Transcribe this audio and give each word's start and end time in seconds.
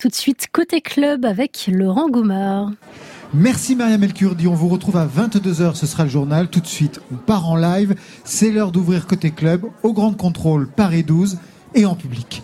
Tout 0.00 0.08
de 0.08 0.14
suite, 0.14 0.46
côté 0.50 0.80
club 0.80 1.26
avec 1.26 1.68
Laurent 1.70 2.08
Goumard. 2.08 2.70
Merci 3.34 3.76
Maria 3.76 3.98
Melkurdi, 3.98 4.48
on 4.48 4.54
vous 4.54 4.68
retrouve 4.68 4.96
à 4.96 5.06
22h, 5.06 5.74
ce 5.74 5.86
sera 5.86 6.04
le 6.04 6.08
journal. 6.08 6.48
Tout 6.48 6.60
de 6.60 6.66
suite, 6.66 7.02
on 7.12 7.16
part 7.16 7.50
en 7.50 7.54
live. 7.54 7.94
C'est 8.24 8.50
l'heure 8.50 8.72
d'ouvrir 8.72 9.06
côté 9.06 9.30
club 9.30 9.66
au 9.82 9.92
Grand 9.92 10.14
Contrôle 10.14 10.68
Paris 10.68 11.04
12 11.04 11.36
et 11.74 11.84
en 11.84 11.96
public. 11.96 12.42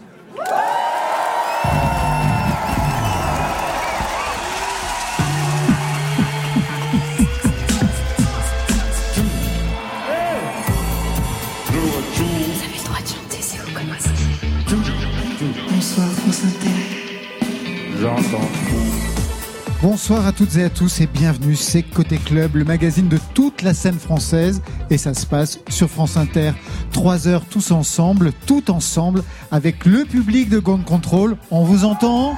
Bonsoir 19.83 20.27
à 20.27 20.33
toutes 20.33 20.57
et 20.57 20.65
à 20.65 20.71
tous 20.71 21.01
et 21.01 21.07
bienvenue, 21.07 21.57
c'est 21.57 21.83
Côté 21.83 22.19
Club, 22.19 22.57
le 22.57 22.65
magazine 22.65 23.09
de 23.09 23.19
toute 23.35 23.63
la 23.63 23.75
scène 23.75 23.99
française 23.99 24.63
et 24.91 24.99
ça 24.99 25.13
se 25.13 25.27
passe 25.27 25.59
sur 25.69 25.89
France 25.89 26.17
Inter. 26.17 26.53
Trois 26.93 27.29
heures 27.29 27.45
tous 27.45 27.73
ensemble, 27.73 28.33
tout 28.47 28.71
ensemble, 28.71 29.23
avec 29.51 29.85
le 29.85 30.05
public 30.05 30.49
de 30.49 30.59
Gone 30.59 30.85
Control. 30.85 31.37
On 31.51 31.65
vous 31.65 31.85
entend? 31.85 32.37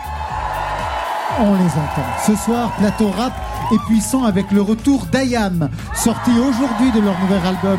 On 1.41 1.55
les 1.55 1.71
entend. 1.71 2.05
Ce 2.27 2.35
soir, 2.35 2.73
plateau 2.79 3.11
rap 3.11 3.33
et 3.73 3.79
puissant 3.87 4.25
avec 4.25 4.51
le 4.51 4.61
retour 4.61 5.07
d'Ayam, 5.07 5.69
sorti 5.95 6.33
aujourd'hui 6.33 6.91
de 6.91 7.01
leur 7.01 7.17
nouvel 7.21 7.41
album 7.47 7.79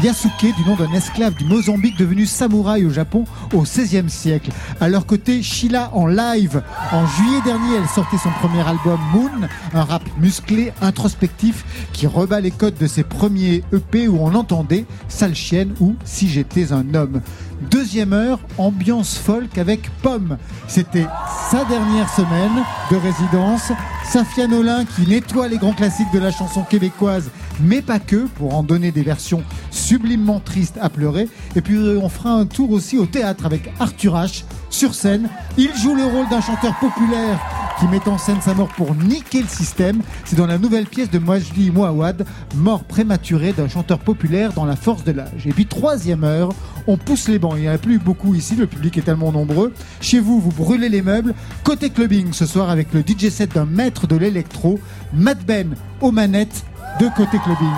Yasuke, 0.00 0.54
du 0.56 0.64
nom 0.64 0.76
d'un 0.76 0.92
esclave 0.92 1.34
du 1.34 1.44
Mozambique 1.44 1.98
devenu 1.98 2.24
samouraï 2.24 2.84
au 2.84 2.90
Japon 2.90 3.24
au 3.52 3.62
XVIe 3.62 4.08
siècle. 4.08 4.52
À 4.80 4.88
leur 4.88 5.06
côté, 5.06 5.42
Sheila 5.42 5.90
en 5.92 6.06
live. 6.06 6.62
En 6.92 7.04
juillet 7.06 7.40
dernier, 7.44 7.76
elle 7.78 7.88
sortait 7.88 8.18
son 8.18 8.30
premier 8.40 8.60
album 8.60 9.00
Moon, 9.12 9.48
un 9.74 9.82
rap 9.82 10.02
musclé, 10.18 10.72
introspectif, 10.80 11.64
qui 11.92 12.06
rebat 12.06 12.40
les 12.40 12.52
codes 12.52 12.78
de 12.78 12.86
ses 12.86 13.02
premiers 13.02 13.64
EP 13.72 14.06
où 14.06 14.18
on 14.20 14.34
entendait 14.34 14.84
Sale 15.08 15.34
chienne 15.34 15.74
ou 15.80 15.96
Si 16.04 16.28
j'étais 16.28 16.72
un 16.72 16.94
homme. 16.94 17.22
Deuxième 17.60 18.14
heure, 18.14 18.38
ambiance 18.56 19.18
folk 19.18 19.58
avec 19.58 19.90
Pomme. 20.02 20.38
C'était 20.66 21.06
sa 21.50 21.64
dernière 21.66 22.08
semaine 22.08 22.64
de 22.90 22.96
résidence. 22.96 23.70
Safia 24.04 24.46
Nolin 24.46 24.84
qui 24.86 25.06
nettoie 25.06 25.46
les 25.46 25.58
grands 25.58 25.74
classiques 25.74 26.10
de 26.12 26.18
la 26.18 26.30
chanson 26.30 26.62
québécoise, 26.62 27.30
mais 27.62 27.82
pas 27.82 27.98
que, 27.98 28.26
pour 28.36 28.54
en 28.54 28.62
donner 28.62 28.92
des 28.92 29.02
versions 29.02 29.42
sublimement 29.70 30.40
tristes 30.40 30.78
à 30.80 30.88
pleurer. 30.88 31.28
Et 31.56 31.60
puis 31.60 31.78
on 31.78 32.08
fera 32.08 32.30
un 32.30 32.46
tour 32.46 32.70
aussi 32.70 32.98
au 32.98 33.06
théâtre 33.06 33.46
avec 33.46 33.70
Arthur 33.78 34.14
H. 34.14 34.44
Sur 34.70 34.94
scène, 34.94 35.28
il 35.58 35.74
joue 35.74 35.94
le 35.94 36.04
rôle 36.04 36.28
d'un 36.28 36.40
chanteur 36.40 36.78
populaire 36.78 37.40
qui 37.80 37.86
met 37.86 38.06
en 38.08 38.18
scène 38.18 38.42
sa 38.42 38.52
mort 38.52 38.68
pour 38.68 38.94
niquer 38.94 39.40
le 39.40 39.48
système. 39.48 40.02
C'est 40.26 40.36
dans 40.36 40.46
la 40.46 40.58
nouvelle 40.58 40.84
pièce 40.84 41.10
de 41.10 41.18
Mojdi 41.18 41.70
Mouawad, 41.70 42.26
mort 42.54 42.84
prématurée 42.84 43.52
d'un 43.52 43.68
chanteur 43.68 43.98
populaire 43.98 44.52
dans 44.52 44.66
la 44.66 44.76
force 44.76 45.02
de 45.02 45.12
l'âge. 45.12 45.46
Et 45.46 45.52
puis 45.52 45.64
troisième 45.64 46.22
heure, 46.22 46.50
on 46.86 46.98
pousse 46.98 47.26
les 47.28 47.38
bancs. 47.38 47.54
Il 47.56 47.62
n'y 47.62 47.68
en 47.70 47.72
a 47.72 47.78
plus 47.78 47.98
beaucoup 47.98 48.34
ici, 48.34 48.54
le 48.54 48.66
public 48.66 48.98
est 48.98 49.02
tellement 49.02 49.32
nombreux. 49.32 49.72
Chez 50.02 50.20
vous, 50.20 50.40
vous 50.40 50.52
brûlez 50.52 50.90
les 50.90 51.00
meubles. 51.00 51.34
Côté 51.64 51.88
clubbing 51.88 52.34
ce 52.34 52.44
soir 52.44 52.68
avec 52.68 52.92
le 52.92 53.00
DJ 53.00 53.30
set 53.30 53.54
d'un 53.54 53.64
maître 53.64 54.06
de 54.06 54.16
l'électro, 54.16 54.78
Matt 55.14 55.38
Ben 55.46 55.74
aux 56.02 56.12
manettes 56.12 56.64
de 56.98 57.08
Côté 57.16 57.38
clubbing. 57.38 57.68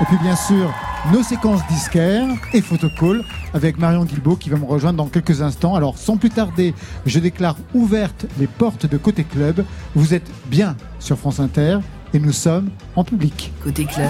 Et 0.00 0.04
puis 0.04 0.16
bien 0.18 0.36
sûr, 0.36 0.72
nos 1.12 1.22
séquences 1.22 1.66
disquaires 1.68 2.28
et 2.52 2.60
photocall 2.60 3.24
avec 3.54 3.78
Marion 3.78 4.04
Guilbault 4.04 4.36
qui 4.36 4.50
va 4.50 4.56
me 4.56 4.64
rejoindre 4.64 4.98
dans 4.98 5.08
quelques 5.08 5.42
instants. 5.42 5.74
Alors 5.74 5.98
sans 5.98 6.16
plus 6.16 6.30
tarder, 6.30 6.74
je 7.06 7.18
déclare 7.18 7.56
ouvertes 7.74 8.26
les 8.38 8.46
portes 8.46 8.86
de 8.86 8.96
Côté 8.96 9.24
Club. 9.24 9.64
Vous 9.94 10.14
êtes 10.14 10.30
bien 10.46 10.76
sur 10.98 11.18
France 11.18 11.40
Inter 11.40 11.78
et 12.12 12.18
nous 12.18 12.32
sommes 12.32 12.70
en 12.96 13.04
public. 13.04 13.52
Côté 13.64 13.84
club, 13.84 14.08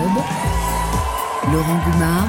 Laurent 1.52 1.78
Goumard 1.84 2.28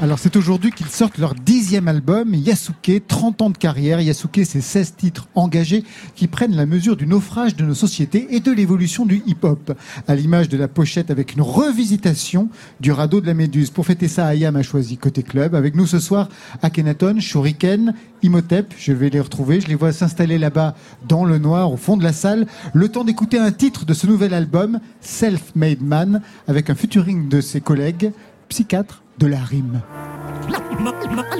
Alors 0.00 0.20
c'est 0.20 0.36
aujourd'hui 0.36 0.70
qu'ils 0.70 0.86
sortent 0.86 1.18
leur 1.18 1.34
dixième 1.34 1.88
album, 1.88 2.32
Yasuke, 2.34 3.02
30 3.08 3.42
ans 3.42 3.50
de 3.50 3.58
carrière. 3.58 4.00
Yasuke, 4.00 4.42
c'est 4.44 4.60
16 4.60 4.94
titres 4.96 5.26
engagés 5.34 5.82
qui 6.14 6.28
prennent 6.28 6.54
la 6.54 6.66
mesure 6.66 6.96
du 6.96 7.04
naufrage 7.04 7.56
de 7.56 7.64
nos 7.64 7.74
sociétés 7.74 8.28
et 8.30 8.38
de 8.38 8.52
l'évolution 8.52 9.04
du 9.04 9.24
hip-hop. 9.26 9.72
À 10.06 10.14
l'image 10.14 10.48
de 10.48 10.56
la 10.56 10.68
pochette 10.68 11.10
avec 11.10 11.34
une 11.34 11.42
revisitation 11.42 12.48
du 12.78 12.92
radeau 12.92 13.20
de 13.20 13.26
la 13.26 13.34
Méduse. 13.34 13.70
Pour 13.70 13.86
fêter 13.86 14.06
ça, 14.06 14.26
Ayam 14.28 14.54
a 14.54 14.62
choisi 14.62 14.98
Côté 14.98 15.24
Club. 15.24 15.56
Avec 15.56 15.74
nous 15.74 15.88
ce 15.88 15.98
soir, 15.98 16.28
Akhenaton, 16.62 17.18
Shuriken, 17.18 17.92
Imhotep, 18.22 18.72
je 18.78 18.92
vais 18.92 19.10
les 19.10 19.20
retrouver. 19.20 19.60
Je 19.60 19.66
les 19.66 19.74
vois 19.74 19.92
s'installer 19.92 20.38
là-bas 20.38 20.76
dans 21.08 21.24
le 21.24 21.38
noir 21.38 21.72
au 21.72 21.76
fond 21.76 21.96
de 21.96 22.04
la 22.04 22.12
salle. 22.12 22.46
Le 22.72 22.88
temps 22.88 23.02
d'écouter 23.02 23.38
un 23.38 23.50
titre 23.50 23.84
de 23.84 23.94
ce 23.94 24.06
nouvel 24.06 24.32
album, 24.32 24.78
Self-Made 25.00 25.82
Man, 25.82 26.22
avec 26.46 26.70
un 26.70 26.76
featuring 26.76 27.28
de 27.28 27.40
ses 27.40 27.60
collègues, 27.60 28.12
psychiatres 28.48 29.02
de 29.18 29.26
la 29.26 29.38
rime. 29.38 29.80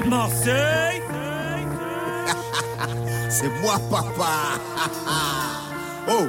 Marseille 0.09 1.01
C'est 3.29 3.49
moi, 3.61 3.79
papa. 3.89 4.59
oh, 6.09 6.25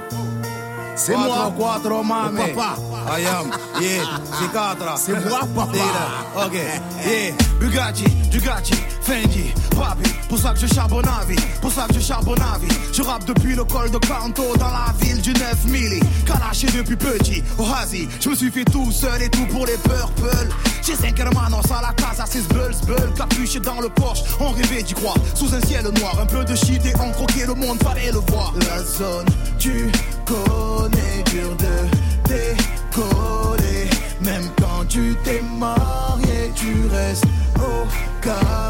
c'est 0.99 1.17
moi. 1.17 1.53
Quattro 1.57 2.03
mame. 2.03 2.39
Oh, 2.39 2.55
papa. 2.55 2.77
I 3.11 3.25
am, 3.27 3.51
yeah, 3.81 4.03
c'est 4.39 4.53
quatre. 4.53 4.99
C'est 4.99 5.29
moi, 5.29 5.41
papa. 5.55 6.47
Ok, 6.47 6.55
yeah. 6.55 7.35
Bugatti, 7.59 8.05
Bugatti, 8.31 8.75
Fendi, 9.03 9.53
Papi. 9.71 10.11
Pour 10.29 10.39
ça 10.39 10.53
que 10.53 10.61
je 10.61 10.67
charbonne 10.67 11.09
à 11.09 11.25
vie, 11.25 11.41
pour 11.61 11.73
ça 11.73 11.87
que 11.89 11.95
je 11.95 12.01
charbonne 12.01 12.41
à 12.41 12.59
vie. 12.59 12.69
Je 12.93 13.03
rappe 13.03 13.25
depuis 13.25 13.55
le 13.55 13.65
col 13.65 13.91
de 13.91 13.99
Canto 13.99 14.57
dans 14.57 14.69
la 14.69 14.93
ville 15.01 15.21
du 15.21 15.33
9 15.33 15.65
milli. 15.65 16.01
Kalaché 16.27 16.67
depuis 16.67 16.97
petit, 16.97 17.43
Hazi. 17.59 18.09
Je 18.21 18.29
me 18.29 18.35
suis 18.35 18.51
fait 18.51 18.65
tout 18.65 18.93
seul 18.93 19.23
et 19.23 19.29
tout 19.29 19.47
pour 19.47 19.67
les 19.67 19.77
purple. 19.79 20.49
J'ai 20.83 20.95
5 20.95 21.19
hermanos 21.19 21.65
à 21.71 21.83
la 21.83 21.93
casa, 21.95 22.27
6 22.27 22.49
bulls, 22.49 22.75
bulls. 22.87 23.13
Capuché 23.17 23.61
dans 23.61 23.81
le 23.81 23.89
Porsche, 23.89 24.23
on 24.39 24.51
rêvait 24.51 24.83
d'y 24.83 24.95
croire. 24.95 25.17
Sous 25.35 25.53
un 25.55 25.61
ciel 25.61 25.85
noir, 25.99 26.17
un 26.21 26.27
peu 26.27 26.45
de 26.45 26.55
shit 26.55 26.85
et 26.87 26.95
on 27.01 27.11
croquait 27.11 27.47
le 27.47 27.55
monde, 27.55 27.83
fallait 27.83 28.13
le 28.13 28.21
voir. 28.31 28.53
La 28.61 28.83
zone, 28.83 29.27
tu 29.59 29.91
connais, 30.27 30.88
dur 31.31 31.57
de 31.57 32.29
décoller. 32.29 33.89
Même 34.21 34.49
quand 34.61 34.85
tu 34.89 35.17
t'es 35.25 35.43
marié, 35.59 36.53
tu 36.55 36.75
restes 36.91 37.25
au 37.57 37.87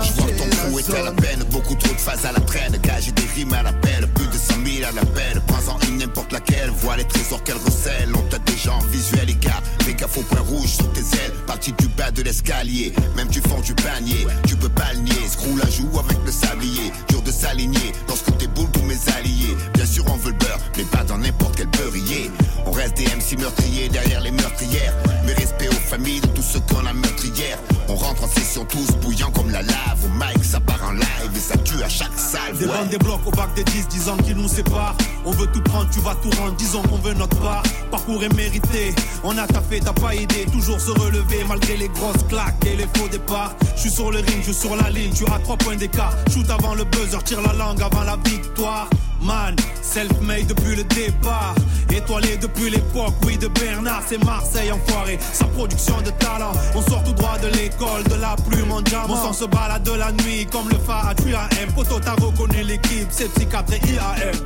Je 0.03 0.12
vois 0.12 0.27
quartier. 0.27 0.37
ton 0.37 0.71
crew 0.71 0.79
est 0.79 0.95
à 0.95 1.03
la 1.05 1.12
peine, 1.12 1.45
beaucoup 1.51 1.75
trop 1.75 1.93
de 1.95 1.99
phases 1.99 2.25
à 2.25 2.33
la 2.33 2.41
traîne. 2.41 2.77
Gage 2.83 3.12
des 3.15 3.27
rimes 3.34 3.53
à 3.55 3.62
la 3.62 3.73
peine, 3.73 4.06
plus 4.15 4.27
de 4.27 4.33
100 4.33 4.55
000 4.65 4.89
à 4.89 4.93
la 4.93 5.05
peine. 5.05 5.41
Prends-en 5.47 5.79
une 5.89 5.99
n'importe 5.99 6.33
laquelle, 6.33 6.71
vois 6.71 6.97
les 6.97 7.05
trésors 7.05 7.43
qu'elle 7.43 7.56
recèle. 7.56 8.11
On 8.15 8.23
t'a 8.29 8.39
déjà 8.39 8.75
en 8.75 8.85
visuel, 8.87 9.39
gars. 9.41 9.62
Fais 9.85 9.95
gaffe 9.95 10.19
au 10.19 10.23
point 10.23 10.41
rouge 10.41 10.69
sur 10.69 10.93
tes 10.93 11.00
ailes. 11.00 11.33
Parti 11.47 11.73
du 11.73 11.89
bas 11.89 12.11
de 12.11 12.23
l'escalier, 12.23 12.93
même 13.17 13.29
du 13.29 13.41
fond 13.41 13.61
du 13.61 13.75
panier. 13.75 14.27
Tu 14.47 14.56
peux 14.56 14.69
pas 14.69 14.93
le 14.95 15.00
nier, 15.00 15.29
screw 15.29 15.56
la 15.56 15.69
joue 15.71 15.99
avec 15.99 16.19
le 16.25 16.33
sablier. 16.33 16.93
S'aligner 17.38 17.93
lorsque 18.09 18.37
t'es 18.37 18.47
boule 18.49 18.69
pour 18.71 18.84
mes 18.84 18.99
alliés. 19.16 19.56
Bien 19.75 19.87
sûr, 19.87 20.04
on 20.12 20.16
veut 20.16 20.32
le 20.32 20.38
beurre, 20.38 20.59
mais 20.76 20.84
pas 20.84 21.04
dans 21.04 21.19
n'importe 21.19 21.56
quel 21.56 21.69
beurrier. 21.69 22.31
On 22.66 22.72
reste 22.72 22.97
des 22.97 23.04
MC 23.04 23.38
meurtriers 23.38 23.88
derrière 23.88 24.21
les 24.21 24.31
meurtrières. 24.31 24.94
Mais 25.25 25.32
respect 25.34 25.69
aux 25.69 25.88
familles 25.88 26.21
de 26.21 26.26
tous 26.28 26.43
ceux 26.43 26.60
qu'on 26.60 26.84
a 26.87 26.93
meurtrières. 26.93 27.59
On 27.88 27.94
rentre 27.94 28.25
en 28.25 28.28
session 28.28 28.65
tous 28.65 28.91
bouillants 29.03 29.31
comme 29.31 29.50
la 29.50 29.62
lave. 29.62 30.04
Au 30.04 30.09
mic, 30.09 30.44
ça 30.44 30.60
part 30.60 30.82
en 30.87 30.93
live 30.93 31.32
et 31.34 31.38
ça 31.38 31.56
tue 31.59 31.82
à 31.82 31.88
chaque 31.88 32.19
salle. 32.19 32.56
Des 32.59 32.66
ouais. 32.66 32.87
des 32.91 32.99
blocs 32.99 33.26
au 33.26 33.31
bac 33.31 33.55
des 33.55 33.65
10, 33.65 33.88
10 33.88 34.09
ans 34.09 34.16
qui 34.16 34.34
nous 34.34 34.49
séparent. 34.49 34.97
On 35.25 35.31
veut 35.31 35.47
tout 35.47 35.62
prendre, 35.62 35.88
tu 35.91 36.00
vas 36.00 36.15
tout 36.16 36.31
rendre, 36.38 36.56
disons 36.56 36.82
qu'on 36.82 36.99
veut 36.99 37.15
notre 37.15 37.38
part. 37.41 37.62
Parcours 37.91 38.22
est 38.25 38.34
mérité, 38.34 38.94
on 39.22 39.37
a 39.37 39.47
taffé, 39.47 39.81
t'as 39.81 39.93
pas 39.93 40.15
aidé. 40.15 40.47
Toujours 40.53 40.81
se 40.81 40.91
relever 40.91 41.44
malgré 41.49 41.76
les 41.76 41.88
grosses 41.88 42.25
claques 42.28 42.65
et 42.66 42.76
les 42.76 42.87
faux 42.97 43.09
départs. 43.09 43.55
Je 43.76 43.82
suis 43.82 43.91
sur 43.91 44.10
le 44.10 44.19
ring, 44.19 44.38
je 44.38 44.53
suis 44.53 44.55
sur 44.55 44.76
la 44.76 44.91
ligne, 44.91 45.12
tu 45.12 45.25
as 45.25 45.38
trois 45.41 45.56
points 45.56 45.76
d'écart. 45.76 46.15
Shoot 46.32 46.49
avant 46.50 46.75
le 46.75 46.84
buzzer, 46.84 47.22
la 47.37 47.53
langue 47.53 47.83
avant 47.83 48.05
la 48.05 48.16
victoire. 48.25 48.89
Man, 49.21 49.55
self-made 49.82 50.47
depuis 50.47 50.76
le 50.76 50.85
départ. 50.85 51.55
Étoilé 51.91 52.37
depuis 52.37 52.70
l'époque, 52.70 53.14
oui, 53.25 53.37
de 53.37 53.49
Bernard, 53.49 54.02
c'est 54.06 54.23
Marseille 54.25 54.70
enfoiré. 54.70 55.19
Sa 55.32 55.44
production 55.47 56.00
de 56.02 56.11
talent, 56.11 56.52
on 56.75 56.82
sort 56.82 57.02
tout 57.05 57.12
droit 57.12 57.38
de 57.38 57.49
l'école, 57.49 58.05
de 58.05 58.14
la 58.14 58.37
plume 58.49 58.70
en 58.70 58.81
diamant. 58.82 59.14
On 59.14 59.17
s'en 59.17 59.32
se 59.32 59.44
balade 59.44 59.82
de 59.82 59.93
la 59.93 60.12
nuit 60.12 60.47
comme 60.50 60.69
le 60.69 60.79
phare 60.79 61.08
à 61.08 61.12
M. 61.61 61.73
Poto, 61.75 61.99
t'as 62.00 62.12
reconnu 62.12 62.62
l'équipe, 62.62 63.08
c'est 63.11 63.32
psychiatre 63.35 63.73
et 63.75 63.87
IAM. 63.91 64.37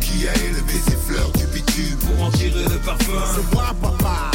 Qui 0.00 0.28
a 0.28 0.34
élevé 0.34 0.74
ses 0.84 0.96
fleurs 0.96 1.30
du 1.32 1.46
bitume 1.46 1.96
Pour 1.98 2.26
en 2.26 2.30
tirer 2.30 2.64
le 2.64 2.78
parfum, 2.78 3.22
C'est 3.34 3.54
moi, 3.54 3.64
papa. 3.80 4.30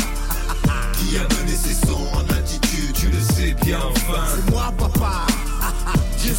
qui 0.98 1.18
a 1.18 1.21
mené 1.21 1.56
ses 1.56 1.74
sons 1.88 2.07
en 2.15 2.33
attitude, 2.33 2.94
tu 2.94 3.07
le 3.07 3.19
sais 3.19 3.56
bien 3.63 3.80
enfin. 3.92 4.24
C'est 4.36 4.51
moi, 4.51 4.74
papa. 4.77 5.28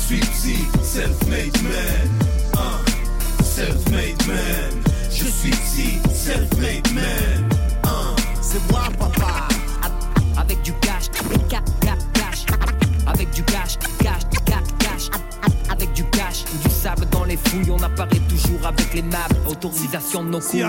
Je 0.01 0.17
suis 0.17 0.21
psy, 0.21 0.57
self-made 0.83 1.63
man. 1.63 2.11
Hein, 2.57 2.81
self-made 3.45 4.27
man. 4.27 4.83
Je 5.11 5.25
suis 5.25 5.51
psy, 5.51 5.99
self-made 6.13 6.93
man. 6.93 7.49
Hein. 7.85 8.17
C'est 8.41 8.61
moi, 8.73 8.83
papa. 8.99 9.47
Avec 10.37 10.63
du 10.63 10.73
cash, 10.81 11.11
cash, 11.49 11.61
cash, 11.81 12.45
avec 13.07 13.31
du 13.31 13.43
cash, 13.45 13.79
cash, 14.03 14.23
cash, 14.45 14.65
cash, 14.79 15.11
avec 15.71 15.93
du 15.93 16.05
cash, 16.11 16.45
du 16.65 16.71
sable 16.71 17.07
dans 17.11 17.25
les 17.25 17.37
fouille, 17.37 17.71
on 17.71 17.83
apparaît 17.83 18.23
toujours 18.29 18.67
avec 18.67 18.93
les 18.95 19.03
maps. 19.03 19.29
Autorisation 19.47 20.25
de 20.25 20.31
nos 20.31 20.41
couilles. 20.41 20.65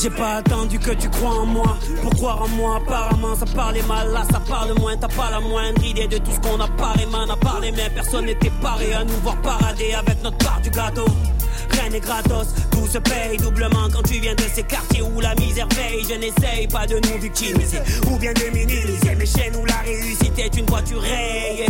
J'ai 0.00 0.10
pas 0.10 0.36
attendu 0.36 0.78
que 0.78 0.92
tu 0.92 1.10
crois 1.10 1.40
en 1.40 1.46
moi. 1.46 1.76
Pour 2.02 2.12
croire 2.12 2.42
en 2.42 2.48
moi 2.48 2.76
apparemment 2.76 3.34
ça 3.34 3.46
parlait 3.46 3.82
mal. 3.82 4.12
Là 4.12 4.22
ça 4.30 4.40
parle 4.40 4.78
moins. 4.78 4.96
T'as 4.96 5.08
pas 5.08 5.30
la 5.30 5.40
moindre 5.40 5.82
idée 5.84 6.06
de 6.06 6.18
tout 6.18 6.30
ce 6.30 6.38
qu'on 6.38 6.60
a 6.60 6.68
parlé 6.68 7.04
Man 7.06 7.28
à 7.28 7.36
parler. 7.36 7.72
Mais 7.72 7.90
personne 7.92 8.26
n'était 8.26 8.52
paré 8.62 8.92
À 8.92 9.02
nous 9.04 9.18
voir 9.24 9.40
parader 9.42 9.94
avec 9.94 10.22
notre 10.22 10.38
part 10.38 10.60
du 10.62 10.70
gâteau. 10.70 11.06
Rien 11.70 11.90
n'est 11.90 12.00
gratos, 12.00 12.54
se 12.88 12.98
paye 12.98 13.36
doublement 13.36 13.88
quand 13.92 14.02
tu 14.02 14.18
viens 14.18 14.34
de 14.34 14.44
ces 14.54 14.62
quartiers 14.62 15.02
où 15.02 15.20
la 15.20 15.34
misère 15.34 15.68
veille. 15.76 16.04
Je 16.08 16.14
n'essaye 16.14 16.66
pas 16.68 16.86
de 16.86 16.94
nous 16.94 17.20
victimiser 17.20 17.80
ou 18.10 18.16
bien 18.18 18.32
de 18.32 18.44
minimiser 18.56 19.14
mes 19.14 19.26
chaînes 19.26 19.56
où 19.56 19.64
la 19.66 19.78
réussite 19.78 20.38
est 20.38 20.56
une 20.56 20.66
voiture 20.66 21.00
rayée. 21.00 21.66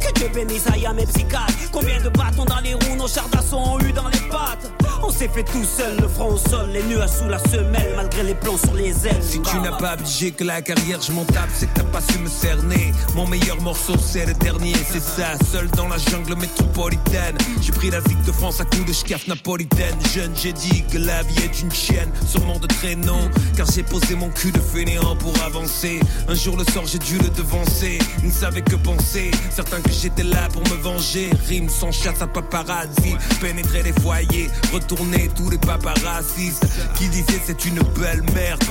Que 0.00 0.12
Dieu 0.14 0.28
bénisse 0.32 0.66
Ayam 0.72 0.98
et 0.98 1.06
psychiatre. 1.06 1.52
Combien 1.72 2.00
de 2.00 2.08
bâtons 2.10 2.44
dans 2.44 2.60
les 2.60 2.74
roues 2.74 2.96
nos 2.96 3.08
chars 3.08 3.28
d'assaut 3.28 3.58
ont 3.58 3.80
eu 3.80 3.92
dans 3.92 4.08
les 4.08 4.18
pattes. 4.30 4.70
On 5.02 5.10
s'est 5.10 5.28
fait 5.28 5.44
tout 5.44 5.64
seul, 5.64 5.96
le 6.00 6.08
front 6.08 6.34
au 6.34 6.36
sol, 6.36 6.70
les 6.72 6.82
nuages 6.84 7.10
sous 7.10 7.28
la 7.28 7.38
semelle, 7.38 7.94
malgré 7.96 8.22
les 8.22 8.34
plans 8.34 8.58
sur 8.58 8.74
les 8.74 9.06
ailes. 9.06 9.22
Si 9.22 9.40
tu 9.40 9.58
n'as 9.58 9.72
pas 9.72 9.94
obligé 9.94 10.30
que 10.30 10.44
la 10.44 10.60
carrière 10.62 11.00
je 11.00 11.12
m'en 11.12 11.24
tape, 11.24 11.48
c'est 11.54 11.66
que 11.66 11.80
t'as 11.80 11.84
pas 11.84 12.00
su 12.00 12.18
me 12.18 12.28
cerner. 12.28 12.92
Mon 13.14 13.26
meilleur 13.26 13.60
morceau 13.62 13.94
c'est 13.98 14.26
le 14.26 14.34
dernier, 14.34 14.74
c'est 14.88 15.02
ça. 15.02 15.32
Seul 15.50 15.68
dans 15.70 15.88
la 15.88 15.98
jungle 15.98 16.36
métropolitaine, 16.36 17.36
j'ai 17.60 17.72
pris 17.72 17.90
la 17.90 18.00
ville 18.00 18.22
de 18.26 18.32
France 18.32 18.60
à 18.60 18.64
coups 18.64 18.86
de 18.86 18.92
schcaf 18.92 19.26
napolitaine. 19.26 19.96
Jeune, 20.14 20.32
j'ai 20.36 20.52
dit 20.60 20.84
que 20.90 20.98
la 20.98 21.22
vie 21.22 21.42
est 21.42 21.60
une 21.60 21.72
chienne, 21.72 22.10
sûrement 22.26 22.58
de 22.58 22.66
traîneau. 22.66 23.18
Car 23.56 23.66
j'ai 23.70 23.82
posé 23.82 24.14
mon 24.14 24.30
cul 24.30 24.52
de 24.52 24.60
fainéant 24.60 25.16
pour 25.16 25.34
avancer. 25.42 26.00
Un 26.28 26.34
jour 26.34 26.56
le 26.56 26.64
sort, 26.72 26.86
j'ai 26.86 26.98
dû 26.98 27.18
le 27.18 27.28
devancer. 27.30 27.98
Ils 28.22 28.28
ne 28.28 28.32
savaient 28.32 28.62
que 28.62 28.76
penser, 28.76 29.30
certains 29.54 29.80
que 29.80 29.90
j'étais 29.90 30.22
là 30.22 30.48
pour 30.52 30.62
me 30.62 30.82
venger. 30.82 31.30
Rime 31.48 31.68
sans 31.68 31.92
chasse 31.92 32.20
à 32.22 32.26
paparazzi, 32.26 33.16
pénétrer 33.40 33.82
les 33.82 33.92
foyers, 34.00 34.50
retourner 34.72 35.30
tous 35.34 35.50
les 35.50 35.58
paparazzis 35.58 36.58
qui 36.96 37.08
disaient 37.08 37.40
c'est 37.44 37.64
une 37.64 37.80
belle 37.98 38.22
merde. 38.34 38.62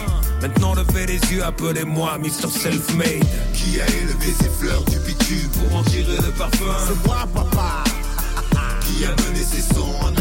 Maintenant 0.42 0.74
levez 0.74 1.06
les 1.06 1.19
yeux, 1.31 1.44
appelez-moi 1.44 2.18
Mr. 2.19 2.50
Self-Made. 2.50 3.25
Qui 3.53 3.81
a 3.81 3.88
élevé 3.88 4.33
ces 4.39 4.50
fleurs 4.50 4.83
du 4.85 4.97
bitume 5.00 5.50
Pour 5.50 5.80
en 5.80 5.83
tirer 5.83 6.18
le 6.18 6.31
parfum? 6.31 6.75
C'est 6.88 7.07
moi, 7.07 7.27
papa. 7.33 7.83
Qui 8.85 9.06
a 9.06 9.09
mené 9.09 9.44
ses 9.44 9.62
sons 9.74 9.94
en 10.01 10.12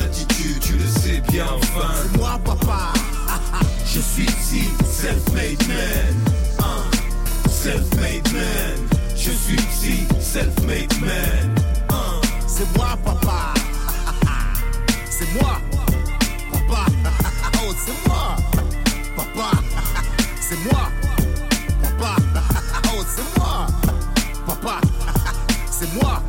sais 1.19 1.33
bien. 1.33 1.47
C'est 1.63 2.19
moi, 2.19 2.39
papa. 2.45 2.93
Je 3.85 4.01
suis 4.01 4.25
ici, 4.25 4.69
self-made 4.85 5.69
man. 5.69 6.35
Hein. 6.61 6.85
Self-made 7.49 8.33
man. 8.33 8.99
Je 9.17 9.31
suis 9.31 9.57
ici, 9.57 10.07
self-made 10.21 11.01
man. 11.01 11.55
Hein. 11.91 12.21
C'est 12.47 12.77
moi, 12.77 12.97
papa. 13.05 13.55
C'est 15.11 15.33
moi. 15.41 15.61
Papa. 16.53 16.87
Oh, 17.61 17.75
c'est 17.85 18.09
moi. 18.09 18.37
Papa. 19.17 19.59
C'est 20.41 20.57
moi. 20.65 20.89
Papa. 21.83 22.17
Oh, 22.95 23.05
c'est 23.15 23.39
moi. 23.39 23.67
Papa. 24.47 24.81
C'est 25.71 25.93
moi. 26.01 26.23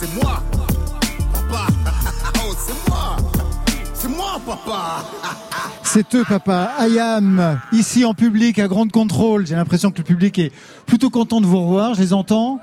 C'est 0.00 0.14
moi. 0.22 0.42
Papa. 1.32 1.66
Oh, 2.40 2.54
c'est 2.56 2.88
moi. 2.88 3.16
C'est 3.94 4.08
moi, 4.08 4.40
papa. 4.46 5.04
C'est 5.82 6.14
eux, 6.14 6.24
papa. 6.28 6.72
Ayam, 6.78 7.58
ici 7.72 8.04
en 8.04 8.14
public, 8.14 8.58
à 8.58 8.68
Grande 8.68 8.92
Contrôle. 8.92 9.46
J'ai 9.46 9.54
l'impression 9.56 9.90
que 9.90 9.98
le 9.98 10.04
public 10.04 10.38
est 10.38 10.52
plutôt 10.86 11.08
content 11.10 11.40
de 11.40 11.46
vous 11.46 11.58
revoir. 11.60 11.94
Je 11.94 12.00
les 12.02 12.12
entends. 12.12 12.60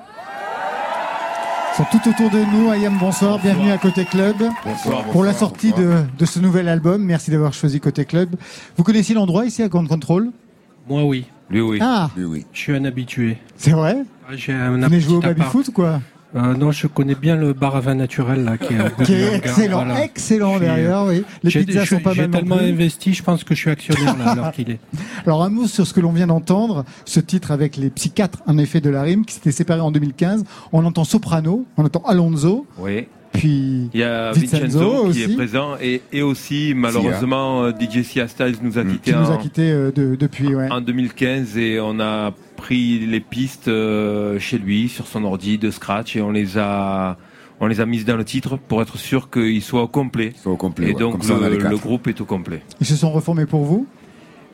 Ils 1.73 1.77
sont 1.77 1.85
tout 1.91 2.07
autour 2.09 2.29
de 2.29 2.39
nous. 2.53 2.69
Ayam, 2.71 2.97
bonsoir. 2.99 3.39
Bienvenue 3.39 3.71
à 3.71 3.77
Côté 3.77 4.05
Club. 4.05 4.35
Bonsoir, 4.63 5.03
Pour 5.05 5.23
la 5.23 5.33
sortie 5.33 5.73
de, 5.73 6.03
de 6.17 6.25
ce 6.25 6.39
nouvel 6.39 6.69
album. 6.69 7.03
Merci 7.03 7.31
d'avoir 7.31 7.53
choisi 7.53 7.79
Côté 7.79 8.05
Club. 8.05 8.35
Vous 8.77 8.83
connaissez 8.83 9.13
l'endroit 9.13 9.45
ici 9.45 9.61
à 9.63 9.67
Grande 9.67 9.87
Contrôle? 9.89 10.31
Moi, 10.87 11.03
oui. 11.03 11.25
Lui, 11.49 11.61
oui. 11.61 11.79
Ah, 11.81 12.09
Oui, 12.15 12.23
oui. 12.23 12.45
Je 12.53 12.59
suis 12.59 12.75
un 12.75 12.85
habitué. 12.85 13.37
c'est 13.57 13.71
vrai? 13.71 13.97
Ah, 14.27 14.35
J'ai 14.35 14.53
un 14.53 14.71
Vous 14.71 14.81
venez 14.81 14.99
jouer 15.01 15.15
au 15.17 15.21
baby-foot 15.21 15.67
ou 15.67 15.71
quoi 15.73 15.99
Euh, 16.35 16.53
Non, 16.53 16.71
je 16.71 16.87
connais 16.87 17.15
bien 17.15 17.35
le 17.35 17.53
bar 17.53 17.75
à 17.75 17.79
vin 17.79 17.95
naturel 17.95 18.43
là, 18.43 18.57
qui 18.57 18.73
est, 18.73 19.03
Qui 19.05 19.13
est 19.13 19.35
excellent, 19.35 19.85
voilà. 19.85 20.03
excellent 20.03 20.59
derrière, 20.59 21.03
oui. 21.05 21.23
Les 21.43 21.49
J'ai 21.49 21.63
pizzas 21.63 21.85
sont 21.85 21.99
pas 21.99 22.13
j'ai 22.13 22.21
mal 22.23 22.31
non 22.31 22.37
tellement 22.39 22.57
plus. 22.57 22.69
investi, 22.69 23.13
je 23.13 23.23
pense 23.23 23.43
que 23.43 23.55
je 23.55 23.59
suis 23.61 23.69
actionnaire 23.69 24.17
là, 24.17 24.31
alors 24.31 24.51
qu'il 24.51 24.69
est. 24.71 24.79
Alors 25.25 25.43
un 25.43 25.49
mot 25.49 25.65
sur 25.67 25.87
ce 25.87 25.93
que 25.93 26.01
l'on 26.01 26.11
vient 26.11 26.27
d'entendre, 26.27 26.83
ce 27.05 27.19
titre 27.19 27.51
avec 27.51 27.77
les 27.77 27.89
psychiatres, 27.89 28.39
en 28.47 28.57
effet, 28.57 28.81
de 28.81 28.89
la 28.89 29.01
rime, 29.03 29.23
qui 29.25 29.33
s'était 29.35 29.51
séparé 29.51 29.79
en 29.81 29.91
2015. 29.91 30.43
On 30.73 30.83
entend 30.85 31.03
Soprano, 31.05 31.65
on 31.77 31.85
entend 31.85 32.03
Alonso, 32.05 32.65
Oui. 32.79 33.07
Puis 33.37 33.89
Il 33.93 33.99
y 33.99 34.03
a 34.03 34.31
Vincenzo 34.31 34.79
Vincenzo, 34.79 35.03
qui 35.03 35.07
aussi. 35.09 35.21
est 35.23 35.35
présent 35.35 35.69
et, 35.81 36.01
et 36.11 36.21
aussi, 36.21 36.73
malheureusement, 36.75 37.63
euh, 37.63 37.71
DJ 37.71 38.01
Sia 38.03 38.27
Styles 38.27 38.55
nous 38.61 38.77
a 38.77 38.83
Mm. 38.83 38.91
quittés 38.93 39.11
qui 39.11 39.17
nous 39.17 39.25
a 39.31 39.35
en, 39.35 39.37
quittés 39.37 39.71
euh, 39.71 39.91
de- 39.91 40.15
depuis. 40.15 40.53
Ouais. 40.55 40.69
en 40.71 40.81
2015 40.81 41.57
et 41.57 41.79
on 41.79 41.99
a 41.99 42.31
pris 42.57 42.99
les 42.99 43.19
pistes 43.19 43.67
euh, 43.67 44.39
chez 44.39 44.57
lui 44.57 44.89
sur 44.89 45.07
son 45.07 45.23
ordi 45.23 45.57
de 45.57 45.71
scratch 45.71 46.15
et 46.15 46.21
on 46.21 46.31
les 46.31 46.57
a 46.57 47.17
on 47.61 47.67
les 47.67 47.79
a 47.79 47.85
mises 47.85 48.03
dans 48.03 48.17
le 48.17 48.25
titre 48.25 48.57
pour 48.57 48.81
être 48.81 48.97
sûr 48.97 49.29
qu'il 49.29 49.61
soit 49.61 49.81
au 49.83 49.87
complet. 49.87 50.33
Soit 50.43 50.51
au 50.51 50.57
complet. 50.57 50.89
Et 50.89 50.93
ouais. 50.93 50.99
donc 50.99 51.23
ça, 51.23 51.35
le 51.39 51.77
groupe 51.77 52.07
est 52.09 52.19
au 52.19 52.25
complet. 52.25 52.61
Ils 52.81 52.85
se 52.85 52.97
sont 52.97 53.11
reformés 53.11 53.45
pour 53.45 53.63
vous? 53.63 53.87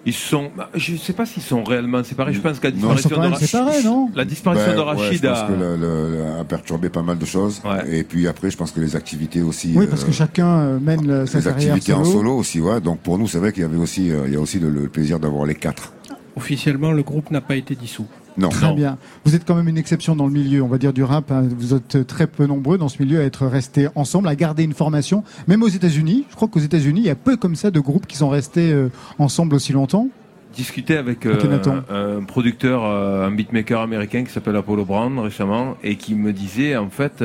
Ils 0.03 0.13
sont, 0.13 0.49
bah, 0.57 0.67
je 0.73 0.95
sais 0.95 1.13
pas 1.13 1.27
s'ils 1.27 1.43
sont 1.43 1.63
réellement 1.63 2.03
séparés. 2.03 2.33
Je 2.33 2.41
pense 2.41 2.59
que 2.59 2.67
la 2.69 2.73
Non, 2.73 2.93
Ils 2.93 2.99
sont 3.01 3.09
disparition 3.09 3.29
quand 3.29 3.29
de 3.39 3.45
séparés, 3.45 3.83
non 3.83 4.09
la 4.15 4.25
disparition 4.25 4.67
Ben, 4.69 4.75
de 4.75 4.79
ouais, 4.79 4.85
Rachid 5.03 5.21
je 5.21 5.27
pense 5.27 5.37
a, 5.39 5.43
que 5.47 5.51
le, 5.53 5.75
le- 5.77 6.11
le- 6.11 6.39
a 6.39 6.43
perturbé 6.43 6.89
pas 6.89 7.03
mal 7.03 7.19
de 7.19 7.25
choses. 7.25 7.61
Ouais. 7.63 7.97
Et 7.99 8.03
puis 8.03 8.27
après, 8.27 8.49
je 8.49 8.57
pense 8.57 8.71
que 8.71 8.79
les 8.79 8.95
activités 8.95 9.43
aussi. 9.43 9.73
Oui, 9.75 9.85
parce 9.85 10.03
que 10.03 10.09
euh, 10.09 10.13
chacun 10.13 10.47
euh, 10.59 10.79
mène 10.79 11.07
euh, 11.09 11.25
sa 11.27 11.37
les 11.37 11.43
carrière 11.43 11.73
activités 11.75 11.91
solo. 11.91 12.01
en 12.01 12.11
solo 12.11 12.35
aussi, 12.37 12.59
ouais. 12.59 12.81
Donc 12.81 12.99
pour 13.01 13.19
nous, 13.19 13.27
c'est 13.27 13.37
vrai 13.37 13.51
qu'il 13.53 13.61
y 13.61 13.65
avait 13.65 13.77
aussi, 13.77 14.09
euh, 14.11 14.23
il 14.25 14.33
y 14.33 14.35
a 14.35 14.39
aussi 14.39 14.57
le, 14.59 14.71
le 14.71 14.87
plaisir 14.87 15.19
d'avoir 15.19 15.45
les 15.45 15.53
quatre. 15.55 15.93
Officiellement, 16.35 16.91
le 16.93 17.03
groupe 17.03 17.29
n'a 17.29 17.41
pas 17.41 17.55
été 17.55 17.75
dissous. 17.75 18.07
Non. 18.37 18.49
Très 18.49 18.67
Non. 18.67 18.75
bien. 18.75 18.97
Vous 19.25 19.35
êtes 19.35 19.45
quand 19.45 19.55
même 19.55 19.67
une 19.67 19.77
exception 19.77 20.15
dans 20.15 20.25
le 20.25 20.31
milieu, 20.31 20.61
on 20.63 20.67
va 20.67 20.77
dire 20.77 20.93
du 20.93 21.03
rap. 21.03 21.31
hein. 21.31 21.43
Vous 21.57 21.73
êtes 21.73 22.07
très 22.07 22.27
peu 22.27 22.45
nombreux 22.45 22.77
dans 22.77 22.87
ce 22.89 23.01
milieu 23.01 23.19
à 23.19 23.23
être 23.23 23.45
restés 23.45 23.87
ensemble, 23.95 24.27
à 24.29 24.35
garder 24.35 24.63
une 24.63 24.73
formation. 24.73 25.23
Même 25.47 25.63
aux 25.63 25.67
États-Unis, 25.67 26.25
je 26.29 26.35
crois 26.35 26.47
qu'aux 26.47 26.59
États-Unis, 26.59 27.01
il 27.01 27.07
y 27.07 27.09
a 27.09 27.15
peu 27.15 27.35
comme 27.35 27.55
ça 27.55 27.71
de 27.71 27.79
groupes 27.79 28.07
qui 28.07 28.15
sont 28.17 28.29
restés 28.29 28.71
euh, 28.71 28.89
ensemble 29.19 29.55
aussi 29.55 29.73
longtemps. 29.73 30.07
discuté 30.55 30.95
avec 30.97 31.25
euh, 31.25 31.79
un 31.89 32.23
producteur, 32.23 32.83
euh, 32.85 33.27
un 33.27 33.31
beatmaker 33.31 33.81
américain 33.81 34.23
qui 34.23 34.31
s'appelle 34.31 34.55
Apollo 34.55 34.85
Brown 34.85 35.19
récemment 35.19 35.75
et 35.83 35.95
qui 35.97 36.15
me 36.15 36.31
disait 36.33 36.75
en 36.77 36.89
fait, 36.89 37.23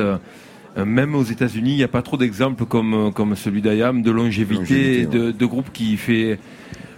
même 0.77 1.15
aux 1.15 1.23
États-Unis, 1.23 1.71
il 1.71 1.77
n'y 1.77 1.83
a 1.83 1.87
pas 1.87 2.01
trop 2.03 2.17
d'exemples 2.17 2.65
comme, 2.65 3.11
comme 3.13 3.35
celui 3.35 3.61
d'Ayam 3.61 4.01
de 4.01 4.11
longévité, 4.11 5.05
de, 5.05 5.31
de 5.31 5.45
groupes 5.45 5.71
qui 5.73 5.97
fait 5.97 6.37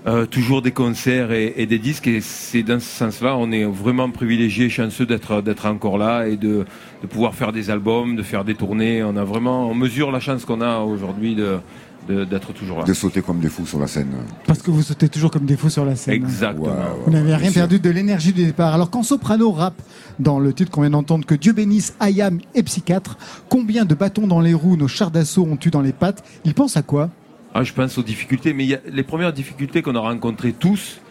euh, 0.08 0.26
toujours 0.26 0.62
des 0.62 0.72
concerts 0.72 1.32
et, 1.32 1.54
et 1.58 1.66
des 1.66 1.80
disques. 1.80 2.08
Et 2.08 2.22
c'est 2.22 2.64
dans 2.64 2.80
ce 2.80 2.86
sens-là, 2.90 3.36
on 3.38 3.52
est 3.52 3.66
vraiment 3.66 4.10
privilégié, 4.10 4.70
chanceux 4.70 5.06
d'être 5.06 5.42
d'être 5.42 5.66
encore 5.66 5.98
là 5.98 6.28
et 6.28 6.38
de, 6.38 6.66
de 7.02 7.08
pouvoir 7.08 7.36
faire 7.36 7.52
des 7.52 7.70
albums, 7.70 8.16
de 8.16 8.24
faire 8.24 8.44
des 8.46 8.56
tournées. 8.56 9.04
On 9.04 9.16
a 9.18 9.24
vraiment, 9.24 9.70
on 9.70 9.74
mesure 9.76 10.12
la 10.12 10.20
chance 10.20 10.46
qu'on 10.46 10.62
a 10.62 10.80
aujourd'hui 10.80 11.36
de 11.36 11.58
d'être 12.08 12.54
toujours 12.54 12.80
là. 12.80 12.86
De 12.86 12.94
sauter 12.94 13.22
comme 13.22 13.40
des 13.40 13.50
fous 13.50 13.68
sur 13.68 13.78
la 13.78 13.86
scène. 13.86 14.08
Parce 14.48 14.64
que 14.64 14.72
vous 14.72 14.82
sautez 14.82 15.10
toujours 15.10 15.30
comme 15.30 15.46
des 15.46 15.56
fous 15.56 15.70
sur 15.70 15.86
la 15.86 15.96
scène. 15.96 16.16
Exactement. 16.16 16.66
Ouais, 16.66 16.72
ouais, 16.72 17.04
Vous 17.06 17.12
n'avez 17.12 17.36
rien 17.36 17.52
sûr. 17.52 17.60
perdu 17.62 17.80
de 17.80 17.90
l'énergie 17.92 18.34
du 18.34 18.46
départ. 18.46 18.74
Alors 18.74 18.90
quand 18.90 19.04
Soprano 19.04 19.52
rappe 19.52 19.80
dans 20.18 20.40
le 20.40 20.52
titre 20.52 20.72
qu'on 20.72 20.82
vient 20.82 20.90
d'entendre 20.90 21.24
que 21.28 21.36
Dieu 21.36 21.54
bénisse 21.54 21.94
Ayam 22.00 22.40
et 22.56 22.64
Psychiatre, 22.64 23.16
combien 23.48 23.86
de 23.86 23.94
bâtons 23.94 24.26
dans 24.26 24.40
les 24.42 24.56
roues 24.56 24.76
nos 24.76 24.88
chars 24.88 25.12
d'assaut 25.12 25.44
ont 25.44 25.60
eu 25.64 25.70
dans 25.70 25.82
les 25.82 25.94
pattes? 25.94 26.24
Il 26.46 26.56
pense 26.56 26.78
à 26.78 26.82
quoi? 26.82 27.12
Ah, 27.54 27.64
je 27.64 27.74
pense 27.74 27.98
aux 27.98 28.04
difficultés, 28.04 28.54
mais 28.54 28.64
il 28.66 28.70
y 28.70 28.76
a, 28.76 28.80
les 28.92 29.04
premières 29.04 29.34
difficultés 29.34 29.82
qu'on 29.82 29.96
a 29.96 30.00
rencontrées 30.00 30.54
tous, 30.54 31.02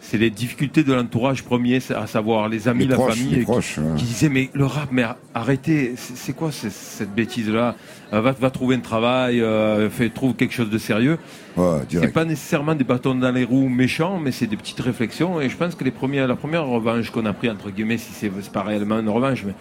c'est 0.00 0.16
les 0.16 0.30
difficultés 0.30 0.84
de 0.84 0.92
l'entourage 0.94 1.42
premier, 1.42 1.80
à 1.94 2.06
savoir 2.06 2.48
les 2.48 2.68
amis, 2.68 2.84
Les 2.84 2.90
la 2.90 2.94
proches, 2.94 3.16
famille, 3.16 3.38
qui- 3.38 3.42
proches, 3.42 3.78
ouais. 3.78 3.96
qui, 3.96 4.04
disaient 4.04 4.28
mais 4.28 4.48
le 4.54 4.64
rap, 4.64 4.88
mais 4.92 5.04
arrêtez, 5.34 5.94
c'est 5.96 6.34
quoi 6.36 6.52
cette 6.52 7.12
bêtise-là? 7.14 7.74
Euh, 8.12 8.20
va, 8.20 8.30
va 8.30 8.50
trouver 8.50 8.76
un 8.76 8.80
travail, 8.80 9.40
euh, 9.40 9.88
trouve 10.14 10.34
quelque 10.34 10.54
chose 10.54 10.70
de 10.70 10.78
sérieux. 10.78 11.18
Ouais, 11.56 11.80
C'est 11.90 12.12
pas 12.12 12.24
nécessairement 12.24 12.76
des 12.76 12.84
bâtons 12.84 13.16
dans 13.16 13.32
les 13.32 13.42
roues 13.44 13.68
méchants, 13.68 14.20
mais 14.20 14.30
c'est 14.30 14.46
des 14.46 14.56
petites 14.56 14.80
réflexions. 14.80 15.40
Et 15.40 15.48
je 15.50 15.56
pense 15.56 15.74
que 15.74 15.82
les 15.82 15.90
premières, 15.90 16.28
la 16.28 16.36
première 16.36 16.64
revanche 16.64 17.10
qu'on 17.10 17.26
a 17.26 17.32
pris 17.32 17.50
entre 17.50 17.70
guillemets, 17.70 17.98
si 17.98 18.12
c'est 18.12 18.30
pas 18.52 18.62
réellement 18.62 19.00
une 19.00 19.08
revanche, 19.08 19.42
mais 19.44 19.54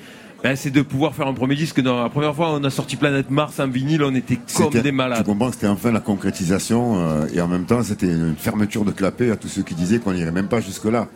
ben, 0.44 0.56
c'est 0.56 0.70
de 0.72 0.82
pouvoir 0.82 1.14
faire 1.16 1.28
un 1.28 1.34
premier 1.34 1.56
disque. 1.56 1.82
Dans 1.82 2.02
la 2.04 2.10
première 2.10 2.36
fois, 2.36 2.52
on 2.54 2.64
a 2.64 2.70
sorti 2.70 2.96
Planète 2.96 3.30
Mars 3.32 3.60
en 3.60 3.68
vinyle, 3.68 4.04
on 4.04 4.14
était 4.16 4.38
comme 4.56 4.70
des 4.70 4.82
Tu 4.82 4.92
malades. 4.92 5.26
comprends 5.26 5.48
que 5.50 5.56
c'était 5.56 5.68
enfin 5.68 5.92
la 5.92 6.00
concrétisation 6.00 7.00
euh, 7.00 7.28
et 7.34 7.42
en 7.42 7.48
même 7.48 7.66
temps 7.66 7.82
c'était 7.84 8.06
une 8.08 8.36
fermeture 8.38 8.86
de 8.86 8.92
clapet 8.92 9.32
à 9.32 9.36
tous 9.36 9.48
ceux 9.48 9.64
qui 9.64 9.74
disaient 9.76 10.00
qu'on 10.00 10.14
n'irait 10.14 10.32
même 10.32 10.48
pas 10.48 10.60
jusque 10.62 10.86
là. 10.86 11.08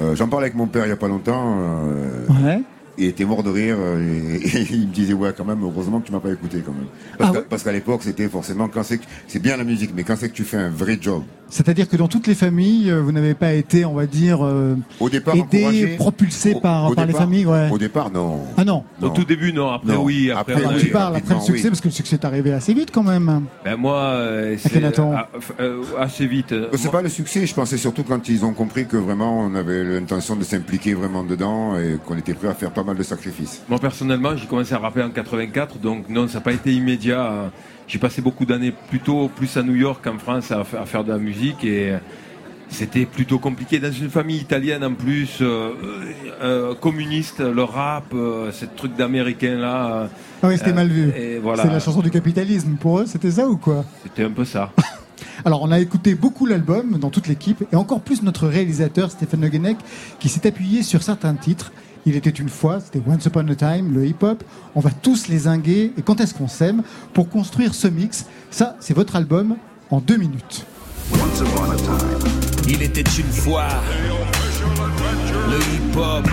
Euh, 0.00 0.14
J'en 0.14 0.28
parlais 0.28 0.44
avec 0.46 0.56
mon 0.56 0.66
père 0.66 0.86
il 0.86 0.90
y 0.90 0.92
a 0.92 0.96
pas 0.96 1.08
longtemps. 1.08 1.56
euh, 1.60 2.26
Ouais. 2.44 2.62
Il 2.98 3.06
était 3.06 3.24
mort 3.24 3.42
de 3.42 3.50
rire 3.50 3.76
euh, 3.78 4.38
et, 4.42 4.66
il 4.70 4.88
me 4.88 4.92
disait 4.92 5.12
ouais 5.14 5.32
quand 5.36 5.44
même 5.44 5.62
heureusement 5.62 6.00
que 6.00 6.06
tu 6.06 6.12
m'as 6.12 6.20
pas 6.20 6.32
écouté 6.32 6.62
quand 6.64 6.72
même 6.72 6.86
parce 7.48 7.62
Ah 7.62 7.64
qu'à 7.64 7.72
l'époque 7.72 8.02
c'était 8.02 8.28
forcément 8.28 8.68
quand 8.68 8.82
c'est 8.82 8.98
que- 8.98 9.04
c'est 9.26 9.40
bien 9.40 9.56
la 9.56 9.64
musique 9.64 9.90
mais 9.94 10.04
quand 10.04 10.16
c'est 10.16 10.28
que 10.28 10.34
tu 10.34 10.44
fais 10.44 10.56
un 10.58 10.70
vrai 10.70 10.98
job 11.00 11.22
C'est-à-dire 11.50 11.88
que 11.88 11.96
dans 11.96 12.08
toutes 12.08 12.26
les 12.26 12.34
familles, 12.34 12.90
euh, 12.90 13.00
vous 13.00 13.10
n'avez 13.10 13.32
pas 13.32 13.54
été, 13.54 13.86
on 13.86 13.94
va 13.94 14.04
dire, 14.04 14.44
euh, 14.44 14.76
au 15.00 15.08
départ 15.08 15.34
aidé, 15.34 15.64
encouragé, 15.64 15.96
propulsé 15.96 16.52
au- 16.54 16.60
par, 16.60 16.90
au 16.90 16.94
par 16.94 17.06
les 17.06 17.14
familles, 17.14 17.46
ouais. 17.46 17.70
au 17.72 17.78
départ 17.78 18.10
non 18.12 18.40
Ah 18.58 18.64
non. 18.66 18.84
Au 19.00 19.08
tout 19.08 19.24
début, 19.24 19.50
non. 19.54 19.70
Après, 19.70 19.94
Non. 19.94 20.04
oui. 20.04 20.30
Après, 20.30 20.52
Après, 20.52 20.66
oui, 20.74 20.80
tu 20.80 20.90
parles 20.90 21.16
après 21.16 21.34
le 21.34 21.40
succès, 21.40 21.62
oui. 21.64 21.68
parce 21.70 21.80
que 21.80 21.88
le 21.88 21.92
succès 21.92 22.16
est 22.16 22.24
arrivé 22.26 22.52
assez 22.52 22.74
vite 22.74 22.90
quand 22.92 23.02
même. 23.02 23.44
Ben 23.64 23.76
moi, 23.76 23.96
euh, 23.98 24.56
c'est 24.58 24.84
ah, 24.84 25.28
euh, 25.60 25.82
assez 25.98 26.26
vite. 26.26 26.48
C'est 26.72 26.82
Moi- 26.84 26.92
pas 26.92 27.02
le 27.02 27.08
succès, 27.08 27.46
je 27.46 27.54
pensais 27.54 27.78
surtout 27.78 28.02
quand 28.04 28.28
ils 28.28 28.44
ont 28.44 28.52
compris 28.52 28.86
que 28.86 28.98
vraiment 28.98 29.40
on 29.40 29.54
avait 29.54 29.84
l'intention 29.84 30.36
de 30.36 30.44
s'impliquer 30.44 30.92
vraiment 30.92 31.24
dedans 31.24 31.78
et 31.78 31.96
qu'on 32.04 32.18
était 32.18 32.34
prêt 32.34 32.48
à 32.48 32.54
faire 32.54 32.72
pas 32.72 32.84
mal 32.88 32.96
de 32.96 33.02
sacrifices. 33.02 33.62
Moi 33.68 33.78
personnellement, 33.78 34.36
j'ai 34.36 34.46
commencé 34.46 34.74
à 34.74 34.78
rapper 34.78 35.02
en 35.02 35.10
84, 35.10 35.78
donc 35.78 36.08
non, 36.08 36.26
ça 36.28 36.34
n'a 36.38 36.40
pas 36.40 36.52
été 36.52 36.72
immédiat. 36.72 37.50
J'ai 37.86 37.98
passé 37.98 38.20
beaucoup 38.20 38.44
d'années 38.44 38.72
plutôt 38.90 39.28
plus 39.28 39.56
à 39.56 39.62
New 39.62 39.74
York 39.74 40.00
qu'en 40.04 40.18
France 40.18 40.50
à, 40.50 40.64
fa- 40.64 40.82
à 40.82 40.86
faire 40.86 41.04
de 41.04 41.12
la 41.12 41.18
musique 41.18 41.64
et 41.64 41.92
euh, 41.92 41.98
c'était 42.68 43.06
plutôt 43.06 43.38
compliqué 43.38 43.78
dans 43.78 43.90
une 43.90 44.10
famille 44.10 44.36
italienne 44.36 44.84
en 44.84 44.92
plus, 44.92 45.38
euh, 45.40 45.70
euh, 46.42 46.74
communiste, 46.74 47.40
le 47.40 47.62
rap, 47.62 48.12
euh, 48.12 48.52
ce 48.52 48.66
truc 48.66 48.94
d'américain 48.94 49.56
là. 49.56 49.86
euh, 50.02 50.06
Ah 50.42 50.48
oui, 50.48 50.58
c'était 50.58 50.70
euh, 50.70 50.74
mal 50.74 50.88
vu. 50.88 51.10
Voilà, 51.42 51.62
C'est 51.62 51.70
la 51.70 51.80
chanson 51.80 52.02
du 52.02 52.10
capitalisme. 52.10 52.72
Pour 52.78 53.00
eux, 53.00 53.06
c'était 53.06 53.30
ça 53.30 53.48
ou 53.48 53.56
quoi? 53.56 53.84
C'était 54.02 54.24
un 54.24 54.30
peu 54.30 54.44
ça. 54.44 54.70
Alors, 55.44 55.62
on 55.62 55.70
a 55.70 55.78
écouté 55.78 56.14
beaucoup 56.14 56.44
l'album 56.46 56.98
dans 56.98 57.10
toute 57.10 57.26
l'équipe 57.28 57.64
et 57.72 57.76
encore 57.76 58.00
plus 58.00 58.22
notre 58.22 58.48
réalisateur 58.48 59.10
Stéphane 59.10 59.40
Le 59.40 59.48
Guenec 59.48 59.76
qui 60.18 60.28
s'est 60.28 60.46
appuyé 60.46 60.82
sur 60.82 61.02
certains 61.02 61.34
titres. 61.34 61.72
Il 62.08 62.16
était 62.16 62.30
une 62.30 62.48
fois, 62.48 62.80
c'était 62.80 63.02
Once 63.06 63.26
Upon 63.26 63.46
a 63.48 63.54
Time, 63.54 63.92
le 63.92 64.06
hip-hop. 64.06 64.42
On 64.74 64.80
va 64.80 64.88
tous 64.90 65.28
les 65.28 65.40
zinguer. 65.40 65.92
Et 65.98 66.00
quand 66.00 66.22
est-ce 66.22 66.32
qu'on 66.32 66.48
s'aime 66.48 66.82
pour 67.12 67.28
construire 67.28 67.74
ce 67.74 67.86
mix? 67.86 68.24
Ça, 68.50 68.76
c'est 68.80 68.94
votre 68.94 69.14
album 69.14 69.56
en 69.90 70.00
deux 70.00 70.16
minutes. 70.16 70.64
Il 72.66 72.82
était 72.82 73.02
une 73.02 73.30
fois 73.30 73.68
le 75.50 75.58
hip-hop. 75.58 76.26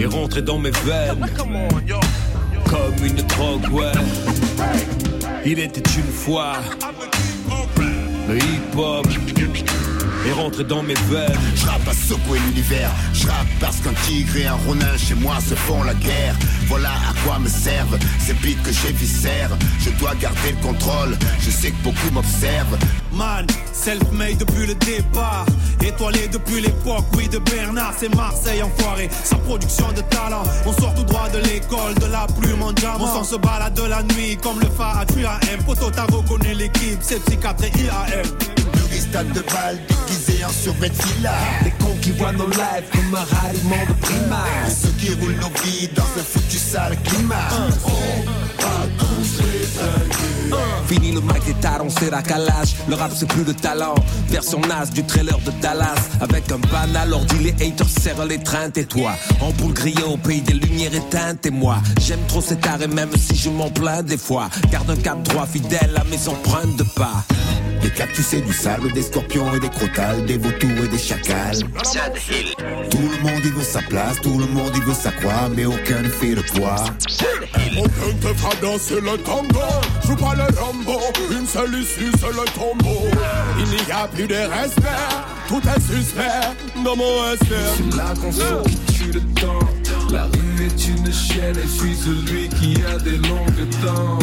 Est 0.00 0.06
rentré 0.06 0.42
dans 0.42 0.58
mes 0.58 0.72
veines 0.72 1.24
comme 1.36 3.06
une 3.06 3.22
drogue, 3.22 3.72
ouais. 3.72 3.92
Il 5.44 5.60
était 5.60 5.88
une 5.96 6.12
fois 6.12 6.54
le 8.28 8.36
hip-hop 8.36 9.06
est 10.26 10.32
rentré 10.32 10.64
dans 10.64 10.82
mes 10.82 10.94
veines. 10.94 11.38
Je 11.54 11.66
rappe 11.66 11.88
à 11.88 11.92
secouer 11.92 12.38
l'univers, 12.46 12.90
je 13.12 13.26
rappe 13.26 13.46
parce 13.60 13.76
qu'un 13.78 13.92
tigre 14.06 14.36
et 14.36 14.46
un 14.46 14.54
ronin 14.66 14.96
chez 14.96 15.14
moi 15.14 15.36
se 15.40 15.54
font 15.54 15.82
la 15.82 15.94
guerre. 15.94 16.34
Voilà 16.68 16.90
à 16.90 17.14
quoi 17.24 17.38
me 17.38 17.48
servent 17.48 17.98
ces 18.18 18.34
beats 18.34 18.60
que 18.64 18.72
j'ai 18.72 18.92
viscères. 18.92 19.50
Je 19.80 19.90
dois 19.98 20.14
garder 20.16 20.52
le 20.52 20.66
contrôle, 20.66 21.16
je 21.40 21.50
sais 21.50 21.70
que 21.70 21.82
beaucoup 21.82 22.10
m'observent. 22.12 22.78
Man, 23.12 23.46
self-made 23.72 24.38
depuis 24.38 24.66
le 24.66 24.74
départ. 24.74 25.46
Étoilé 25.82 26.28
depuis 26.28 26.60
l'époque, 26.60 27.04
oui, 27.16 27.28
de 27.28 27.38
Bernard, 27.38 27.94
c'est 27.96 28.14
Marseille 28.14 28.62
enfoiré. 28.62 29.08
Sans 29.24 29.38
production 29.38 29.90
de 29.92 30.00
talent, 30.02 30.42
on 30.66 30.72
sort 30.72 30.94
tout 30.94 31.04
droit 31.04 31.28
de 31.30 31.38
l'école, 31.38 31.94
de 31.94 32.06
la 32.06 32.26
plume 32.38 32.62
en 32.62 32.72
diamant. 32.72 33.04
On 33.04 33.06
s'en 33.06 33.24
se 33.24 33.36
balade 33.36 33.74
de 33.74 33.82
la 33.82 34.02
nuit, 34.02 34.36
comme 34.42 34.58
le 34.60 34.68
phare 34.68 34.98
à 34.98 35.04
M. 35.52 35.62
Poto, 35.64 35.90
t'as 35.90 36.04
reconnu 36.04 36.54
l'équipe, 36.54 36.98
c'est 37.00 37.24
psychiatre 37.24 37.64
et 37.64 37.72
IAM. 37.78 38.26
De 39.16 39.40
balle 39.40 39.78
déguisé 40.16 40.44
en. 40.44 41.64
Les 41.64 41.70
cons 41.72 41.96
qui 42.00 42.10
voient 42.12 42.32
nos 42.32 42.48
lives 42.48 42.84
comme 42.92 43.14
un 43.14 43.24
ralliement 43.24 43.84
de 43.88 43.92
primaire. 44.00 44.68
Ceux 44.68 44.88
qui 44.98 45.12
roulent 45.14 45.36
nos 45.40 45.62
vies 45.62 45.88
dans 45.94 46.02
un 46.02 46.24
foutu 46.24 46.58
sale 46.58 46.96
climat. 47.04 47.48
Fini 50.86 51.10
le 51.12 51.20
mic 51.20 51.44
des 51.44 51.54
talons, 51.54 51.88
c'est 51.98 52.10
la 52.10 52.22
calage. 52.22 52.76
Le 52.88 52.94
rap 52.94 53.10
c'est 53.14 53.26
plus 53.26 53.44
le 53.44 53.54
talent. 53.54 53.94
Version 54.28 54.60
naze 54.60 54.90
du 54.90 55.04
trailer 55.04 55.38
de 55.40 55.50
Dallas. 55.60 55.96
Avec 56.20 56.50
un 56.52 56.58
banal 56.58 57.12
ordi, 57.12 57.38
les 57.38 57.66
haters 57.66 57.88
serrent 57.88 58.24
les 58.24 58.38
trains. 58.38 58.70
Et 58.76 58.84
toi, 58.84 59.12
en 59.40 59.50
boule 59.52 59.74
grillée 59.74 60.04
au 60.04 60.16
pays 60.16 60.42
des 60.42 60.54
lumières 60.54 60.94
éteintes. 60.94 61.44
Et 61.46 61.50
moi, 61.50 61.78
j'aime 62.00 62.24
trop 62.28 62.40
cet 62.40 62.66
art 62.66 62.80
et 62.82 62.86
même 62.86 63.10
si 63.16 63.34
je 63.34 63.50
m'en 63.50 63.70
plains 63.70 64.02
des 64.02 64.18
fois. 64.18 64.48
Garde 64.70 64.90
un 64.90 64.96
cap 64.96 65.20
droit 65.22 65.46
fidèle 65.46 65.94
à 65.96 66.04
mes 66.04 66.28
empreintes 66.28 66.76
de 66.76 66.84
pas. 66.94 67.24
Des 67.86 67.92
cactus 67.92 68.32
et 68.32 68.40
du 68.40 68.52
sable, 68.52 68.90
des 68.90 69.02
scorpions 69.02 69.54
et 69.54 69.60
des 69.60 69.68
crotales, 69.68 70.26
des 70.26 70.38
vautours 70.38 70.84
et 70.84 70.88
des 70.88 70.98
chacals. 70.98 71.60
Tout 72.90 72.98
le 72.98 73.22
monde 73.22 73.44
y 73.44 73.50
veut 73.50 73.62
sa 73.62 73.80
place, 73.82 74.20
tout 74.20 74.36
le 74.36 74.46
monde 74.46 74.76
y 74.76 74.80
veut 74.80 74.92
sa 74.92 75.12
croix, 75.12 75.48
mais 75.54 75.66
aucun 75.66 76.02
ne 76.02 76.08
fait 76.08 76.34
le 76.34 76.42
poids. 76.42 76.84
Aucun 77.78 78.12
te 78.20 78.34
fera 78.34 78.50
danser 78.60 79.00
le 79.00 79.16
tango 79.18 79.60
Joue 80.04 80.16
pas 80.16 80.34
le 80.34 80.52
lambeau 80.56 81.00
Une 81.30 81.46
seule 81.46 81.74
issue, 81.74 82.10
c'est 82.18 82.26
le 82.26 82.44
tombeau 82.54 83.02
Il 83.60 83.86
n'y 83.86 83.92
a 83.92 84.08
plus 84.08 84.26
de 84.26 84.34
respect 84.34 84.82
Tout 85.46 85.62
est 85.62 85.80
suspect 85.80 86.22
dans 86.84 86.96
mon 86.96 87.32
espère 87.32 87.72
C'est 87.76 87.96
là 87.96 88.14
qu'on 88.20 88.32
se 88.32 88.94
tue 88.94 89.12
le 89.12 89.20
temps. 89.40 89.60
La 90.10 90.24
rue 90.24 90.66
est 90.66 90.88
une 90.88 91.12
chaîne 91.12 91.56
et 91.56 91.62
je 91.62 91.68
suis 91.68 91.94
celui 91.94 92.48
qui 92.48 92.82
a 92.82 92.98
des 92.98 93.18
longues 93.18 93.68
dents. 93.84 94.18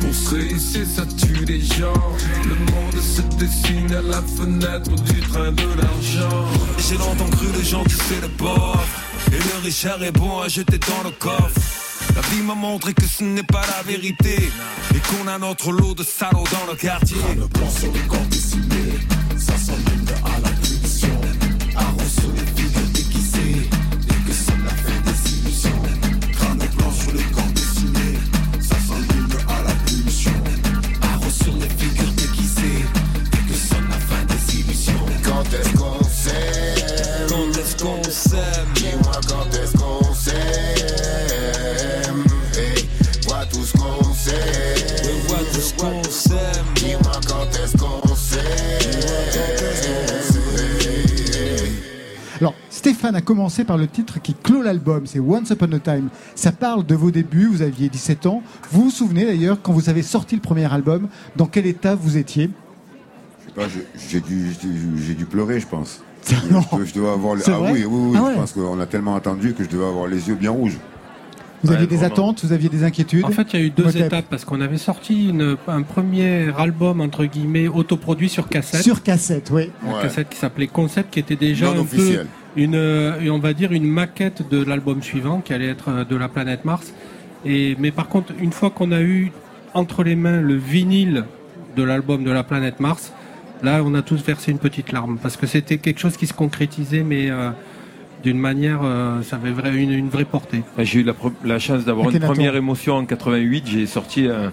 Pour 0.00 0.14
se 0.14 0.34
réussir, 0.34 0.86
ça 0.86 1.04
tue 1.06 1.44
les 1.44 1.60
gens. 1.60 2.02
Le 2.44 2.54
monde 2.54 3.00
se 3.00 3.22
dessine 3.36 3.92
à 3.94 4.02
la 4.02 4.22
fenêtre 4.22 4.90
du 4.90 5.20
train 5.20 5.52
de 5.52 5.62
l'argent. 5.62 6.46
J'ai 6.78 6.96
longtemps 6.98 7.30
cru 7.30 7.46
les 7.56 7.64
gens, 7.64 7.84
sais, 7.88 8.20
le 8.20 8.28
pauvre. 8.28 8.86
Et 9.32 9.38
le 9.38 9.64
richard 9.64 10.02
est 10.02 10.12
bon 10.12 10.40
à 10.40 10.48
jeter 10.48 10.78
dans 10.78 11.02
le 11.04 11.10
coffre. 11.10 11.60
La 12.14 12.22
vie 12.22 12.42
m'a 12.42 12.54
montré 12.54 12.94
que 12.94 13.04
ce 13.04 13.24
n'est 13.24 13.42
pas 13.42 13.62
la 13.66 13.82
vérité. 13.82 14.50
Et 14.94 15.00
qu'on 15.00 15.26
a 15.28 15.38
notre 15.38 15.72
lot 15.72 15.94
de 15.94 16.04
salauds 16.04 16.44
dans 16.52 16.70
le 16.70 16.76
quartier. 16.76 17.16
Le 17.36 17.48
plan 17.48 17.70
sur 17.70 17.92
le 17.92 18.00
corps 18.08 18.26
Ça 19.38 19.56
s'enlève 19.56 19.95
qu'on 37.82 38.02
s'aime 38.04 38.68
Dis-moi 38.74 39.20
quand 39.28 39.46
est-ce 39.62 39.72
qu'on 39.76 40.14
s'aime 40.14 40.36
Hey, 42.56 42.88
vois 43.26 43.44
tout 43.46 43.62
ce 43.64 43.72
qu'on 43.72 44.14
sait 44.14 44.32
vois 45.28 45.38
tout 45.52 45.60
ce 45.60 45.74
qu'on 45.74 46.02
s'aime 46.04 46.64
Dis-moi 46.76 47.20
quand 47.26 47.46
est-ce 47.62 47.76
qu'on 47.76 48.14
s'aime 48.14 48.42
Alors, 52.40 52.54
Stéphane 52.68 53.14
a 53.16 53.22
commencé 53.22 53.64
par 53.64 53.78
le 53.78 53.86
titre 53.88 54.20
qui 54.20 54.34
clôt 54.34 54.60
l'album, 54.62 55.06
c'est 55.06 55.18
Once 55.20 55.48
Upon 55.50 55.72
a 55.72 55.78
Time. 55.78 56.08
Ça 56.34 56.52
parle 56.52 56.84
de 56.84 56.94
vos 56.94 57.10
débuts, 57.10 57.46
vous 57.46 57.62
aviez 57.62 57.88
17 57.88 58.26
ans. 58.26 58.42
Vous 58.70 58.84
vous 58.84 58.90
souvenez 58.90 59.24
d'ailleurs, 59.24 59.58
quand 59.62 59.72
vous 59.72 59.88
avez 59.88 60.02
sorti 60.02 60.34
le 60.34 60.42
premier 60.42 60.70
album, 60.70 61.08
dans 61.36 61.46
quel 61.46 61.66
état 61.66 61.94
vous 61.94 62.18
étiez? 62.18 62.50
Je 63.40 63.46
sais 63.48 63.54
pas, 63.54 63.68
je- 63.68 64.08
j'ai 64.10 64.20
dû, 64.20 64.54
j'ai 64.98 65.14
dû 65.14 65.24
pleurer, 65.24 65.60
je 65.60 65.66
pense. 65.66 66.02
Non. 66.50 66.62
Je, 66.80 66.84
je 66.86 66.94
devais 66.94 67.08
avoir. 67.08 67.34
les- 67.36 67.42
Ah 67.48 67.60
oui, 67.60 67.84
oui, 67.84 67.86
oui. 67.88 68.16
Ah 68.18 68.22
ouais. 68.24 68.30
Je 68.32 68.36
pense 68.40 68.52
qu'on 68.52 68.80
a 68.80 68.86
tellement 68.86 69.16
attendu 69.16 69.54
que 69.54 69.64
je 69.64 69.68
devais 69.68 69.84
avoir 69.86 70.06
les 70.06 70.28
yeux 70.28 70.34
bien 70.34 70.50
rouges. 70.50 70.76
Vous 71.64 71.70
Ouais, 71.70 71.76
aviez 71.76 71.86
des 71.86 72.04
attentes, 72.04 72.44
vous 72.44 72.52
aviez 72.52 72.68
des 72.68 72.84
inquiétudes 72.84 73.24
En 73.24 73.30
fait, 73.30 73.46
il 73.54 73.60
y 73.60 73.62
a 73.62 73.66
eu 73.66 73.70
deux 73.70 73.96
étapes 73.96 74.26
parce 74.28 74.44
qu'on 74.44 74.60
avait 74.60 74.76
sorti 74.76 75.30
une- 75.30 75.56
un 75.66 75.82
premier 75.82 76.48
album 76.56 77.00
entre 77.00 77.24
guillemets 77.24 77.66
autoproduit 77.66 78.28
sur 78.28 78.48
cassette. 78.48 78.82
Sur 78.82 79.02
cassette, 79.02 79.50
oui. 79.50 79.70
une 79.82 79.92
Ouais. 79.94 80.02
cassette 80.02 80.28
qui 80.28 80.36
s'appelait 80.36 80.66
Concept, 80.66 81.12
qui 81.12 81.18
était 81.18 81.34
déjà 81.36 81.66
Non 81.66 81.72
un 81.72 81.74
peu 81.76 81.80
officiel. 81.96 82.26
une, 82.56 82.74
euh, 82.74 83.30
on 83.32 83.38
va 83.38 83.52
dire 83.54 83.72
une 83.72 83.86
maquette 83.86 84.48
de 84.50 84.62
l'album 84.62 85.02
suivant, 85.02 85.40
qui 85.40 85.54
allait 85.54 85.68
être 85.68 85.88
euh, 85.88 86.04
de 86.04 86.14
la 86.14 86.28
planète 86.28 86.64
Mars. 86.64 86.92
Et 87.44 87.74
mais 87.80 87.90
par 87.90 88.08
contre, 88.08 88.32
une 88.38 88.52
fois 88.52 88.70
qu'on 88.70 88.92
a 88.92 89.00
eu 89.00 89.32
entre 89.72 90.04
les 90.04 90.14
mains 90.14 90.40
le 90.42 90.56
vinyle 90.56 91.24
de 91.76 91.82
l'album 91.82 92.22
de 92.22 92.30
la 92.30 92.44
planète 92.44 92.80
Mars, 92.80 93.12
là, 93.62 93.82
on 93.84 93.94
a 93.94 94.02
tous 94.02 94.22
versé 94.24 94.50
une 94.52 94.58
petite 94.58 94.92
larme 94.92 95.18
parce 95.22 95.36
que 95.36 95.46
c'était 95.46 95.78
quelque 95.78 96.00
chose 96.00 96.16
qui 96.16 96.26
se 96.26 96.34
concrétisait, 96.34 97.02
mais 97.02 97.30
euh, 97.30 97.50
d'une 98.22 98.38
manière, 98.38 98.80
euh, 98.82 99.22
ça 99.22 99.36
avait 99.36 99.50
vrai- 99.50 99.74
une, 99.76 99.92
une 99.92 100.08
vraie 100.08 100.24
portée. 100.24 100.62
J'ai 100.78 101.00
eu 101.00 101.06
la, 101.44 101.58
chance 101.58 101.84
d'avoir 101.84 102.10
une 102.10 102.18
première 102.20 102.56
émotion 102.56 102.94
en 102.96 103.04
88. 103.04 103.64
J'ai 103.66 103.86
sorti 103.86 104.26
un, 104.28 104.52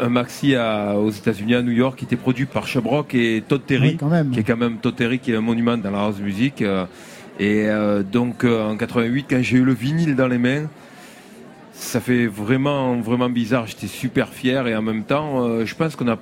un 0.00 0.08
maxi 0.08 0.54
à- 0.54 0.96
aux 0.98 1.10
États-Unis, 1.10 1.54
à 1.54 1.62
New 1.62 1.72
York, 1.72 1.98
qui 1.98 2.04
était 2.04 2.16
produit 2.16 2.46
par 2.46 2.66
Shabrock 2.66 3.14
et 3.14 3.42
Todd 3.46 3.62
Terry, 3.66 3.90
Oui, 3.90 3.96
quand 3.98 4.08
même. 4.08 4.30
qui 4.30 4.40
est 4.40 4.44
quand 4.44 4.56
même 4.56 4.78
Todd 4.78 4.96
Terry, 4.96 5.18
qui 5.18 5.32
est 5.32 5.36
un 5.36 5.40
monument 5.40 5.76
dans 5.76 5.90
la 5.90 6.00
house 6.04 6.18
music. 6.20 6.62
euh, 6.62 6.84
et 7.40 7.64
euh, 7.66 8.02
donc 8.02 8.44
euh, 8.44 8.70
en 8.70 8.76
88, 8.76 9.26
quand 9.28 9.42
j'ai 9.42 9.56
eu 9.56 9.64
le 9.64 9.72
vinyle 9.72 10.14
dans 10.16 10.28
les 10.28 10.38
mains, 10.38 10.64
ça 11.72 11.98
fait 12.00 12.26
vraiment 12.26 12.96
vraiment 13.00 13.30
bizarre. 13.30 13.66
J'étais 13.66 13.86
super 13.86 14.28
fier 14.28 14.66
et 14.68 14.76
en 14.76 14.82
même 14.82 15.02
temps, 15.04 15.42
euh, 15.44 15.64
je 15.66 15.74
pense 15.74 15.96
qu'on 15.96 16.08
a 16.08 16.18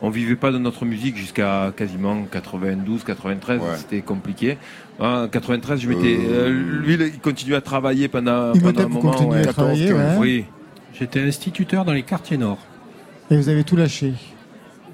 on 0.00 0.10
vivait 0.10 0.36
pas 0.36 0.52
de 0.52 0.58
notre 0.58 0.84
musique 0.84 1.16
jusqu'à 1.16 1.72
quasiment 1.76 2.24
92, 2.30 3.04
93. 3.04 3.60
Ouais. 3.60 3.66
C'était 3.76 4.00
compliqué. 4.00 4.58
En 4.98 5.28
93, 5.28 5.80
je 5.80 5.88
m'étais. 5.88 6.18
Euh, 6.20 6.48
euh, 6.48 6.80
lui, 6.84 6.94
il 6.94 7.18
continuait 7.20 7.56
à 7.56 7.60
travailler 7.60 8.08
pendant, 8.08 8.50
un 8.50 8.52
vous 8.52 8.72
moment. 8.72 9.00
continuez 9.00 9.40
à 9.40 9.44
14, 9.44 9.54
travailler, 9.54 9.88
15. 9.88 9.96
ouais. 9.96 10.16
Oui. 10.18 10.44
J'étais 10.98 11.20
instituteur 11.20 11.84
dans 11.84 11.92
les 11.92 12.02
quartiers 12.02 12.36
nord. 12.36 12.58
Et 13.30 13.36
vous 13.36 13.48
avez 13.48 13.64
tout 13.64 13.76
lâché. 13.76 14.14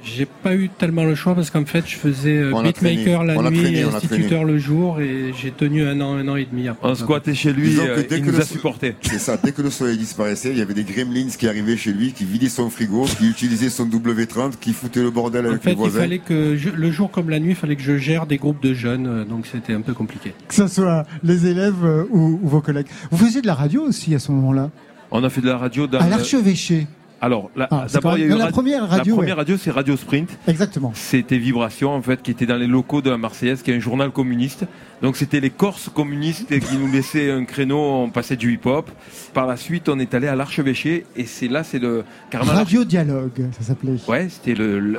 J'ai 0.04 0.26
pas 0.26 0.54
eu 0.54 0.68
tellement 0.68 1.04
le 1.04 1.14
choix 1.14 1.34
parce 1.34 1.50
qu'en 1.50 1.64
fait, 1.64 1.84
je 1.88 1.96
faisais 1.96 2.36
euh, 2.36 2.52
On 2.52 2.58
a 2.60 2.64
beatmaker 2.64 3.24
la 3.24 3.38
On 3.38 3.50
nuit 3.50 3.60
traîné, 3.60 3.78
et 3.78 3.82
instituteur 3.84 4.44
le 4.44 4.58
jour 4.58 5.00
et 5.00 5.32
j'ai 5.40 5.50
tenu 5.50 5.82
un 5.86 5.98
an, 6.02 6.14
un 6.16 6.28
an 6.28 6.36
et 6.36 6.44
demi 6.44 6.68
après. 6.68 6.88
On 6.90 6.94
squattait 6.94 7.34
chez 7.34 7.52
lui, 7.54 7.76
que 7.76 7.80
euh, 7.80 8.02
dès 8.08 8.18
il 8.18 8.20
que 8.22 8.26
nous 8.30 8.36
le 8.36 8.40
a 8.42 8.44
supportés. 8.44 8.94
C'est 9.00 9.18
ça, 9.18 9.38
dès 9.42 9.52
que 9.52 9.62
le 9.62 9.70
soleil 9.70 9.96
disparaissait, 9.96 10.50
il 10.50 10.58
y 10.58 10.62
avait 10.62 10.74
des 10.74 10.84
gremlins 10.84 11.28
qui 11.38 11.48
arrivaient 11.48 11.76
chez 11.78 11.92
lui, 11.92 12.12
qui 12.12 12.24
vidaient 12.24 12.50
son 12.50 12.68
frigo, 12.68 13.04
qui 13.18 13.28
utilisaient 13.30 13.70
son 13.70 13.86
W30, 13.86 14.58
qui 14.60 14.72
foutaient 14.74 15.02
le 15.02 15.10
bordel 15.10 15.46
En 15.46 15.50
avec 15.50 15.62
fait, 15.62 15.70
les 15.70 15.74
il 15.74 15.78
voisins. 15.78 16.00
fallait 16.00 16.18
que 16.18 16.56
je- 16.56 16.68
le 16.68 16.90
jour 16.90 17.10
comme 17.10 17.30
la 17.30 17.40
nuit, 17.40 17.50
il 17.52 17.56
fallait 17.56 17.76
que 17.76 17.82
je 17.82 17.96
gère 17.96 18.26
des 18.26 18.36
groupes 18.36 18.62
de 18.62 18.74
jeunes, 18.74 19.06
euh, 19.06 19.24
donc 19.24 19.46
c'était 19.50 19.72
un 19.72 19.80
peu 19.80 19.94
compliqué. 19.94 20.34
Que 20.48 20.54
ce 20.54 20.66
soit 20.68 21.04
les 21.22 21.46
élèves 21.46 21.82
ou, 22.10 22.38
ou 22.42 22.48
vos 22.48 22.60
collègues. 22.60 22.86
Vous 23.10 23.24
faisiez 23.24 23.40
de 23.40 23.46
la 23.46 23.54
radio 23.54 23.82
aussi 23.82 24.14
à 24.14 24.18
ce 24.18 24.30
moment-là? 24.32 24.70
On 25.10 25.24
a 25.24 25.30
fait 25.30 25.40
de 25.40 25.46
la 25.48 25.56
radio 25.56 25.86
dans. 25.86 25.98
À 26.00 26.04
le- 26.04 26.10
l'archevêché. 26.10 26.86
Alors, 27.24 27.50
la- 27.56 27.68
Ah, 27.70 27.86
d'abord, 27.90 28.18
il 28.18 28.20
y 28.20 28.30
a 28.30 28.34
eu 28.34 28.38
la 28.38 28.48
première 28.48 28.82
radio, 28.86 29.12
La 29.14 29.16
première 29.16 29.34
ouais. 29.36 29.40
radio, 29.40 29.56
c'est 29.56 29.70
Radio 29.70 29.96
Sprint. 29.96 30.28
Exactement. 30.46 30.92
C'était 30.94 31.38
Vibration, 31.38 31.94
en 31.94 32.02
fait, 32.02 32.20
qui 32.20 32.30
était 32.30 32.44
dans 32.44 32.56
les 32.58 32.66
locaux 32.66 33.00
de 33.00 33.08
la 33.08 33.16
Marseillaise, 33.16 33.62
qui 33.62 33.70
est 33.70 33.76
un 33.76 33.80
journal 33.80 34.10
communiste. 34.10 34.66
Donc, 35.00 35.16
c'était 35.16 35.40
les 35.40 35.48
Corses 35.48 35.88
communistes 35.88 36.58
qui 36.68 36.76
nous 36.76 36.92
laissaient 36.92 37.30
un 37.30 37.46
créneau, 37.46 37.78
on 37.78 38.10
passait 38.10 38.36
du 38.36 38.52
hip-hop. 38.52 38.90
Par 39.32 39.46
la 39.46 39.56
suite, 39.56 39.88
on 39.88 39.98
est 39.98 40.12
allé 40.12 40.28
à 40.28 40.36
l'Archevêché, 40.36 41.06
et 41.16 41.24
c'est 41.24 41.48
là, 41.48 41.64
c'est 41.64 41.78
le. 41.78 42.04
carrément 42.28 42.52
Radio 42.52 42.84
Dialogue, 42.84 43.48
ça 43.58 43.64
s'appelait. 43.64 43.96
Ouais, 44.06 44.28
c'était 44.28 44.54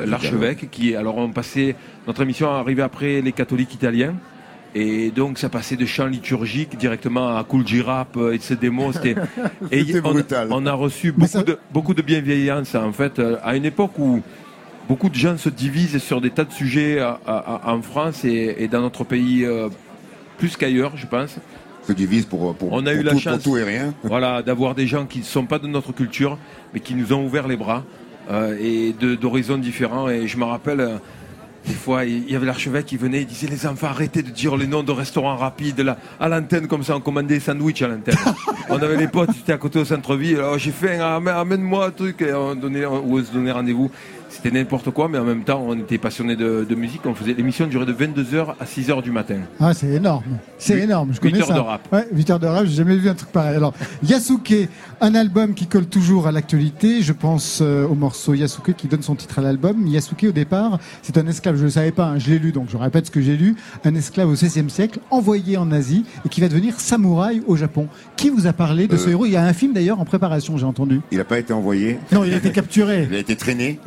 l'archevêque 0.06 0.70
qui, 0.72 0.96
alors 0.96 1.18
on 1.18 1.30
passait, 1.30 1.76
notre 2.08 2.22
émission 2.24 2.50
arrivait 2.50 2.82
après 2.82 3.22
les 3.22 3.32
catholiques 3.34 3.76
italiens. 3.76 4.16
Et 4.78 5.10
donc 5.12 5.40
ça 5.40 5.48
passait 5.48 5.78
de 5.78 5.86
chants 5.86 6.06
liturgiques 6.08 6.78
directement 6.78 7.38
à 7.38 7.44
Cool 7.46 7.66
G-Rap 7.66 8.18
euh, 8.18 8.34
et 8.34 8.38
de 8.38 8.44
ces 8.44 8.58
démos. 8.58 8.94
C'était 8.96 9.16
on, 10.04 10.12
brutal. 10.12 10.50
on 10.52 10.66
a 10.66 10.74
reçu 10.74 11.14
beaucoup 11.14 11.28
ça- 11.32 11.44
de 11.44 11.58
beaucoup 11.74 11.94
de 11.94 12.02
bienveillance 12.02 12.76
en 12.76 12.92
fait 12.92 13.20
euh, 13.20 13.38
à 13.44 13.56
une 13.56 13.64
époque 13.64 13.98
où 13.98 14.22
beaucoup 14.90 15.08
de 15.08 15.16
gens 15.16 15.38
se 15.38 15.48
divisent 15.48 15.98
sur 16.00 16.20
des 16.20 16.30
tas 16.30 16.44
de 16.44 16.52
sujets 16.52 17.00
à- 17.00 17.18
à- 17.26 17.70
à- 17.70 17.74
en 17.74 17.82
France 17.82 18.26
et, 18.26 18.56
et 18.60 18.68
dans 18.68 18.82
notre 18.82 19.06
pays 19.06 19.46
euh, 19.46 19.70
plus 20.38 20.58
qu'ailleurs, 20.58 20.98
je 20.98 21.08
pense. 21.08 21.38
Se 21.88 21.94
divisent 21.94 22.26
pour, 22.26 22.54
pour, 22.56 22.74
On 22.74 22.86
a 22.86 22.92
pour 22.92 23.00
eu 23.00 23.04
la 23.04 23.16
chance. 23.16 23.36
pour 23.36 23.44
tout 23.54 23.58
et 23.58 23.64
rien. 23.64 23.94
Voilà, 24.04 24.42
d'avoir 24.42 24.76
des 24.76 24.88
gens 24.88 25.06
qui 25.06 25.20
ne 25.20 25.24
sont 25.24 25.46
pas 25.46 25.60
de 25.60 25.68
notre 25.68 25.94
culture, 25.94 26.38
mais 26.74 26.82
qui 26.82 26.96
nous 26.96 27.14
ont 27.14 27.24
ouvert 27.26 27.48
les 27.48 27.56
bras 27.56 27.86
euh, 28.30 28.58
et 28.60 28.92
d'horizons 29.16 29.58
différents. 29.58 30.10
Et 30.10 30.28
je 30.28 30.36
me 30.38 30.44
rappelle, 30.44 30.82
euh, 30.82 30.98
des 31.66 31.74
fois, 31.74 32.06
il 32.06 32.30
y 32.30 32.36
avait 32.36 32.46
l'archevêque 32.46 32.86
qui 32.86 32.98
venait, 32.98 33.22
il 33.22 33.26
disait 33.26 33.48
les 33.48 33.66
enfants, 33.66 33.88
arrêtez 33.88 34.22
de 34.22 34.30
dire 34.30 34.56
les 34.56 34.68
noms 34.68 34.84
de 34.84 34.92
restaurants 34.92 35.36
rapides 35.36 35.80
là, 35.80 35.98
à 36.20 36.30
l'antenne 36.30 36.68
comme 36.68 36.84
ça, 36.84 36.96
on 36.96 37.02
commandait 37.02 37.36
des 37.36 37.40
sandwichs 37.40 37.82
à 37.82 37.88
l'antenne. 37.88 38.16
on 38.70 38.76
avait 38.76 38.98
les 38.98 39.08
potes, 39.08 39.32
c'était 39.36 39.54
à 39.54 39.58
côté 39.58 39.80
au 39.80 39.86
centre-ville. 39.86 40.38
Alors 40.38 40.58
j'ai 40.58 40.72
fait, 40.72 40.98
un, 40.98 41.18
amène- 41.18 41.36
amène-moi 41.36 41.88
un 41.88 41.92
truc, 41.92 42.22
et 42.22 42.34
on, 42.34 42.56
donnait, 42.56 42.86
on 42.86 43.18
se 43.24 43.32
donnait 43.32 43.52
rendez-vous. 43.52 43.90
C'était 44.36 44.52
n'importe 44.52 44.92
quoi, 44.92 45.08
mais 45.08 45.18
en 45.18 45.24
même 45.24 45.44
temps, 45.44 45.64
on 45.68 45.78
était 45.78 45.98
passionnés 45.98 46.36
de, 46.36 46.66
de 46.70 46.76
musique. 46.76 47.02
On 47.06 47.16
faisait 47.16 47.34
l'émission 47.34 47.68
durait 47.68 47.86
de 47.86 47.94
22h 47.94 48.56
à 48.60 48.66
6h 48.66 49.02
du 49.02 49.12
matin. 49.12 49.38
Ah, 49.60 49.74
c'est 49.74 49.88
énorme. 49.88 50.24
C'est 50.58 50.80
énorme. 50.80 51.10
Je 51.14 51.20
huit 51.22 51.32
connais 51.32 51.42
heures 51.42 51.48
ça. 51.48 51.54
de 51.54 51.60
rap. 51.60 51.88
Ouais, 51.92 52.06
8 52.12 52.30
heures 52.32 52.40
de 52.40 52.48
rap. 52.48 52.66
J'ai 52.66 52.76
jamais 52.76 52.96
vu 52.98 53.10
un 53.10 53.14
truc 53.16 53.30
pareil. 53.32 53.56
Alors, 53.56 53.74
Yasuke, 54.04 54.54
un 55.02 55.16
album 55.16 55.54
qui 55.54 55.68
colle 55.68 55.86
toujours 55.86 56.28
à 56.28 56.32
l'actualité. 56.32 57.02
Je 57.02 57.14
pense 57.14 57.60
euh, 57.62 57.88
au 57.88 57.96
morceau 57.96 58.34
Yasuke 58.34 58.74
qui 58.76 58.88
donne 58.88 59.02
son 59.02 59.16
titre 59.16 59.40
à 59.40 59.42
l'album. 59.42 59.88
Yasuke, 59.88 60.26
au 60.30 60.32
départ, 60.32 60.80
c'est 61.02 61.18
un 61.18 61.26
esclave. 61.28 61.56
Je 61.56 61.62
ne 61.62 61.66
le 61.66 61.72
savais 61.72 61.92
pas. 61.92 62.08
hein, 62.08 62.20
je 62.20 62.30
l'ai 62.30 62.40
lu, 62.40 62.52
donc 62.52 62.68
je 62.70 62.78
répète 62.78 63.06
ce 63.08 63.12
que 63.12 63.22
j'ai 63.22 63.38
lu. 63.38 63.56
Un 63.84 63.96
esclave 63.96 64.30
au 64.30 64.34
XVIe 64.34 64.70
siècle, 64.70 65.00
envoyé 65.12 65.58
en 65.58 65.72
Asie 65.72 66.06
et 66.26 66.30
qui 66.30 66.42
va 66.42 66.50
devenir 66.50 66.80
samouraï 66.80 67.42
au 67.48 67.56
Japon. 67.56 67.88
Qui 68.18 68.30
vous 68.30 68.48
a 68.48 68.54
parlé 68.54 68.88
de 68.88 68.98
ce 68.98 69.08
Euh. 69.08 69.12
héros? 69.12 69.26
Il 69.26 69.32
y 69.32 69.38
a 69.38 69.44
un 69.44 69.54
film 69.54 69.74
d'ailleurs 69.74 70.00
en 70.00 70.06
préparation, 70.06 70.58
j'ai 70.58 70.66
entendu. 70.66 71.02
Il 71.12 71.18
n'a 71.18 71.24
pas 71.24 71.40
été 71.40 71.54
envoyé, 71.54 72.00
Non, 72.12 72.24
il 72.24 72.34
a 72.34 72.38
été 72.38 72.52
capturé. 72.52 73.08
il 73.10 73.16
a 73.16 73.20
été 73.20 73.36
traîné, 73.36 73.80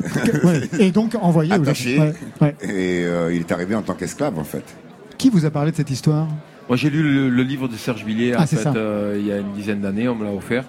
Ouais. 0.49 0.69
Et 0.79 0.91
donc 0.91 1.15
envoyé 1.15 1.51
au 1.51 1.55
attaché, 1.61 1.95
Japon. 1.95 2.13
Ouais, 2.41 2.55
ouais. 2.61 2.69
et 2.69 3.05
euh, 3.05 3.33
il 3.33 3.39
est 3.41 3.51
arrivé 3.51 3.75
en 3.75 3.81
tant 3.81 3.93
qu'esclave 3.93 4.37
en 4.37 4.43
fait. 4.43 4.63
Qui 5.17 5.29
vous 5.29 5.45
a 5.45 5.49
parlé 5.49 5.71
de 5.71 5.75
cette 5.77 5.89
histoire? 5.91 6.27
Moi, 6.67 6.77
j'ai 6.77 6.89
lu 6.89 7.01
le, 7.01 7.29
le 7.29 7.43
livre 7.43 7.67
de 7.67 7.75
Serge 7.75 8.03
Villiers, 8.05 8.33
Ah, 8.37 8.43
en 8.43 8.45
c'est 8.45 8.57
fait, 8.57 8.63
ça. 8.63 8.73
euh, 8.75 9.17
il 9.19 9.25
y 9.25 9.31
a 9.31 9.37
une 9.37 9.53
dizaine 9.53 9.81
d'années, 9.81 10.07
on 10.07 10.15
me 10.15 10.23
l'a 10.23 10.31
offert. 10.31 10.63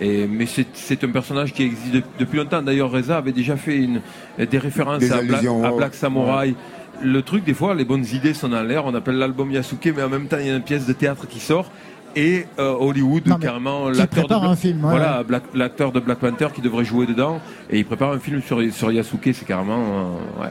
Et, 0.00 0.26
mais 0.26 0.46
c'est 0.46 0.66
c'est 0.74 1.02
un 1.04 1.08
personnage 1.10 1.52
qui 1.52 1.62
existe 1.62 1.92
de- 1.94 2.02
depuis 2.18 2.38
longtemps. 2.38 2.62
D'ailleurs, 2.62 2.90
Reza 2.90 3.16
avait 3.18 3.32
déjà 3.32 3.56
fait 3.56 3.76
une, 3.76 4.00
des 4.38 4.58
références 4.58 5.00
Des 5.00 5.12
à, 5.12 5.20
Black, 5.22 5.92
à 5.94 5.96
Samurai. 5.96 6.54
Le 7.02 7.22
truc, 7.22 7.44
des 7.44 7.54
fois, 7.54 7.74
les 7.74 7.84
bonnes 7.86 8.04
idées 8.12 8.34
sont 8.34 8.48
dans 8.50 8.62
l'air. 8.62 8.84
On 8.86 8.94
appelle 8.94 9.16
l'album 9.16 9.50
Yasuke, 9.50 9.92
mais 9.96 10.02
en 10.02 10.08
même 10.10 10.26
temps, 10.26 10.36
il 10.38 10.46
y 10.46 10.50
a 10.50 10.56
une 10.56 10.62
pièce 10.62 10.86
de 10.86 10.92
théâtre 10.92 11.26
qui 11.26 11.40
sort. 11.40 11.70
Et 12.16 12.46
euh, 12.58 12.74
Hollywood, 12.78 13.26
Non, 13.26 13.36
carrément, 13.36 13.88
l'acteur 13.88 14.26
de, 14.26 14.34
un 14.34 14.56
film, 14.56 14.84
ouais, 14.84 14.90
voilà, 14.90 15.22
l'acteur 15.54 15.92
de 15.92 16.00
Black 16.00 16.18
Panther 16.18 16.48
qui 16.54 16.60
devrait 16.60 16.84
jouer 16.84 17.06
dedans. 17.06 17.40
Et 17.70 17.78
il 17.78 17.84
prépare 17.84 18.12
un 18.12 18.18
film 18.18 18.42
sur, 18.42 18.60
sur 18.72 18.90
Yasuke, 18.90 19.30
c'est 19.32 19.44
carrément. 19.46 19.78
euh, 19.78 20.42
ouais. 20.42 20.50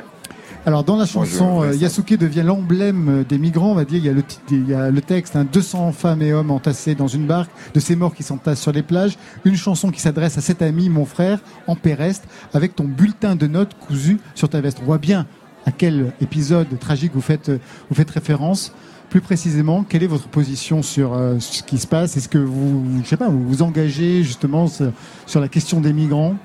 Alors 0.66 0.84
dans 0.84 0.98
la 0.98 1.06
chanson, 1.06 1.64
euh. 1.64 1.74
Yasuke 1.74 2.18
devient 2.18 2.44
l'emblème 2.46 3.24
des 3.28 3.38
migrants, 3.38 3.72
on 3.72 3.76
va 3.76 3.86
dire. 3.86 3.98
Il 4.00 4.06
y 4.06 4.10
a 4.10 4.14
le, 4.14 4.24
il 4.52 4.70
y 4.70 4.74
a 4.74 4.92
le 4.92 5.02
texte, 5.02 5.36
hein, 5.36 5.46
200 5.52 5.94
femmes 5.94 6.22
et 6.22 6.34
hommes 6.34 6.52
entassés 6.52 6.96
dans 6.96 7.08
une 7.08 7.26
barque, 7.26 7.50
de 7.74 7.80
ces 7.80 7.96
morts 7.96 8.14
qui 8.14 8.24
s'entassent 8.24 8.62
sur 8.62 8.72
les 8.74 8.84
plages. 8.84 9.18
Une 9.46 9.56
chanson 9.56 9.90
qui 9.90 10.02
s'adresse 10.02 10.38
à 10.38 10.42
cet 10.42 10.62
ami, 10.62 10.90
mon 10.90 11.06
frère, 11.06 11.40
en 11.68 11.76
péreste, 11.76 12.26
avec 12.54 12.76
ton 12.76 12.84
bulletin 12.84 13.36
de 13.36 13.48
notes 13.48 13.76
cousu 13.80 14.20
sur 14.36 14.50
ta 14.50 14.60
veste. 14.62 14.80
On 14.82 14.86
voit 14.86 14.98
bien 14.98 15.26
à 15.66 15.72
quel 15.72 16.14
épisode 16.22 16.68
tragique 16.80 17.12
vous 17.14 17.22
faites, 17.22 17.50
vous 17.90 17.96
faites 17.96 18.12
référence. 18.12 18.74
Plus 19.10 19.22
précisément, 19.22 19.84
quelle 19.84 20.04
est 20.04 20.08
votre 20.08 20.28
position 20.28 20.84
sur 20.84 21.14
euh, 21.16 21.40
ce 21.40 21.64
qui 21.64 21.80
se 21.80 21.88
passe? 21.88 22.16
Est-ce 22.16 22.30
que 22.30 22.38
vous, 22.38 22.86
je 23.04 23.08
sais 23.10 23.18
pas, 23.18 23.28
vous 23.30 23.44
vous 23.48 23.62
engagez 23.64 24.24
justement 24.24 24.68
sur, 24.68 25.40
la 25.40 25.48
question 25.48 25.82
des 25.82 25.94
migrants 25.94 26.36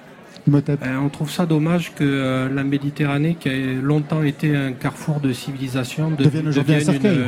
Euh, 0.48 0.96
on 1.02 1.08
trouve 1.10 1.30
ça 1.30 1.44
dommage 1.46 1.94
que 1.94 2.04
euh, 2.04 2.48
la 2.54 2.64
Méditerranée, 2.64 3.36
qui 3.38 3.48
a 3.50 3.52
longtemps 3.82 4.22
été 4.22 4.56
un 4.56 4.72
carrefour 4.72 5.20
de 5.20 5.32
civilisation, 5.34 6.10
de- 6.10 6.24
Devienne 6.24 6.48
un 6.48 6.52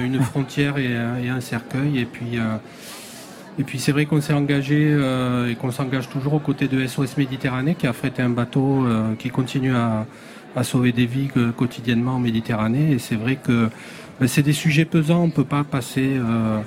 une, 0.06 0.14
une 0.14 0.20
frontière 0.32 0.78
et, 0.78 0.96
un- 0.96 1.18
et 1.22 1.28
un 1.28 1.40
cercueil. 1.42 1.98
Et 1.98 2.06
puis, 2.06 2.38
euh, 2.38 2.56
et 3.58 3.62
puis 3.62 3.78
c'est 3.78 3.92
vrai 3.92 4.06
qu'on 4.06 4.20
s'est 4.22 4.32
engagé 4.34 4.90
et 5.50 5.54
qu'on 5.54 5.70
s'engage 5.70 6.08
toujours 6.08 6.32
aux 6.34 6.38
côtés 6.40 6.68
de 6.68 6.86
SOS 6.86 7.16
Méditerranée, 7.18 7.74
qui 7.74 7.86
a 7.86 7.90
affrété 7.90 8.20
un 8.22 8.28
bateau 8.30 8.86
qui 9.18 9.30
continue 9.30 9.74
à, 9.74 10.06
à 10.54 10.62
sauver 10.62 10.92
des 10.92 11.06
vies 11.06 11.28
quotidiennement 11.56 12.16
en 12.16 12.20
Méditerranée. 12.20 12.92
Et 12.92 12.98
c'est 12.98 13.14
vrai 13.16 13.36
que 13.42 13.68
ben, 14.20 14.28
c'est 14.28 14.42
des 14.42 14.52
sujets 14.52 14.84
pesants. 14.84 15.22
On 15.24 15.30
peut 15.30 15.44
pas 15.44 15.64
passer 15.64 16.12
euh, 16.16 16.60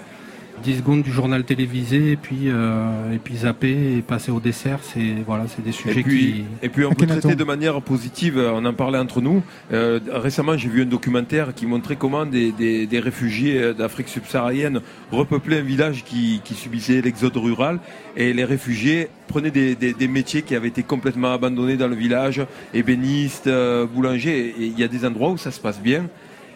10 0.64 0.80
secondes 0.80 1.04
du 1.04 1.12
journal 1.12 1.46
télévisé 1.46 2.12
et 2.12 2.16
puis 2.18 2.48
euh, 2.48 3.14
et 3.14 3.18
puis 3.18 3.38
zapper 3.38 3.98
et 3.98 4.02
passer 4.02 4.30
au 4.30 4.42
dessert. 4.42 4.80
C'est 4.82 5.16
voilà, 5.26 5.46
c'est 5.48 5.64
des 5.64 5.72
sujets 5.72 6.02
Et 6.02 6.04
puis, 6.04 6.34
qui 6.34 6.44
et 6.62 6.68
puis 6.70 6.84
on 6.86 6.90
peut 6.90 7.06
traiter 7.08 7.36
de 7.36 7.44
manière 7.46 7.82
positive, 7.82 8.38
euh, 8.38 8.52
on 8.54 8.66
en 8.66 8.74
parlait 8.74 8.98
entre 9.00 9.22
nous. 9.22 9.42
Euh, 9.72 10.00
récemment, 10.12 10.58
j'ai 10.58 10.68
vu 10.68 10.82
un 10.82 10.86
documentaire 10.86 11.56
qui 11.56 11.66
montrait 11.66 11.96
comment 11.96 12.26
des, 12.26 12.52
des- 12.52 12.86
des 12.88 13.00
réfugiés 13.00 13.58
euh, 13.62 13.74
d'Afrique 13.74 14.10
subsaharienne 14.10 14.82
repeuplaient 15.12 15.60
un 15.60 15.64
village 15.64 16.04
qui, 16.04 16.42
qui 16.44 16.56
subissait 16.56 17.02
l'exode 17.02 17.38
rural. 17.38 17.80
Et 18.18 18.34
les 18.34 18.44
réfugiés 18.44 19.08
prenaient 19.30 19.52
des, 19.52 19.76
des- 19.76 19.94
des 19.94 20.08
métiers 20.10 20.42
qui 20.42 20.56
avaient 20.56 20.68
été 20.68 20.84
complètement 20.84 21.32
abandonnés 21.32 21.78
dans 21.78 21.88
le 21.88 21.96
village, 21.96 22.42
ébénistes, 22.74 23.48
euh, 23.48 23.86
boulangers. 23.86 24.54
Et 24.60 24.66
il 24.66 24.78
y 24.78 24.84
a 24.84 24.90
des 24.90 25.06
endroits 25.06 25.32
où 25.32 25.38
ça 25.38 25.52
se 25.52 25.60
passe 25.62 25.80
bien. 25.80 26.08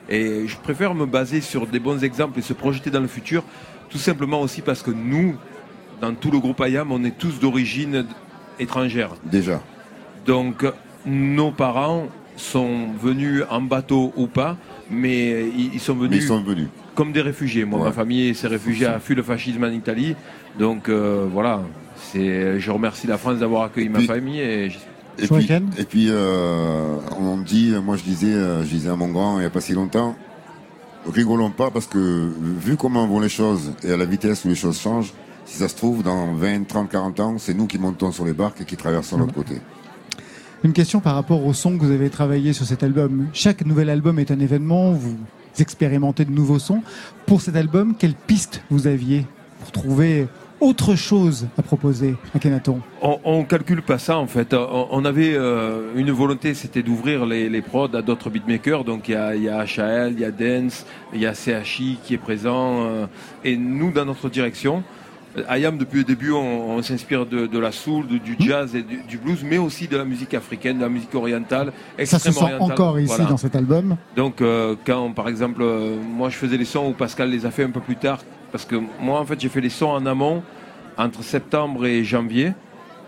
Et 0.10 0.48
je 0.48 0.58
préfère 0.58 0.94
me 0.96 1.06
baser 1.06 1.42
sur 1.42 1.66
des 1.68 1.80
bons 1.80 2.04
exemples 2.04 2.40
et 2.40 2.42
se 2.42 2.54
projeter 2.54 2.90
dans 2.90 3.00
le 3.00 3.08
futur, 3.08 3.44
tout 3.90 3.98
simplement 3.98 4.42
aussi 4.42 4.62
parce 4.62 4.82
que 4.82 4.92
nous, 4.92 5.36
dans 6.02 6.14
tout 6.14 6.32
le 6.32 6.40
groupe 6.40 6.62
IAM, 6.66 6.92
on 6.92 7.04
est 7.04 7.18
tous 7.18 7.40
d'origine 7.40 8.06
étrangère. 8.60 9.12
Déjà. 9.24 9.62
Donc, 10.26 10.66
nos 11.06 11.52
parents 11.52 12.08
sont 12.36 12.88
venus 13.02 13.44
en 13.50 13.62
bateau 13.62 14.12
ou 14.18 14.28
pas, 14.28 14.58
mais 14.90 15.46
ils 15.50 15.80
sont 15.80 15.96
Mais 15.96 16.08
venus 16.08 16.24
ils 16.24 16.28
sont 16.28 16.42
venus. 16.44 16.68
comme 16.96 17.12
des 17.14 17.22
réfugiés. 17.22 17.64
Moi, 17.66 17.80
Ouais. 17.80 17.86
ma 17.86 17.92
famille 17.92 18.34
s'est 18.36 18.48
réfugiée, 18.48 18.88
a 18.88 19.00
fui 19.00 19.16
le 19.16 19.24
fascisme 19.24 19.64
en 19.64 19.68
Italie. 19.72 20.16
Donc, 20.60 20.90
euh, 20.90 21.26
voilà. 21.32 21.62
Je 22.14 22.72
remercie 22.72 23.08
la 23.08 23.18
France 23.18 23.38
d'avoir 23.40 23.64
accueilli 23.64 23.90
ma 23.90 24.02
famille 24.02 24.40
et 24.40 24.70
Et 25.18 25.22
puis, 25.22 25.28
Shuriken 25.28 25.70
et 25.78 25.84
puis 25.84 26.08
euh, 26.10 26.98
on 27.20 27.38
dit, 27.38 27.74
moi 27.84 27.98
je 27.98 28.04
disais, 28.04 28.34
euh, 28.34 28.64
je 28.64 28.70
disais 28.70 28.90
à 28.90 28.96
mon 28.96 29.10
grand 29.10 29.38
il 29.38 29.42
n'y 29.42 29.46
a 29.46 29.50
pas 29.50 29.62
si 29.62 29.74
longtemps, 29.74 30.16
rigolons 31.12 31.52
pas 31.52 31.70
parce 31.70 31.86
que 31.86 32.32
vu 32.60 32.78
comment 32.78 33.06
vont 33.08 33.20
les 33.20 33.30
choses 33.30 33.74
et 33.84 33.92
à 33.92 33.98
la 33.98 34.06
vitesse 34.06 34.44
où 34.46 34.48
les 34.50 34.56
choses 34.56 34.80
changent, 34.80 35.14
si 35.46 35.58
ça 35.58 35.68
se 35.68 35.76
trouve 35.76 36.04
dans 36.04 36.34
20, 36.34 36.68
30, 36.68 36.90
40 36.90 37.20
ans, 37.20 37.36
c'est 37.38 37.54
nous 37.54 37.68
qui 37.68 37.78
montons 37.78 38.12
sur 38.12 38.26
les 38.26 38.34
barques 38.34 38.62
et 38.62 38.66
qui 38.66 38.76
traversons 38.76 39.18
l'autre 39.18 39.34
côté. 39.34 39.62
Une 40.64 40.74
question 40.74 41.02
par 41.02 41.16
rapport 41.16 41.46
au 41.46 41.54
son 41.54 41.78
que 41.78 41.84
vous 41.84 41.92
avez 41.92 42.10
travaillé 42.10 42.54
sur 42.54 42.66
cet 42.66 42.84
album. 42.84 43.28
Chaque 43.34 43.66
nouvel 43.66 43.90
album 43.90 44.18
est 44.18 44.32
un 44.32 44.40
événement, 44.40 44.94
vous 44.94 45.18
expérimentez 45.60 46.24
de 46.24 46.32
nouveaux 46.32 46.60
sons. 46.60 46.82
Pour 47.26 47.42
cet 47.42 47.58
album, 47.58 47.96
quelle 48.00 48.14
piste 48.14 48.62
vous 48.70 48.88
aviez 48.88 49.26
pour 49.60 49.72
trouver 49.72 50.28
autre 50.60 50.96
chose 50.96 51.48
à 51.58 51.62
proposer 51.62 52.16
à 52.34 52.40
Kenaton 52.40 52.80
On, 53.02 53.20
on 53.24 53.44
calcule 53.44 53.82
pas 53.82 53.98
ça 53.98 54.18
en 54.18 54.28
fait. 54.28 54.54
On, 54.54 54.88
on 54.92 55.06
avait 55.06 55.34
euh, 55.36 55.92
une 55.96 56.12
volonté, 56.12 56.54
c'était 56.54 56.84
d'ouvrir 56.84 57.26
les, 57.26 57.50
les 57.50 57.62
prods 57.62 57.94
à 57.96 58.02
d'autres 58.02 58.30
beatmakers. 58.30 58.84
Donc 58.84 59.10
il 59.10 59.12
y 59.12 59.42
y 59.44 59.50
a 59.50 59.60
HAL, 59.60 60.14
il 60.14 60.20
y 60.20 60.26
a 60.26 60.32
Dance, 60.32 60.86
il 61.14 61.20
y 61.22 61.26
a 61.26 61.34
CHI 61.34 61.98
qui 62.04 62.14
est 62.14 62.18
présent. 62.18 62.86
euh, 62.86 63.06
et 63.44 63.58
nous, 63.58 63.92
dans 63.92 64.06
notre 64.06 64.30
direction, 64.30 64.84
euh, 65.38 65.58
IAM 65.58 65.78
depuis 65.78 65.98
le 66.00 66.04
début, 66.06 66.32
on, 66.32 66.76
on 66.78 66.82
s'inspire 66.82 67.26
de, 67.26 67.48
de 67.48 67.60
la 67.60 67.72
soul, 67.72 68.08
de- 68.08 68.18
du 68.20 68.36
jazz 68.40 68.76
et 68.76 68.84
du, 68.84 69.02
du 69.08 69.18
blues, 69.18 69.44
mais 69.44 69.58
aussi 69.58 69.88
de 69.88 69.98
la 69.98 70.06
musique 70.06 70.34
africaine, 70.34 70.78
de 70.78 70.84
la 70.84 70.90
musique 70.90 71.14
orientale, 71.16 71.74
Ça 72.06 72.20
se 72.20 72.30
extrême 72.30 72.48
sent 72.50 72.56
encore 72.60 73.00
ici 73.00 73.08
Voilà. 73.16 73.26
dans 73.32 73.38
cet 73.38 73.56
album. 73.56 73.98
Donc 74.16 74.42
euh, 74.42 74.76
quand 74.86 75.12
par 75.12 75.28
exemple 75.28 75.62
euh, 75.62 75.98
moi 76.02 76.30
je 76.30 76.36
faisais 76.36 76.56
les 76.58 76.66
sons 76.66 76.88
où 76.88 76.94
Pascal 76.94 77.30
les 77.32 77.46
a 77.46 77.52
fait 77.52 77.64
un 77.64 77.72
peu 77.72 77.80
plus 77.82 77.96
tard 77.98 78.20
parce 78.54 78.66
que 78.66 78.76
moi 79.00 79.20
en 79.20 79.26
fait 79.26 79.42
j'ai 79.42 79.50
fait 79.50 79.62
les 79.62 79.70
sons 79.72 79.90
en 79.90 80.06
amont 80.06 80.44
entre 80.96 81.24
septembre 81.24 81.88
et 81.88 82.04
janvier. 82.06 82.54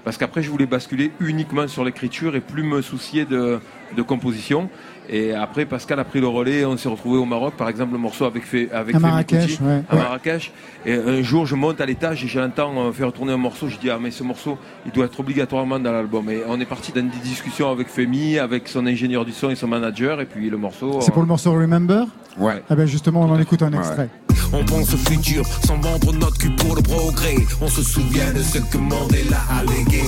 Parce 0.03 0.17
qu'après 0.17 0.41
je 0.41 0.49
voulais 0.49 0.65
basculer 0.65 1.11
uniquement 1.19 1.67
sur 1.67 1.85
l'écriture 1.85 2.35
et 2.35 2.41
plus 2.41 2.63
me 2.63 2.81
soucier 2.81 3.25
de, 3.25 3.59
de 3.95 4.01
composition 4.01 4.69
et 5.09 5.33
après 5.33 5.65
Pascal 5.65 5.99
a 5.99 6.03
pris 6.03 6.19
le 6.19 6.27
relais 6.27 6.65
on 6.65 6.77
s'est 6.77 6.89
retrouvé 6.89 7.17
au 7.17 7.25
Maroc 7.25 7.53
par 7.57 7.69
exemple 7.69 7.93
le 7.93 7.97
morceau 7.99 8.25
avec 8.25 8.43
fait 8.43 8.69
avec 8.71 8.95
À 8.95 8.99
Femi 8.99 9.09
Marrakech, 9.09 9.59
ouais. 9.61 9.81
à. 9.89 9.95
Marrakech 9.95 10.51
et 10.85 10.93
un 10.93 11.21
jour 11.21 11.45
je 11.45 11.55
monte 11.55 11.79
à 11.81 11.85
l'étage 11.85 12.23
et 12.23 12.27
j'entends 12.27 12.73
euh, 12.77 12.91
faire 12.91 13.11
tourner 13.13 13.33
un 13.33 13.37
morceau 13.37 13.67
je 13.69 13.77
dis 13.77 13.89
ah 13.89 13.97
mais 14.01 14.11
ce 14.11 14.23
morceau 14.23 14.57
il 14.85 14.91
doit 14.91 15.05
être 15.05 15.19
obligatoirement 15.19 15.79
dans 15.79 15.91
l'album 15.91 16.29
et 16.29 16.41
on 16.47 16.59
est 16.59 16.65
parti 16.65 16.91
dans 16.91 17.01
des 17.03 17.17
discussions 17.23 17.69
avec 17.71 17.87
Femi 17.87 18.39
avec 18.39 18.67
son 18.67 18.85
ingénieur 18.87 19.25
du 19.25 19.31
son 19.31 19.49
et 19.49 19.55
son 19.55 19.67
manager 19.67 20.21
et 20.21 20.25
puis 20.25 20.49
le 20.49 20.57
morceau 20.57 20.99
C'est 21.01 21.11
pour 21.11 21.21
le 21.21 21.27
morceau 21.27 21.53
Remember? 21.53 22.05
Ouais. 22.37 22.61
Ah 22.69 22.75
ben 22.75 22.85
justement, 22.85 23.21
on 23.21 23.29
en 23.31 23.39
écoute 23.39 23.61
un 23.63 23.71
extrait. 23.71 24.09
On 24.51 24.65
pense 24.65 24.93
au 24.93 24.97
futur 24.97 25.45
sans 25.45 25.77
vendre 25.77 26.11
notre 26.13 26.37
cul 26.37 26.49
pour 26.51 26.75
le 26.75 26.81
progrès. 26.81 27.35
On 27.61 27.67
se 27.69 27.81
souvient 27.81 28.33
de 28.33 28.39
ce 28.41 28.57
que 28.57 28.77
Mandela 28.77 29.37
a 29.49 29.63
légué 29.63 30.03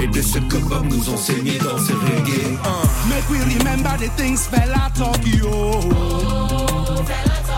et 0.00 0.06
de 0.06 0.22
ce 0.22 0.38
que 0.38 0.56
Bob 0.68 0.84
nous 0.88 1.08
enseignait 1.10 1.58
dans 1.58 1.76
ses 1.78 1.92
reggae. 1.94 2.56
Make 3.08 3.28
we 3.30 3.40
remember 3.58 3.96
the 3.98 4.10
things 4.26 4.46
fella 4.48 4.90
Tokyo. 4.94 5.80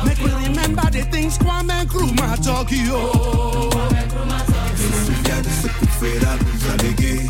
Make 0.05 0.19
we 0.21 0.31
remember 0.49 0.91
the 0.91 1.03
things 1.11 1.39
Kwame 1.39 1.85
Nkrumah 1.85 2.37
Tokyo. 2.45 3.01
Je 4.77 4.85
me 4.85 4.99
souviens 5.07 5.43
de 5.43 5.49
ce 5.49 5.69
que 5.69 5.87
Fela 5.99 6.37
nous 6.37 6.71
a 6.71 6.77
légué 6.83 7.23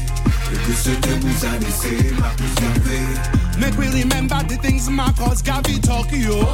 et 0.52 0.68
de 0.68 0.74
ce 0.74 0.90
que 0.90 1.14
nous 1.24 1.44
a 1.46 1.58
laissé 1.60 2.12
Marcus 2.18 2.54
Garvey. 2.60 3.06
Make 3.60 3.78
we 3.78 3.86
remember 4.02 4.42
the 4.48 4.56
things 4.60 4.90
Marcus 4.90 5.42
Garvey 5.42 5.78
Tokyo. 5.78 6.44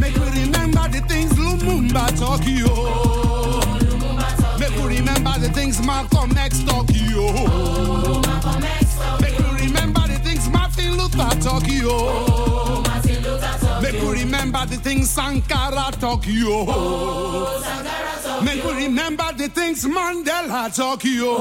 Make 0.00 0.16
we 0.16 0.40
remember 0.42 0.88
the 0.88 1.02
things 1.06 1.32
Lumumba 1.34 2.06
Tokyo. 2.18 2.72
Make 4.58 4.74
we 4.78 4.96
remember 4.96 5.38
the 5.38 5.50
things 5.52 5.84
Malcolm 5.84 6.34
X 6.38 6.64
Tokyo. 6.64 7.32
Make 9.20 9.38
we 9.38 9.66
remember 9.66 9.99
Martin 10.52 10.96
Luther 10.96 11.38
Tokyo. 11.40 12.82
Make 13.82 14.00
we 14.02 14.22
remember 14.24 14.66
the 14.66 14.76
things 14.76 15.08
Sankara 15.08 15.90
Tokyo. 15.98 16.66
Make 18.42 18.64
we 18.64 18.86
remember 18.86 19.24
the 19.36 19.48
things 19.48 19.84
Mandela 19.86 20.70
Tokyo. 20.74 21.36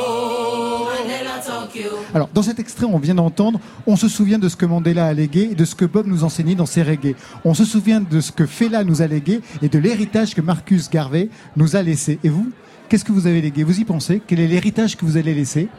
Alors, 2.14 2.30
dans 2.34 2.42
cet 2.42 2.60
extrait, 2.60 2.86
on 2.86 3.00
vient 3.00 3.16
d'entendre, 3.16 3.60
on 3.88 3.96
se 3.96 4.08
souvient 4.08 4.40
de 4.40 4.50
ce 4.50 4.56
que 4.56 4.66
Mandela 4.66 5.06
a 5.08 5.14
légué 5.14 5.50
et 5.52 5.56
de 5.56 5.66
ce 5.66 5.76
que 5.76 5.86
Bob 5.86 6.08
nous 6.08 6.24
enseignait 6.24 6.56
dans 6.56 6.66
ses 6.66 6.84
reggae. 6.84 7.16
On 7.46 7.54
se 7.54 7.66
souvient 7.66 8.02
de 8.02 8.22
ce 8.22 8.32
que 8.32 8.46
Fela 8.46 8.84
nous 8.84 9.02
a 9.02 9.08
légué 9.08 9.42
et 9.62 9.70
de 9.70 9.80
l'héritage 9.80 10.34
que 10.36 10.42
Marcus 10.42 10.90
Garvey 10.90 11.30
nous 11.56 11.76
a 11.76 11.82
laissé. 11.82 12.20
Et 12.24 12.30
vous, 12.30 12.52
qu'est-ce 12.90 13.06
que 13.06 13.12
vous 13.12 13.28
avez 13.28 13.42
légué? 13.42 13.64
Vous 13.64 13.80
y 13.80 13.86
pensez? 13.86 14.22
Quel 14.26 14.40
est 14.40 14.48
l'héritage 14.48 14.98
que 14.98 15.06
vous 15.06 15.18
allez 15.18 15.34
laisser? 15.34 15.70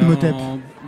Imhotep. 0.00 0.34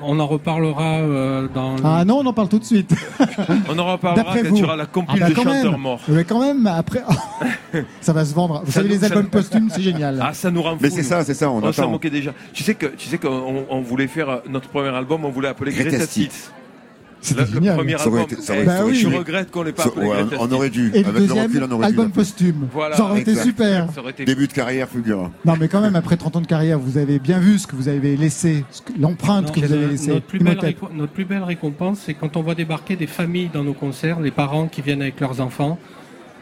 On, 0.02 0.16
on 0.16 0.20
en 0.20 0.26
reparlera 0.26 0.98
euh, 0.98 1.48
dans. 1.54 1.76
Ah 1.84 2.04
non, 2.04 2.18
on 2.18 2.26
en 2.26 2.32
parle 2.32 2.48
tout 2.48 2.58
de 2.58 2.64
suite. 2.64 2.94
On 3.68 3.78
en 3.78 3.92
reparlera 3.92 4.34
quand 4.36 4.48
vous. 4.48 4.56
tu 4.56 4.64
auras 4.64 4.76
la 4.76 4.86
compile 4.86 5.20
Ah 5.22 5.24
bah 5.24 5.30
de 5.30 5.34
chanteurs 5.34 5.72
même. 5.72 5.80
morts. 5.80 6.00
Mais 6.08 6.24
quand 6.24 6.40
même, 6.40 6.66
après, 6.66 7.02
ça 8.00 8.12
va 8.12 8.24
se 8.24 8.34
vendre. 8.34 8.60
Vous 8.64 8.70
Ça 8.72 8.80
savez, 8.80 8.88
nous- 8.88 8.94
les 8.94 9.04
albums 9.04 9.26
posthumes, 9.26 9.68
c'est 9.70 9.82
génial. 9.82 10.20
Ah, 10.22 10.32
ça 10.32 10.50
nous 10.50 10.62
rend 10.62 10.76
Mais 10.80 10.88
fous, 10.90 10.96
c'est 10.96 11.02
ça, 11.02 11.24
c'est 11.24 11.34
ça, 11.34 11.50
on 11.50 11.60
s'en 11.60 11.68
attend. 11.68 11.90
moquait 11.90 12.10
déjà. 12.10 12.32
Tu 12.52 12.62
sais 12.62 12.74
que, 12.74 12.86
tu 12.86 13.08
sais 13.08 13.18
qu'on 13.18 13.64
on 13.68 13.80
voulait 13.80 14.06
faire 14.06 14.28
euh, 14.28 14.36
notre 14.48 14.68
premier 14.68 14.88
album, 14.88 15.24
on 15.24 15.30
voulait 15.30 15.48
appeler 15.48 15.72
Greatest 15.72 15.96
Greatest 15.96 16.16
Hits. 16.16 16.50
C'était 17.24 17.40
Le, 17.40 17.46
le 17.46 17.52
génial. 17.54 17.76
premier 17.76 17.96
Ça 17.96 18.04
album. 18.04 18.20
été- 18.20 18.36
ça 18.36 18.56
été- 18.56 18.66
ça 18.66 18.84
aurait 18.84 18.94
je 18.94 19.08
regrette 19.08 19.50
qu'on 19.50 19.62
l'ait 19.62 19.72
pas 19.72 19.82
Ça- 19.84 19.88
appelé 19.88 20.06
ouais, 20.08 20.16
on 20.38 20.52
aurait 20.52 20.68
dû. 20.68 20.90
Et 20.92 21.02
le 21.02 21.08
Avec 21.08 21.20
le 21.22 21.26
deuxième, 21.26 21.46
recul, 21.46 21.62
on 21.68 21.72
aurait 21.72 21.86
dû. 21.86 21.90
album 21.92 22.04
là. 22.06 22.12
posthume. 22.14 22.68
Voilà. 22.70 22.96
Ça 22.96 23.04
aurait 23.04 23.20
été 23.22 23.34
super. 23.34 23.88
Ça 23.94 24.00
aurait 24.02 24.10
été 24.10 24.24
Début 24.26 24.46
de 24.46 24.52
carrière 24.52 24.88
fulgurant. 24.88 25.30
Non, 25.46 25.54
mais 25.58 25.68
quand 25.68 25.80
même, 25.80 25.96
après 25.96 26.16
30 26.18 26.36
ans 26.36 26.40
de 26.42 26.46
carrière, 26.46 26.78
vous 26.78 26.98
avez 26.98 27.18
bien 27.18 27.38
vu 27.38 27.58
ce 27.58 27.66
que 27.66 27.76
vous 27.76 27.88
avez 27.88 28.16
laissé, 28.16 28.64
l'empreinte 29.00 29.52
que 29.52 29.60
vous 29.60 29.72
avez 29.72 29.86
laissée. 29.86 30.08
Notre 30.12 30.26
plus, 30.26 30.38
belle 30.38 30.52
Imhotep. 30.52 30.80
réco- 30.82 30.94
notre 30.94 31.12
plus 31.12 31.24
belle 31.24 31.42
récompense, 31.44 32.00
c'est 32.04 32.14
quand 32.14 32.36
on 32.36 32.42
voit 32.42 32.54
débarquer 32.54 32.96
des 32.96 33.06
familles 33.06 33.50
dans 33.52 33.64
nos 33.64 33.72
concerts, 33.74 34.20
les 34.20 34.30
parents 34.30 34.66
qui 34.68 34.82
viennent 34.82 35.02
avec 35.02 35.18
leurs 35.20 35.40
enfants 35.40 35.78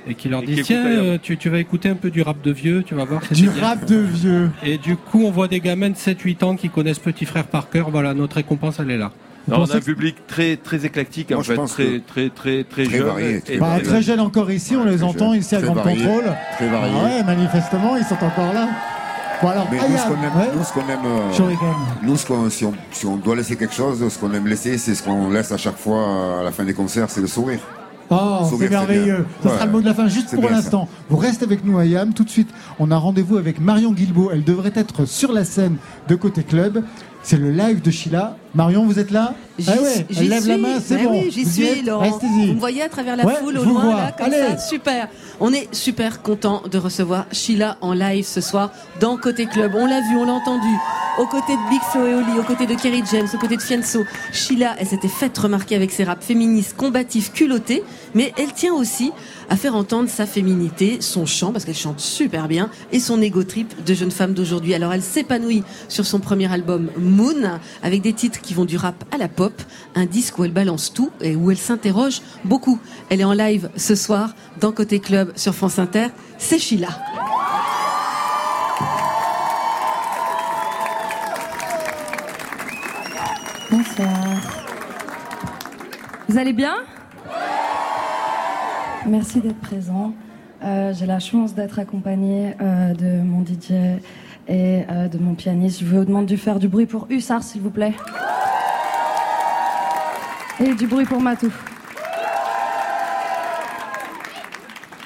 et 0.08 0.14
qui 0.14 0.28
leur 0.28 0.42
Et 0.42 0.46
qui 0.46 0.54
disent 0.54 0.66
Tiens, 0.66 0.84
euh, 0.84 1.18
tu, 1.22 1.36
tu 1.36 1.48
vas 1.48 1.58
écouter 1.60 1.88
un 1.90 1.94
peu 1.94 2.10
du 2.10 2.22
rap 2.22 2.42
de 2.42 2.50
vieux, 2.50 2.82
tu 2.84 2.96
vas 2.96 3.04
voir. 3.04 3.22
Du 3.30 3.48
rap 3.48 3.84
de 3.86 3.98
vieux. 3.98 4.50
Et 4.64 4.78
du 4.78 4.96
coup, 4.96 5.22
on 5.24 5.30
voit 5.30 5.46
des 5.46 5.60
gamins 5.60 5.90
de 5.90 5.96
7-8 5.96 6.42
ans 6.42 6.56
qui 6.56 6.70
connaissent 6.70 6.98
Petit 6.98 7.24
Frère 7.24 7.44
par 7.46 7.70
cœur. 7.70 7.88
Voilà, 7.90 8.12
notre 8.14 8.34
récompense, 8.36 8.80
elle 8.80 8.90
est 8.90 8.98
là. 8.98 9.12
Non, 9.48 9.62
on 9.62 9.64
a 9.70 9.76
un 9.76 9.80
public 9.80 10.16
très, 10.26 10.56
très 10.56 10.84
éclectique, 10.86 11.30
Moi, 11.30 11.40
en 11.40 11.42
je 11.42 11.48
fait. 11.52 11.54
pense 11.56 11.72
Très, 11.72 12.00
très, 12.06 12.28
très, 12.30 12.64
très, 12.64 12.84
très 12.84 12.84
jeune. 12.84 13.02
varié, 13.06 13.40
très 13.40 13.56
Bah, 13.58 13.66
varié. 13.68 13.82
très 13.82 14.02
jeunes 14.02 14.20
encore 14.20 14.50
ici, 14.50 14.76
on 14.76 14.84
les 14.84 15.02
entend 15.02 15.32
jeune, 15.32 15.40
ici 15.40 15.54
à 15.54 15.58
très 15.58 15.66
Grand 15.66 15.74
varié, 15.74 16.04
Contrôle. 16.04 16.24
très 16.56 16.68
varié. 16.68 16.94
Ah 16.96 17.04
ouais, 17.04 17.24
manifestement, 17.24 17.96
ils 17.96 18.04
sont 18.04 18.14
encore 18.14 18.52
là. 18.52 18.68
Bon 19.42 19.48
alors, 19.48 19.66
Mais 19.72 19.78
nous, 19.78 19.96
ce 19.96 20.02
qu'on 20.04 20.12
aime, 20.22 20.36
ouais. 20.36 20.48
nous, 20.56 20.62
ce 20.64 20.72
qu'on 20.72 20.80
aime, 20.88 21.00
euh, 21.04 21.52
nous, 22.04 22.16
ce 22.16 22.26
qu'on- 22.26 22.48
si, 22.50 22.64
on, 22.64 22.72
si 22.92 23.06
on 23.06 23.16
doit 23.16 23.34
laisser 23.34 23.56
quelque 23.56 23.74
chose, 23.74 24.08
ce 24.08 24.16
qu'on 24.16 24.32
aime 24.32 24.46
laisser, 24.46 24.78
c'est 24.78 24.94
ce 24.94 25.02
qu'on 25.02 25.30
laisse 25.30 25.50
à 25.50 25.56
chaque 25.56 25.76
fois 25.78 26.38
à 26.40 26.44
la 26.44 26.52
fin 26.52 26.62
des 26.62 26.74
concerts, 26.74 27.10
c'est 27.10 27.20
le 27.20 27.26
sourire. 27.26 27.58
Oh, 28.10 28.48
c'est 28.60 28.68
merveilleux. 28.70 29.26
Ça 29.42 29.48
Ouais. 29.48 29.54
sera 29.56 29.66
le 29.66 29.72
mot 29.72 29.80
de 29.80 29.86
la 29.86 29.94
fin 29.94 30.06
juste 30.06 30.34
pour 30.38 30.48
l'instant. 30.48 30.86
Vous 31.08 31.16
restez 31.16 31.44
avec 31.44 31.64
nous, 31.64 31.78
Ayam. 31.78 32.12
Tout 32.14 32.22
de 32.24 32.30
suite, 32.30 32.50
on 32.78 32.90
a 32.92 32.96
rendez-vous 32.96 33.36
avec 33.38 33.58
Marion 33.58 33.90
Guilbault. 33.92 34.30
Elle 34.32 34.44
devrait 34.44 34.72
être 34.76 35.06
sur 35.06 35.32
la 35.32 35.44
scène 35.44 35.76
de 36.08 36.14
Côté 36.14 36.42
Club. 36.44 36.84
C'est 37.22 37.38
le 37.38 37.50
live 37.50 37.80
de 37.82 37.90
Sheila. 37.90 38.36
Marion, 38.54 38.84
vous 38.84 38.98
êtes 38.98 39.10
là 39.10 39.34
J'y 39.58 39.66
Ah 39.70 39.80
ouais, 39.82 39.94
suis- 39.94 40.04
elle 40.18 40.28
lève 40.28 40.46
la 40.46 40.54
suis. 40.54 40.62
main, 40.62 40.80
c'est 40.84 40.96
bon. 41.04 41.10
Oui, 41.12 41.30
j'y 41.30 41.44
suis, 41.44 41.82
Laurent. 41.82 42.18
Vous 42.18 42.54
me 42.54 42.58
voyez 42.58 42.82
à 42.82 42.88
travers 42.88 43.16
la 43.16 43.24
Ouais, 43.24 43.34
foule 43.36 43.58
au 43.58 43.64
loin, 43.64 43.96
là, 43.96 44.12
comme 44.16 44.26
Allez. 44.26 44.56
ça. 44.56 44.58
Super. 44.58 45.08
On 45.40 45.52
est 45.52 45.72
super 45.74 46.22
content 46.22 46.62
de 46.70 46.78
recevoir 46.78 47.26
Sheila 47.32 47.76
en 47.82 47.92
live 47.92 48.24
ce 48.26 48.40
soir 48.40 48.70
dans 49.00 49.16
Côté 49.18 49.46
Club. 49.46 49.72
On 49.74 49.86
l'a 49.86 50.00
vu, 50.00 50.16
on 50.16 50.24
l'a 50.24 50.32
entendu. 50.32 50.68
Aux 51.18 51.26
côtés 51.26 51.52
de 51.52 51.70
Big 51.70 51.80
Flo 51.90 52.06
et 52.06 52.14
Oli, 52.14 52.38
aux 52.38 52.42
côtés 52.42 52.64
de 52.66 52.74
Kerry 52.74 53.02
James, 53.12 53.26
aux 53.34 53.36
côtés 53.36 53.56
de 53.56 53.62
Fianso. 53.62 54.00
Sheila, 54.32 54.74
elle 54.78 54.86
s'était 54.86 55.08
faite 55.08 55.36
remarquer 55.36 55.76
avec 55.76 55.90
ses 55.90 56.04
raps 56.04 56.24
féministes, 56.24 56.74
combatifs, 56.74 57.32
culottés, 57.34 57.84
mais 58.14 58.32
elle 58.38 58.52
tient 58.54 58.72
aussi 58.72 59.12
à 59.50 59.56
faire 59.56 59.76
entendre 59.76 60.08
sa 60.08 60.24
féminité, 60.24 60.96
son 61.00 61.26
chant, 61.26 61.52
parce 61.52 61.66
qu'elle 61.66 61.74
chante 61.76 62.00
super 62.00 62.48
bien, 62.48 62.70
et 62.92 62.98
son 63.00 63.20
ego 63.20 63.42
trip 63.44 63.84
de 63.84 63.92
jeune 63.92 64.10
femme 64.10 64.32
d'aujourd'hui. 64.32 64.72
Alors 64.72 64.94
elle 64.94 65.02
s'épanouit 65.02 65.62
sur 65.90 66.06
son 66.06 66.18
premier 66.18 66.50
album 66.50 66.88
Moon, 66.98 67.58
avec 67.82 68.00
des 68.00 68.14
titres 68.14 68.40
qui 68.42 68.54
vont 68.54 68.64
du 68.64 68.76
rap 68.76 69.04
à 69.12 69.18
la 69.18 69.28
pop, 69.28 69.52
un 69.94 70.06
disque 70.06 70.38
où 70.38 70.44
elle 70.44 70.52
balance 70.52 70.92
tout 70.92 71.10
et 71.20 71.36
où 71.36 71.50
elle 71.50 71.56
s'interroge 71.56 72.20
beaucoup. 72.44 72.78
Elle 73.08 73.20
est 73.20 73.24
en 73.24 73.32
live 73.32 73.70
ce 73.76 73.94
soir 73.94 74.34
dans 74.60 74.72
Côté 74.72 75.00
Club 75.00 75.32
sur 75.36 75.54
France 75.54 75.78
Inter. 75.78 76.08
C'est 76.38 76.58
Sheila. 76.58 76.88
Bonsoir. 83.70 84.08
Vous 86.28 86.38
allez 86.38 86.52
bien? 86.52 86.74
Merci 89.06 89.40
d'être 89.40 89.60
présent. 89.60 90.12
Euh, 90.64 90.92
J'ai 90.94 91.06
la 91.06 91.18
chance 91.18 91.54
d'être 91.54 91.78
accompagnée 91.78 92.54
euh, 92.60 92.94
de 92.94 93.22
mon 93.22 93.44
DJ 93.44 93.98
et 94.48 94.82
euh, 94.90 95.08
de 95.08 95.18
mon 95.18 95.34
pianiste. 95.34 95.80
Je 95.80 95.84
vous 95.84 96.04
demande 96.04 96.26
de 96.26 96.36
faire 96.36 96.58
du 96.58 96.68
bruit 96.68 96.86
pour 96.86 97.06
Hussard, 97.10 97.42
s'il 97.42 97.60
vous 97.62 97.70
plaît. 97.70 97.94
Et 100.60 100.74
du 100.74 100.86
bruit 100.86 101.04
pour 101.04 101.20
Matou. 101.20 101.52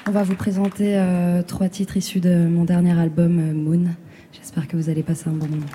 On 0.07 0.11
va 0.11 0.23
vous 0.23 0.35
présenter 0.35 0.97
euh, 0.97 1.41
trois 1.41 1.67
titres 1.67 1.97
issus 1.97 2.19
de 2.19 2.47
mon 2.47 2.63
dernier 2.63 2.97
album 2.97 3.39
euh, 3.39 3.53
Moon. 3.53 3.89
J'espère 4.31 4.67
que 4.67 4.77
vous 4.77 4.89
allez 4.89 5.03
passer 5.03 5.29
un 5.29 5.33
bon 5.33 5.47
moment. 5.47 5.65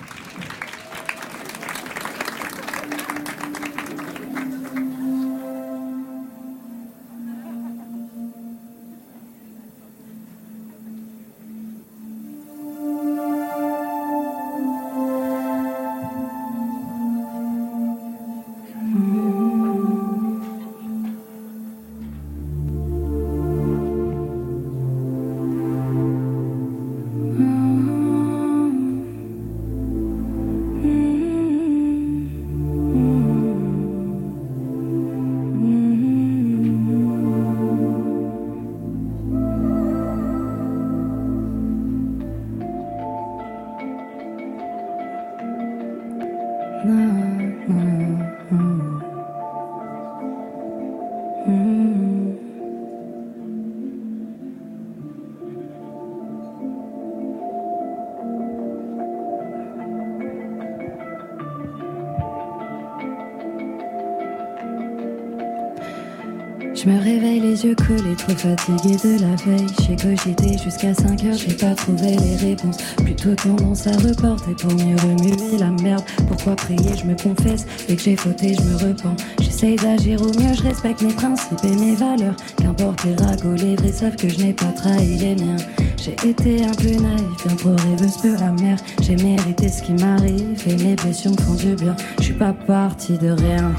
J'ai 69.92 70.08
cogité 70.08 70.56
jusqu'à 70.56 70.94
5 70.94 71.24
heures, 71.24 71.36
j'ai 71.36 71.54
pas 71.54 71.74
trouvé 71.74 72.16
les 72.16 72.36
réponses. 72.36 72.78
Plutôt 72.96 73.34
tendance 73.34 73.86
à 73.86 73.92
reporter 73.92 74.54
pour 74.56 74.72
mieux 74.72 74.96
remuer 74.96 75.58
la 75.58 75.70
merde. 75.82 76.02
Pourquoi 76.28 76.56
prier, 76.56 76.96
je 76.98 77.04
me 77.04 77.14
confesse. 77.14 77.66
Dès 77.86 77.96
que 77.96 78.02
j'ai 78.02 78.16
fauté, 78.16 78.54
je 78.54 78.62
me 78.62 78.76
repens. 78.76 79.14
J'essaye 79.40 79.76
d'agir 79.76 80.22
au 80.22 80.28
mieux, 80.28 80.54
je 80.54 80.62
respecte 80.62 81.02
mes 81.02 81.12
principes 81.12 81.62
et 81.64 81.76
mes 81.76 81.94
valeurs. 81.94 82.36
Qu'importe 82.56 83.04
les 83.04 83.16
ragots, 83.16 83.54
les 83.54 83.76
vrais 83.76 83.92
savent 83.92 84.16
que 84.16 84.30
je 84.30 84.38
n'ai 84.38 84.54
pas 84.54 84.72
trahi 84.74 85.18
les 85.18 85.34
miens. 85.34 85.58
J'ai 85.98 86.16
été 86.26 86.64
un 86.64 86.72
peu 86.72 86.88
naïf, 86.88 87.46
bien 87.46 87.56
trop 87.56 87.76
rêveuse, 87.76 88.16
peu 88.22 88.34
amère. 88.42 88.78
J'ai 89.02 89.16
mérité 89.16 89.68
ce 89.68 89.82
qui 89.82 89.92
m'arrive 89.92 90.64
et 90.66 90.76
mes 90.76 90.94
blessures 90.94 91.32
me 91.32 91.36
font 91.36 91.54
du 91.54 91.74
bien. 91.74 91.94
Je 92.18 92.24
suis 92.24 92.34
pas 92.34 92.54
partie 92.54 93.18
de 93.18 93.28
rien. 93.28 93.72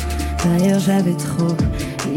D'ailleurs, 0.44 0.80
j'avais 0.80 1.16
trop. 1.16 1.56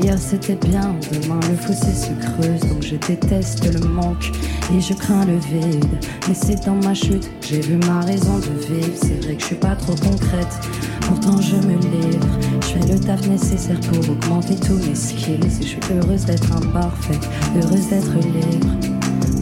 Hier 0.02 0.18
c'était 0.18 0.56
bien, 0.56 0.94
demain 1.10 1.40
le 1.48 1.56
fossé 1.56 1.92
se 1.94 2.10
creuse. 2.20 2.60
Donc 2.68 2.82
je 2.82 2.96
déteste 2.96 3.64
le 3.72 3.80
manque 3.88 4.30
et 4.74 4.80
je 4.80 4.92
crains 4.92 5.24
le 5.24 5.36
vide. 5.38 5.84
Mais 6.28 6.34
c'est 6.34 6.64
dans 6.66 6.74
ma 6.74 6.94
chute 6.94 7.30
j'ai 7.40 7.60
vu 7.60 7.76
ma 7.76 8.00
raison 8.00 8.38
de 8.38 8.74
vivre. 8.74 8.92
C'est 8.94 9.24
vrai 9.24 9.34
que 9.34 9.40
je 9.40 9.46
suis 9.46 9.56
pas 9.56 9.74
trop 9.76 9.94
concrète, 9.94 10.60
pourtant 11.00 11.40
je 11.40 11.56
me 11.56 11.78
livre. 11.78 12.26
Je 12.60 12.66
fais 12.66 12.92
le 12.92 12.98
taf 12.98 13.26
nécessaire 13.26 13.80
pour 13.80 14.10
augmenter 14.10 14.56
tous 14.56 14.78
mes 14.86 14.94
skills. 14.94 15.40
Et 15.44 15.62
je 15.62 15.68
suis 15.68 15.80
heureuse 15.94 16.24
d'être 16.26 16.52
imparfaite, 16.52 17.28
heureuse 17.56 17.88
d'être 17.88 18.14
libre. 18.18 18.68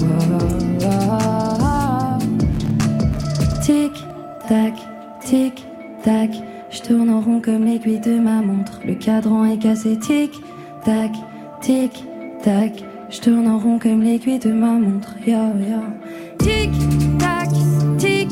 Oh. 0.03 0.85
Tic, 3.62 3.93
tac, 4.49 4.75
tic, 5.25 5.67
tac. 6.05 6.31
Tourne 6.87 7.09
en 7.09 7.23
rond 7.23 7.40
comme 7.40 7.64
l'aiguille 7.64 7.99
de 7.99 8.18
ma 8.18 8.42
montre. 8.42 8.79
Le 8.87 8.92
cadran 8.92 9.47
est 9.47 9.57
cassé, 9.57 9.99
tic, 9.99 10.33
tac, 10.85 11.12
tic, 11.62 12.05
tac. 12.42 12.85
Je 13.09 13.20
tourne 13.23 13.49
en 13.49 13.59
rond 13.59 13.79
comme 13.79 14.03
l'aiguille 14.03 14.38
de 14.38 14.53
ma 14.53 14.73
montre. 14.73 15.14
Yo, 15.27 15.33
yo. 15.33 15.81
Tic, 16.38 16.70
tac, 17.18 17.49
tic, 17.97 18.29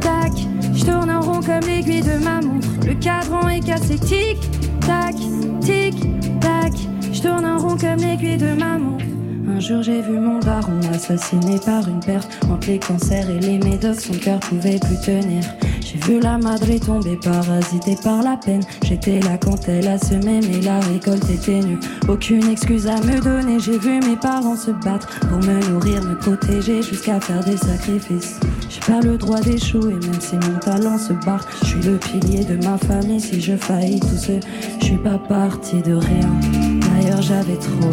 tac. 0.00 0.30
Je 0.72 0.84
tourne 0.84 1.10
en 1.10 1.20
rond 1.20 1.40
comme 1.40 1.66
l'aiguille 1.68 2.00
de 2.00 2.22
ma 2.22 2.40
montre. 2.40 2.68
Le 2.86 2.94
cadran 2.94 3.48
est 3.48 3.66
cassé, 3.66 3.98
tic, 3.98 4.38
tac, 4.82 5.16
tic, 5.60 5.96
tac. 6.40 6.74
Je 7.12 7.20
tourne 7.20 7.44
en 7.44 7.58
rond 7.58 7.76
comme 7.76 7.98
l'aiguille 7.98 8.36
de 8.36 8.54
ma 8.54 8.78
montre. 8.78 9.05
Un 9.48 9.60
jour 9.60 9.82
j'ai 9.82 10.02
vu 10.02 10.18
mon 10.18 10.40
daron 10.40 10.80
assassiné 10.92 11.58
par 11.64 11.88
une 11.88 12.00
perte. 12.00 12.28
Entre 12.50 12.66
les 12.68 12.78
cancers 12.78 13.30
et 13.30 13.38
les 13.38 13.58
médocs 13.58 14.00
son 14.00 14.14
cœur 14.14 14.40
pouvait 14.40 14.78
plus 14.78 15.00
tenir. 15.04 15.44
J'ai 15.80 15.98
vu 15.98 16.20
la 16.20 16.36
madre 16.36 16.66
tomber 16.84 17.16
parasitée 17.16 17.96
par 18.02 18.22
la 18.22 18.36
peine. 18.36 18.62
J'étais 18.84 19.20
là 19.20 19.38
quand 19.38 19.68
elle 19.68 19.86
a 19.86 19.98
semé 19.98 20.40
mais 20.40 20.60
la 20.60 20.80
récolte 20.80 21.30
était 21.30 21.60
nue 21.60 21.78
Aucune 22.08 22.48
excuse 22.50 22.88
à 22.88 22.96
me 22.96 23.20
donner 23.20 23.60
J'ai 23.60 23.78
vu 23.78 24.00
mes 24.00 24.16
parents 24.16 24.56
se 24.56 24.72
battre. 24.72 25.08
Pour 25.20 25.38
me 25.38 25.70
nourrir, 25.70 26.02
me 26.02 26.16
protéger 26.16 26.82
jusqu'à 26.82 27.20
faire 27.20 27.44
des 27.44 27.56
sacrifices. 27.56 28.40
J'ai 28.68 28.80
pas 28.80 29.00
le 29.00 29.16
droit 29.16 29.40
d'échouer 29.40 29.94
même 29.94 30.20
si 30.20 30.34
mon 30.34 30.58
talent 30.58 30.98
se 30.98 31.12
barre. 31.24 31.46
Je 31.62 31.66
suis 31.66 31.82
le 31.82 31.98
pilier 31.98 32.44
de 32.44 32.56
ma 32.64 32.76
famille 32.78 33.20
si 33.20 33.40
je 33.40 33.56
faillis 33.56 34.00
tout 34.00 34.16
ce 34.16 34.32
Je 34.80 34.84
suis 34.84 34.98
pas 34.98 35.18
parti 35.18 35.80
de 35.82 35.94
rien 35.94 36.65
D'ailleurs 37.06 37.22
j'avais 37.22 37.56
trop 37.56 37.90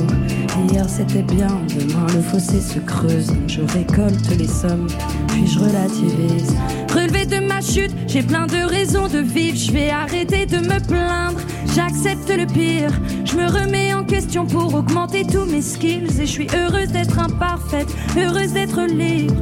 Hier 0.71 0.89
c'était 0.89 1.21
bien, 1.21 1.61
demain 1.69 2.07
le 2.15 2.21
fossé 2.21 2.59
se 2.59 2.79
creuse. 2.79 3.31
Je 3.47 3.61
récolte 3.61 4.27
les 4.39 4.47
sommes, 4.47 4.87
puis 5.27 5.45
je 5.45 5.59
relativise. 5.59 6.55
Relevé 6.91 7.27
de 7.27 7.45
ma 7.45 7.61
chute, 7.61 7.93
j'ai 8.07 8.23
plein 8.23 8.47
de 8.47 8.67
raisons 8.67 9.07
de 9.07 9.19
vivre. 9.19 9.55
Je 9.55 9.71
vais 9.71 9.91
arrêter 9.91 10.47
de 10.47 10.57
me 10.57 10.79
plaindre, 10.87 11.39
j'accepte 11.75 12.27
le 12.29 12.47
pire. 12.47 12.91
Je 13.23 13.35
me 13.35 13.45
remets 13.45 13.93
en 13.93 14.03
question 14.03 14.47
pour 14.47 14.73
augmenter 14.73 15.23
tous 15.25 15.45
mes 15.45 15.61
skills. 15.61 16.19
Et 16.19 16.25
je 16.25 16.31
suis 16.31 16.47
heureuse 16.55 16.89
d'être 16.89 17.19
imparfaite, 17.19 17.89
heureuse 18.17 18.53
d'être 18.53 18.81
libre. 18.81 19.35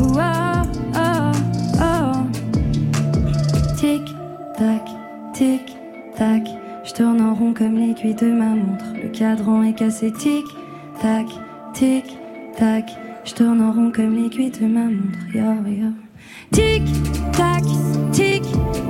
Ouah, 0.00 0.62
ah, 0.94 1.32
ah. 1.80 2.24
Tic, 3.76 4.02
tac, 4.56 4.84
tic, 5.34 5.76
tac. 6.16 6.67
Je 6.88 6.94
tourne 6.94 7.20
en 7.20 7.34
rond 7.34 7.52
comme 7.52 7.76
l'aiguille 7.76 8.14
de 8.14 8.32
ma 8.32 8.54
montre. 8.54 8.86
Le 8.94 9.10
cadran 9.10 9.62
est 9.62 9.74
cassé, 9.74 10.10
tic, 10.10 10.46
tac, 11.02 11.26
tic, 11.74 12.16
tac. 12.56 12.90
Je 13.26 13.34
tourne 13.34 13.60
en 13.60 13.72
rond 13.72 13.92
comme 13.94 14.16
l'aiguille 14.16 14.50
de 14.50 14.66
ma 14.66 14.84
montre. 14.84 15.18
Yo, 15.34 15.42
yo. 15.66 15.90
Tic, 16.50 16.82
tac, 17.32 17.62
tic, 18.10 18.42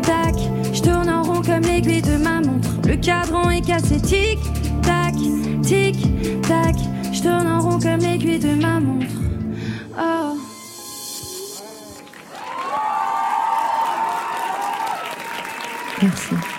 tac. 0.03 0.37
Je 0.73 0.81
tourne 0.81 1.11
en 1.11 1.25
rond 1.25 1.43
comme 1.43 1.63
l'aiguille 1.63 2.01
de 2.01 2.17
ma 2.23 2.41
montre. 2.41 2.71
Le 2.87 2.95
cadran 2.95 3.51
est 3.51 3.67
cassé, 3.67 4.01
tic, 4.01 4.39
tac, 4.81 5.15
tic, 5.63 5.97
tac. 6.43 6.77
Je 7.13 7.21
tourne 7.21 7.49
en 7.49 7.61
rond 7.61 7.81
comme 7.81 7.99
l'aiguille 7.99 8.39
de 8.39 8.55
ma 8.63 8.79
montre. 8.79 9.07
Oh. 9.99 10.37
Merci. 16.01 16.58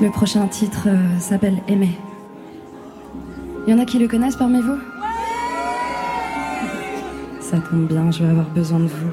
Le 0.00 0.10
prochain 0.10 0.46
titre 0.48 0.88
euh, 0.88 1.18
s'appelle 1.18 1.62
Aimer. 1.68 1.98
Il 3.66 3.70
y 3.70 3.74
en 3.74 3.78
a 3.78 3.84
qui 3.84 3.98
le 3.98 4.08
connaissent 4.08 4.36
parmi 4.36 4.60
vous? 4.60 4.78
Ça 7.40 7.58
tombe 7.58 7.86
bien, 7.86 8.10
je 8.10 8.24
vais 8.24 8.30
avoir 8.30 8.50
besoin 8.50 8.80
de 8.80 8.86
vous. 8.86 9.12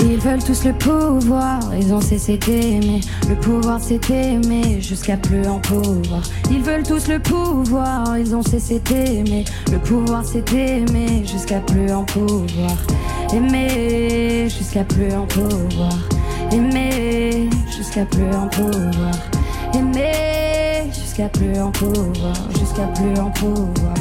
Ils 0.00 0.18
veulent 0.18 0.42
tous 0.44 0.64
le 0.64 0.72
pouvoir, 0.72 1.60
ils 1.78 1.94
ont 1.94 2.00
cessé 2.00 2.36
d'aimer. 2.36 3.00
Le 3.28 3.36
pouvoir 3.36 3.80
c'est 3.80 4.10
aimer 4.10 4.80
jusqu'à 4.80 5.16
plus 5.16 5.46
en 5.46 5.60
pouvoir. 5.60 6.22
Ils 6.50 6.62
veulent 6.62 6.82
tous 6.82 7.08
le 7.08 7.20
pouvoir, 7.20 8.18
ils 8.18 8.34
ont 8.34 8.42
cessé 8.42 8.80
d'aimer. 8.80 9.44
Le 9.72 9.78
pouvoir 9.78 10.24
c'est 10.24 10.52
aimer 10.52 11.24
jusqu'à 11.24 11.60
plus 11.60 11.90
en 11.92 12.04
pouvoir. 12.04 12.76
Aimer 13.32 14.48
jusqu'à 14.48 14.84
plus 14.84 15.12
en 15.12 15.26
pouvoir. 15.26 15.96
Aimer 16.54 17.50
jusqu'à 17.68 18.04
plus 18.04 18.32
en 18.32 18.46
pouvoir. 18.46 19.12
Aimer 19.74 20.84
jusqu'à 20.92 21.28
plus 21.28 21.58
en 21.60 21.72
pouvoir. 21.72 22.34
Jusqu'à 22.56 22.86
plus 22.94 23.20
en 23.20 23.30
pouvoir. 23.32 23.94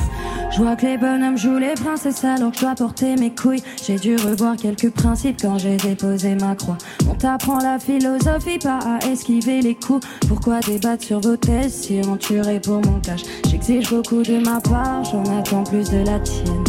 Je 0.56 0.76
que 0.76 0.86
les 0.86 1.00
bonhommes 1.00 1.36
jouent 1.36 1.58
les 1.58 1.74
princesses 1.74 2.24
alors 2.24 2.52
que 2.52 2.58
je 2.58 2.62
dois 2.62 2.76
porter 2.76 3.16
mes 3.16 3.34
couilles. 3.34 3.64
J'ai 3.84 3.96
dû 3.96 4.16
revoir 4.18 4.56
quelques 4.56 4.92
principes 4.92 5.42
quand 5.42 5.58
j'ai 5.58 5.78
déposé 5.78 6.36
ma 6.36 6.54
croix. 6.54 6.78
On 7.10 7.16
t'apprend 7.16 7.58
la 7.58 7.80
philosophie, 7.80 8.60
pas 8.60 8.78
à 8.78 9.00
esquiver 9.08 9.62
les 9.62 9.74
coups. 9.74 10.06
Pourquoi 10.28 10.60
débattre 10.60 11.04
sur 11.04 11.22
vos 11.22 11.38
thèses 11.38 11.74
si 11.74 12.02
on 12.08 12.18
tuerait 12.18 12.60
pour 12.60 12.86
mon 12.86 13.00
cash? 13.00 13.22
J'exige 13.50 13.90
beaucoup 13.90 14.22
de 14.22 14.38
ma 14.46 14.62
part, 14.62 15.04
j'en 15.06 15.24
attends 15.40 15.64
plus 15.64 15.90
de 15.90 16.06
la 16.06 16.20
tienne. 16.20 16.64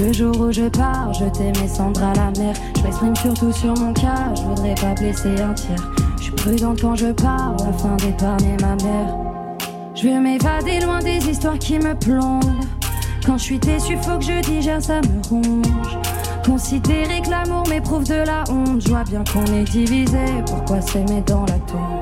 Le 0.00 0.14
jour 0.14 0.34
où 0.40 0.50
je 0.50 0.66
pars, 0.68 1.12
je 1.12 1.24
mes 1.60 1.68
cendres 1.68 2.02
à 2.02 2.14
la 2.14 2.30
mer. 2.40 2.54
Je 2.74 2.82
m'exprime 2.82 3.14
surtout 3.16 3.52
sur 3.52 3.74
mon 3.78 3.92
cas, 3.92 4.34
je 4.34 4.42
voudrais 4.42 4.74
pas 4.74 4.94
blesser 4.94 5.38
un 5.38 5.52
tiers. 5.52 5.92
Je 6.16 6.22
suis 6.22 6.32
prudente 6.32 6.80
quand 6.80 6.96
je 6.96 7.12
parle, 7.12 7.56
afin 7.68 7.96
d'épargner 7.96 8.56
ma 8.62 8.76
mère. 8.76 9.14
Je 9.94 10.08
veux 10.08 10.18
m'évader 10.18 10.80
loin 10.80 11.00
des 11.00 11.18
histoires 11.28 11.58
qui 11.58 11.78
me 11.78 11.94
plombent. 11.94 12.64
Quand 13.26 13.36
je 13.36 13.42
suis 13.42 13.58
déçu, 13.58 13.98
faut 14.00 14.16
que 14.16 14.24
je 14.24 14.40
digère, 14.40 14.82
ça 14.82 15.02
me 15.02 15.28
ronge. 15.28 15.98
Considérer 16.46 17.20
que 17.20 17.28
l'amour 17.28 17.68
m'éprouve 17.68 18.04
de 18.04 18.24
la 18.24 18.44
honte. 18.48 18.80
Je 18.80 18.88
vois 18.88 19.04
bien 19.04 19.22
qu'on 19.30 19.44
est 19.52 19.64
divisé, 19.64 20.24
pourquoi 20.46 20.80
s'aimer 20.80 21.22
dans 21.26 21.44
la 21.44 21.58
tombe? 21.66 21.99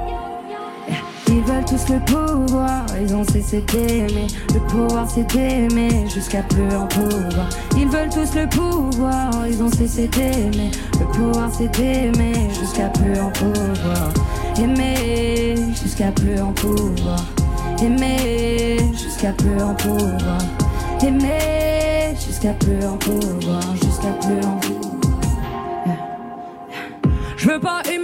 Veulent 1.58 1.64
tous 1.64 1.92
le 1.92 2.00
pouvoir, 2.00 2.86
ils 3.00 3.14
ont 3.14 3.24
cessé 3.24 3.60
d'aimer. 3.62 4.26
Le 4.54 4.60
pouvoir 4.60 5.08
c'est 5.10 5.24
d'aimer 5.32 6.08
jusqu'à 6.08 6.42
plus 6.42 6.74
en 6.74 6.86
pouvoir. 6.86 7.48
Ils 7.76 7.88
veulent 7.88 8.10
tous 8.10 8.34
le 8.34 8.46
pouvoir, 8.48 9.30
ils 9.48 9.62
ont 9.62 9.70
cessé 9.70 10.08
d'aimer. 10.08 10.70
Le 11.00 11.06
pouvoir 11.06 11.50
c'est 11.52 11.68
d'aimer 11.68 12.48
jusqu'à 12.58 12.88
plus 12.88 13.18
en 13.18 13.30
pouvoir. 13.30 14.12
Aimer 14.58 15.56
jusqu'à 15.82 16.12
plus 16.12 16.40
en 16.40 16.52
pouvoir. 16.52 17.24
Aimer 17.82 18.78
jusqu'à 18.92 19.32
plus 19.32 19.60
en 19.60 19.74
pouvoir. 19.74 20.38
Aimer 21.02 22.14
jusqu'à 22.14 22.52
plus 22.52 22.84
en 22.84 22.96
pouvoir, 22.96 23.62
jusqu'à 23.82 24.12
plus 24.20 24.46
en 24.46 24.56
pouvoir. 24.56 24.88
Je 27.36 27.56
pas 27.56 27.82
aimer 27.90 27.97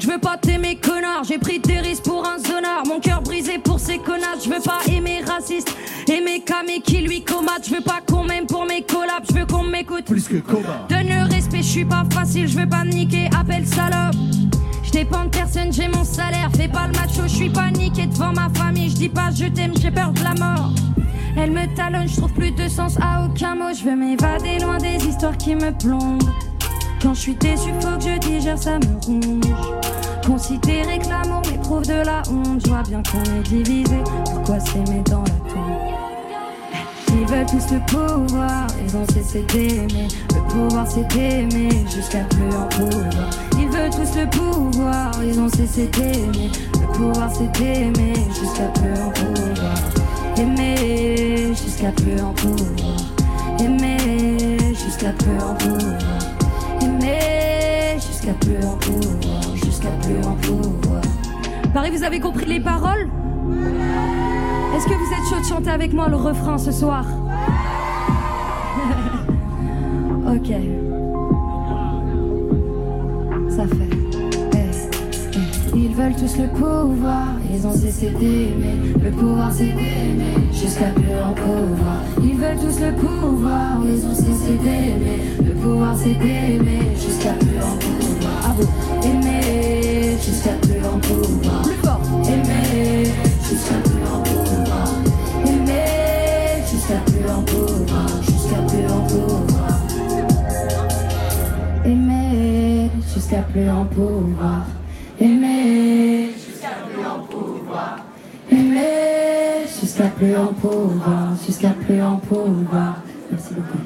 je 0.00 0.06
veux 0.06 0.18
pas 0.18 0.36
t'aimer 0.36 0.76
connard. 0.76 1.24
J'ai 1.24 1.38
pris 1.38 1.58
des 1.58 1.78
risques 1.80 2.04
pour 2.04 2.26
un 2.26 2.38
zonard, 2.38 2.84
mon 2.86 3.00
cœur 3.00 3.22
brisé 3.22 3.58
pour 3.58 3.78
ces 3.78 3.98
connards. 3.98 4.38
Je 4.42 4.48
veux 4.48 4.60
pas 4.60 4.78
aimer 4.90 5.22
raciste, 5.26 5.74
aimer 6.08 6.40
camé 6.40 6.80
qui 6.80 6.98
lui 6.98 7.22
comate. 7.22 7.68
Je 7.68 7.74
veux 7.74 7.82
pas 7.82 8.00
qu'on 8.06 8.24
m'aime 8.24 8.46
pour 8.46 8.64
mes 8.64 8.82
collabs, 8.82 9.24
je 9.28 9.34
veux 9.34 9.46
qu'on 9.46 9.64
m'écoute. 9.64 10.04
Plus 10.04 10.28
que. 10.28 10.36
Donne 10.88 11.08
le 11.08 11.32
respect, 11.32 11.58
je 11.58 11.62
suis 11.62 11.84
pas 11.84 12.04
facile, 12.12 12.48
je 12.48 12.58
veux 12.58 12.68
pas 12.68 12.84
me 12.84 12.90
niquer, 12.90 13.28
appelle 13.38 13.66
salope. 13.66 14.14
Je 14.82 14.90
dépends 14.90 15.24
de 15.24 15.30
personne, 15.30 15.72
j'ai 15.72 15.88
mon 15.88 16.04
salaire, 16.04 16.50
fais 16.56 16.68
pas 16.68 16.86
le 16.86 16.92
macho, 16.92 17.22
je 17.24 17.34
suis 17.34 17.50
paniqué 17.50 18.06
devant 18.06 18.32
ma 18.32 18.48
famille. 18.54 18.90
Je 18.90 18.96
dis 18.96 19.08
pas 19.08 19.30
je 19.34 19.46
t'aime, 19.46 19.74
j'ai 19.80 19.90
peur 19.90 20.12
de 20.12 20.22
la 20.22 20.34
mort. 20.34 20.70
Elle 21.36 21.50
me 21.50 21.66
talonne, 21.76 22.08
je 22.08 22.16
trouve 22.16 22.32
plus 22.32 22.52
de 22.52 22.66
sens 22.66 22.96
à 23.00 23.24
aucun 23.24 23.54
mot. 23.54 23.74
Je 23.78 23.84
veux 23.84 23.96
m'évader 23.96 24.58
loin 24.60 24.78
des 24.78 25.04
histoires 25.06 25.36
qui 25.36 25.54
me 25.54 25.70
plombent. 25.70 26.22
Quand 27.02 27.14
je 27.14 27.20
suis 27.20 27.34
déçu, 27.34 27.70
faut 27.80 27.96
que 27.96 28.04
je 28.04 28.18
digère, 28.18 28.58
ça 28.58 28.78
me 28.78 29.04
ronge. 29.04 29.44
Considérer 30.26 30.98
que 30.98 31.08
l'amour 31.08 31.42
m'éprouve 31.50 31.86
de 31.86 32.04
la 32.04 32.22
honte. 32.30 32.62
Je 32.64 32.70
vois 32.70 32.82
bien 32.82 33.02
qu'on 33.02 33.22
est 33.22 33.42
divisé. 33.42 33.98
Pourquoi 34.24 34.58
s'aimer 34.60 35.02
dans 35.08 35.22
la 35.22 35.52
tombe? 35.52 35.96
Ils 37.18 37.26
veulent 37.26 37.46
tous 37.46 37.72
le 37.72 37.80
pouvoir, 37.86 38.66
ils 38.84 38.96
ont 38.96 39.06
cessé 39.06 39.44
d'aimer. 39.52 40.08
Le 40.34 40.40
pouvoir 40.48 40.86
c'est 40.86 41.06
d'aimer 41.08 41.70
jusqu'à 41.94 42.24
plus 42.24 42.54
en 42.54 42.66
pouvoir. 42.68 43.30
Ils 43.58 43.68
veulent 43.68 43.90
tous 43.90 44.18
le 44.18 44.28
pouvoir, 44.28 45.12
ils 45.24 45.40
ont 45.40 45.48
cessé 45.48 45.86
d'aimer. 45.86 46.50
Le 46.74 46.86
pouvoir 46.92 47.30
c'est 47.32 47.50
d'aimer 47.58 48.14
jusqu'à 48.38 48.66
plus 48.74 49.00
en 49.00 49.10
pouvoir. 49.10 49.76
Aimer 50.36 51.54
jusqu'à 51.54 51.92
plus 51.92 52.20
en 52.20 52.32
pouvoir. 52.32 52.96
Aimer 53.60 54.74
jusqu'à 54.74 55.12
plus 55.12 55.38
en 55.40 55.54
pouvoir. 55.54 56.35
Jusqu'à 57.00 58.32
plus 58.34 58.64
en 58.64 58.76
pouvoir. 58.76 59.56
Jusqu'à 59.56 59.90
plus 60.02 60.18
en 60.26 60.34
pouvoir. 60.34 61.02
Paris, 61.74 61.90
vous 61.90 62.04
avez 62.04 62.20
compris 62.20 62.46
les 62.46 62.60
paroles? 62.60 63.08
Est-ce 64.74 64.86
que 64.86 64.94
vous 64.94 65.12
êtes 65.12 65.28
chaud 65.28 65.40
de 65.40 65.44
chanter 65.44 65.70
avec 65.70 65.92
moi 65.92 66.08
le 66.08 66.16
refrain 66.16 66.58
ce 66.58 66.72
soir? 66.72 67.04
Ok. 70.26 70.48
Ça 73.48 73.64
fait. 73.68 73.95
Ils 75.98 76.02
veulent 76.02 76.14
tous 76.14 76.36
le 76.36 76.48
pouvoir, 76.48 77.28
ils 77.50 77.66
ont 77.66 77.72
cessé 77.72 78.10
d'aimer. 78.10 78.92
Le 79.02 79.10
pouvoir 79.12 79.50
c'est 79.50 79.64
d'aimer 79.64 80.52
jusqu'à 80.52 80.88
plus 80.88 81.08
en 81.24 81.32
pouvoir. 81.32 82.02
Ils 82.22 82.36
veulent 82.36 82.58
tous 82.58 82.80
le 82.80 82.92
pouvoir, 82.92 83.78
ils 83.82 84.04
ont 84.04 84.14
cessé 84.14 84.58
d'aimer. 84.62 85.22
Le 85.42 85.54
pouvoir 85.54 85.96
c'est 85.96 86.12
d'aimer 86.12 86.82
jusqu'à 86.94 87.32
plus 87.32 87.56
en 87.56 87.78
pouvoir. 87.78 88.44
À 88.44 88.52
vous, 88.52 89.08
aimer 89.08 90.18
jusqu'à 90.22 90.52
plus 90.60 90.84
en 90.86 90.98
pouvoir. 90.98 91.62
Plus 91.62 91.76
fort, 91.76 92.00
aimer 92.28 93.10
jusqu'à 93.48 93.78
plus 93.82 94.04
en 94.12 94.20
pouvoir. 94.20 94.88
Aimer 95.46 96.62
jusqu'à 96.70 97.00
plus 97.06 97.30
en 97.30 97.42
pouvoir. 97.42 98.06
Jusqu'à 98.20 98.60
plus 98.68 98.86
en 98.92 99.00
pouvoir. 99.00 99.80
Aimer 101.86 102.90
jusqu'à 103.14 103.40
plus 103.40 103.70
en 103.70 103.86
pouvoir. 103.86 104.66
Aimer 105.18 106.30
jusqu'à 106.34 106.68
plus 106.86 107.06
en 107.06 107.20
pouvoir. 107.20 107.96
Aimer 108.50 109.66
jusqu'à 109.80 110.08
plus 110.08 110.36
en 110.36 110.48
pouvoir. 110.48 111.28
Jusqu'à 111.46 111.70
plus 111.70 112.02
en 112.02 112.16
pouvoir. 112.16 112.96
Merci 113.30 113.54
beaucoup. 113.54 113.78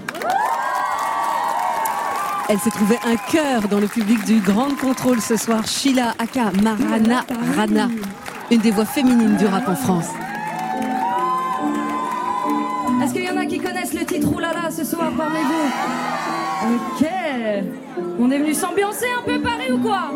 Elle 2.48 2.58
s'est 2.58 2.70
trouvée 2.70 2.98
un 3.04 3.14
cœur 3.30 3.68
dans 3.68 3.78
le 3.78 3.86
public 3.86 4.24
du 4.24 4.40
Grand 4.40 4.76
Contrôle 4.80 5.20
ce 5.20 5.36
soir. 5.36 5.64
Sheila 5.68 6.14
Aka 6.18 6.50
Marana 6.62 7.24
Rana, 7.56 7.88
une 8.50 8.60
des 8.60 8.72
voix 8.72 8.84
féminines 8.84 9.36
du 9.36 9.46
rap 9.46 9.68
en 9.68 9.76
France. 9.76 10.08
Est-ce 13.04 13.12
qu'il 13.14 13.24
y 13.24 13.30
en 13.30 13.36
a 13.36 13.46
qui 13.46 13.60
connaissent 13.60 13.94
le 13.94 14.04
titre 14.04 14.34
Oulala 14.34 14.68
ce 14.70 14.84
soir 14.84 15.12
parmi 15.16 15.38
vous? 15.38 16.74
Ok. 16.74 17.06
On 18.18 18.30
est 18.32 18.38
venu 18.38 18.52
s'ambiancer 18.52 19.06
un 19.16 19.22
peu 19.22 19.40
Paris 19.40 19.70
ou 19.72 19.78
quoi? 19.78 20.10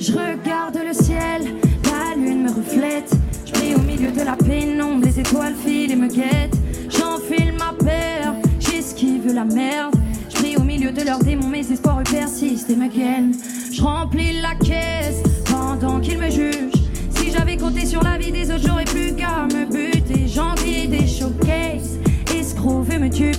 Je 0.00 0.12
regarde 0.12 0.78
le 0.86 0.92
ciel, 0.92 1.54
la 1.84 2.14
lune 2.16 2.44
me 2.44 2.50
reflète. 2.50 3.10
Je 3.44 3.52
prie 3.52 3.74
au 3.74 3.80
milieu 3.80 4.12
de 4.12 4.22
la 4.22 4.36
pénombre, 4.36 5.04
les 5.04 5.18
étoiles 5.18 5.54
filent 5.54 5.90
et 5.90 5.96
me 5.96 6.06
guettent. 6.06 6.56
J'enfile 6.88 7.52
ma 7.58 7.72
peur, 7.72 8.34
j'esquive 8.60 9.32
la 9.32 9.44
merde. 9.44 9.94
Je 10.28 10.36
prie 10.36 10.56
au 10.56 10.62
milieu 10.62 10.92
de 10.92 11.02
leurs 11.02 11.18
démons, 11.18 11.48
mes 11.48 11.70
espoirs 11.72 12.02
persistent 12.04 12.70
et 12.70 12.76
me 12.76 12.86
gagnent. 12.86 13.34
Je 13.72 13.82
remplis 13.82 14.40
la 14.40 14.54
caisse 14.54 15.22
pendant 15.50 15.98
qu'ils 15.98 16.18
me 16.18 16.30
jugent. 16.30 16.72
Si 17.16 17.32
j'avais 17.32 17.56
compté 17.56 17.84
sur 17.84 18.02
la 18.02 18.18
vie 18.18 18.30
des 18.30 18.50
autres, 18.52 18.66
j'aurais 18.66 18.84
plus 18.84 19.14
qu'à 19.16 19.46
me 19.52 19.64
buter. 19.66 20.28
J'envie 20.28 20.86
des 20.86 21.06
showcases, 21.08 21.98
escrocs 22.38 22.84
veut 22.84 23.00
me 23.00 23.10
tuer. 23.10 23.32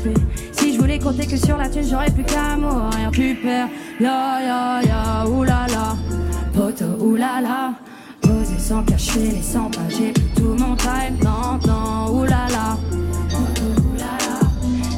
Si 0.52 0.74
je 0.74 0.80
voulais 0.80 1.00
compter 1.00 1.26
que 1.26 1.38
sur 1.38 1.56
la 1.56 1.69
thune, 1.69 1.88
j'aurais 1.89 2.12
plus 2.12 2.26
qu'à 2.26 2.58
mourir. 2.58 3.12
Tu 3.13 3.36
perds, 3.36 3.69
ya 4.00 4.41
ya 4.41 4.82
ya, 4.84 5.28
oulala, 5.30 5.95
poto 6.60 6.86
oulala. 7.00 7.74
Posé 8.22 8.60
sans 8.60 8.84
cacher 8.84 9.32
les 9.32 9.41
100 9.41 9.72
pas, 9.72 9.89
j'ai 9.89 10.12
tout 10.36 10.56
mon 10.62 10.76
time. 10.76 11.15
Non, 11.24 11.58
non, 11.65 12.19
oulala. 12.19 12.78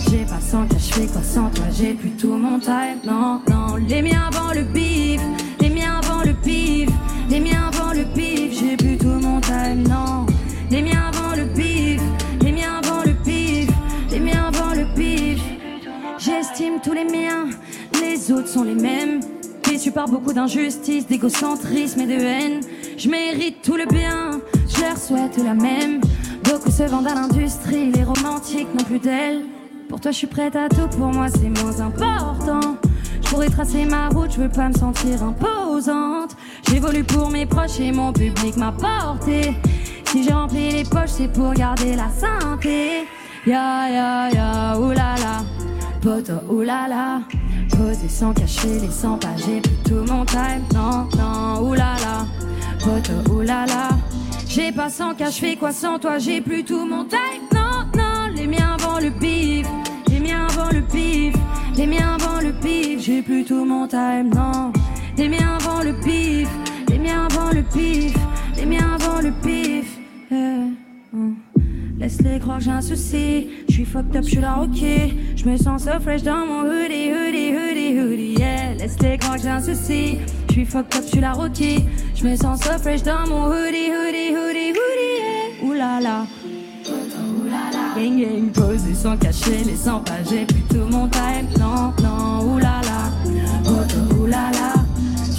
J'ai 0.10 0.26
pas 0.26 0.42
sans 0.42 0.66
fais 0.68 1.08
quoi 1.08 1.22
sans 1.22 1.50
toi, 1.52 1.66
j'ai 1.78 1.94
plus 1.94 2.12
tout 2.22 2.36
mon 2.36 2.60
time. 2.60 3.00
Non, 3.06 3.42
non, 3.50 3.76
les 3.76 4.02
miens 4.02 4.30
avant 4.32 4.54
le 4.54 4.64
bif, 4.64 5.22
les 5.60 5.70
miens 5.70 6.00
avant 6.04 6.24
le 6.24 6.34
pif, 6.34 6.90
les 7.30 7.40
miens 7.40 7.70
avant 7.72 7.94
le 7.94 8.06
pif, 8.16 8.60
j'ai 8.60 8.76
plus 8.76 8.98
tout 8.98 9.20
mon 9.28 9.40
time. 9.40 9.84
Non, 9.88 10.26
les 10.72 10.82
miens 10.82 11.12
avant 11.14 11.36
le 11.36 11.46
pif, 11.54 12.02
les 12.42 12.52
miens 12.52 12.82
avant 12.84 13.04
le 13.06 13.14
pif, 13.24 13.70
les 14.10 14.20
miens 14.20 14.46
avant 14.48 14.74
le 14.74 14.86
pif. 14.96 15.40
J'estime 16.18 16.80
tous 16.84 16.94
les 16.94 17.06
miens, 17.06 17.46
les 18.02 18.32
autres 18.32 18.48
sont 18.48 18.64
les 18.64 18.76
mêmes. 18.76 19.22
Déçu 19.82 19.92
par 19.94 20.08
beaucoup 20.08 20.32
d'injustice, 20.32 21.08
d'égocentrisme 21.08 22.02
et 22.02 22.06
de 22.06 22.24
haine. 22.24 22.60
Je 23.00 23.10
mérite 23.10 23.64
tout 23.64 23.76
le 23.76 23.88
bien, 23.88 24.40
je 24.70 24.80
leur 24.80 24.96
souhaite 24.96 25.44
la 25.44 25.56
même. 25.56 26.02
Beaucoup 26.44 26.70
se 26.70 26.84
vendent 26.84 27.08
à 27.08 27.16
l'industrie, 27.16 27.92
les 27.92 28.04
romantiques 28.04 28.68
n'ont 28.76 28.84
plus 28.84 29.00
d'elle. 29.00 29.42
Pour 29.90 30.00
toi, 30.00 30.12
je 30.12 30.18
suis 30.18 30.28
prête 30.28 30.56
à 30.56 30.70
tout, 30.70 30.88
pour 30.96 31.08
moi, 31.08 31.30
c'est 31.30 31.50
moins 31.64 31.82
important. 31.82 32.78
Je 33.24 33.30
pourrais 33.30 33.50
tracer 33.50 33.86
ma 33.86 34.10
route, 34.10 34.32
je 34.32 34.42
veux 34.42 34.50
pas 34.50 34.70
me 34.70 34.76
sentir 34.76 35.24
imposante. 35.24 36.38
J'évolue 36.70 37.04
pour 37.04 37.32
mes 37.32 37.48
proches 37.48 37.80
et 37.80 37.92
mon 37.92 38.14
public 38.14 38.58
m'a 38.58 38.74
porté. 38.74 39.56
Si 40.06 40.24
j'ai 40.24 40.32
rempli 40.32 40.74
les 40.74 40.84
poches, 40.84 41.10
c'est 41.18 41.34
pour 41.34 41.56
garder 41.56 41.96
la 41.96 42.12
santé. 42.12 43.08
Ya 43.48 43.90
ya 43.90 44.30
ya, 44.30 44.80
oulala, 44.80 45.44
poto 46.04 46.34
oulala. 46.52 47.22
Posé 47.82 48.10
sans 48.10 48.32
cacher 48.32 48.80
les 48.80 48.92
100 48.92 49.18
pas, 49.18 49.36
j'ai 49.38 49.60
tout 49.84 50.06
mon 50.08 50.24
time. 50.24 50.64
Non, 50.72 51.08
non, 51.18 51.68
oulala, 51.68 52.28
poto 52.80 53.34
oulala. 53.34 53.90
J'ai 54.48 54.72
pas 54.72 54.90
sans 54.90 55.16
cache, 55.16 55.42
quoi 55.60 55.72
sans 55.72 55.98
toi, 55.98 56.20
j'ai 56.20 56.42
plus 56.42 56.64
tout 56.64 56.86
mon 56.86 57.06
time. 57.06 57.42
Non, 57.52 57.86
non, 57.98 58.36
les 58.36 58.46
miens 58.46 58.78
avant 58.80 59.00
le 59.00 59.10
pif, 59.10 59.66
les 60.10 60.20
miens 60.20 60.46
avant 60.48 60.70
le 60.72 60.84
pif, 60.84 61.34
les 61.76 61.88
miens 61.88 62.18
avant 62.20 62.40
le 62.40 62.54
pif, 62.54 63.00
j'ai 63.00 63.24
plus 63.24 63.44
tout 63.46 63.66
mon 63.66 63.88
time. 63.88 64.30
Non, 64.30 64.72
les 65.18 65.28
miens 65.28 65.58
avant 65.60 65.82
le 65.82 65.94
pif, 66.02 66.48
les 66.88 67.00
miens 67.00 67.28
avant 67.32 67.52
le 67.52 67.64
pif, 67.64 68.14
les 68.58 68.66
miens 68.68 68.96
avant 69.00 69.22
le 69.22 69.32
pif. 69.42 69.98
Eh, 70.32 70.36
hum. 71.16 71.51
Laisse-les 72.02 72.40
croire 72.40 72.58
que 72.58 72.64
j'ai 72.64 72.72
un 72.72 72.82
souci. 72.82 73.50
Je 73.68 73.74
suis 73.74 73.86
fucked 73.86 74.16
up, 74.16 74.24
je 74.24 74.30
suis 74.30 74.42
là, 74.42 74.58
ok. 74.60 74.82
Je 75.36 75.46
me 75.46 75.56
sens 75.56 75.84
so 75.84 76.00
fresh 76.00 76.24
dans 76.24 76.48
mon 76.48 76.64
hoodie, 76.64 77.12
hoodie, 77.12 77.54
hoodie, 77.56 78.00
hoodie, 78.00 78.36
yeah. 78.40 78.74
Laisse-les 78.74 79.20
croire 79.20 79.36
que 79.36 79.44
j'ai 79.44 79.50
un 79.50 79.62
souci. 79.62 80.18
Je 80.48 80.54
suis 80.54 80.66
fucked 80.66 80.96
up, 80.96 81.04
je 81.06 81.10
suis 81.10 81.22
là, 81.22 81.38
ok. 81.38 81.62
Je 82.16 82.28
me 82.28 82.36
sens 82.36 82.60
so 82.64 82.72
fresh 82.80 83.04
dans 83.04 83.28
mon 83.28 83.46
hoodie, 83.50 83.92
hoodie, 83.92 84.36
hoodie, 84.36 84.72
hoodie, 84.72 85.14
yeah. 85.20 85.70
Oulala. 85.70 86.26
Gang 87.96 88.20
gang 88.20 88.50
posé 88.52 88.96
sans 88.96 89.16
cacher 89.18 89.64
les 89.64 89.76
100 89.76 90.00
pas 90.00 90.24
j'ai 90.28 90.46
plus 90.46 90.64
tout 90.70 90.86
mon 90.90 91.08
time 91.10 91.48
Non 91.60 91.94
non 92.02 92.56
oulala 92.56 93.12
oulala 94.18 94.74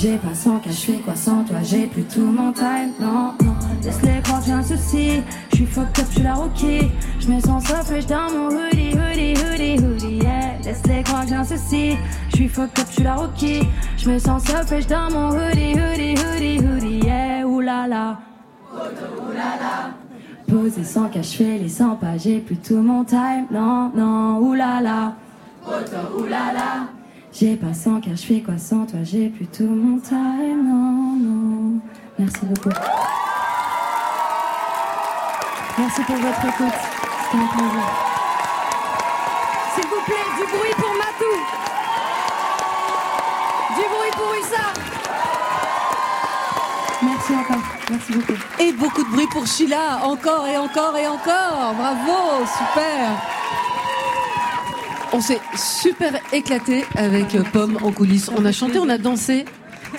J'ai 0.03 0.17
pas 0.17 0.35
sans 0.35 0.59
fais 0.59 0.95
quoi 0.95 1.15
sans 1.15 1.45
toi 1.45 1.59
j'ai 1.63 1.87
plus 1.87 2.03
tout 2.03 2.23
mon 2.23 2.53
time. 2.53 2.91
Non 3.01 3.35
non 3.45 3.55
Laisse-les 3.85 4.21
j'ai 4.45 4.53
un 4.53 4.63
souci 4.65 5.23
Je 5.51 5.57
suis 5.57 5.67
fucked 5.67 5.97
up 6.01 6.07
je 6.09 6.15
suis 6.15 6.23
là 6.25 6.39
ok 6.41 6.91
Je 7.21 7.29
me 7.29 7.41
sens 7.41 7.65
so 7.65 7.75
fresh 7.85 8.07
dans 8.07 8.29
mon 8.33 8.49
hoodie 8.49 8.95
hoodie 8.95 9.35
hoodie 9.35 9.79
hoodie 9.79 10.17
yeah. 10.17 10.59
Laisse-les 10.65 11.05
j'ai 11.29 11.35
un 11.37 11.45
souci 11.45 11.97
Je 12.31 12.35
suis 12.35 12.49
fucked 12.49 12.81
up 12.81 12.87
je 12.89 12.95
suis 12.95 13.05
là 13.05 13.17
ok 13.17 13.67
Je 13.97 14.11
me 14.11 14.19
sens 14.19 14.43
so 14.45 14.67
fresh 14.67 14.89
dans 14.89 15.09
mon 15.09 15.31
hoodie 15.37 15.75
hoodie 15.75 16.17
hoodie 16.17 16.59
hoodie 16.59 17.07
yeah. 17.07 17.47
Oulala 17.47 18.19
Posé 20.49 20.83
sans 20.83 21.11
fais 21.11 21.59
les 21.59 21.69
100 21.69 21.95
pas, 21.95 22.17
j'ai 22.19 22.41
plus 22.41 22.57
tout 22.57 22.83
mon 22.83 23.05
time. 23.05 23.47
Non, 23.53 23.93
non, 23.95 24.39
oulala. 24.39 25.15
oulala. 26.19 26.89
J'ai 27.33 27.57
pas 27.57 27.73
sans 27.73 27.99
cache, 27.99 28.21
fais 28.21 28.41
quoi 28.41 28.59
sans 28.59 28.85
toi, 28.85 29.01
j'ai 29.03 29.31
plus 29.31 29.47
tout 29.47 29.65
mon 29.65 29.99
time. 29.99 30.69
Non, 30.69 31.17
non. 31.17 31.81
Merci 32.19 32.41
beaucoup. 32.43 32.69
Merci 35.79 36.03
pour 36.03 36.17
votre 36.17 36.45
écoute. 36.45 36.81
C'était 37.25 37.43
un 37.43 37.47
plaisir. 37.47 37.85
S'il 39.75 39.85
vous 39.85 40.03
plaît, 40.05 40.29
du 40.37 40.45
bruit 40.53 40.75
pour 40.77 40.93
Matou. 40.93 41.35
Du 43.77 43.85
bruit 43.89 44.13
pour 44.13 44.35
Hussard. 44.35 44.75
Merci 47.03 47.33
encore. 47.33 47.65
Merci 47.91 48.13
beaucoup. 48.13 48.41
Et 48.61 48.73
beaucoup 48.73 49.05
de 49.05 49.11
bruit 49.11 49.29
pour 49.33 49.47
Sheila, 49.47 50.05
encore 50.05 50.47
et 50.47 50.59
encore 50.59 50.97
et 50.99 51.09
encore. 51.09 51.75
Bravo, 51.79 52.45
super. 52.45 53.42
On 55.13 55.21
s'est 55.21 55.41
super 55.57 56.15
éclaté 56.33 56.85
avec 56.97 57.35
euh, 57.35 57.43
Pomme 57.53 57.79
en 57.83 57.93
coulisses. 57.93 58.31
On 58.37 58.45
a 58.45 58.53
chanté, 58.53 58.79
on 58.79 58.89
a 58.89 58.99
dansé 58.99 59.45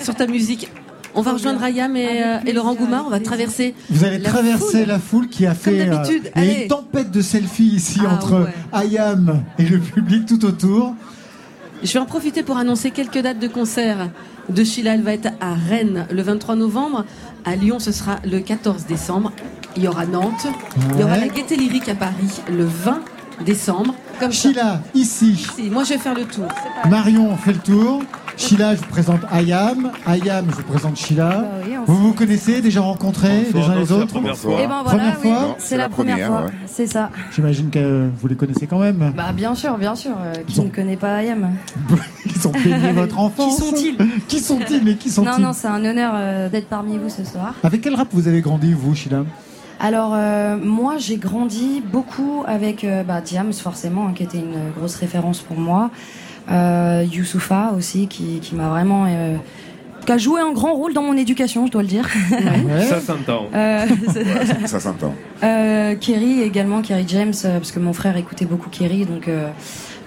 sur 0.00 0.14
ta 0.14 0.26
musique. 0.26 0.68
On 1.14 1.22
va 1.22 1.32
rejoindre 1.32 1.62
Ayam 1.62 1.96
et, 1.96 2.22
euh, 2.24 2.38
et 2.44 2.52
Laurent 2.52 2.74
Goumard. 2.74 3.04
On 3.06 3.10
va 3.10 3.20
traverser. 3.20 3.74
Vous 3.90 4.02
allez 4.04 4.18
la 4.18 4.28
traverser 4.28 4.78
foule. 4.80 4.88
la 4.88 4.98
foule 4.98 5.28
qui 5.28 5.46
a 5.46 5.54
fait. 5.54 5.82
euh, 5.82 5.86
d'habitude, 5.94 6.32
il 6.34 6.42
y 6.42 6.48
a 6.48 6.50
allez. 6.52 6.62
une 6.62 6.68
tempête 6.68 7.10
de 7.12 7.20
selfies 7.22 7.62
ici 7.76 8.00
Ah 8.04 8.14
entre 8.14 8.40
ouais. 8.42 8.52
Ayam 8.72 9.42
et 9.58 9.64
le 9.64 9.78
public 9.78 10.26
tout 10.26 10.44
autour. 10.44 10.94
Je 11.84 11.92
vais 11.92 11.98
en 12.00 12.06
profiter 12.06 12.42
pour 12.42 12.56
annoncer 12.56 12.90
quelques 12.90 13.18
dates 13.20 13.38
de 13.38 13.46
concert 13.46 14.08
de 14.48 14.64
Sheila. 14.64 14.94
Elle 14.94 15.02
va 15.02 15.12
être 15.12 15.28
à 15.40 15.54
Rennes 15.54 16.06
le 16.10 16.22
23 16.22 16.56
novembre. 16.56 17.04
À 17.44 17.54
Lyon, 17.54 17.78
ce 17.78 17.92
sera 17.92 18.16
le 18.24 18.40
14 18.40 18.86
décembre. 18.86 19.30
Il 19.76 19.84
y 19.84 19.88
aura 19.88 20.06
Nantes. 20.06 20.46
Il 20.94 21.00
y 21.00 21.04
aura 21.04 21.18
la 21.18 21.28
Gaieté 21.28 21.54
Lyrique 21.56 21.88
à 21.88 21.94
Paris 21.94 22.40
le 22.50 22.64
20 22.64 23.00
décembre. 23.44 23.94
Comme 24.20 24.32
ça. 24.32 24.48
Sheila, 24.48 24.82
ici. 24.94 25.46
Si, 25.56 25.70
moi, 25.70 25.84
je 25.84 25.90
vais 25.94 25.98
faire 25.98 26.14
le 26.14 26.24
tour. 26.24 26.46
Marion 26.88 27.36
fait 27.36 27.52
le 27.52 27.58
tour. 27.58 28.02
Sheila, 28.36 28.74
je 28.74 28.80
vous 28.80 28.88
présente 28.88 29.20
Ayam. 29.30 29.92
Ayam, 30.06 30.46
je 30.50 30.56
vous 30.56 30.62
présente 30.64 30.96
Sheila. 30.96 31.28
Bah 31.28 31.48
oui, 31.64 31.74
vous 31.86 31.96
vous 31.96 32.12
connaissez, 32.14 32.60
déjà 32.60 32.80
rencontrés 32.80 33.46
les 33.52 33.60
uns 33.60 33.74
les 33.76 33.92
autres 33.92 34.20
ben 34.20 34.32
voilà, 34.44 34.74
Première 34.82 35.18
oui, 35.22 35.28
fois 35.30 35.56
c'est 35.58 35.76
la 35.76 35.88
première 35.88 36.26
fois, 36.26 36.46
c'est 36.66 36.86
ça. 36.86 37.10
J'imagine 37.32 37.70
que 37.70 38.08
vous 38.20 38.26
les 38.26 38.34
connaissez 38.34 38.66
quand 38.66 38.80
même. 38.80 39.12
Bah 39.16 39.32
bien 39.32 39.54
sûr, 39.54 39.78
bien 39.78 39.94
sûr. 39.94 40.12
euh, 40.20 40.34
qui 40.46 40.60
ne 40.60 40.68
connaît 40.68 40.96
pas 40.96 41.14
Ayam 41.16 41.50
Ils 42.26 42.48
ont 42.48 42.52
baigné 42.52 42.92
votre 42.94 43.18
enfance. 43.18 43.54
Qui 43.54 43.60
sont-ils? 43.60 43.96
Qui 44.26 44.40
sont-ils 44.40 44.82
Mais 44.84 44.96
qui 44.96 45.10
sont-ils 45.10 45.30
Non, 45.30 45.48
non, 45.48 45.52
c'est 45.52 45.68
un 45.68 45.84
honneur 45.84 46.12
euh, 46.14 46.48
d'être 46.48 46.68
parmi 46.68 46.98
vous 46.98 47.10
ce 47.10 47.24
soir. 47.24 47.54
Avec 47.62 47.82
quel 47.82 47.94
rap 47.94 48.08
vous 48.12 48.26
avez 48.26 48.40
grandi, 48.40 48.72
vous, 48.72 48.94
Sheila? 48.94 49.24
Alors 49.80 50.12
euh, 50.14 50.56
moi 50.56 50.96
j'ai 50.98 51.16
grandi 51.16 51.82
beaucoup 51.84 52.42
avec 52.46 52.84
euh, 52.84 53.02
bah, 53.02 53.20
Diams 53.20 53.52
forcément 53.52 54.06
hein, 54.08 54.12
qui 54.14 54.22
était 54.22 54.38
une 54.38 54.70
grosse 54.76 54.96
référence 54.96 55.40
pour 55.40 55.58
moi. 55.58 55.90
Euh, 56.50 57.04
Youssoufa 57.10 57.72
aussi 57.76 58.06
qui, 58.06 58.38
qui 58.40 58.54
m'a 58.54 58.68
vraiment 58.68 59.06
euh, 59.08 59.36
qui 60.04 60.12
a 60.12 60.18
joué 60.18 60.40
un 60.40 60.52
grand 60.52 60.74
rôle 60.74 60.92
dans 60.92 61.02
mon 61.02 61.16
éducation 61.16 61.66
je 61.66 61.72
dois 61.72 61.82
le 61.82 61.88
dire. 61.88 62.08
Ça 62.88 63.00
s'entend. 63.00 63.46
Euh, 63.54 63.86
Ça 64.66 64.80
s'entend. 64.80 65.14
Euh, 65.42 65.94
Kerry 65.96 66.40
également, 66.40 66.80
Kerry 66.80 67.04
James, 67.06 67.34
euh, 67.44 67.58
parce 67.58 67.70
que 67.70 67.78
mon 67.78 67.92
frère 67.92 68.16
écoutait 68.16 68.46
beaucoup 68.46 68.70
Kerry, 68.70 69.04
donc 69.04 69.28
euh, 69.28 69.50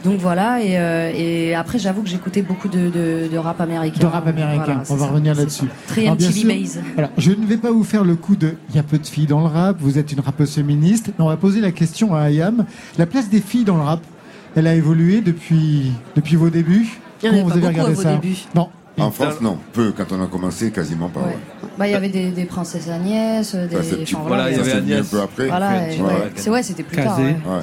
donc 0.10 0.20
voilà. 0.20 0.62
Et, 0.64 0.78
euh, 0.78 1.12
et 1.16 1.54
après, 1.56 1.80
j'avoue 1.80 2.02
que 2.02 2.10
j'écoutais 2.10 2.42
beaucoup 2.42 2.68
de, 2.70 2.90
de, 2.90 3.28
de 3.32 3.38
rap 3.38 3.60
américain. 3.62 4.00
De 4.00 4.06
rap 4.06 4.26
américain, 4.28 4.64
Voilà, 4.66 4.84
on 4.90 4.96
va 4.96 5.06
ça. 5.06 5.12
revenir 5.12 5.36
là-dessus. 5.36 5.66
Très 5.88 6.10
MTV. 6.10 6.66
Alors, 6.98 7.10
je 7.18 7.32
ne 7.32 7.46
vais 7.46 7.58
pas 7.58 7.72
vous 7.72 7.84
faire 7.84 8.04
le 8.04 8.16
coup 8.16 8.36
de 8.36 8.54
il 8.70 8.76
y 8.76 8.80
a 8.80 8.84
peu 8.84 8.98
de 8.98 9.06
filles 9.06 9.28
dans 9.28 9.40
le 9.42 9.48
rap, 9.48 9.78
vous 9.80 9.98
êtes 9.98 10.12
une 10.12 10.20
rappeuse 10.22 10.54
féministe, 10.56 11.08
mais 11.18 11.26
on 11.26 11.28
va 11.28 11.38
poser 11.38 11.62
la 11.62 11.72
question 11.72 12.16
à 12.16 12.22
Ayam. 12.22 12.66
La 12.98 13.06
place 13.06 13.30
des 13.30 13.42
filles 13.42 13.66
dans 13.66 13.76
le 13.78 13.84
rap, 13.84 14.02
elle 14.56 14.68
a 14.68 14.74
évolué 14.76 15.22
depuis, 15.22 15.92
depuis 16.16 16.36
vos 16.36 16.50
débuts? 16.50 16.88
Il 17.24 17.30
Comment 17.30 17.44
vous 17.44 17.52
avez 17.58 17.68
regardé 17.68 17.96
ça? 17.96 18.14
débuts. 18.14 18.38
Non. 18.56 18.70
En 19.00 19.12
France, 19.12 19.42
non. 19.42 19.58
Peu. 19.74 19.92
Quand 19.96 20.06
on 20.12 20.24
a 20.24 20.28
commencé, 20.28 20.72
quasiment 20.72 21.10
pas. 21.10 21.20
ouais. 21.20 21.38
Bah, 21.78 21.88
il 21.88 21.92
y 21.92 21.94
avait 21.94 22.10
des, 22.10 22.32
des 22.32 22.46
princesses 22.46 22.90
Agnès, 22.90 23.54
des. 23.54 23.76
Ça, 23.76 23.84
c'est 23.84 23.98
petit- 23.98 24.16
enfin, 24.16 24.24
Voilà, 24.28 24.50
il 24.50 24.58
y 24.58 24.60
avait 24.60 24.72
Agnès. 24.72 25.02
un 25.02 25.04
peu 25.18 25.22
après. 25.22 25.48
Voilà, 25.48 25.70
Ouais, 25.70 25.98
c'est 26.36 26.50
ouais, 26.50 26.64
c'était 26.64 26.82
plus 26.82 26.96
Kazé. 26.98 27.36
tard. 27.46 27.62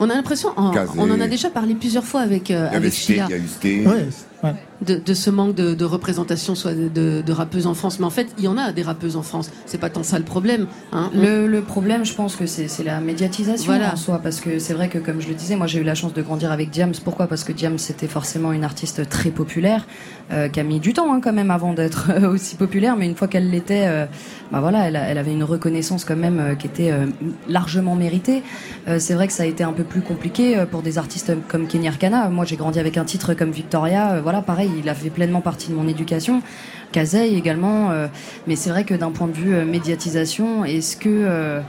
On 0.00 0.08
a 0.08 0.14
l'impression, 0.14 0.48
on 0.56 1.10
en 1.10 1.20
a 1.20 1.28
déjà 1.28 1.50
parlé 1.50 1.74
plusieurs 1.74 2.04
fois 2.04 2.22
avec, 2.22 2.50
euh, 2.50 2.68
avec 2.72 2.92
Sté, 2.92 3.12
Sheila. 3.12 3.26
il 3.28 3.30
y 3.30 3.34
a 3.34 3.36
eu 3.36 3.48
Sté. 3.48 3.86
Ouais, 3.86 4.06
ouais. 4.42 4.54
de, 4.82 4.96
de 4.96 5.14
ce 5.14 5.30
manque 5.30 5.54
de, 5.54 5.74
de 5.74 5.84
représentation 5.84 6.54
soit 6.54 6.74
de, 6.74 7.32
rappeuses 7.32 7.66
en 7.66 7.74
France. 7.74 8.00
Mais 8.00 8.06
en 8.06 8.10
fait, 8.10 8.28
il 8.38 8.44
y 8.44 8.48
en 8.48 8.58
a 8.58 8.72
des 8.72 8.82
rappeuses 8.82 9.16
en 9.16 9.22
France. 9.22 9.50
C'est 9.66 9.78
pas 9.78 9.90
tant 9.90 10.02
ça 10.02 10.18
le 10.18 10.24
problème. 10.24 10.66
Hein. 10.92 11.10
Le, 11.14 11.46
le 11.46 11.60
problème, 11.62 12.04
je 12.04 12.14
pense 12.14 12.36
que 12.36 12.46
c'est 12.46 12.84
la 12.84 13.00
médiatisation 13.00 13.72
Voilà. 13.72 13.92
en 13.92 13.96
soi, 13.96 14.20
parce 14.22 14.40
que 14.40 14.58
c'est 14.58 14.74
vrai 14.74 14.88
que, 14.88 14.98
comme 14.98 15.20
je 15.20 15.28
le 15.28 15.34
disais, 15.34 15.56
moi 15.56 15.66
j'ai 15.66 15.80
eu 15.80 15.84
la 15.84 15.94
chance 15.94 16.12
de 16.12 16.22
grandir 16.22 16.52
avec 16.52 16.70
Diams. 16.70 16.94
Pourquoi? 17.04 17.26
Parce 17.26 17.44
que 17.44 17.52
Diams 17.52 17.78
c'était 17.78 18.08
forcément 18.08 18.52
une 18.52 18.64
artiste 18.64 19.08
très 19.08 19.30
populaire, 19.30 19.86
euh, 20.32 20.48
qui 20.48 20.60
a 20.60 20.62
mis 20.62 20.80
du 20.80 20.92
temps 20.92 21.12
hein, 21.12 21.20
quand 21.22 21.32
même 21.32 21.50
avant 21.50 21.72
d'être 21.72 22.10
euh, 22.10 22.32
aussi 22.32 22.56
populaire, 22.56 22.96
mais 22.96 23.06
une 23.06 23.16
fois 23.16 23.28
qu'elle 23.28 23.50
l'était, 23.50 23.86
euh, 23.86 24.06
bah 24.52 24.60
voilà, 24.60 24.88
elle, 24.88 25.18
avait 25.18 25.32
une 25.32 25.44
reconnaissance 25.44 26.04
quand 26.04 26.16
même 26.16 26.40
euh, 26.40 26.54
qui 26.54 26.66
était 26.66 26.92
largement 27.48 27.94
méritée. 27.94 28.42
C'est 28.98 29.14
vrai 29.14 29.26
que 29.26 29.32
ça 29.32 29.44
a 29.44 29.46
été 29.46 29.62
un 29.64 29.72
peu 29.72 29.84
plus 29.84 30.00
compliqué 30.00 30.64
pour 30.70 30.82
des 30.82 30.98
artistes 30.98 31.32
comme 31.48 31.66
Kenny 31.66 31.88
Arcana. 31.88 32.28
Moi 32.28 32.44
j'ai 32.44 32.56
grandi 32.56 32.78
avec 32.78 32.96
un 32.96 33.04
titre 33.04 33.34
comme 33.34 33.50
Victoria, 33.50 34.20
voilà, 34.30 34.44
pareil, 34.44 34.70
il 34.78 34.88
a 34.88 34.94
fait 34.94 35.10
pleinement 35.10 35.40
partie 35.40 35.70
de 35.70 35.74
mon 35.74 35.88
éducation. 35.88 36.40
Kazay 36.92 37.34
également, 37.34 37.90
euh, 37.90 38.06
mais 38.46 38.54
c'est 38.54 38.70
vrai 38.70 38.84
que 38.84 38.94
d'un 38.94 39.10
point 39.10 39.26
de 39.26 39.32
vue 39.32 39.56
euh, 39.56 39.64
médiatisation, 39.64 40.64
est-ce 40.64 40.96
que 40.96 41.60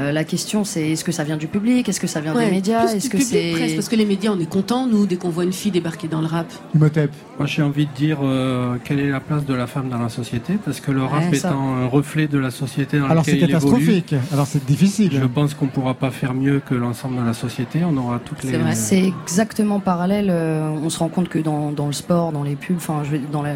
euh, 0.00 0.12
la 0.12 0.24
question 0.24 0.64
c'est 0.64 0.90
est-ce 0.90 1.04
que 1.04 1.12
ça 1.12 1.24
vient 1.24 1.36
du 1.36 1.46
public, 1.46 1.88
est-ce 1.88 2.00
que 2.00 2.06
ça 2.06 2.20
vient 2.20 2.34
Ouais, 2.34 2.46
des 2.46 2.50
médias, 2.50 2.86
est-ce 2.92 3.10
que 3.10 3.18
c'est 3.20 3.74
parce 3.74 3.88
que 3.88 3.96
les 3.96 4.04
médias, 4.06 4.30
on 4.32 4.40
est 4.40 4.48
contents 4.48 4.86
nous 4.86 5.06
dès 5.06 5.16
qu'on 5.16 5.28
voit 5.30 5.44
une 5.44 5.52
fille 5.52 5.70
débarquer 5.70 6.08
dans 6.08 6.20
le 6.20 6.26
rap. 6.26 6.46
Imhotep. 6.74 7.10
Moi, 7.38 7.46
j'ai 7.46 7.62
envie 7.62 7.86
de 7.86 7.92
dire 7.92 8.18
euh, 8.22 8.76
quelle 8.84 9.00
est 9.00 9.10
la 9.10 9.20
place 9.20 9.44
de 9.44 9.54
la 9.54 9.66
femme 9.66 9.88
dans 9.88 9.98
la 9.98 10.08
société, 10.08 10.54
parce 10.64 10.80
que 10.80 10.90
le 10.92 11.02
rap 11.04 11.30
Ouais, 11.30 11.36
ça. 11.38 11.48
étant 11.48 11.74
un 11.76 11.86
reflet 11.86 12.26
de 12.26 12.38
la 12.38 12.50
société 12.50 12.98
dans 12.98 13.06
Alors 13.08 13.24
c'est 13.24 13.32
laquelle 13.32 13.50
il 13.50 13.54
évolue, 13.56 13.70
catastrophique. 13.76 14.14
Alors 14.32 14.46
c'est 14.46 14.64
difficile. 14.64 15.10
je 15.20 15.26
pense 15.26 15.54
qu'on 15.54 15.66
ne 15.66 15.70
pourra 15.70 15.94
pas 15.94 16.10
faire 16.10 16.34
mieux 16.34 16.60
que 16.60 16.74
l'ensemble 16.74 17.20
de 17.20 17.26
la 17.26 17.34
société. 17.34 17.80
On 17.84 17.96
aura 17.96 18.18
toutes 18.18 18.42
les. 18.44 18.52
C'est 18.74 19.04
exactement 19.04 19.80
parallèle. 19.80 20.28
euh, 20.30 20.68
on 20.82 20.90
se 20.90 20.98
rend 20.98 21.08
compte 21.08 21.28
que 21.28 21.38
dans, 21.38 21.70
dans 21.72 21.86
le 21.86 21.92
sport, 21.92 22.32
dans 22.32 22.42
les 22.42 22.56
pubs, 22.56 22.76
enfin, 22.76 23.02
je 23.04 23.10
vais 23.12 23.20
dans 23.30 23.42
la, 23.42 23.54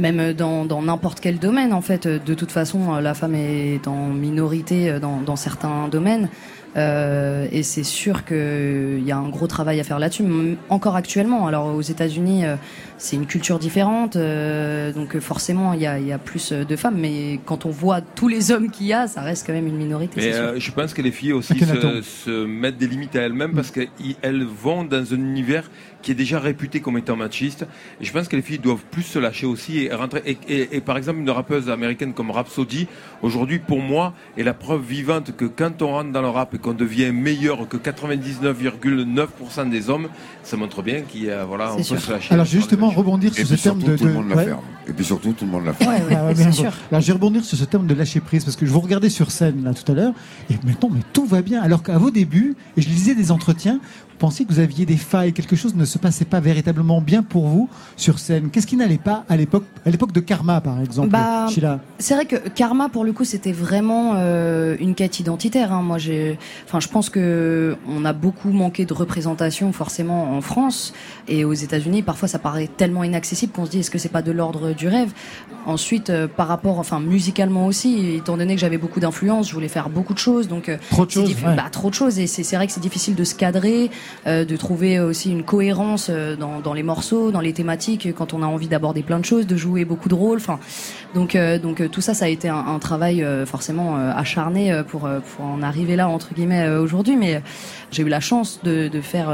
même 0.00 0.32
dans 0.32 0.64
dans 0.64 0.82
n'importe 0.82 1.20
quel 1.20 1.38
domaine, 1.38 1.72
en 1.72 1.82
fait, 1.82 2.08
de 2.08 2.34
toute 2.34 2.50
façon, 2.50 2.96
la 2.96 3.14
femme 3.14 3.34
est 3.34 3.86
en 3.86 4.08
minorité 4.08 4.98
dans, 5.00 5.20
dans 5.20 5.36
certains 5.36 5.88
domaines. 5.88 6.28
Euh, 6.76 7.48
et 7.50 7.64
c'est 7.64 7.82
sûr 7.82 8.24
qu'il 8.24 9.02
y 9.04 9.10
a 9.10 9.16
un 9.16 9.28
gros 9.28 9.48
travail 9.48 9.80
à 9.80 9.84
faire 9.84 9.98
là-dessus, 9.98 10.24
encore 10.68 10.94
actuellement. 10.94 11.48
Alors 11.48 11.74
aux 11.74 11.80
États-Unis, 11.82 12.46
euh, 12.46 12.54
c'est 12.96 13.16
une 13.16 13.26
culture 13.26 13.58
différente, 13.58 14.14
euh, 14.14 14.92
donc 14.92 15.18
forcément 15.18 15.72
il 15.72 15.80
y 15.80 15.86
a, 15.86 15.98
il 15.98 16.06
y 16.06 16.12
a 16.12 16.18
plus 16.18 16.52
de 16.52 16.76
femmes. 16.76 16.98
Mais 16.98 17.40
quand 17.44 17.66
on 17.66 17.70
voit 17.70 18.00
tous 18.00 18.28
les 18.28 18.52
hommes 18.52 18.70
qu'il 18.70 18.86
y 18.86 18.92
a, 18.92 19.08
ça 19.08 19.20
reste 19.22 19.48
quand 19.48 19.52
même 19.52 19.66
une 19.66 19.78
minorité. 19.78 20.20
Mais 20.20 20.32
euh, 20.32 20.60
je 20.60 20.70
pense 20.70 20.94
que 20.94 21.02
les 21.02 21.10
filles 21.10 21.32
aussi 21.32 21.58
se, 21.58 22.02
se 22.02 22.46
mettent 22.46 22.78
des 22.78 22.86
limites 22.86 23.16
à 23.16 23.22
elles-mêmes 23.22 23.54
parce 23.54 23.72
qu'elles 23.72 24.44
vont 24.44 24.84
dans 24.84 25.12
un 25.12 25.16
univers 25.16 25.68
qui 26.02 26.12
est 26.12 26.14
déjà 26.14 26.38
réputé 26.40 26.80
comme 26.80 26.98
étant 26.98 27.16
machiste. 27.16 27.66
Et 28.00 28.04
je 28.04 28.12
pense 28.12 28.28
que 28.28 28.36
les 28.36 28.42
filles 28.42 28.58
doivent 28.58 28.84
plus 28.90 29.02
se 29.02 29.18
lâcher 29.18 29.46
aussi 29.46 29.84
et 29.84 29.92
rentrer. 29.92 30.38
Et 30.48 30.80
par 30.80 30.96
exemple, 30.96 31.20
une 31.20 31.30
rappeuse 31.30 31.70
américaine 31.70 32.12
comme 32.14 32.30
Rhapsody, 32.30 32.86
aujourd'hui, 33.22 33.58
pour 33.58 33.80
moi, 33.80 34.14
est 34.36 34.42
la 34.42 34.54
preuve 34.54 34.82
vivante 34.82 35.36
que 35.36 35.44
quand 35.44 35.82
on 35.82 35.88
rentre 35.88 36.12
dans 36.12 36.22
le 36.22 36.28
rap 36.28 36.54
et 36.54 36.58
qu'on 36.58 36.72
devient 36.72 37.12
meilleur 37.12 37.68
que 37.68 37.76
99,9% 37.76 39.68
des 39.68 39.90
hommes, 39.90 40.08
ça 40.42 40.56
montre 40.56 40.82
bien 40.82 41.02
qu'il 41.02 41.24
y 41.24 41.30
a, 41.30 41.44
voilà, 41.44 41.72
on 41.74 41.76
peut 41.76 41.82
se 41.82 42.10
lâcher. 42.10 42.32
Alors 42.32 42.44
justement, 42.46 42.88
rebondir 42.90 43.32
sur 43.34 43.46
ce 43.46 43.52
puis 43.54 43.62
terme 43.62 43.80
surtout, 43.80 43.92
de. 43.92 43.96
tout 43.98 44.04
le 44.04 44.10
de- 44.10 44.16
monde 44.16 44.28
la 44.30 44.36
ouais. 44.36 44.44
ferme. 44.46 44.60
Et 44.88 44.92
puis 44.92 45.04
surtout, 45.04 45.32
tout 45.32 45.44
le 45.44 45.50
monde 45.52 45.64
la 45.66 45.72
ferme. 45.72 45.92
Ouais, 45.92 46.00
bien, 46.34 46.50
bon. 46.50 46.68
Alors 46.90 47.00
je 47.00 47.06
vais 47.06 47.12
rebondir 47.12 47.44
sur 47.44 47.56
ce 47.56 47.64
terme 47.64 47.86
de 47.86 47.94
lâcher 47.94 48.20
prise 48.20 48.44
parce 48.44 48.56
que 48.56 48.66
je 48.66 48.70
vous 48.72 48.80
regardais 48.80 49.10
sur 49.10 49.30
scène 49.30 49.62
là 49.62 49.72
tout 49.74 49.90
à 49.92 49.94
l'heure 49.94 50.12
et 50.50 50.54
maintenant 50.64 50.90
mais 50.92 51.00
tout 51.12 51.26
va 51.26 51.42
bien 51.42 51.62
alors 51.62 51.82
qu'à 51.82 51.96
vos 51.98 52.10
débuts 52.10 52.56
et 52.76 52.82
je 52.82 52.88
lisais 52.88 53.14
des 53.14 53.30
entretiens 53.30 53.74
vous 53.74 54.16
pensiez 54.26 54.44
que 54.44 54.52
vous 54.52 54.58
aviez 54.58 54.84
des 54.86 54.96
failles 54.96 55.32
quelque 55.32 55.54
chose 55.56 55.74
ne 55.76 55.84
se 55.84 55.96
passait 55.96 56.24
pas 56.24 56.40
véritablement 56.40 57.00
bien 57.00 57.22
pour 57.22 57.46
vous 57.46 57.68
sur 57.96 58.18
scène 58.18 58.50
qu'est-ce 58.50 58.66
qui 58.66 58.76
n'allait 58.76 58.98
pas 58.98 59.24
à 59.28 59.36
l'époque 59.36 59.64
à 59.86 59.90
l'époque 59.90 60.12
de 60.12 60.20
Karma 60.20 60.60
par 60.60 60.80
exemple 60.80 61.10
Bah, 61.10 61.46
Sheila? 61.48 61.78
C'est 61.98 62.14
vrai 62.14 62.24
que 62.24 62.36
Karma, 62.48 62.88
pour 62.88 63.04
le 63.04 63.12
coup, 63.12 63.24
c'était 63.24 63.52
vraiment 63.52 64.12
euh, 64.16 64.76
une 64.80 64.94
quête 64.94 65.20
identitaire. 65.20 65.72
hein. 65.72 65.82
Moi, 65.82 65.98
j'ai, 65.98 66.38
enfin, 66.66 66.80
je 66.80 66.88
pense 66.88 67.08
que 67.10 67.76
on 67.88 68.04
a 68.04 68.12
beaucoup 68.12 68.50
manqué 68.50 68.84
de 68.86 68.92
représentation 68.94 69.72
forcément 69.72 70.36
en 70.36 70.39
France 70.40 70.92
et 71.28 71.44
aux 71.44 71.52
États-Unis. 71.52 72.02
Parfois, 72.02 72.28
ça 72.28 72.38
paraît 72.38 72.68
tellement 72.68 73.04
inaccessible 73.04 73.52
qu'on 73.52 73.66
se 73.66 73.70
dit 73.70 73.80
est-ce 73.80 73.90
que 73.90 73.98
c'est 73.98 74.08
pas 74.08 74.22
de 74.22 74.32
l'ordre 74.32 74.72
du 74.72 74.88
rêve? 74.88 75.12
Ensuite, 75.66 76.10
euh, 76.10 76.26
par 76.26 76.48
rapport, 76.48 76.78
enfin, 76.78 77.00
musicalement 77.00 77.66
aussi, 77.66 78.16
étant 78.16 78.36
donné 78.36 78.54
que 78.54 78.60
j'avais 78.60 78.78
beaucoup 78.78 79.00
d'influence, 79.00 79.48
je 79.48 79.54
voulais 79.54 79.68
faire 79.68 79.90
beaucoup 79.90 80.14
de 80.14 80.18
choses, 80.18 80.48
donc 80.48 80.68
euh, 80.68 80.78
Trop 80.90 81.04
de 81.04 81.10
choses, 81.10 81.30
ouais. 81.30 81.56
bah, 81.56 81.66
trop 81.70 81.90
de 81.90 81.94
choses 81.94 82.18
et 82.18 82.26
c'est 82.26 82.56
vrai 82.56 82.66
que 82.66 82.72
c'est 82.72 82.80
difficile 82.80 83.14
de 83.14 83.24
se 83.24 83.34
cadrer, 83.34 83.90
euh, 84.26 84.44
de 84.44 84.56
trouver 84.56 84.98
aussi 85.00 85.30
une 85.30 85.42
cohérence 85.42 86.10
dans, 86.10 86.60
dans 86.60 86.72
les 86.72 86.82
morceaux, 86.82 87.30
dans 87.30 87.40
les 87.40 87.52
thématiques, 87.52 88.14
quand 88.14 88.32
on 88.32 88.42
a 88.42 88.46
envie 88.46 88.68
d'aborder 88.68 89.02
plein 89.02 89.18
de 89.18 89.24
choses, 89.24 89.46
de 89.46 89.56
jouer 89.56 89.84
beaucoup 89.84 90.08
de 90.08 90.14
rôles. 90.14 90.38
Enfin, 90.38 90.58
donc 91.14 91.36
donc 91.62 91.90
tout 91.90 92.00
ça, 92.00 92.14
ça 92.14 92.24
a 92.24 92.28
été 92.28 92.48
un, 92.48 92.56
un 92.56 92.78
travail 92.78 93.24
forcément 93.46 93.96
acharné 93.96 94.82
pour 94.88 95.00
pour 95.00 95.44
en 95.44 95.62
arriver 95.62 95.96
là 95.96 96.08
entre 96.08 96.32
guillemets 96.34 96.68
aujourd'hui. 96.76 97.16
Mais 97.16 97.42
j'ai 97.90 98.02
eu 98.02 98.08
la 98.08 98.20
chance 98.20 98.60
de, 98.62 98.88
de 98.88 99.00
faire 99.00 99.32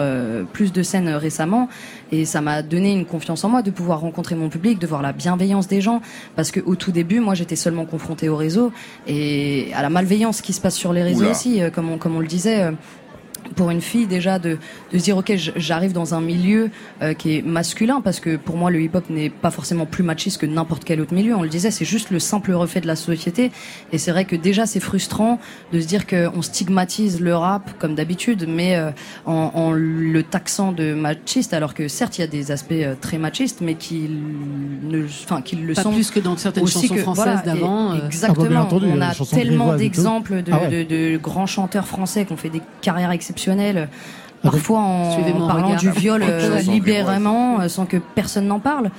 plus 0.52 0.72
de 0.72 0.82
scènes 0.86 1.08
euh, 1.08 1.18
récemment 1.18 1.68
et 2.10 2.24
ça 2.24 2.40
m'a 2.40 2.62
donné 2.62 2.92
une 2.92 3.04
confiance 3.04 3.44
en 3.44 3.50
moi 3.50 3.60
de 3.60 3.70
pouvoir 3.70 4.00
rencontrer 4.00 4.34
mon 4.34 4.48
public, 4.48 4.78
de 4.78 4.86
voir 4.86 5.02
la 5.02 5.12
bienveillance 5.12 5.68
des 5.68 5.82
gens. 5.82 6.00
Parce 6.36 6.50
que 6.50 6.60
au 6.60 6.74
tout 6.74 6.92
début, 6.92 7.20
moi, 7.20 7.34
j'étais 7.34 7.56
seulement 7.56 7.84
confrontée 7.84 8.30
au 8.30 8.36
réseau 8.36 8.72
et 9.06 9.70
à 9.74 9.82
la 9.82 9.90
malveillance 9.90 10.40
qui 10.40 10.54
se 10.54 10.60
passe 10.60 10.76
sur 10.76 10.94
les 10.94 11.02
réseaux 11.02 11.20
Oula. 11.20 11.30
aussi, 11.32 11.60
euh, 11.60 11.70
comme 11.70 11.90
on 11.90 11.98
comme 11.98 12.16
on 12.16 12.20
le 12.20 12.26
disait. 12.26 12.72
Pour 13.56 13.70
une 13.70 13.80
fille 13.80 14.06
déjà 14.06 14.38
de, 14.38 14.58
de 14.92 14.98
se 14.98 15.02
dire 15.04 15.16
ok 15.16 15.32
j'arrive 15.56 15.92
dans 15.92 16.14
un 16.14 16.20
milieu 16.20 16.70
euh, 17.02 17.14
qui 17.14 17.36
est 17.38 17.42
masculin 17.42 18.00
parce 18.00 18.20
que 18.20 18.36
pour 18.36 18.56
moi 18.56 18.70
le 18.70 18.80
hip-hop 18.82 19.10
n'est 19.10 19.30
pas 19.30 19.50
forcément 19.50 19.86
plus 19.86 20.04
machiste 20.04 20.40
que 20.40 20.46
n'importe 20.46 20.84
quel 20.84 21.00
autre 21.00 21.14
milieu. 21.14 21.34
On 21.34 21.42
le 21.42 21.48
disait, 21.48 21.70
c'est 21.70 21.84
juste 21.84 22.10
le 22.10 22.18
simple 22.20 22.52
reflet 22.52 22.80
de 22.80 22.86
la 22.86 22.94
société. 22.96 23.50
Et 23.92 23.98
c'est 23.98 24.10
vrai 24.12 24.24
que 24.26 24.36
déjà 24.36 24.66
c'est 24.66 24.78
frustrant 24.80 25.40
de 25.72 25.80
se 25.80 25.86
dire 25.86 26.06
qu'on 26.06 26.42
stigmatise 26.42 27.20
le 27.20 27.34
rap 27.34 27.70
comme 27.78 27.94
d'habitude, 27.94 28.46
mais 28.48 28.76
euh, 28.76 28.90
en, 29.24 29.50
en 29.54 29.72
le 29.72 30.22
taxant 30.22 30.72
de 30.72 30.92
machiste, 30.94 31.54
alors 31.54 31.72
que 31.74 31.88
certes 31.88 32.18
il 32.18 32.20
y 32.20 32.24
a 32.24 32.28
des 32.28 32.50
aspects 32.52 32.72
euh, 32.72 32.94
très 33.00 33.18
machistes, 33.18 33.60
mais 33.62 33.74
qui 33.74 34.08
ne, 34.82 35.04
enfin 35.24 35.40
qui 35.42 35.56
le 35.56 35.72
Pas 35.74 35.82
sont 35.82 35.92
plus 35.92 36.10
que 36.10 36.20
dans 36.20 36.36
certaines 36.36 36.62
aussi 36.64 36.82
chansons 36.82 36.94
que- 36.94 37.00
françaises 37.00 37.24
voilà, 37.24 37.42
d'avant, 37.42 37.92
euh. 37.94 38.06
Exactement. 38.06 38.44
Ah 38.46 38.48
bah, 38.54 38.60
entendu, 38.62 38.86
on 38.94 39.00
a 39.00 39.12
tellement 39.30 39.74
d'exemples 39.76 40.42
de, 40.42 40.52
Ah 40.52 40.60
ouais. 40.68 40.84
de- 40.84 41.12
de 41.12 41.16
grands 41.16 41.46
chanteurs 41.46 41.86
français 41.86 42.24
qui 42.26 42.32
ont 42.32 42.36
fait 42.36 42.50
des 42.50 42.62
carrières 42.82 43.10
exceptionnelles. 43.12 43.45
Parfois 44.42 44.80
en 44.80 45.16
parlant 45.46 45.68
regard. 45.68 45.80
du 45.80 45.90
viol 45.90 46.22
euh, 46.28 46.60
libérément, 46.60 47.60
euh, 47.60 47.68
sans 47.68 47.86
que 47.86 47.96
personne 47.96 48.46
n'en 48.46 48.60
parle. 48.60 48.90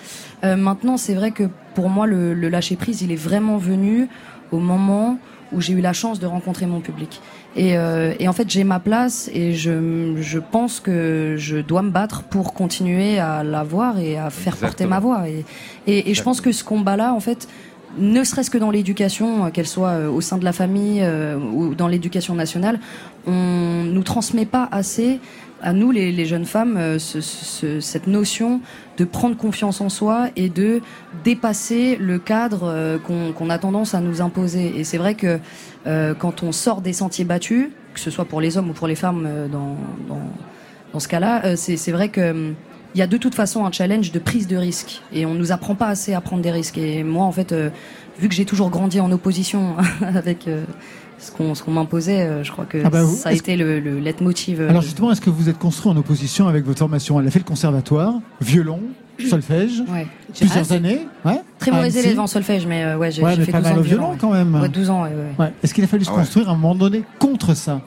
Euh, 0.43 0.55
maintenant, 0.55 0.97
c'est 0.97 1.13
vrai 1.13 1.31
que 1.31 1.43
pour 1.73 1.89
moi, 1.89 2.05
le, 2.07 2.33
le 2.33 2.49
lâcher 2.49 2.75
prise, 2.75 3.01
il 3.01 3.11
est 3.11 3.15
vraiment 3.15 3.57
venu 3.57 4.07
au 4.51 4.59
moment 4.59 5.17
où 5.53 5.61
j'ai 5.61 5.73
eu 5.73 5.81
la 5.81 5.93
chance 5.93 6.19
de 6.19 6.25
rencontrer 6.25 6.65
mon 6.65 6.81
public. 6.81 7.21
Et, 7.55 7.77
euh, 7.77 8.13
et 8.19 8.27
en 8.27 8.33
fait, 8.33 8.49
j'ai 8.49 8.63
ma 8.63 8.79
place 8.79 9.29
et 9.33 9.53
je, 9.53 10.15
je 10.19 10.39
pense 10.39 10.79
que 10.79 11.35
je 11.37 11.57
dois 11.57 11.81
me 11.81 11.89
battre 11.89 12.23
pour 12.23 12.53
continuer 12.53 13.17
à 13.17 13.43
l'avoir 13.43 13.97
et 13.97 14.17
à 14.17 14.29
faire 14.29 14.57
porter 14.57 14.85
ma 14.85 14.99
voix. 14.99 15.27
Et, 15.29 15.45
et, 15.87 16.11
et 16.11 16.13
je 16.13 16.21
pense 16.21 16.41
que 16.41 16.51
ce 16.51 16.63
combat-là, 16.63 17.13
en 17.13 17.19
fait, 17.19 17.47
ne 17.99 18.23
serait-ce 18.23 18.49
que 18.49 18.57
dans 18.57 18.71
l'éducation, 18.71 19.45
euh, 19.45 19.49
qu'elle 19.49 19.67
soit 19.67 19.89
euh, 19.89 20.09
au 20.09 20.21
sein 20.21 20.37
de 20.37 20.43
la 20.43 20.53
famille 20.53 20.99
euh, 21.01 21.37
ou 21.37 21.75
dans 21.75 21.87
l'éducation 21.87 22.35
nationale, 22.35 22.79
on 23.25 23.83
nous 23.85 24.03
transmet 24.03 24.45
pas 24.45 24.67
assez 24.71 25.19
à 25.61 25.73
nous 25.73 25.89
les, 25.91 26.25
jeunes 26.25 26.45
femmes 26.45 26.99
ce- 26.99 27.19
ce- 27.19 27.79
cette 27.79 28.05
notion 28.05 28.61
de 28.97 29.05
prendre 29.05 29.35
confiance 29.35 29.81
en 29.81 29.89
soi 29.89 30.27
et 30.35 30.49
de 30.49 30.81
dépasser 31.23 31.97
le 31.99 32.19
cadre 32.19 32.99
qu'on 33.35 33.49
a 33.49 33.57
tendance 33.57 33.95
à 33.95 33.99
nous 33.99 34.21
imposer. 34.21 34.73
Et 34.77 34.83
c'est 34.83 34.99
vrai 34.99 35.15
que 35.15 35.39
quand 36.19 36.43
on 36.43 36.51
sort 36.51 36.81
des 36.81 36.93
sentiers 36.93 37.25
battus, 37.25 37.69
que 37.95 37.99
ce 37.99 38.11
soit 38.11 38.25
pour 38.25 38.39
les 38.39 38.57
hommes 38.59 38.69
ou 38.69 38.73
pour 38.73 38.87
les 38.87 38.93
femmes 38.95 39.27
dans, 39.51 39.75
dans, 40.07 40.21
dans 40.93 40.99
ce 40.99 41.07
cas-là, 41.07 41.55
c'est 41.55 41.75
c'est 41.75 41.91
vrai 41.91 42.09
que 42.09 42.29
hum, 42.31 42.53
il 42.97 42.99
y 42.99 43.03
a 43.03 43.07
de 43.07 43.17
toute 43.17 43.35
façon 43.35 43.63
un 43.63 43.71
challenge 43.71 44.11
de 44.11 44.17
prise 44.17 44.47
de 44.47 44.57
risque 44.57 45.03
et 45.13 45.27
on 45.27 45.35
nous 45.35 45.51
apprend 45.51 45.75
pas 45.75 45.85
assez 45.85 46.15
à 46.15 46.19
prendre 46.21 46.41
des 46.41 46.49
risques. 46.49 46.79
Et 46.79 47.03
moi, 47.03 47.25
en 47.25 47.31
fait, 47.31 47.51
euh, 47.51 47.69
vu 48.19 48.27
que 48.27 48.33
j'ai 48.33 48.43
toujours 48.45 48.71
grandi 48.71 48.99
en 48.99 49.11
opposition 49.11 49.75
avec 50.01 50.47
euh, 50.47 50.63
ce 51.19 51.29
qu'on 51.29 51.53
ce 51.53 51.61
qu'on 51.61 51.69
m'imposait, 51.71 52.21
euh, 52.23 52.43
je 52.43 52.51
crois 52.51 52.65
que 52.65 52.79
Ah 52.83 52.89
bah, 52.89 53.03
vous- 53.03 53.15
ça 53.15 53.29
a 53.29 53.33
été 53.33 53.55
le, 53.55 53.79
le 53.79 53.99
leitmotiv. 53.99 54.61
euh, 54.61 54.69
Alors 54.71 54.81
justement, 54.81 55.11
est-ce 55.11 55.21
que 55.21 55.29
vous 55.29 55.47
êtes 55.47 55.59
construit 55.59 55.91
en 55.91 55.97
opposition 55.97 56.47
avec 56.47 56.65
votre 56.65 56.79
formation? 56.79 57.19
Elle 57.21 57.27
a 57.27 57.29
fait 57.29 57.37
le 57.37 57.45
conservatoire, 57.45 58.15
violon, 58.41 58.79
solfège, 59.29 59.83
Ouais. 59.91 60.07
plusieurs 60.35 60.57
Jazz. 60.63 60.71
années. 60.71 61.01
Ouais. 61.23 61.39
Très 61.59 61.69
mauvais 61.69 61.95
ANC. 61.95 61.97
élève 62.03 62.19
en 62.19 62.25
solfège, 62.25 62.65
mais 62.65 62.83
euh, 62.83 62.97
ouais, 62.97 63.11
j'ai 63.11 63.21
Ouais, 63.21 63.35
fait 63.35 63.51
pas 63.51 63.59
12 63.59 63.63
mal 63.69 63.73
ans 63.73 63.79
au 63.79 63.83
de 63.83 63.87
violon 63.87 64.15
quand 64.19 64.31
même. 64.31 64.55
Ouais, 64.59 64.69
12 64.69 64.89
ans, 64.89 65.03
ouais, 65.03 65.09
ouais. 65.09 65.45
Ouais. 65.45 65.53
Est-ce 65.63 65.75
qu'il 65.75 65.83
a 65.83 65.87
fallu 65.87 66.03
se 66.03 66.09
Ah 66.09 66.13
ouais. 66.13 66.19
construire 66.21 66.49
à 66.49 66.53
un 66.53 66.55
moment 66.55 66.73
donné 66.73 67.03
contre 67.19 67.53
ça? 67.55 67.79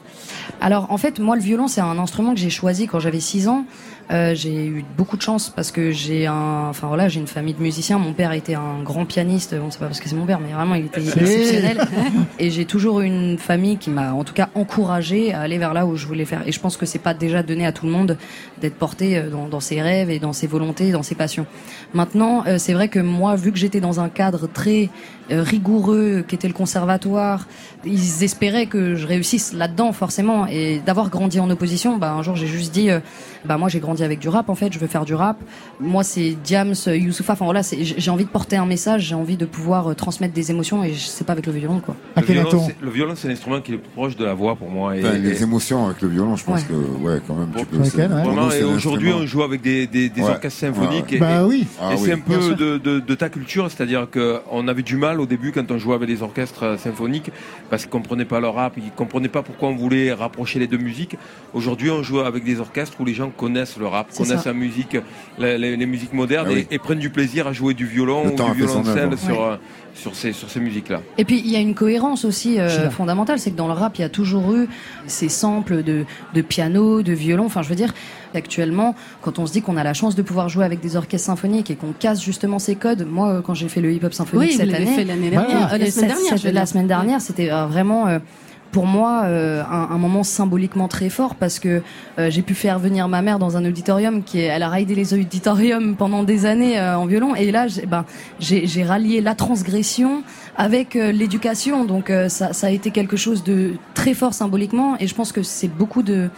Alors 0.61 0.87
en 0.91 0.97
fait, 0.97 1.19
moi 1.19 1.35
le 1.35 1.41
violon 1.41 1.67
c'est 1.67 1.81
un 1.81 1.97
instrument 1.97 2.33
que 2.33 2.39
j'ai 2.39 2.49
choisi 2.49 2.85
quand 2.87 2.99
j'avais 2.99 3.19
6 3.19 3.47
ans. 3.47 3.65
Euh, 4.11 4.35
j'ai 4.35 4.65
eu 4.65 4.83
beaucoup 4.97 5.15
de 5.15 5.21
chance 5.21 5.49
parce 5.49 5.71
que 5.71 5.91
j'ai 5.91 6.27
un, 6.27 6.67
enfin 6.69 6.87
voilà, 6.87 7.07
j'ai 7.07 7.19
une 7.19 7.27
famille 7.27 7.53
de 7.53 7.61
musiciens. 7.61 7.97
Mon 7.97 8.11
père 8.11 8.33
était 8.33 8.55
un 8.55 8.83
grand 8.83 9.05
pianiste. 9.05 9.55
Bon, 9.55 9.71
c'est 9.71 9.79
pas 9.79 9.85
parce 9.85 10.01
que 10.01 10.09
c'est 10.09 10.15
mon 10.15 10.25
père, 10.25 10.39
mais 10.39 10.53
vraiment 10.53 10.75
il 10.75 10.85
était 10.85 11.01
exceptionnel. 11.01 11.87
Et 12.39 12.49
j'ai 12.49 12.65
toujours 12.65 12.99
eu 12.99 13.05
une 13.05 13.37
famille 13.37 13.77
qui 13.77 13.89
m'a, 13.89 14.13
en 14.13 14.23
tout 14.25 14.33
cas, 14.33 14.49
encouragé 14.53 15.33
à 15.33 15.41
aller 15.41 15.57
vers 15.57 15.73
là 15.73 15.85
où 15.85 15.95
je 15.95 16.05
voulais 16.07 16.25
faire. 16.25 16.45
Et 16.45 16.51
je 16.51 16.59
pense 16.59 16.75
que 16.75 16.85
c'est 16.85 16.99
pas 16.99 17.13
déjà 17.13 17.41
donné 17.41 17.65
à 17.65 17.71
tout 17.71 17.85
le 17.85 17.91
monde 17.91 18.17
d'être 18.59 18.75
porté 18.75 19.17
euh, 19.17 19.29
dans, 19.29 19.47
dans 19.47 19.61
ses 19.61 19.81
rêves 19.81 20.09
et 20.09 20.19
dans 20.19 20.33
ses 20.33 20.47
volontés, 20.47 20.91
dans 20.91 21.03
ses 21.03 21.15
passions. 21.15 21.45
Maintenant, 21.93 22.43
euh, 22.47 22.57
c'est 22.57 22.73
vrai 22.73 22.89
que 22.89 22.99
moi, 22.99 23.35
vu 23.35 23.51
que 23.53 23.57
j'étais 23.57 23.79
dans 23.79 24.01
un 24.01 24.09
cadre 24.09 24.47
très 24.47 24.89
euh, 25.31 25.41
rigoureux, 25.41 26.25
qui 26.27 26.35
était 26.35 26.49
le 26.49 26.53
conservatoire, 26.53 27.47
ils 27.85 28.23
espéraient 28.23 28.65
que 28.65 28.95
je 28.95 29.07
réussisse 29.07 29.53
là-dedans 29.53 29.93
forcément. 29.93 30.47
Et 30.47 30.81
d'avoir 30.85 31.09
grandi 31.09 31.39
en 31.39 31.49
opposition, 31.49 31.97
bah 31.97 32.11
un 32.11 32.23
jour 32.23 32.35
j'ai 32.35 32.47
juste 32.47 32.73
dit, 32.73 32.89
bah 33.45 33.57
moi 33.57 33.69
j'ai 33.69 33.79
grandi 33.79 34.00
avec 34.03 34.19
du 34.19 34.29
rap 34.29 34.49
en 34.49 34.55
fait, 34.55 34.71
je 34.73 34.79
veux 34.79 34.87
faire 34.87 35.05
du 35.05 35.13
rap. 35.13 35.37
Moi 35.79 36.03
c'est 36.03 36.35
Diams, 36.43 36.73
Youssoufa, 36.87 37.33
enfin 37.33 37.45
voilà, 37.45 37.61
j'ai 37.63 38.11
envie 38.11 38.25
de 38.25 38.29
porter 38.29 38.55
un 38.57 38.65
message, 38.65 39.03
j'ai 39.03 39.15
envie 39.15 39.37
de 39.37 39.45
pouvoir 39.45 39.91
euh, 39.91 39.93
transmettre 39.93 40.33
des 40.33 40.51
émotions 40.51 40.83
et 40.83 40.93
je 40.93 40.99
sais 41.05 41.23
pas 41.23 41.33
avec 41.33 41.45
le 41.45 41.53
violon 41.53 41.79
quoi. 41.79 41.95
Le 42.17 42.21
violon, 42.23 42.63
c'est- 42.67 42.75
le 42.81 42.89
violon, 42.89 43.13
c'est 43.15 43.27
l'instrument 43.27 43.61
qui 43.61 43.71
est 43.71 43.75
le 43.75 43.81
plus 43.81 43.91
proche 43.91 44.15
de 44.15 44.25
la 44.25 44.33
voix 44.33 44.55
pour 44.55 44.69
moi. 44.69 44.95
Et, 44.95 44.99
Enfin, 45.03 45.13
les 45.17 45.39
et- 45.39 45.43
émotions 45.43 45.85
avec 45.87 46.01
le 46.01 46.07
violon, 46.09 46.35
je 46.35 46.43
pense 46.45 46.61
Ouais. 46.61 46.67
que, 46.67 46.73
ouais, 47.05 47.21
quand 47.27 47.35
même, 47.35 47.49
tu 47.57 47.65
peux. 47.65 47.77
Ouais. 47.77 48.63
aujourd'hui, 48.63 49.11
on 49.13 49.25
joue 49.25 49.43
avec 49.43 49.61
des, 49.61 49.87
des, 49.87 50.09
des 50.09 50.21
Ouais. 50.21 50.29
orchestres 50.29 50.59
symphoniques. 50.59 51.05
Ouais, 51.11 51.15
Et, 51.17 51.19
Bah 51.19 51.45
oui. 51.45 51.67
Ah 51.81 51.91
et 51.91 51.95
oui, 51.95 52.01
c'est 52.05 52.11
un 52.13 52.19
peu 52.19 52.55
de, 52.55 52.77
de, 52.77 52.99
de 52.99 53.15
ta 53.15 53.29
culture, 53.29 53.69
c'est-à-dire 53.69 54.07
qu'on 54.11 54.67
avait 54.67 54.83
du 54.83 54.97
mal 54.97 55.19
au 55.19 55.25
début 55.25 55.51
quand 55.51 55.69
on 55.71 55.77
jouait 55.77 55.95
avec 55.95 56.09
les 56.09 56.21
orchestres 56.21 56.63
euh, 56.63 56.77
symphoniques 56.77 57.31
parce 57.69 57.83
qu'ils 57.83 57.91
comprenaient 57.91 58.25
pas 58.25 58.39
le 58.39 58.47
rap, 58.47 58.73
ils 58.77 58.91
comprenaient 58.91 59.27
pas 59.29 59.41
pourquoi 59.41 59.69
on 59.69 59.75
voulait 59.75 60.13
rapprocher 60.13 60.59
les 60.59 60.67
deux 60.67 60.77
musiques. 60.77 61.17
Aujourd'hui, 61.53 61.89
on 61.91 62.03
joue 62.03 62.19
avec 62.19 62.43
des 62.43 62.59
orchestres 62.59 62.95
où 62.99 63.05
les 63.05 63.13
gens 63.13 63.29
connaissent 63.29 63.77
le 63.81 63.87
rap, 63.87 64.07
connaissent 64.15 64.41
ça. 64.43 64.49
la 64.49 64.53
musique, 64.53 64.97
la- 65.37 65.57
les, 65.57 65.75
les 65.75 65.85
musiques 65.85 66.13
modernes 66.13 66.47
Ah 66.49 66.53
oui. 66.53 66.65
et, 66.71 66.75
et 66.75 66.79
prennent 66.79 66.99
du 66.99 67.09
plaisir 67.09 67.47
à 67.47 67.53
jouer 67.53 67.73
du 67.73 67.85
violon 67.85 68.23
Le 68.23 68.31
ou 68.31 68.35
du 68.35 68.41
a 68.41 68.53
violoncelle 68.53 69.09
œuvre. 69.09 69.17
sur, 69.19 69.39
Ouais. 69.41 69.45
euh, 69.53 69.55
sur 69.93 70.15
ces, 70.15 70.31
sur 70.31 70.49
ces 70.49 70.61
musiques-là. 70.61 71.01
Et 71.17 71.25
puis 71.25 71.39
il 71.39 71.51
y 71.51 71.55
a 71.57 71.59
une 71.59 71.75
cohérence 71.75 72.23
aussi 72.23 72.59
euh, 72.59 72.89
fondamentale, 72.89 73.39
c'est 73.39 73.51
que 73.51 73.57
dans 73.57 73.67
le 73.67 73.73
rap 73.73 73.97
il 73.97 74.01
y 74.01 74.05
a 74.05 74.09
toujours 74.09 74.55
eu 74.55 74.67
ces 75.05 75.27
samples 75.27 75.83
de, 75.83 76.05
de 76.33 76.41
piano, 76.41 77.01
de 77.01 77.11
violon. 77.11 77.45
Enfin 77.45 77.61
je 77.61 77.67
veux 77.69 77.75
dire, 77.75 77.93
actuellement 78.33 78.95
quand 79.21 79.37
on 79.39 79.45
se 79.45 79.51
dit 79.51 79.61
qu'on 79.61 79.75
a 79.77 79.83
la 79.83 79.93
chance 79.93 80.15
de 80.15 80.21
pouvoir 80.21 80.47
jouer 80.49 80.63
avec 80.65 80.79
des 80.79 80.95
orchestres 80.95 81.25
symphoniques 81.25 81.69
et 81.71 81.75
qu'on 81.75 81.91
casse 81.91 82.23
justement 82.23 82.57
ces 82.59 82.75
codes, 82.75 83.05
moi 83.07 83.29
euh, 83.29 83.41
quand 83.41 83.53
j'ai 83.53 83.67
fait 83.67 83.81
le 83.81 83.91
hip-hop 83.91 84.13
symphonique 84.13 84.47
Oui, 84.49 84.53
vous 84.53 84.59
cette 84.61 84.71
l'avez 84.71 84.83
année, 84.87 84.95
fait 84.95 85.03
l'année 85.03 85.29
Voilà. 85.29 85.47
dernière, 85.47 85.73
euh, 85.73 85.77
la 85.77 85.85
semaine 85.91 86.07
dernière. 86.07 86.53
la 86.53 86.65
semaine 86.65 87.19
c'était 87.19 87.51
euh, 87.51 87.65
vraiment 87.65 88.07
euh, 88.07 88.19
pour 88.71 88.85
moi 88.85 89.23
euh, 89.25 89.63
un, 89.63 89.89
un 89.91 89.97
moment 89.97 90.23
symboliquement 90.23 90.87
très 90.87 91.09
fort 91.09 91.35
parce 91.35 91.59
que 91.59 91.81
euh, 92.17 92.29
j'ai 92.29 92.41
pu 92.41 92.55
faire 92.55 92.79
venir 92.79 93.07
ma 93.07 93.21
mère 93.21 93.39
dans 93.39 93.57
un 93.57 93.65
auditorium 93.65 94.23
qui 94.23 94.39
est, 94.39 94.45
elle 94.45 94.63
a 94.63 94.69
raidé 94.69 94.95
les 94.95 95.13
auditoriums 95.13 95.95
pendant 95.95 96.23
des 96.23 96.45
années 96.45 96.79
euh, 96.79 96.97
en 96.97 97.05
violon. 97.05 97.35
Et 97.35 97.51
là 97.51 97.67
j'ai 97.67 97.85
ben, 97.85 98.05
rallié 98.85 99.21
la 99.21 99.35
transgression 99.35 100.23
avec 100.57 100.95
euh, 100.95 101.11
l'éducation. 101.11 101.85
Donc 101.85 102.09
euh, 102.09 102.29
ça, 102.29 102.53
ça 102.53 102.67
a 102.67 102.69
été 102.69 102.91
quelque 102.91 103.17
chose 103.17 103.43
de 103.43 103.73
très 103.93 104.13
fort 104.13 104.33
symboliquement. 104.33 104.95
Et 104.99 105.07
je 105.07 105.15
pense 105.15 105.31
que 105.31 105.43
c'est 105.43 105.67
beaucoup 105.67 106.03
de 106.03 106.29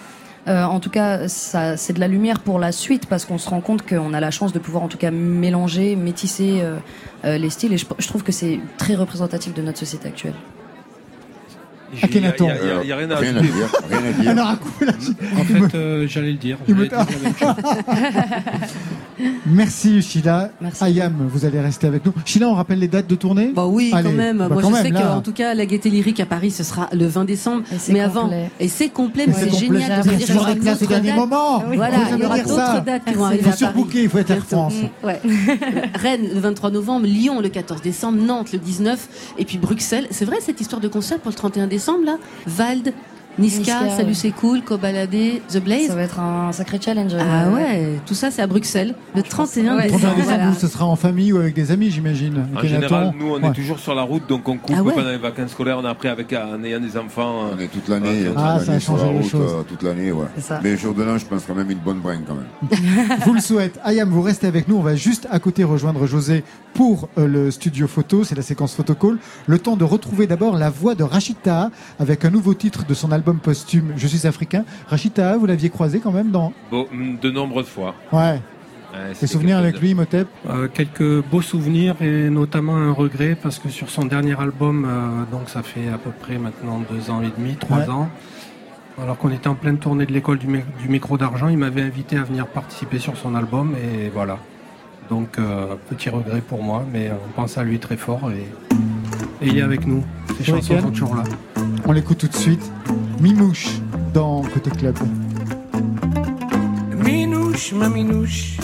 euh, 0.48 0.64
en 0.64 0.80
tout 0.80 0.90
cas, 0.90 1.28
c'est 1.28 1.94
de 1.94 2.00
la 2.00 2.08
lumière 2.08 2.40
pour 2.40 2.60
la 2.60 2.72
suite 2.72 3.06
parce 3.06 3.26
qu'on 3.26 3.38
se 3.38 3.50
rend 3.50 3.62
compte 3.62 3.88
qu'on 3.88 4.14
a 4.14 4.20
la 4.20 4.32
chance 4.32 4.52
de 4.52 4.60
pouvoir 4.60 4.84
en 4.84 4.88
tout 4.88 4.98
cas 4.98 5.12
mélanger, 5.12 5.96
métisser 5.96 6.60
euh, 6.62 6.78
euh, 7.24 7.38
les 7.38 7.50
styles. 7.50 7.74
Et 7.74 7.78
je, 7.78 7.86
je 7.98 8.08
trouve 8.08 8.24
que 8.24 8.32
c'est 8.32 8.60
très 8.78 8.96
représentatif 8.96 9.54
de 9.54 9.62
notre 9.62 9.80
société 9.80 10.08
actuelle. 10.10 10.34
À 12.02 12.08
quel 12.08 12.22
Il 12.22 12.26
y 12.26 12.28
a- 12.28 12.34
il 12.38 12.82
il 12.84 12.88
il 12.88 12.94
rien 12.94 13.12
à 13.12 13.16
Rien 13.18 13.36
à 13.38 13.42
dire, 13.42 13.52
rien 13.90 14.00
à 14.00 14.22
dire. 14.22 14.30
Alors, 14.32 14.48
à 14.50 14.56
coup, 14.56 14.70
là, 14.86 14.92
En 15.40 15.44
fait, 15.44 15.76
euh, 15.76 16.08
j'allais 16.08 16.32
le 16.32 16.38
dire. 16.38 16.58
Il 16.68 16.76
J'allais 16.76 16.88
dire 16.90 16.98
la 16.98 17.06
même 17.06 17.36
chose. 17.38 17.74
Merci 19.46 20.02
Sheila. 20.02 20.50
Merci. 20.60 20.84
Ayam, 20.84 21.14
vous 21.30 21.46
allez 21.46 21.60
rester 21.60 21.88
avec 21.88 22.06
nous. 22.06 22.14
Sheila, 22.26 22.50
on 22.50 22.56
rappelle 22.56 22.80
les 22.80 22.88
dates 22.88 23.08
de 23.08 23.16
tournée 23.16 23.52
Bah 23.56 23.66
oui, 23.68 23.92
Allez, 23.94 24.10
quand 24.10 24.16
même. 24.16 24.38
bah 24.40 24.50
Moi, 24.50 24.62
quand 24.62 24.70
je 24.70 24.74
même, 24.74 24.84
sais 24.84 24.92
qu'en 24.92 25.22
tout 25.22 25.32
cas, 25.34 25.54
la 25.54 25.66
Gaieté 25.66 25.90
Lyrique 25.90 26.20
à 26.20 26.26
Paris, 26.26 26.52
ce 26.52 26.64
sera 26.64 26.90
le 26.94 27.06
20 27.06 27.26
décembre. 27.26 27.64
Et 27.74 27.78
c'est 27.78 27.94
Mais 27.94 28.00
avant, 28.02 28.24
complet. 28.24 28.50
et 28.60 28.68
c'est 28.68 28.90
complet, 28.90 29.24
Et 29.24 29.28
mais 29.28 29.34
c'est 29.34 29.40
c'est 29.52 29.66
complet. 29.66 29.80
génial. 29.82 30.02
Vous 30.02 30.12
de 30.12 30.16
dire 30.18 30.36
aura 30.38 30.56
d'autres 30.56 30.88
dernier 30.88 31.08
dates. 31.10 31.18
moment. 31.18 31.64
Voilà, 31.74 31.98
il 32.12 32.20
y 32.20 32.26
aura 32.26 32.40
d'autres 32.40 32.84
dates 32.84 33.06
qui 33.06 33.14
vont 33.14 33.22
Il 33.22 33.26
arriver 33.28 33.44
faut 33.44 33.50
à 33.50 33.52
Paris. 33.52 33.58
surbooker, 33.60 34.04
il 34.04 34.10
faut 34.10 34.18
être 34.18 34.32
Air 34.32 34.38
Bientôt. 34.38 34.56
France. 34.56 34.74
Mm, 35.04 35.06
ouais. 35.06 35.22
Rennes 35.96 36.28
le 36.34 36.40
23 36.40 36.72
novembre, 36.72 37.06
Lyon 37.06 37.40
le 37.40 37.50
14 37.50 37.82
décembre, 37.82 38.18
Nantes 38.22 38.52
le 38.52 38.60
19 38.60 39.08
et 39.38 39.46
puis 39.46 39.58
Bruxelles. 39.58 40.08
C'est 40.12 40.26
vrai 40.26 40.38
cette 40.42 40.60
histoire 40.60 40.82
de 40.82 40.88
concert 40.88 41.20
pour 41.20 41.30
le 41.32 41.36
31 41.36 41.68
décembre 41.68 41.83
là 42.06 42.18
Vald, 42.46 42.94
Niska, 43.40 43.60
Niska, 43.60 43.90
Salut 43.98 44.10
ouais. 44.10 44.14
c'est 44.14 44.32
cool, 44.32 44.62
Cobaladé, 44.62 45.42
The 45.50 45.58
Blaze. 45.58 45.88
Ça 45.88 45.96
va 45.96 46.04
être 46.04 46.20
un 46.20 46.52
sacré 46.52 46.80
challenge. 46.80 47.14
Ah 47.20 47.46
euh, 47.48 47.52
ouais, 47.56 48.00
tout 48.06 48.14
ça 48.14 48.30
c'est 48.30 48.42
à 48.44 48.48
Bruxelles 48.48 48.94
le 49.16 49.24
31 49.24 49.76
Ouais, 49.78 49.88
31 49.88 49.98
décembre. 49.98 50.16
décembre, 50.16 50.24
Voilà. 50.38 50.54
ce 50.54 50.68
sera 50.68 50.86
en 50.86 50.96
famille 50.96 51.34
ou 51.34 51.38
avec 51.38 51.56
des 51.56 51.72
amis, 51.72 51.90
j'imagine. 51.90 52.46
En 52.56 52.62
général, 52.62 53.14
nous, 53.20 53.32
on 53.34 53.42
Ouais. 53.42 53.50
est 53.50 53.54
toujours 53.54 53.80
sur 53.80 53.96
la 53.96 54.04
route, 54.04 54.28
donc 54.30 54.48
on 54.48 54.58
coupe 54.58 54.76
Ah 54.78 54.84
ouais 54.84 54.94
pendant 54.94 55.10
les 55.10 55.18
vacances 55.18 55.50
scolaires. 55.52 55.78
On 55.82 55.86
a 55.86 55.90
appris 55.90 56.10
avec 56.10 56.32
en 56.34 56.64
ayant 56.64 56.80
des 56.80 56.96
enfants. 56.96 57.50
On 57.54 57.58
euh, 57.60 57.64
est 57.64 57.68
toute 57.70 57.88
l'année, 57.88 58.26
Ah, 58.38 58.60
ça 58.64 58.74
a 58.74 58.80
changé 58.80 59.04
la 59.06 59.10
route, 59.12 59.26
choses. 59.26 59.52
euh, 59.52 59.64
toute 59.64 59.82
l'année, 59.82 60.12
ouais. 60.12 60.28
Mais 60.64 60.78
jour 60.78 60.94
de 60.94 61.02
l'an, 61.02 61.18
je 61.18 61.26
pense 61.26 61.44
quand 61.48 61.56
même 61.56 61.72
une 61.72 61.80
bonne 61.80 62.00
bringue 62.02 62.22
quand 62.28 62.36
même. 62.36 62.70
Je 63.20 63.26
vous 63.26 63.34
le 63.34 63.42
souhaite. 63.42 63.80
Ayam, 63.84 64.10
vous 64.10 64.22
restez 64.22 64.46
avec 64.46 64.68
nous. 64.68 64.76
On 64.78 64.82
va 64.84 64.96
juste 64.96 65.28
à 65.32 65.40
côté 65.40 65.64
rejoindre 65.64 66.06
José 66.06 66.44
pour 66.76 67.10
euh, 67.18 67.26
le 67.28 67.50
studio 67.50 67.88
photo. 67.88 68.24
C'est 68.24 68.36
la 68.36 68.44
séquence 68.44 68.76
photocall. 68.76 69.18
Le 69.48 69.58
temps 69.58 69.76
de 69.76 69.84
retrouver 69.84 70.28
d'abord 70.28 70.56
la 70.56 70.70
voix 70.70 70.94
de 70.94 71.04
Rachita 71.04 71.72
avec 72.00 72.26
un 72.26 72.30
nouveau 72.30 72.54
titre 72.54 72.86
de 72.86 72.94
son 72.94 73.12
album 73.12 73.23
posthume 73.32 73.94
Je 73.96 74.08
suis 74.08 74.28
africain. 74.28 74.66
Rachita, 74.88 75.38
vous 75.38 75.46
l'aviez 75.46 75.70
croisé 75.70 76.00
quand 76.00 76.12
même 76.12 76.32
dans. 76.32 76.52
beau- 76.70 76.88
de 77.22 77.32
nombreuses 77.32 77.68
fois. 77.68 77.96
Ouais. 78.12 78.40
Ouais, 78.94 79.14
Des 79.20 79.26
souvenirs 79.28 79.58
avec 79.58 79.76
de- 79.76 79.80
lui, 79.80 79.96
Motep? 79.96 80.28
Euh, 80.48 80.68
quelques 80.72 81.24
beaux 81.24 81.42
souvenirs 81.42 81.96
et 82.02 82.30
notamment 82.30 82.76
un 82.76 82.92
regret 82.92 83.36
parce 83.42 83.58
que 83.58 83.70
sur 83.70 83.90
son 83.90 84.06
dernier 84.06 84.40
album, 84.40 84.86
euh, 84.88 85.24
donc 85.36 85.50
ça 85.50 85.64
fait 85.64 85.88
à 85.92 85.98
peu 85.98 86.12
près 86.12 86.38
maintenant 86.38 86.80
deux 86.92 87.10
ans 87.10 87.22
et 87.24 87.32
demi, 87.36 87.56
trois 87.56 87.80
Ouais. 87.80 87.90
ans, 87.90 88.10
Alors 89.02 89.18
qu'on 89.18 89.32
était 89.32 89.48
en 89.48 89.56
pleine 89.56 89.80
tournée 89.80 90.06
de 90.06 90.14
l'école 90.14 90.38
du, 90.38 90.46
mi- 90.46 90.62
du 90.80 90.88
micro 90.88 91.18
d'argent, 91.18 91.48
il 91.48 91.58
m'avait 91.58 91.82
invité 91.82 92.16
à 92.18 92.24
venir 92.24 92.46
participer 92.46 93.00
sur 93.00 93.18
son 93.18 93.34
album 93.34 93.74
et 93.76 94.10
voilà. 94.14 94.38
Donc 95.10 95.40
euh, 95.40 95.74
petit 95.90 96.10
regret 96.12 96.42
pour 96.42 96.62
moi, 96.62 96.86
mais 96.94 97.10
on 97.12 97.32
pense 97.32 97.58
à 97.58 97.64
lui 97.64 97.80
très 97.80 97.98
fort 97.98 98.30
et, 98.32 98.46
et 99.44 99.50
il 99.50 99.58
est 99.58 99.64
avec 99.64 99.88
nous. 99.88 100.04
Oui, 100.30 100.46
chansons 100.46 100.80
sont 100.80 100.92
toujours 100.92 101.16
là. 101.16 101.24
On 101.86 101.92
l'écoute 101.92 102.18
tout 102.20 102.28
de 102.28 102.36
suite. 102.36 102.72
Mimouche 103.20 103.68
dans 104.14 104.42
Côté 104.42 104.72
Club. 104.72 104.98
Minouche, 107.04 107.74
ma 107.74 107.90
minouche, 107.90 108.58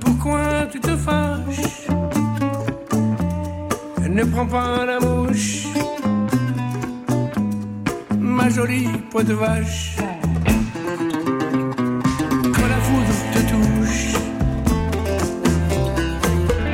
pourquoi 0.00 0.66
tu 0.70 0.80
te 0.80 0.96
fâches? 0.96 1.86
Ne 4.08 4.24
prends 4.24 4.46
pas 4.46 4.84
la 4.84 4.98
mouche, 5.00 5.66
ma 8.18 8.48
jolie 8.48 8.88
peau 9.10 9.22
de 9.22 9.34
vache. 9.34 9.96
Quand 12.54 12.68
la 12.68 12.80
foudre 12.86 13.14
te 13.32 13.38
touche, 13.50 14.14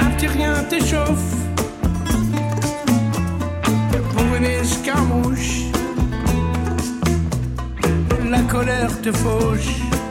un 0.01 0.11
petit 0.11 0.26
rien 0.28 0.55
t'échauffe 0.68 1.41
une 4.43 4.49
escarmouche 4.49 5.62
la 8.30 8.40
colère 8.43 9.01
te 9.03 9.12
fauche. 9.12 10.02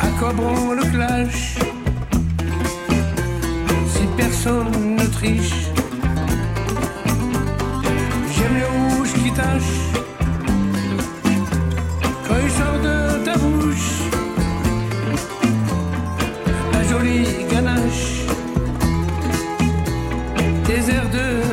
À 0.00 0.06
quoi 0.18 0.32
bon 0.32 0.72
le 0.72 0.82
clash 0.90 1.58
Si 3.92 4.04
personne 4.16 4.96
ne 4.96 5.06
triche? 5.06 5.68
J'aime 8.34 8.54
les 8.56 8.64
rouges 8.64 9.12
qui 9.12 9.30
tâchent 9.32 9.92
Quand 12.26 12.38
ils 12.44 12.50
sortent 12.50 12.82
de 12.82 13.24
ta 13.24 13.36
bouche. 13.38 13.90
La 16.72 16.82
jolie 16.82 17.44
ganache 17.48 18.26
Des 20.66 20.86
de 21.16 21.47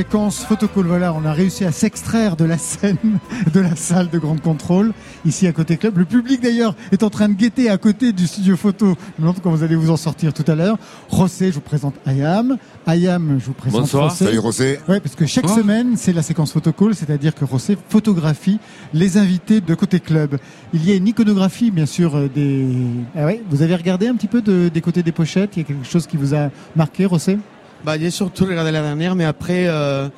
Séquence 0.00 0.38
photocall, 0.46 0.86
voilà, 0.86 1.12
on 1.12 1.26
a 1.26 1.32
réussi 1.34 1.62
à 1.66 1.72
s'extraire 1.72 2.34
de 2.34 2.46
la 2.46 2.56
scène 2.56 2.96
de 3.52 3.60
la 3.60 3.76
salle 3.76 4.08
de 4.08 4.18
grande 4.18 4.40
contrôle, 4.40 4.94
ici 5.26 5.46
à 5.46 5.52
côté 5.52 5.76
club. 5.76 5.98
Le 5.98 6.06
public 6.06 6.40
d'ailleurs 6.40 6.74
est 6.90 7.02
en 7.02 7.10
train 7.10 7.28
de 7.28 7.34
guetter 7.34 7.68
à 7.68 7.76
côté 7.76 8.14
du 8.14 8.26
studio 8.26 8.56
photo. 8.56 8.86
Je 8.96 9.22
me 9.22 9.26
demande 9.28 9.42
comment 9.42 9.56
vous 9.56 9.62
allez 9.62 9.76
vous 9.76 9.90
en 9.90 9.98
sortir 9.98 10.32
tout 10.32 10.44
à 10.50 10.54
l'heure. 10.54 10.78
Rossé, 11.10 11.48
je 11.48 11.56
vous 11.56 11.60
présente 11.60 11.96
Ayam. 12.06 12.56
Ayam, 12.86 13.36
je 13.38 13.44
vous 13.44 13.52
présente 13.52 13.82
Bonsoir. 13.82 14.04
Rossé. 14.08 14.24
Salut, 14.24 14.38
Rossé. 14.38 14.78
Ouais, 14.88 15.00
parce 15.00 15.14
que 15.14 15.26
chaque 15.26 15.44
Bonsoir. 15.44 15.60
semaine, 15.60 15.92
c'est 15.98 16.14
la 16.14 16.22
séquence 16.22 16.52
photocall, 16.52 16.94
c'est-à-dire 16.94 17.34
que 17.34 17.44
Rossé 17.44 17.76
photographie 17.90 18.58
les 18.94 19.18
invités 19.18 19.60
de 19.60 19.74
côté 19.74 20.00
club. 20.00 20.38
Il 20.72 20.82
y 20.88 20.92
a 20.92 20.94
une 20.94 21.08
iconographie, 21.08 21.70
bien 21.70 21.84
sûr, 21.84 22.16
euh, 22.16 22.30
des... 22.34 22.66
Ah 23.14 23.26
ouais, 23.26 23.42
vous 23.50 23.60
avez 23.60 23.76
regardé 23.76 24.08
un 24.08 24.14
petit 24.14 24.28
peu 24.28 24.40
de- 24.40 24.70
des 24.72 24.80
côtés 24.80 25.02
des 25.02 25.12
pochettes? 25.12 25.58
Il 25.58 25.58
y 25.58 25.62
a 25.62 25.68
quelque 25.68 25.86
chose 25.86 26.06
qui 26.06 26.16
vous 26.16 26.34
a 26.34 26.48
marqué, 26.74 27.04
Rossé 27.04 27.36
Bah, 27.82 27.98
j'ai 27.98 28.10
surtout 28.10 28.44
regardé 28.44 28.70
la 28.70 28.82
dernière, 28.82 29.14
mais 29.14 29.24
après, 29.24 29.66
euh, 29.66 30.08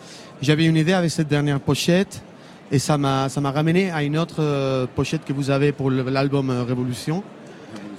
j'avais 0.41 0.65
une 0.65 0.77
idée 0.77 0.95
avec 0.95 1.13
cette 1.13 1.29
dernière 1.29 1.61
pochette, 1.61 2.21
et 2.73 2.81
ça 2.81 2.99
m'a, 2.99 3.29
ramené 3.29 3.93
à 3.93 4.03
une 4.03 4.19
autre 4.19 4.41
euh, 4.41 4.87
pochette 4.93 5.25
que 5.25 5.33
vous 5.33 5.51
avez 5.51 5.71
pour 5.71 5.89
l'album 5.89 6.51
euh, 6.51 6.65
Révolution. 6.65 7.23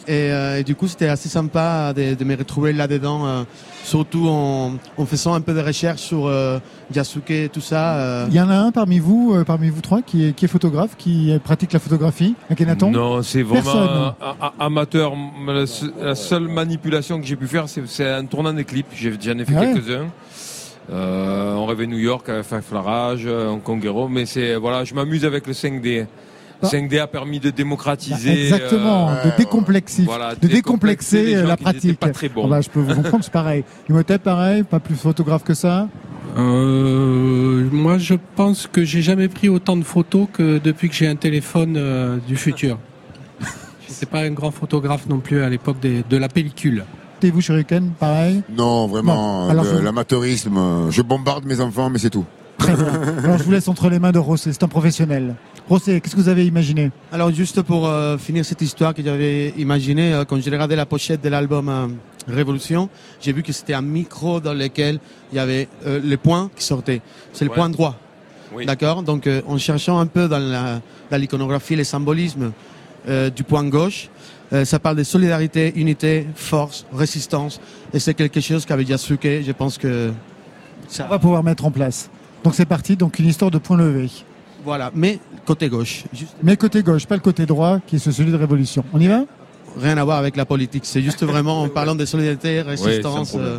Et, 0.08 0.32
euh, 0.32 0.60
et 0.60 0.64
du 0.64 0.76
coup, 0.76 0.88
c'était 0.88 1.08
assez 1.08 1.30
sympa 1.30 1.94
de, 1.94 2.14
de 2.16 2.24
me 2.26 2.36
retrouver 2.36 2.74
là-dedans, 2.74 3.26
euh, 3.26 3.44
surtout 3.84 4.28
en, 4.28 4.74
en 4.98 5.06
faisant 5.06 5.34
un 5.34 5.42
peu 5.42 5.54
de 5.54 5.62
recherche 5.62 6.02
sur 6.02 6.28
euh, 6.28 6.60
Yasuke 6.94 7.32
et 7.32 7.50
tout 7.50 7.62
ça. 7.62 7.96
euh. 7.98 8.26
Il 8.30 8.36
y 8.36 8.42
en 8.42 8.50
a 8.50 8.56
un 8.56 8.72
parmi 8.72 9.00
vous, 9.00 9.34
euh, 9.34 9.44
parmi 9.44 9.70
vous 9.70 9.82
trois, 9.82 10.02
qui 10.02 10.28
est, 10.28 10.34
qui 10.34 10.46
est 10.46 10.48
photographe, 10.50 10.96
qui 10.98 11.34
pratique 11.44 11.72
la 11.74 11.80
photographie, 11.80 12.36
Akhenaton? 12.50 12.92
Non, 12.92 13.22
c'est 13.22 13.44
vraiment 13.44 13.62
Personne. 13.64 14.14
amateur. 14.60 15.14
La, 15.48 15.66
se- 15.66 15.86
la 16.02 16.16
seule 16.16 16.48
manipulation 16.48 17.20
que 17.22 17.26
j'ai 17.26 17.36
pu 17.36 17.48
faire, 17.48 17.70
c'est 17.70 17.88
c'est 17.88 18.10
un 18.10 18.26
tournant 18.26 18.54
des 18.54 18.66
clips. 18.66 18.88
J'en 18.96 19.38
ai 19.40 19.46
fait 19.46 19.54
Ah 19.56 19.60
ouais. 19.62 19.74
quelques-uns. 19.74 20.08
Euh, 20.92 21.54
on 21.56 21.66
rêvait 21.66 21.88
New 21.88 21.98
York 21.98 22.28
avec 22.28 22.46
Flarage, 22.64 23.26
Hong 23.26 23.62
Kongero, 23.64 24.10
mais 24.10 24.26
c'est 24.26 24.56
voilà, 24.56 24.84
je 24.84 24.94
m'amuse 24.94 25.24
avec 25.24 25.48
le 25.48 25.54
5D. 25.54 26.06
Bah. 26.64 26.70
5D 26.70 27.00
a 27.00 27.08
permis 27.08 27.40
de 27.40 27.50
démocratiser. 27.50 28.44
Exactement, 28.46 29.10
euh, 29.10 29.26
de 29.26 29.38
décomplexif, 29.38 30.06
voilà, 30.06 30.34
de 30.36 30.48
décomplexer 30.48 31.24
les 31.24 31.34
gens 31.36 31.40
euh, 31.44 31.48
la 31.48 31.58
pratique. 31.58 32.00
pas 32.00 32.10
très 32.10 32.30
bons. 32.30 32.44
Ah 32.46 32.50
bah, 32.50 32.62
je 32.62 32.70
peux 32.70 32.80
vous 32.80 32.96
comprendre, 32.96 33.24
c'est 33.24 33.32
pareil. 33.34 33.64
Imhotep, 33.90 34.24
pareil, 34.24 34.64
pas 34.64 34.80
plus 34.80 34.96
photographe 34.96 35.44
que 35.44 35.54
ça. 35.54 35.88
Euh, 36.38 37.68
moi, 37.72 37.98
je 37.98 38.16
pense 38.36 38.68
que 38.68 38.84
j'ai 38.84 39.02
jamais 39.02 39.28
pris 39.28 39.50
autant 39.50 39.78
de 39.78 39.84
photos 39.84 40.28
que 40.34 40.58
depuis 40.58 40.90
que 40.90 40.96
j'ai 40.96 41.08
un 41.08 41.16
téléphone 41.16 41.76
euh, 41.78 42.18
du 42.28 42.36
futur. 42.38 42.80
J'étais 43.88 44.06
pas 44.06 44.22
un 44.22 44.32
grand 44.32 44.52
photographe 44.52 45.08
non 45.08 45.20
plus 45.20 45.44
à 45.44 45.50
l'époque 45.50 45.78
de 45.82 46.18
la 46.18 46.30
pellicule. 46.30 46.86
Et 47.22 47.32
vous, 47.32 47.40
Shuriken, 47.40 47.92
pareil 47.98 48.42
Non, 48.58 48.88
vraiment, 48.88 49.48
je- 49.64 49.78
l'amateurisme. 49.82 50.90
Je 50.90 51.02
bombarde 51.02 51.46
mes 51.46 51.62
enfants, 51.62 51.90
mais 51.90 51.98
c'est 52.00 52.10
tout. 52.10 52.26
Très 52.58 52.74
bien. 52.76 52.86
Alors, 53.24 53.38
je 53.38 53.44
vous 53.44 53.52
laisse 53.52 53.68
entre 53.70 53.90
les 53.90 53.98
mains 54.00 54.12
de 54.12 54.20
Rossé, 54.20 54.52
c'est 54.52 54.64
un 54.64 54.68
professionnel. 54.68 55.36
Rossé, 55.70 56.02
qu'est-ce 56.02 56.16
que 56.16 56.20
vous 56.22 56.28
avez 56.30 56.46
imaginé 56.46 56.92
Alors 57.12 57.32
juste 57.32 57.62
pour 57.62 57.88
euh, 57.88 58.18
finir 58.18 58.44
cette 58.44 58.62
histoire 58.62 58.94
que 58.94 59.02
j'avais 59.02 59.50
imaginée, 59.58 60.14
euh, 60.14 60.26
quand 60.26 60.40
j'ai 60.42 60.50
regardé 60.52 60.76
la 60.76 60.86
pochette 60.86 61.22
de 61.24 61.30
l'album 61.30 61.70
euh, 61.70 61.88
Révolution, 62.28 62.90
j'ai 63.22 63.32
vu 63.32 63.44
que 63.44 63.54
c'était 63.54 63.74
un 63.74 63.82
micro 63.82 64.40
dans 64.42 64.54
lequel 64.54 65.00
il 65.32 65.36
y 65.38 65.40
avait 65.40 65.68
euh, 65.86 66.00
les 66.04 66.18
points 66.18 66.50
qui 66.56 66.64
sortaient. 66.66 67.02
C'est 67.32 67.46
le 67.46 67.52
Ouais. 67.52 67.56
point 67.58 67.70
droit. 67.70 67.96
Oui. 68.54 68.66
D'accord? 68.66 69.04
Donc 69.04 69.26
euh, 69.26 69.42
en 69.48 69.58
cherchant 69.58 70.00
un 70.00 70.06
peu 70.06 70.28
dans 70.28 70.82
l'iconographie, 71.12 71.76
les 71.78 71.84
symbolismes, 71.86 72.52
euh, 73.08 73.30
du 73.30 73.44
point 73.44 73.64
gauche. 73.64 74.10
Euh, 74.52 74.66
ça 74.66 74.80
parle 74.80 74.98
de 74.98 75.04
solidarité, 75.04 75.74
unité, 75.78 76.28
force, 76.36 76.86
résistance. 76.94 77.60
Et 77.94 78.00
c'est 78.00 78.14
quelque 78.14 78.40
chose 78.42 78.66
qu'avec 78.66 78.88
Yasuke, 78.90 79.42
je 79.46 79.52
pense 79.54 79.78
que 79.78 80.12
On 81.00 81.08
va 81.08 81.20
pouvoir 81.20 81.42
mettre 81.44 81.66
en 81.66 81.72
place. 81.72 82.10
Donc 82.44 82.54
c'est 82.54 82.66
parti, 82.66 82.96
donc 82.98 83.18
une 83.20 83.28
histoire 83.28 83.50
de 83.50 83.58
point 83.58 83.78
levé. 83.78 84.10
Voilà, 84.66 84.92
mais 84.96 85.20
côté 85.46 85.68
gauche. 85.70 86.04
Juste 86.14 86.36
Mais 86.42 86.56
côté 86.58 86.84
gauche, 86.84 87.06
pas 87.06 87.16
le 87.16 87.22
côté 87.22 87.46
droit, 87.46 87.80
qui 87.86 87.98
est 87.98 88.00
celui 88.00 88.32
de 88.32 88.38
révolution. 88.38 88.84
On 88.94 89.00
y 89.00 89.08
va? 89.08 89.24
Rien 89.80 89.98
à 89.98 90.04
voir 90.04 90.18
avec 90.20 90.36
la 90.38 90.46
politique. 90.46 90.84
C'est 90.86 91.02
juste 91.02 91.24
vraiment 91.24 91.64
en 91.64 91.70
parlant 91.70 91.96
de 91.96 92.06
solidarité, 92.06 92.62
résistance. 92.62 93.36
euh, 93.36 93.58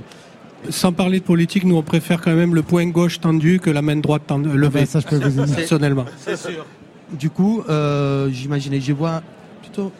Sans 0.71 0.93
parler 0.93 1.19
de 1.21 1.25
politique, 1.25 1.65
nous 1.65 1.77
on 1.77 1.83
préfère 1.83 2.21
quand 2.23 2.35
même 2.35 2.55
le 2.55 2.63
point 2.63 2.87
gauche 2.87 3.21
tendu 3.21 3.61
que 3.61 3.69
la 3.71 3.83
main 3.83 3.97
droite 3.97 4.23
tendue, 4.27 4.49
Ah 4.53 4.57
levée. 4.57 4.81
ben, 4.81 4.87
ça, 4.87 5.01
je 5.01 5.07
peux 5.07 5.19
vous 5.19 5.45
dire. 5.45 5.57
Personnellement. 5.57 6.05
C'est 6.19 6.37
sûr. 6.39 6.65
Du 7.13 7.29
coup, 7.31 7.63
euh, 7.69 8.31
j'imaginais, 8.31 8.81
je 8.81 8.93
vois 8.95 9.23
plutôt 9.61 9.93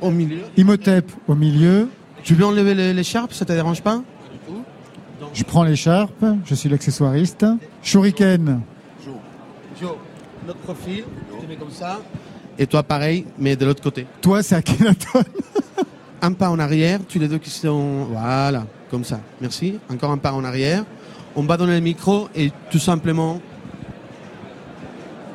au 0.00 0.10
milieu. 0.10 0.40
Imhotep 0.56 1.12
au 1.28 1.34
milieu. 1.36 1.88
Tu 2.24 2.34
veux 2.34 2.44
enlever 2.44 2.74
les- 2.74 2.92
l'écharpe, 2.92 3.32
ça 3.34 3.44
te 3.44 3.52
dérange 3.52 3.82
pas? 3.82 4.02
Je 5.32 5.42
prends 5.44 5.62
l'écharpe, 5.64 6.24
je 6.44 6.54
suis 6.54 6.68
l'accessoiriste. 6.68 7.44
Shuriken, 7.82 8.60
Joe, 9.80 9.90
notre 10.46 10.60
profil, 10.60 11.04
tu 11.40 11.46
mets 11.46 11.56
comme 11.56 11.70
ça. 11.70 12.00
Et 12.58 12.66
toi, 12.66 12.82
pareil, 12.82 13.26
mais 13.38 13.56
de 13.56 13.66
l'autre 13.66 13.82
côté. 13.82 14.06
toi 14.20 14.42
c'est 14.42 14.54
Akhenaton. 14.54 15.22
Un 16.22 16.32
pas 16.32 16.48
en 16.48 16.58
arrière, 16.58 17.00
tu 17.06 17.18
les 17.18 17.28
deux 17.28 17.38
qui 17.38 17.50
sont. 17.50 18.06
Voilà, 18.10 18.64
comme 18.90 19.04
ça. 19.04 19.20
Merci. 19.40 19.78
Encore 19.92 20.10
un 20.10 20.18
pas 20.18 20.32
en 20.32 20.44
arrière. 20.44 20.84
On 21.36 21.42
va 21.42 21.56
donner 21.56 21.74
le 21.74 21.80
micro 21.80 22.28
et 22.34 22.50
tout 22.70 22.78
simplement. 22.78 23.40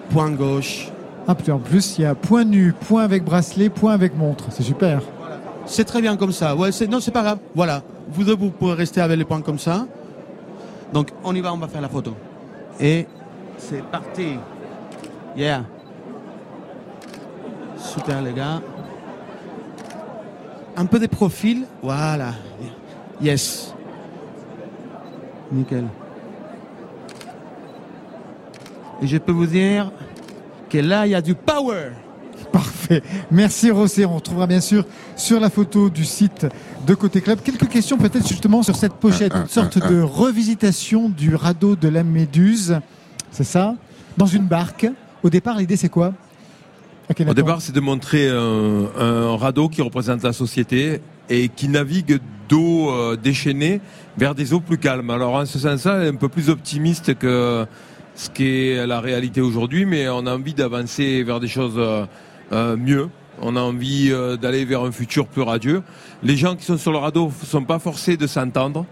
Point 0.10 0.32
gauche. 0.32 0.90
Ah, 1.28 1.36
puis 1.36 1.52
en 1.52 1.60
plus, 1.60 2.00
il 2.00 2.02
y 2.02 2.06
a 2.06 2.16
point 2.16 2.44
nu, 2.44 2.74
point 2.74 3.04
avec 3.04 3.24
bracelet, 3.24 3.70
point 3.70 3.94
avec 3.94 4.18
montre. 4.18 4.46
C'est 4.50 4.64
super. 4.64 5.02
C'est 5.68 5.84
très 5.84 6.02
bien 6.02 6.18
comme 6.18 6.32
ça. 6.32 6.56
Ouais, 6.56 6.72
c'est, 6.72 6.88
non, 6.88 7.00
c'est 7.00 7.12
pas 7.12 7.22
grave. 7.22 7.38
Voilà. 7.54 7.84
Vous 8.12 8.24
deux, 8.24 8.36
vous 8.36 8.50
pouvez 8.50 8.74
rester 8.74 9.02
avec 9.02 9.20
les 9.20 9.26
points 9.26 9.42
comme 9.42 9.60
ça. 9.60 9.86
Donc, 10.92 11.12
on 11.24 11.36
y 11.36 11.42
va, 11.42 11.54
on 11.54 11.58
va 11.58 11.68
faire 11.68 11.82
la 11.82 11.90
photo. 11.90 12.16
Et 12.80 13.06
c'est 13.60 13.84
parti. 13.84 14.38
Super, 17.78 18.22
les 18.22 18.34
gars. 18.34 18.62
Un 20.76 20.86
peu 20.86 21.00
de 21.00 21.08
profil. 21.08 21.66
Voilà. 21.82 22.34
Yes. 23.22 23.74
Nickel. 25.52 25.86
Et 29.02 29.08
je 29.08 29.18
peux 29.18 29.32
vous 29.32 29.46
dire 29.46 29.92
que 30.70 30.78
là, 30.78 31.08
il 31.08 31.12
y 31.12 31.16
a 31.16 31.22
du 31.22 31.36
power. 31.36 31.92
Parfait. 32.52 33.02
Merci 33.32 33.72
Rossé. 33.72 34.06
On 34.06 34.16
retrouvera 34.16 34.46
bien 34.46 34.60
sûr 34.60 34.86
sur 35.16 35.40
la 35.40 35.50
photo 35.50 35.90
du 35.90 36.04
site 36.04 36.48
de 36.86 36.94
Côté 36.96 37.22
Club 37.22 37.40
quelques 37.42 37.68
questions 37.68 37.98
peut-être 37.98 38.28
justement 38.28 38.64
sur 38.64 38.76
cette 38.76 38.94
pochette, 38.94 39.34
une 39.34 39.48
sorte 39.48 39.78
de 39.78 40.02
revisitation 40.02 41.08
du 41.10 41.36
radeau 41.36 41.76
de 41.76 41.88
la 41.88 42.04
Méduse. 42.04 42.80
C'est 43.32 43.44
ça? 43.44 43.76
Dans 44.18 44.26
une 44.26 44.46
barque. 44.46 44.88
Au 45.24 45.30
départ, 45.30 45.58
l'idée 45.58 45.76
c'est 45.76 45.90
quoi 45.90 46.14
Au 47.28 47.34
départ, 47.34 47.62
c'est 47.62 47.74
de 47.74 47.80
montrer 47.80 48.30
un, 48.30 48.86
un 48.98 49.38
radeau 49.38 49.70
qui 49.70 49.82
représente 49.82 50.24
la 50.24 50.34
société 50.34 51.02
et 51.30 51.50
qui 51.50 51.68
navigue 51.68 52.20
d'eau 52.50 52.90
euh, 52.90 53.16
déchaînée 53.16 53.80
vers 54.18 54.36
des 54.36 54.54
eaux 54.54 54.60
plus 54.60 54.78
calmes. 54.78 55.10
Alors, 55.12 55.36
en 55.36 55.46
ce 55.46 55.60
sens-là, 55.60 56.00
un 56.00 56.16
peu 56.16 56.28
plus 56.28 56.50
optimiste 56.50 57.18
que 57.18 57.66
ce 58.16 58.30
qu'est 58.30 58.86
la 58.86 59.00
réalité 59.00 59.40
aujourd'hui, 59.40 59.86
mais 59.86 60.10
on 60.10 60.26
a 60.26 60.34
envie 60.34 60.54
d'avancer 60.54 61.24
vers 61.24 61.40
des 61.40 61.48
choses 61.48 61.76
euh, 61.78 62.06
euh, 62.52 62.76
mieux. 62.76 63.08
On 63.42 63.56
a 63.56 63.62
envie 63.62 64.12
d'aller 64.42 64.66
vers 64.66 64.84
un 64.84 64.92
futur 64.92 65.26
plus 65.26 65.44
radieux. 65.44 65.82
Les 66.24 66.36
gens 66.36 66.58
qui 66.58 66.66
sont 66.66 66.78
sur 66.78 66.92
le 66.92 66.98
radeau 66.98 67.28
ne 67.28 67.46
sont 67.46 67.64
pas 67.64 67.80
forcés 67.80 68.18
de 68.18 68.28
s'entendre. 68.28 68.86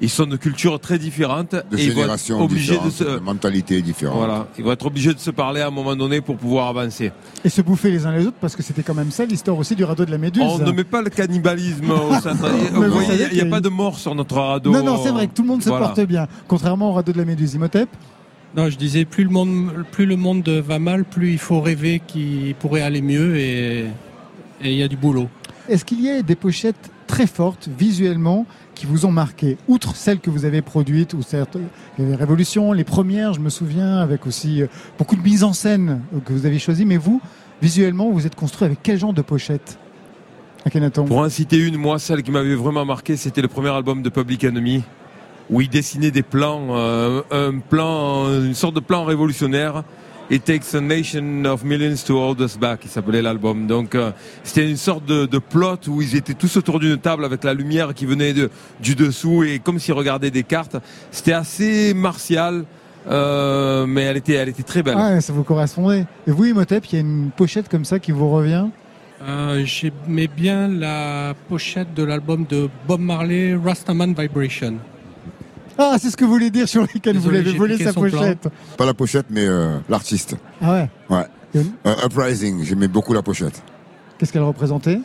Ils 0.00 0.10
sont 0.10 0.26
de 0.26 0.36
cultures 0.36 0.78
très 0.78 0.98
différentes 0.98 1.56
De 1.70 1.76
et 1.76 1.86
ils 1.86 1.92
vont 1.92 2.04
être 2.04 2.40
obligés 2.40 2.78
de 2.84 2.90
se, 2.90 3.04
de 3.04 3.18
mentalités 3.18 3.82
différentes. 3.82 4.18
voilà, 4.18 4.46
ils 4.56 4.64
vont 4.64 4.72
être 4.72 4.86
obligés 4.86 5.12
de 5.12 5.18
se 5.18 5.30
parler 5.30 5.60
à 5.60 5.68
un 5.68 5.70
moment 5.70 5.96
donné 5.96 6.20
pour 6.20 6.36
pouvoir 6.36 6.68
avancer. 6.68 7.10
Et 7.44 7.48
se 7.48 7.62
bouffer 7.62 7.90
les 7.90 8.06
uns 8.06 8.12
les 8.12 8.26
autres 8.26 8.36
parce 8.40 8.54
que 8.54 8.62
c'était 8.62 8.82
quand 8.82 8.94
même 8.94 9.10
ça 9.10 9.24
l'histoire 9.24 9.58
aussi 9.58 9.74
du 9.74 9.84
radeau 9.84 10.04
de 10.04 10.10
la 10.10 10.18
Méduse. 10.18 10.42
On 10.44 10.58
ne 10.58 10.72
met 10.72 10.84
pas 10.84 11.02
le 11.02 11.10
cannibalisme 11.10 11.90
au 11.90 12.14
centre. 12.14 12.48
Il 13.30 13.34
n'y 13.34 13.40
a, 13.40 13.46
pas 13.46 13.60
de 13.60 13.68
mort 13.68 13.98
sur 13.98 14.14
notre 14.14 14.36
radeau. 14.36 14.70
Non, 14.72 14.84
non, 14.84 15.02
c'est 15.02 15.10
vrai 15.10 15.26
que 15.26 15.34
tout 15.34 15.42
le 15.42 15.48
monde 15.48 15.62
se 15.62 15.68
Voilà. 15.68 15.86
porte 15.86 16.00
bien, 16.06 16.26
contrairement 16.46 16.90
au 16.90 16.92
radeau 16.92 17.12
de 17.12 17.18
la 17.18 17.24
Méduse. 17.24 17.54
Imhotep 17.54 17.88
Non, 18.56 18.70
je 18.70 18.76
disais, 18.76 19.04
plus 19.04 19.24
le 19.24 19.30
monde, 19.30 19.84
plus 19.90 20.06
le 20.06 20.16
monde 20.16 20.48
va 20.48 20.78
mal, 20.78 21.04
plus 21.04 21.32
il 21.32 21.38
faut 21.38 21.60
rêver 21.60 22.00
qu'il 22.06 22.54
pourrait 22.54 22.82
aller 22.82 23.02
mieux 23.02 23.36
et 23.36 23.86
et 24.62 24.72
il 24.72 24.78
y 24.78 24.82
a 24.82 24.88
du 24.88 24.96
boulot. 24.96 25.28
Est-ce 25.68 25.84
qu'il 25.84 26.00
y 26.00 26.10
a 26.10 26.22
des 26.22 26.34
pochettes 26.34 26.90
très 27.08 27.26
fortes 27.26 27.68
visuellement 27.76 28.46
qui 28.76 28.86
vous 28.86 29.06
ont 29.06 29.10
marqué 29.10 29.56
Outre 29.66 29.96
celles 29.96 30.20
que 30.20 30.30
vous 30.30 30.44
avez 30.44 30.62
produites, 30.62 31.14
ou 31.14 31.22
certes, 31.22 31.56
il 31.98 32.04
y 32.04 32.06
avait 32.06 32.14
Révolution, 32.14 32.72
les 32.72 32.84
premières, 32.84 33.34
je 33.34 33.40
me 33.40 33.50
souviens, 33.50 33.96
avec 33.96 34.26
aussi 34.28 34.62
euh, 34.62 34.68
beaucoup 34.96 35.16
de 35.16 35.22
mises 35.22 35.42
en 35.42 35.52
scène 35.52 36.02
euh, 36.14 36.20
que 36.20 36.32
vous 36.32 36.46
avez 36.46 36.60
choisies, 36.60 36.84
mais 36.84 36.98
vous, 36.98 37.20
visuellement, 37.60 38.10
vous 38.10 38.26
êtes 38.26 38.36
construit 38.36 38.66
avec 38.66 38.78
quel 38.82 38.98
genre 38.98 39.12
de 39.12 39.22
pochette? 39.22 39.78
Akhenaton 40.64 41.06
Pour 41.06 41.18
en 41.18 41.28
citer 41.28 41.58
une, 41.58 41.76
moi, 41.76 41.98
celle 41.98 42.22
qui 42.22 42.30
m'avait 42.30 42.54
vraiment 42.54 42.84
marqué, 42.84 43.16
c'était 43.16 43.42
le 43.42 43.48
premier 43.48 43.70
album 43.70 44.02
de 44.02 44.10
Public 44.10 44.44
Enemy, 44.44 44.82
où 45.50 45.60
il 45.60 45.68
dessinait 45.68 46.10
des 46.10 46.22
plans, 46.22 46.68
euh, 46.70 47.22
un 47.30 47.58
plan, 47.58 48.26
une 48.28 48.54
sorte 48.54 48.74
de 48.74 48.80
plan 48.80 49.04
révolutionnaire. 49.04 49.82
It 50.30 50.44
takes 50.44 50.74
a 50.74 50.80
nation 50.80 51.46
of 51.46 51.64
millions 51.64 52.04
to 52.06 52.18
hold 52.18 52.40
us 52.42 52.58
back, 52.58 52.80
il 52.84 52.90
s'appelait 52.90 53.22
l'album. 53.22 53.66
Donc 53.66 53.94
euh, 53.94 54.10
c'était 54.42 54.68
une 54.68 54.76
sorte 54.76 55.06
de, 55.06 55.24
de 55.24 55.38
plot 55.38 55.78
où 55.88 56.02
ils 56.02 56.16
étaient 56.16 56.34
tous 56.34 56.56
autour 56.58 56.80
d'une 56.80 56.98
table 56.98 57.24
avec 57.24 57.44
la 57.44 57.54
lumière 57.54 57.94
qui 57.94 58.04
venait 58.04 58.34
de, 58.34 58.50
du 58.80 58.94
dessous 58.94 59.42
et 59.42 59.58
comme 59.58 59.78
s'ils 59.78 59.94
regardaient 59.94 60.30
des 60.30 60.42
cartes. 60.42 60.76
C'était 61.10 61.32
assez 61.32 61.94
martial, 61.94 62.64
euh, 63.08 63.86
mais 63.86 64.02
elle 64.02 64.18
était, 64.18 64.34
elle 64.34 64.50
était 64.50 64.62
très 64.62 64.82
belle. 64.82 64.96
Ah, 64.98 65.18
ça 65.22 65.32
vous 65.32 65.44
correspondait. 65.44 66.04
Et 66.26 66.30
vous, 66.30 66.44
Imhotep, 66.44 66.84
il 66.86 66.94
y 66.94 66.98
a 66.98 67.00
une 67.00 67.30
pochette 67.34 67.70
comme 67.70 67.86
ça 67.86 67.98
qui 67.98 68.12
vous 68.12 68.28
revient? 68.30 68.66
Euh, 69.26 69.62
J'aimais 69.64 70.28
bien 70.28 70.68
la 70.68 71.32
pochette 71.48 71.94
de 71.94 72.04
l'album 72.04 72.44
de 72.46 72.68
Bob 72.86 73.00
Marley, 73.00 73.56
Rastaman 73.56 74.14
Vibration. 74.14 74.74
Ah, 75.78 75.96
c'est 76.00 76.10
ce 76.10 76.16
que 76.16 76.24
vous 76.24 76.32
voulez 76.32 76.50
dire 76.50 76.68
sur 76.68 76.82
lesquels 76.92 77.18
vous 77.18 77.30
l'avez 77.30 77.52
j'ai 77.52 77.56
volé 77.58 77.74
piqué 77.74 77.84
sa 77.84 77.92
son 77.92 78.00
plan. 78.02 78.10
pochette. 78.18 78.48
Pas 78.76 78.84
la 78.86 78.94
pochette, 78.94 79.26
mais 79.30 79.46
euh, 79.46 79.78
l'artiste. 79.88 80.36
Ah 80.60 80.72
ouais 80.72 80.90
Ouais. 81.08 81.24
Et 81.54 81.58
Euh, 81.86 82.06
Uprising, 82.06 82.64
j'aimais 82.64 82.88
beaucoup 82.88 83.14
la 83.14 83.22
pochette. 83.22 83.62
Qu'est-ce 84.18 84.32
qu'elle 84.32 84.42
représentait? 84.42 85.00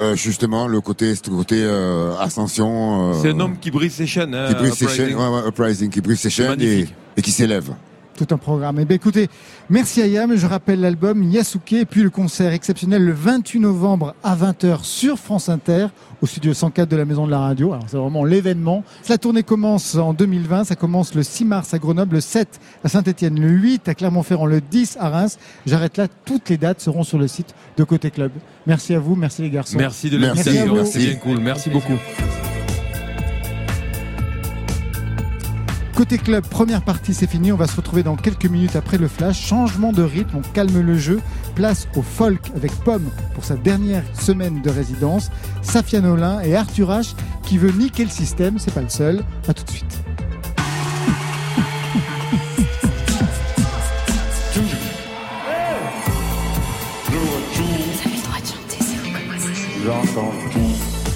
Euh, 0.00 0.14
justement, 0.14 0.68
le 0.68 0.80
côté, 0.80 1.14
ce 1.14 1.22
côté 1.22 1.56
euh, 1.60 2.14
ascension. 2.18 3.10
euh, 3.10 3.14
C'est 3.20 3.30
un 3.30 3.40
homme 3.40 3.58
qui 3.58 3.70
brise 3.70 3.94
ses 3.94 4.06
chaînes. 4.06 4.34
hein, 4.34 4.48
qui 4.48 4.54
brise 4.54 4.74
ses 4.74 4.84
Uprising. 4.84 5.06
chaînes, 5.08 5.16
ouais, 5.16 5.28
ouais, 5.42 5.48
Uprising, 5.48 5.90
qui 5.90 6.00
brise 6.00 6.20
ses 6.20 6.30
chaînes 6.30 6.52
et, 6.60 6.66
magnifique. 6.66 6.94
et 7.16 7.22
qui 7.22 7.30
s'élève. 7.32 7.70
Tout 8.18 8.34
un 8.34 8.36
programme. 8.36 8.80
Eh 8.80 8.84
bien, 8.84 8.96
écoutez, 8.96 9.28
merci 9.70 10.02
Ayam. 10.02 10.34
Je 10.34 10.44
rappelle 10.44 10.80
l'album 10.80 11.22
Yasuke 11.22 11.74
et 11.74 11.84
puis 11.84 12.02
le 12.02 12.10
concert 12.10 12.52
exceptionnel 12.52 13.04
le 13.04 13.12
28 13.12 13.60
novembre 13.60 14.16
à 14.24 14.34
20h 14.34 14.82
sur 14.82 15.20
France 15.20 15.48
Inter 15.48 15.86
au 16.20 16.26
studio 16.26 16.52
104 16.52 16.88
de 16.88 16.96
la 16.96 17.04
Maison 17.04 17.26
de 17.26 17.30
la 17.30 17.38
Radio. 17.38 17.72
Alors, 17.74 17.84
c'est 17.86 17.96
vraiment 17.96 18.24
l'événement. 18.24 18.82
La 19.08 19.18
tournée 19.18 19.44
commence 19.44 19.94
en 19.94 20.14
2020. 20.14 20.64
Ça 20.64 20.74
commence 20.74 21.14
le 21.14 21.22
6 21.22 21.44
mars 21.44 21.74
à 21.74 21.78
Grenoble, 21.78 22.16
le 22.16 22.20
7 22.20 22.58
à 22.82 22.88
Saint-Etienne, 22.88 23.38
le 23.38 23.50
8 23.50 23.88
à 23.88 23.94
Clermont-Ferrand, 23.94 24.46
le 24.46 24.60
10 24.60 24.96
à 24.98 25.10
Reims. 25.10 25.38
J'arrête 25.64 25.96
là. 25.96 26.08
Toutes 26.24 26.48
les 26.48 26.56
dates 26.56 26.80
seront 26.80 27.04
sur 27.04 27.18
le 27.18 27.28
site 27.28 27.54
de 27.76 27.84
Côté 27.84 28.10
Club. 28.10 28.32
Merci 28.66 28.96
à 28.96 28.98
vous. 28.98 29.14
Merci 29.14 29.42
les 29.42 29.50
garçons. 29.50 29.78
Merci 29.78 30.10
de 30.10 30.16
l'invitation, 30.16 30.84
c'est 30.84 30.98
bien 30.98 31.14
cool. 31.14 31.38
Merci 31.38 31.70
beaucoup. 31.70 31.94
Côté 35.98 36.16
club, 36.16 36.46
première 36.46 36.82
partie, 36.82 37.12
c'est 37.12 37.26
fini. 37.26 37.50
On 37.50 37.56
va 37.56 37.66
se 37.66 37.74
retrouver 37.74 38.04
dans 38.04 38.14
quelques 38.14 38.46
minutes 38.46 38.76
après 38.76 38.98
le 38.98 39.08
flash. 39.08 39.44
Changement 39.44 39.90
de 39.90 40.04
rythme, 40.04 40.36
on 40.36 40.42
calme 40.52 40.80
le 40.80 40.96
jeu. 40.96 41.20
Place 41.56 41.88
au 41.96 42.02
folk 42.02 42.52
avec 42.54 42.70
Pomme 42.84 43.10
pour 43.34 43.44
sa 43.44 43.56
dernière 43.56 44.04
semaine 44.14 44.62
de 44.62 44.70
résidence. 44.70 45.28
Safia 45.60 46.00
Nolin 46.00 46.38
et 46.42 46.54
Arthur 46.54 46.90
H 46.90 47.16
qui 47.42 47.58
veut 47.58 47.72
niquer 47.72 48.04
le 48.04 48.10
système. 48.10 48.60
C'est 48.60 48.72
pas 48.72 48.82
le 48.82 48.88
seul. 48.88 49.24
À 49.48 49.54
tout 49.54 49.64
de 49.64 49.70
suite. 49.70 50.00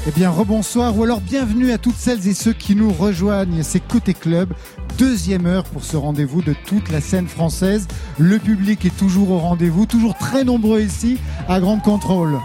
Eh 0.05 0.11
bien, 0.11 0.31
rebonsoir 0.31 0.99
ou 0.99 1.05
alors 1.05 1.21
bienvenue 1.21 1.71
à 1.71 1.79
toutes 1.79 1.97
celles 1.97 2.27
et 2.27 2.35
ceux 2.35 2.53
qui 2.53 2.75
nous 2.75 2.93
rejoignent. 2.93 3.63
C'est 3.63 3.79
Côté 3.79 4.15
Club, 4.15 4.53
deuxième 4.99 5.47
heure 5.47 5.63
pour 5.63 5.85
ce 5.85 5.97
rendez-vous 5.97 6.43
de 6.43 6.57
toute 6.67 6.91
la 6.91 7.01
scène 7.01 7.29
française. 7.29 7.87
Le 8.19 8.41
public 8.41 8.85
est 8.85 8.97
toujours 8.97 9.31
au 9.31 9.39
rendez-vous, 9.39 9.87
toujours 9.87 10.17
très 10.17 10.43
nombreux 10.43 10.81
ici 10.81 11.19
à 11.49 11.61
Grande 11.61 11.83
Contrôle. 11.83 12.37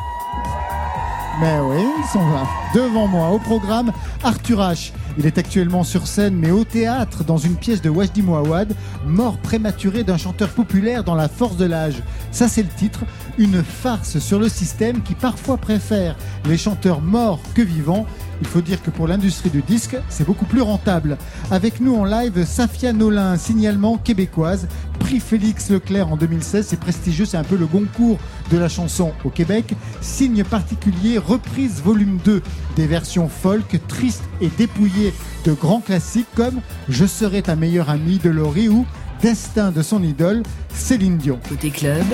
Mais 1.41 1.57
oui, 1.59 1.83
ils 1.97 2.11
sont 2.11 2.29
là, 2.29 2.47
devant 2.75 3.07
moi. 3.07 3.29
Au 3.29 3.39
programme, 3.39 3.91
Arthur 4.23 4.59
H, 4.59 4.91
Il 5.19 5.25
est 5.25 5.39
actuellement 5.39 5.83
sur 5.83 6.05
scène, 6.05 6.35
mais 6.35 6.51
au 6.51 6.63
théâtre, 6.63 7.23
dans 7.23 7.37
une 7.37 7.55
pièce 7.55 7.81
de 7.81 7.89
Wajdi 7.89 8.21
Mouawad, 8.21 8.75
mort 9.07 9.37
prématuré 9.37 10.03
d'un 10.03 10.17
chanteur 10.17 10.49
populaire 10.49 11.03
dans 11.03 11.15
la 11.15 11.27
force 11.27 11.57
de 11.57 11.65
l'âge. 11.65 12.03
Ça, 12.31 12.47
c'est 12.47 12.61
le 12.61 12.69
titre. 12.69 12.99
Une 13.39 13.63
farce 13.63 14.19
sur 14.19 14.39
le 14.39 14.47
système 14.47 15.01
qui 15.01 15.15
parfois 15.15 15.57
préfère 15.57 16.15
les 16.45 16.57
chanteurs 16.57 17.01
morts 17.01 17.39
que 17.55 17.63
vivants. 17.63 18.05
Il 18.41 18.47
faut 18.47 18.61
dire 18.61 18.81
que 18.81 18.89
pour 18.89 19.07
l'industrie 19.07 19.49
du 19.49 19.61
disque, 19.61 19.97
c'est 20.09 20.25
beaucoup 20.25 20.45
plus 20.45 20.61
rentable. 20.61 21.17
Avec 21.51 21.79
nous 21.79 21.95
en 21.95 22.05
live, 22.05 22.45
Safia 22.45 22.93
Nolin, 22.93 23.37
signalement 23.37 23.97
québécoise, 23.97 24.67
prix 24.99 25.19
Félix 25.19 25.69
Leclerc 25.69 26.11
en 26.11 26.17
2016, 26.17 26.67
c'est 26.67 26.79
prestigieux, 26.79 27.25
c'est 27.25 27.37
un 27.37 27.43
peu 27.43 27.55
le 27.55 27.65
Goncourt 27.65 28.19
de 28.51 28.57
la 28.57 28.69
chanson 28.69 29.13
au 29.23 29.29
Québec. 29.29 29.73
Signe 30.01 30.43
particulier, 30.43 31.17
reprise 31.17 31.81
volume 31.81 32.19
2 32.23 32.41
des 32.75 32.87
versions 32.87 33.27
folk, 33.27 33.79
tristes 33.87 34.23
et 34.41 34.49
dépouillées 34.57 35.13
de 35.45 35.53
grands 35.53 35.81
classiques 35.81 36.27
comme 36.35 36.61
Je 36.89 37.05
serai 37.05 37.41
ta 37.41 37.55
meilleure 37.55 37.89
amie 37.89 38.19
de 38.19 38.29
Laurie 38.29 38.69
ou 38.69 38.85
Destin 39.21 39.71
de 39.71 39.81
son 39.81 40.03
idole, 40.03 40.43
Céline 40.73 41.17
Dion. 41.17 41.39
Côté 41.49 41.71
club, 41.71 42.05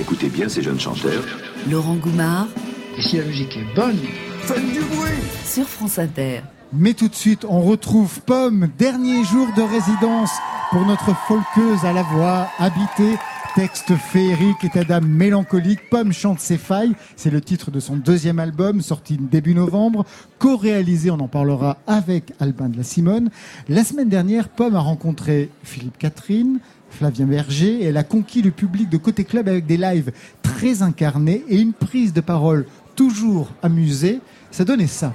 Écoutez 0.00 0.28
bien 0.28 0.48
ces 0.48 0.62
jeunes 0.62 0.80
chanteurs. 0.80 1.22
Laurent 1.70 1.94
Goumard 1.94 2.48
Et 2.98 3.02
si 3.02 3.16
la 3.16 3.24
musique 3.24 3.56
est 3.56 3.74
bonne, 3.74 3.98
faites 4.40 4.72
du 4.72 4.80
bruit 4.80 5.22
sur 5.44 5.66
France 5.66 5.98
Inter. 5.98 6.40
Mais 6.74 6.92
tout 6.92 7.08
de 7.08 7.14
suite, 7.14 7.46
on 7.48 7.62
retrouve 7.62 8.20
Pomme, 8.20 8.68
dernier 8.78 9.24
jour 9.24 9.48
de 9.56 9.62
résidence 9.62 10.30
pour 10.70 10.84
notre 10.84 11.14
folkeuse 11.26 11.84
à 11.84 11.92
la 11.92 12.02
voix 12.02 12.48
habitée. 12.58 13.16
Texte 13.54 13.94
féerique, 13.96 14.64
état 14.64 14.84
d'âme 14.84 15.06
mélancolique, 15.06 15.90
Pomme 15.90 16.12
chante 16.12 16.40
ses 16.40 16.58
failles. 16.58 16.94
C'est 17.16 17.30
le 17.30 17.40
titre 17.40 17.70
de 17.70 17.80
son 17.80 17.96
deuxième 17.96 18.38
album, 18.38 18.80
sorti 18.80 19.18
début 19.18 19.54
novembre, 19.54 20.04
co-réalisé, 20.38 21.10
on 21.10 21.20
en 21.20 21.28
parlera 21.28 21.78
avec 21.86 22.32
Albin 22.40 22.68
de 22.68 22.78
la 22.78 22.82
Simone. 22.82 23.30
La 23.68 23.84
semaine 23.84 24.08
dernière, 24.08 24.48
Pomme 24.48 24.74
a 24.74 24.80
rencontré 24.80 25.50
Philippe 25.62 25.98
Catherine, 25.98 26.60
Flavien 26.88 27.26
Berger, 27.26 27.82
et 27.82 27.84
elle 27.84 27.96
a 27.96 28.04
conquis 28.04 28.42
le 28.42 28.50
public 28.50 28.88
de 28.88 28.96
Côté 28.96 29.24
Club 29.24 29.48
avec 29.48 29.66
des 29.66 29.76
lives 29.76 30.12
très 30.42 30.82
incarnés 30.82 31.44
et 31.48 31.58
une 31.58 31.72
prise 31.72 32.12
de 32.12 32.20
parole 32.20 32.66
toujours 32.94 33.48
amusée. 33.62 34.20
Ça 34.50 34.64
donnait 34.64 34.86
ça. 34.86 35.12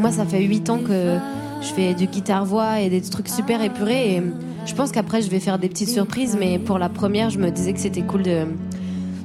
Moi, 0.00 0.12
ça 0.12 0.24
fait 0.24 0.42
8 0.42 0.70
ans 0.70 0.78
que 0.78 1.18
je 1.60 1.66
fais 1.74 1.92
du 1.92 2.06
guitare-voix 2.06 2.80
et 2.80 2.88
des 2.88 3.00
trucs 3.02 3.28
super 3.28 3.60
épurés. 3.62 4.16
Et 4.16 4.22
je 4.64 4.74
pense 4.74 4.92
qu'après, 4.92 5.22
je 5.22 5.28
vais 5.28 5.40
faire 5.40 5.58
des 5.58 5.68
petites 5.68 5.90
surprises. 5.90 6.36
Mais 6.38 6.58
pour 6.58 6.78
la 6.78 6.88
première, 6.88 7.30
je 7.30 7.38
me 7.38 7.50
disais 7.50 7.72
que 7.72 7.80
c'était 7.80 8.02
cool 8.02 8.22
de, 8.22 8.46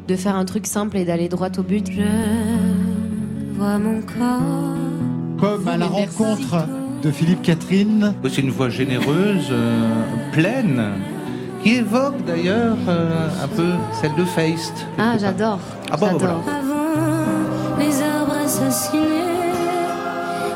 de 0.07 0.15
faire 0.15 0.35
un 0.35 0.45
truc 0.45 0.67
simple 0.67 0.97
et 0.97 1.05
d'aller 1.05 1.29
droit 1.29 1.49
au 1.57 1.63
but. 1.63 1.89
Je 1.91 2.01
vois 3.57 3.77
mon 3.77 4.01
corps. 4.01 4.77
Pomme 5.37 5.67
à 5.67 5.77
la 5.77 5.87
rencontre 5.87 6.67
de 7.01 7.11
Philippe 7.11 7.41
Catherine. 7.41 8.13
C'est 8.23 8.41
une 8.41 8.49
voix 8.51 8.69
généreuse, 8.69 9.47
euh, 9.51 9.89
pleine, 10.31 10.93
qui 11.63 11.75
évoque 11.75 12.23
d'ailleurs 12.25 12.77
euh, 12.87 13.27
un 13.43 13.47
peu 13.47 13.71
celle 14.01 14.15
de 14.15 14.25
Feist. 14.25 14.73
Ah, 14.97 15.17
j'adore. 15.17 15.59
Ah 15.91 15.97
bon, 15.97 16.05
j'adore. 16.07 16.41
voilà. 16.43 16.59
Avant 16.59 17.79
les 17.79 18.01
arbres 18.01 18.37
assassinés, 18.43 19.01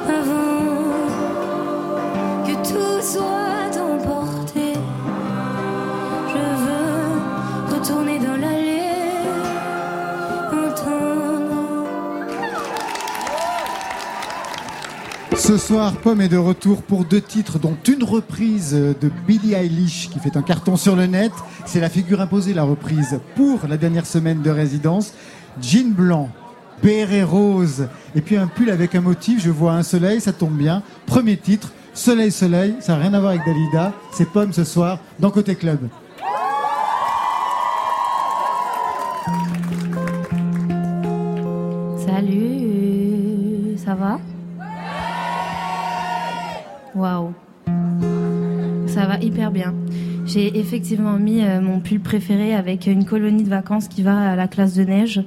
avant 0.07 0.93
que 2.45 2.53
tout 2.67 3.01
soit 3.01 3.46
Ce 15.37 15.57
soir, 15.57 15.93
Pomme 16.03 16.21
est 16.21 16.27
de 16.27 16.37
retour 16.37 16.81
pour 16.81 17.05
deux 17.05 17.21
titres, 17.21 17.57
dont 17.59 17.77
une 17.87 18.03
reprise 18.03 18.73
de 18.73 19.11
Billie 19.25 19.53
Eilish 19.53 20.09
qui 20.09 20.19
fait 20.19 20.35
un 20.35 20.41
carton 20.41 20.75
sur 20.75 20.95
le 20.95 21.05
net. 21.05 21.31
C'est 21.65 21.79
la 21.79 21.89
figure 21.89 22.19
imposée, 22.19 22.53
la 22.53 22.63
reprise, 22.63 23.19
pour 23.35 23.59
la 23.67 23.77
dernière 23.77 24.05
semaine 24.05 24.41
de 24.41 24.49
résidence. 24.49 25.13
Jean 25.61 25.91
blanc, 25.91 26.29
béret 26.83 27.23
rose, 27.23 27.87
et 28.15 28.21
puis 28.21 28.35
un 28.35 28.47
pull 28.47 28.69
avec 28.69 28.95
un 28.95 29.01
motif. 29.01 29.41
Je 29.41 29.49
vois 29.49 29.73
un 29.73 29.83
soleil, 29.83 30.19
ça 30.19 30.33
tombe 30.33 30.57
bien. 30.57 30.83
Premier 31.05 31.37
titre, 31.37 31.71
Soleil, 31.93 32.31
soleil, 32.31 32.75
ça 32.79 32.93
n'a 32.93 32.99
rien 32.99 33.13
à 33.15 33.19
voir 33.19 33.31
avec 33.31 33.43
Dalida. 33.43 33.91
C'est 34.11 34.29
Pomme 34.29 34.53
ce 34.53 34.63
soir 34.63 34.99
dans 35.19 35.31
Côté 35.31 35.55
Club. 35.55 35.79
Salut, 42.05 43.77
ça 43.83 43.95
va? 43.95 44.19
Waouh. 46.97 47.33
Ça 48.87 49.05
va 49.05 49.19
hyper 49.19 49.51
bien. 49.51 49.75
J'ai 50.25 50.57
effectivement 50.57 51.13
mis 51.13 51.43
euh, 51.43 51.61
mon 51.61 51.79
pull 51.79 51.99
préféré 51.99 52.55
avec 52.55 52.87
une 52.87 53.05
colonie 53.05 53.43
de 53.43 53.49
vacances 53.49 53.87
qui 53.87 54.01
va 54.01 54.31
à 54.31 54.35
la 54.35 54.47
classe 54.47 54.73
de 54.73 54.83
neige. 54.83 55.21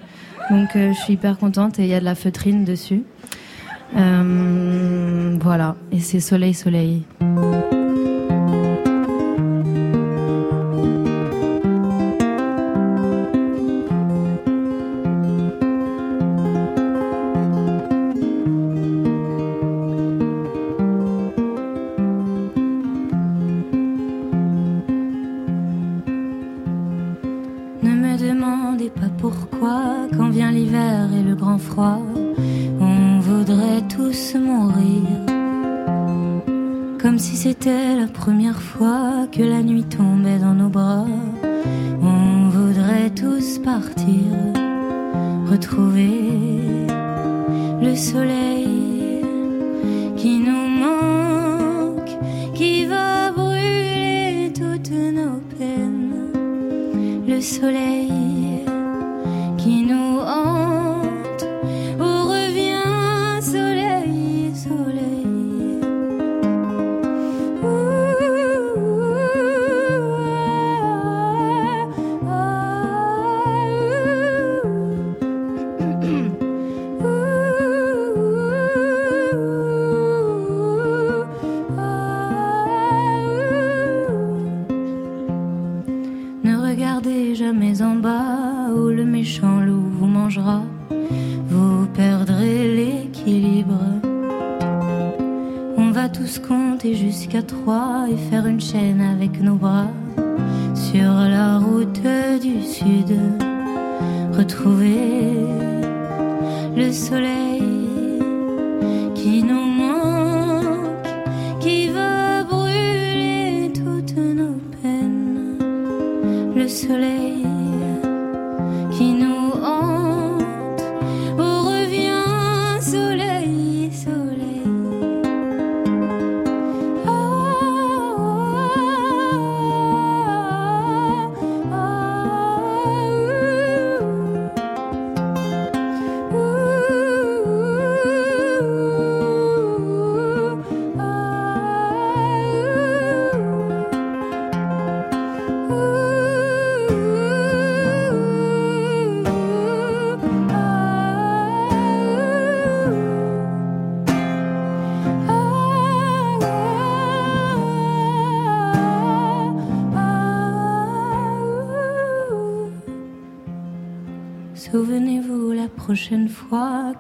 Donc 0.51 0.75
euh, 0.75 0.93
je 0.93 0.99
suis 0.99 1.13
hyper 1.13 1.39
contente 1.39 1.79
et 1.79 1.83
il 1.83 1.89
y 1.89 1.95
a 1.95 2.01
de 2.01 2.05
la 2.05 2.17
feutrine 2.17 2.65
dessus. 2.65 3.05
Euh, 3.97 5.39
voilà, 5.41 5.77
et 5.93 6.01
c'est 6.01 6.21
soleil, 6.21 6.55
soleil. 6.55 7.05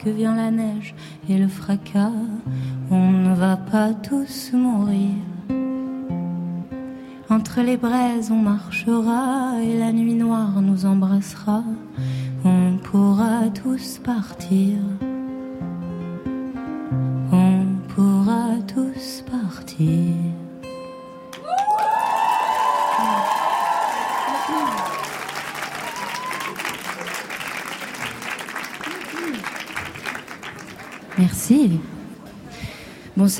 Que 0.02 0.10
vient 0.10 0.34
la 0.34 0.50
neige 0.50 0.94
et 1.28 1.36
le 1.36 1.48
fracas, 1.48 2.12
on 2.90 3.10
ne 3.10 3.34
va 3.34 3.56
pas 3.56 3.92
tous 3.92 4.52
mourir. 4.52 5.14
Entre 7.28 7.60
les 7.60 7.76
braises, 7.76 8.30
on 8.30 8.36
marchera 8.36 9.39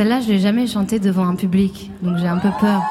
celle-là, 0.00 0.22
je 0.22 0.28
l'ai 0.28 0.38
jamais 0.38 0.66
chantée 0.66 0.98
devant 0.98 1.28
un 1.28 1.34
public, 1.34 1.90
donc 2.00 2.16
j'ai 2.16 2.26
un 2.26 2.38
peu 2.38 2.48
peur. 2.58 2.82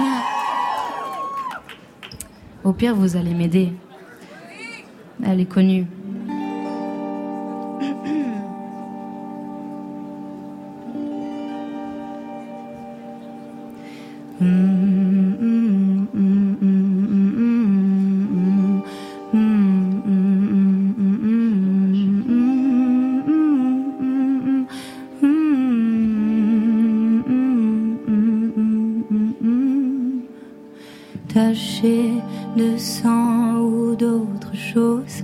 Au 2.64 2.72
pire, 2.72 2.94
vous 2.94 3.18
allez 3.18 3.34
m'aider. 3.34 3.74
Elle 5.22 5.40
est 5.40 5.44
connue. 5.44 5.86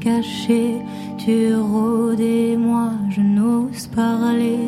Cachées, 0.01 0.77
tu 1.19 1.55
rôdes 1.55 2.21
et 2.21 2.57
moi 2.57 2.91
je 3.11 3.21
n'ose 3.21 3.87
parler. 3.89 4.59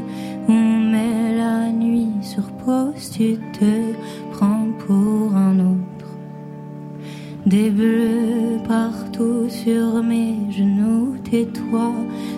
On 0.49 0.79
met 0.93 1.37
la 1.37 1.71
nuit 1.73 2.13
sur 2.21 2.45
pause, 2.65 3.11
tu 3.11 3.39
te 3.59 3.93
prends 4.33 4.69
pour 4.87 5.35
un 5.35 5.59
autre. 5.61 5.93
Des 7.47 7.71
bleus 7.71 8.59
partout 8.69 9.49
sur 9.49 10.03
mes 10.03 10.37
genoux, 10.51 11.17
tais-toi, 11.25 11.93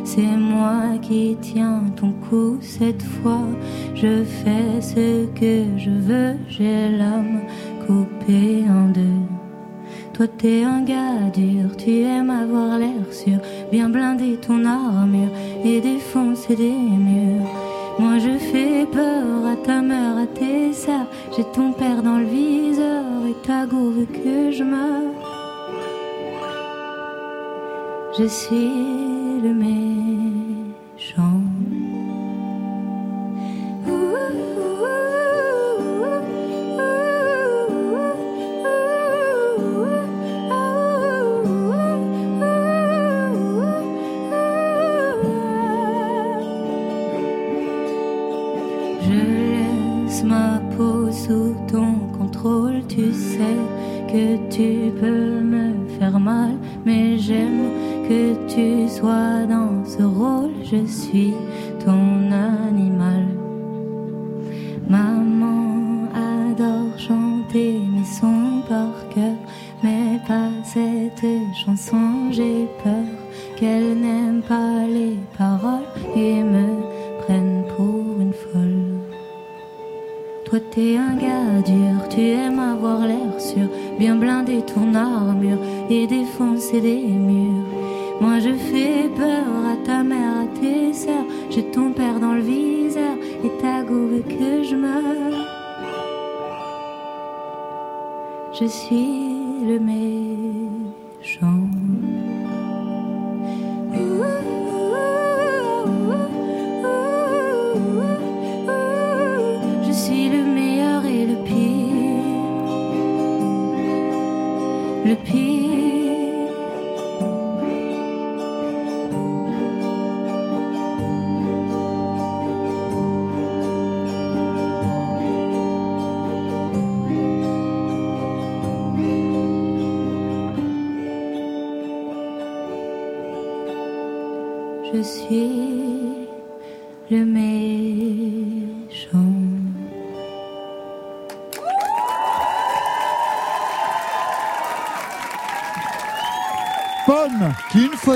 c'est 0.05 0.37
moi 0.37 0.97
qui 1.03 1.37
tiens 1.43 1.83
ton 1.97 2.13
cou 2.29 2.57
cette 2.61 3.03
fois. 3.03 3.47
Je 3.95 4.25
fais 4.25 4.81
ce 4.81 5.27
que 5.39 5.79
je 5.79 5.91
veux, 5.91 6.37
j'ai 6.49 6.89
l'âme. 6.97 7.41
Toi 10.15 10.29
t'es 10.29 10.63
un 10.63 10.83
gars 10.83 11.29
dur, 11.35 11.77
tu 11.77 12.03
aimes 12.03 12.31
avoir 12.31 12.79
l'air 12.79 13.05
sûr, 13.11 13.39
bien 13.73 13.89
blinder 13.89 14.37
ton 14.37 14.65
armure 14.65 15.33
et 15.65 15.81
défoncer 15.81 16.55
des 16.55 16.71
murs. 16.71 17.51
Moi 17.99 18.21
je 18.21 18.39
fais 18.39 18.87
peur 18.87 19.45
à 19.45 19.57
ta 19.57 19.83
mère, 19.83 20.17
à 20.17 20.27
tes 20.27 20.73
sœurs, 20.73 21.09
j'ai 21.37 21.43
ton 21.53 21.73
père 21.73 22.01
dans 22.05 22.19
le 22.19 22.27
viseur 22.27 23.05
et 23.29 23.47
ta 23.47 23.67
veut 23.67 24.07
que 24.07 24.53
je 24.53 24.63
meure. 24.63 25.15
Je 28.17 28.27
suis 28.29 29.41
le 29.43 29.53
méchant. 29.53 29.84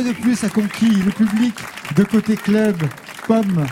De 0.09 0.15
plus 0.15 0.43
a 0.43 0.49
conquis 0.49 0.89
le 0.89 1.11
public 1.11 1.55
de 1.95 2.03
côté 2.03 2.35
club. 2.35 2.77
Pomme, 3.27 3.67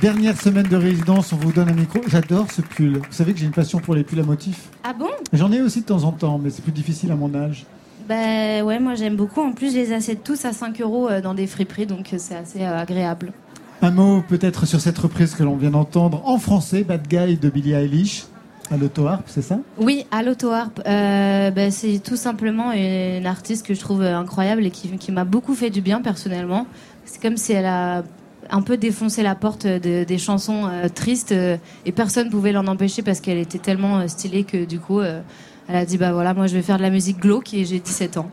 dernière 0.00 0.36
semaine 0.36 0.66
de 0.66 0.76
résidence, 0.76 1.32
on 1.32 1.36
vous 1.36 1.52
donne 1.52 1.68
un 1.68 1.74
micro. 1.74 2.00
J'adore 2.08 2.50
ce 2.50 2.62
pull. 2.62 2.94
Vous 2.94 3.12
savez 3.12 3.32
que 3.32 3.38
j'ai 3.38 3.46
une 3.46 3.52
passion 3.52 3.78
pour 3.78 3.94
les 3.94 4.02
pulls 4.02 4.18
à 4.18 4.24
motifs. 4.24 4.70
Ah 4.82 4.92
bon? 4.92 5.06
J'en 5.32 5.52
ai 5.52 5.60
aussi 5.60 5.82
de 5.82 5.86
temps 5.86 6.02
en 6.02 6.10
temps, 6.10 6.38
mais 6.38 6.50
c'est 6.50 6.62
plus 6.62 6.72
difficile 6.72 7.12
à 7.12 7.14
mon 7.14 7.32
âge. 7.32 7.64
Bah 8.08 8.64
ouais, 8.64 8.80
moi 8.80 8.96
j'aime 8.96 9.14
beaucoup. 9.14 9.40
En 9.40 9.52
plus, 9.52 9.72
je 9.72 9.78
les 9.78 9.92
achète 9.92 10.24
tous 10.24 10.44
à 10.46 10.52
5 10.52 10.80
euros 10.80 11.08
euh, 11.08 11.20
dans 11.20 11.34
des 11.34 11.46
friperies, 11.46 11.86
donc 11.86 12.12
euh, 12.12 12.16
c'est 12.18 12.34
assez 12.34 12.62
euh, 12.62 12.80
agréable. 12.80 13.32
Un 13.80 13.92
mot 13.92 14.24
peut-être 14.26 14.66
sur 14.66 14.80
cette 14.80 14.98
reprise 14.98 15.36
que 15.36 15.44
l'on 15.44 15.56
vient 15.56 15.70
d'entendre 15.70 16.22
en 16.24 16.38
français, 16.38 16.82
Bad 16.82 17.06
Guy 17.06 17.36
de 17.36 17.50
Billie 17.50 17.74
Eilish, 17.74 18.24
à 18.70 18.76
l'auto-harp, 18.76 19.22
c'est 19.26 19.42
ça? 19.42 19.58
Oui, 19.78 20.04
à 20.10 20.22
l'auto-harp. 20.22 20.80
Euh, 20.86 21.50
bah, 21.50 21.70
c'est 21.70 21.98
tout 21.98 22.16
simplement 22.16 22.72
une 22.72 23.26
artiste 23.26 23.66
que 23.66 23.74
je 23.74 23.80
trouve 23.80 24.02
incroyable 24.02 24.64
et 24.66 24.70
qui, 24.70 24.88
qui 24.98 25.12
m'a 25.12 25.24
beaucoup 25.24 25.54
fait 25.54 25.70
du 25.70 25.80
bien 25.80 26.00
personnellement. 26.02 26.66
C'est 27.04 27.20
comme 27.22 27.36
si 27.36 27.52
elle 27.52 27.66
a 27.66 28.04
un 28.50 28.62
peu 28.62 28.76
défoncé 28.76 29.22
la 29.22 29.34
porte 29.34 29.66
de- 29.66 30.04
des 30.04 30.18
chansons 30.18 30.66
euh, 30.66 30.88
tristes 30.88 31.32
euh, 31.32 31.56
et 31.84 31.92
personne 31.92 32.30
pouvait 32.30 32.52
l'en 32.52 32.66
empêcher 32.66 33.02
parce 33.02 33.20
qu'elle 33.20 33.38
était 33.38 33.58
tellement 33.58 33.98
euh, 33.98 34.08
stylée 34.08 34.44
que 34.44 34.64
du 34.64 34.78
coup, 34.78 35.00
elle 35.02 35.76
a 35.76 35.84
dit 35.84 35.98
bah 35.98 36.12
voilà, 36.12 36.32
moi 36.34 36.46
je 36.46 36.54
vais 36.54 36.62
faire 36.62 36.78
de 36.78 36.82
la 36.82 36.90
musique 36.90 37.18
glauque 37.20 37.52
et 37.54 37.64
j'ai 37.64 37.78
17 37.78 38.16
ans. 38.16 38.30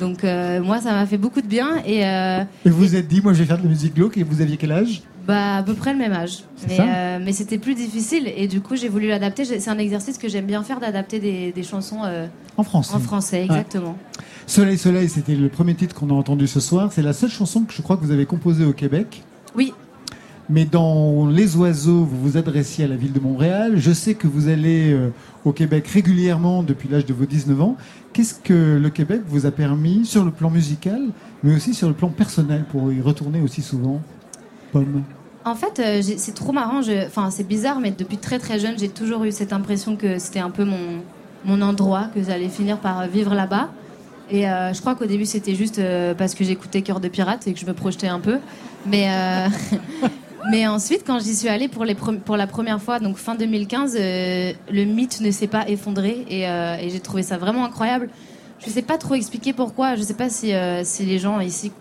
Donc 0.00 0.22
moi 0.24 0.80
ça 0.80 0.92
m'a 0.92 1.04
fait 1.04 1.18
beaucoup 1.18 1.42
de 1.42 1.46
bien 1.46 1.76
et 1.86 2.00
Et 2.00 2.70
vous 2.70 2.78
vous 2.78 2.96
êtes 2.96 3.06
dit, 3.08 3.20
moi 3.20 3.34
je 3.34 3.40
vais 3.40 3.44
faire 3.44 3.58
de 3.58 3.62
la 3.64 3.68
musique 3.68 3.94
glauque, 3.94 4.16
et 4.16 4.22
vous 4.22 4.40
aviez 4.40 4.56
quel 4.56 4.72
âge? 4.72 5.02
Bah, 5.26 5.56
à 5.58 5.62
peu 5.62 5.74
près 5.74 5.92
le 5.92 5.98
même 5.98 6.12
âge. 6.12 6.40
Mais, 6.68 6.78
euh, 6.80 7.18
mais 7.22 7.32
c'était 7.32 7.58
plus 7.58 7.74
difficile 7.74 8.30
et 8.36 8.48
du 8.48 8.60
coup, 8.60 8.74
j'ai 8.76 8.88
voulu 8.88 9.06
l'adapter. 9.08 9.44
C'est 9.44 9.68
un 9.70 9.78
exercice 9.78 10.18
que 10.18 10.28
j'aime 10.28 10.46
bien 10.46 10.62
faire 10.64 10.80
d'adapter 10.80 11.18
des, 11.20 11.52
des 11.52 11.62
chansons 11.62 12.00
euh, 12.04 12.26
En 12.56 12.64
français. 12.64 12.94
en 12.94 12.98
français, 12.98 13.36
Ouais. 13.38 13.44
exactement. 13.44 13.96
Soleil, 14.46 14.76
Soleil, 14.78 15.08
c'était 15.08 15.36
le 15.36 15.48
premier 15.48 15.74
titre 15.76 15.94
qu'on 15.94 16.10
a 16.10 16.14
entendu 16.14 16.46
ce 16.48 16.58
soir. 16.60 16.90
C'est 16.92 17.02
la 17.02 17.12
seule 17.12 17.30
chanson 17.30 17.62
que 17.62 17.72
je 17.72 17.80
crois 17.82 17.96
que 17.96 18.04
vous 18.04 18.10
avez 18.10 18.26
composée 18.26 18.64
au 18.64 18.72
Québec. 18.72 19.22
Oui. 19.56 19.72
Mais 20.50 20.64
dans 20.64 21.28
Les 21.28 21.56
Oiseaux, 21.56 22.04
vous 22.04 22.20
vous 22.20 22.36
adressiez 22.36 22.84
à 22.84 22.88
la 22.88 22.96
ville 22.96 23.12
de 23.12 23.20
Montréal. 23.20 23.74
Je 23.76 23.92
sais 23.92 24.14
que 24.14 24.26
vous 24.26 24.48
allez 24.48 24.92
euh, 24.92 25.10
au 25.44 25.52
Québec 25.52 25.86
régulièrement 25.86 26.64
depuis 26.64 26.88
l'âge 26.88 27.06
de 27.06 27.14
vos 27.14 27.24
19 27.26 27.60
ans. 27.62 27.76
Qu'est-ce 28.12 28.34
que 28.34 28.76
le 28.82 28.90
Québec 28.90 29.22
vous 29.28 29.46
a 29.46 29.52
permis 29.52 30.04
sur 30.04 30.24
le 30.24 30.32
plan 30.32 30.50
musical, 30.50 31.00
mais 31.44 31.54
aussi 31.54 31.72
sur 31.74 31.86
le 31.88 31.94
plan 31.94 32.08
personnel 32.08 32.64
pour 32.70 32.92
y 32.92 33.00
retourner 33.00 33.40
aussi 33.40 33.62
souvent? 33.62 34.00
En 35.44 35.54
fait, 35.54 35.80
euh, 35.80 36.02
c'est 36.02 36.34
trop 36.34 36.52
marrant. 36.52 36.80
Enfin, 37.06 37.30
c'est 37.30 37.46
bizarre, 37.46 37.80
mais 37.80 37.90
depuis 37.90 38.18
très 38.18 38.38
très 38.38 38.58
jeune, 38.58 38.78
j'ai 38.78 38.88
toujours 38.88 39.24
eu 39.24 39.32
cette 39.32 39.52
impression 39.52 39.96
que 39.96 40.18
c'était 40.18 40.38
un 40.38 40.50
peu 40.50 40.64
mon, 40.64 41.02
mon 41.44 41.60
endroit, 41.62 42.08
que 42.14 42.22
j'allais 42.22 42.48
finir 42.48 42.78
par 42.78 43.00
euh, 43.00 43.06
vivre 43.06 43.34
là-bas. 43.34 43.70
Et 44.30 44.48
euh, 44.48 44.72
je 44.72 44.80
crois 44.80 44.94
qu'au 44.94 45.06
début, 45.06 45.26
c'était 45.26 45.54
juste 45.54 45.80
parce 46.16 46.34
que 46.34 46.44
j'écoutais 46.44 46.82
Cœur 46.82 47.00
de 47.00 47.08
Pirate 47.08 47.46
et 47.46 47.52
que 47.52 47.58
je 47.58 47.66
me 47.66 47.74
projetais 47.74 48.06
un 48.06 48.20
peu. 48.20 48.38
Mais, 48.86 49.08
mais 50.50 50.66
ensuite, 50.66 51.02
quand 51.04 51.18
j'y 51.18 51.34
suis 51.34 51.48
allée 51.48 51.68
pour, 51.68 51.84
les 51.84 51.94
pour 51.94 52.36
la 52.36 52.46
première 52.46 52.80
fois, 52.80 52.98
donc 52.98 53.16
fin 53.16 53.34
2015, 53.34 53.96
euh, 53.98 54.52
le 54.70 54.84
mythe 54.84 55.20
ne 55.20 55.30
s'est 55.30 55.48
pas 55.48 55.68
effondré 55.68 56.24
et, 56.30 56.46
j'ai 56.88 57.00
trouvé 57.00 57.24
ça 57.24 57.36
vraiment 57.36 57.64
incroyable. 57.64 58.08
Je 58.64 58.70
sais 58.70 58.80
pas 58.80 58.96
trop 58.96 59.14
expliquer 59.14 59.52
pourquoi. 59.52 59.96
Je 59.96 60.02
sais 60.02 60.14
pas 60.14 60.30
si, 60.30 60.52
si 60.84 61.04
les 61.04 61.18
gens 61.18 61.40
ici 61.40 61.72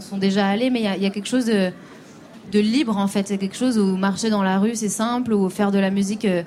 sont 0.00 0.18
déjà 0.18 0.48
allés, 0.48 0.70
mais 0.70 0.80
il 0.80 1.02
y 1.02 1.06
a 1.06 1.10
quelque 1.10 1.28
chose 1.28 1.44
de 1.44 1.70
de 2.50 2.58
libre 2.60 2.96
en 2.96 3.06
fait. 3.06 3.28
C'est 3.28 3.38
quelque 3.38 3.56
chose 3.56 3.78
où 3.78 3.96
marcher 3.96 4.30
dans 4.30 4.42
la 4.42 4.58
rue 4.58 4.74
c'est 4.74 4.88
simple, 4.88 5.32
ou 5.32 5.48
faire 5.48 5.70
de 5.70 5.78
la 5.78 5.90
musique 5.90 6.24
euh, 6.24 6.42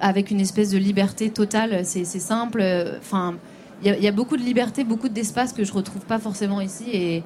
avec 0.00 0.30
une 0.30 0.40
espèce 0.40 0.70
de 0.70 0.78
liberté 0.78 1.30
totale 1.30 1.80
c'est 1.84 2.04
simple. 2.04 2.62
Enfin, 2.98 3.34
il 3.84 3.92
y, 4.02 4.08
a- 4.08 4.12
beaucoup 4.12 4.36
de 4.36 4.42
liberté, 4.42 4.84
beaucoup 4.84 5.08
d'espace 5.08 5.52
que 5.52 5.64
je 5.64 5.72
retrouve 5.72 6.02
pas 6.02 6.18
forcément 6.18 6.60
ici. 6.60 6.84
Et, 6.92 7.16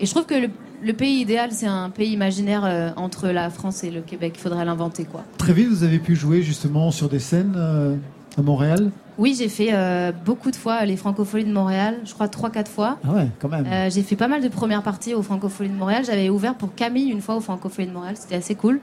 et 0.00 0.06
je 0.06 0.10
trouve 0.10 0.26
que 0.26 0.34
le, 0.34 0.48
le 0.82 0.92
pays 0.92 1.20
idéal 1.20 1.50
c'est 1.52 1.66
un 1.66 1.90
pays 1.90 2.12
imaginaire 2.12 2.64
euh, 2.64 2.90
entre 2.96 3.28
la 3.28 3.50
France 3.50 3.82
et 3.84 3.90
le 3.90 4.00
Québec. 4.00 4.34
Il 4.36 4.40
faudrait 4.40 4.64
l'inventer 4.64 5.04
quoi. 5.04 5.24
Très 5.38 5.52
vite, 5.52 5.68
vous 5.68 5.82
avez 5.84 5.98
pu 5.98 6.14
jouer 6.16 6.42
justement 6.42 6.90
sur 6.90 7.08
des 7.08 7.18
scènes 7.18 7.54
euh, 7.56 7.96
à 8.38 8.42
Montréal. 8.42 8.90
Oui, 9.18 9.34
j'ai 9.36 9.48
fait 9.48 9.70
euh, 9.72 10.12
beaucoup 10.24 10.50
de 10.50 10.56
fois 10.56 10.84
les 10.84 10.96
Francopholies 10.96 11.44
de 11.44 11.52
Montréal, 11.52 11.96
je 12.04 12.14
crois 12.14 12.26
3-4 12.26 12.66
fois. 12.68 12.98
Ah 13.06 13.12
ouais, 13.12 13.28
quand 13.40 13.48
même. 13.48 13.66
Euh, 13.66 13.90
j'ai 13.90 14.02
fait 14.02 14.16
pas 14.16 14.28
mal 14.28 14.42
de 14.42 14.48
premières 14.48 14.82
parties 14.82 15.14
aux 15.14 15.22
Francopholies 15.22 15.70
de 15.70 15.74
Montréal. 15.74 16.04
J'avais 16.06 16.28
ouvert 16.28 16.54
pour 16.54 16.74
Camille 16.74 17.08
une 17.10 17.20
fois 17.20 17.34
aux 17.36 17.40
Francopholies 17.40 17.88
de 17.88 17.92
Montréal. 17.92 18.14
C'était 18.16 18.36
assez 18.36 18.54
cool. 18.54 18.80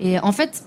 Et 0.00 0.18
en 0.18 0.32
fait, 0.32 0.64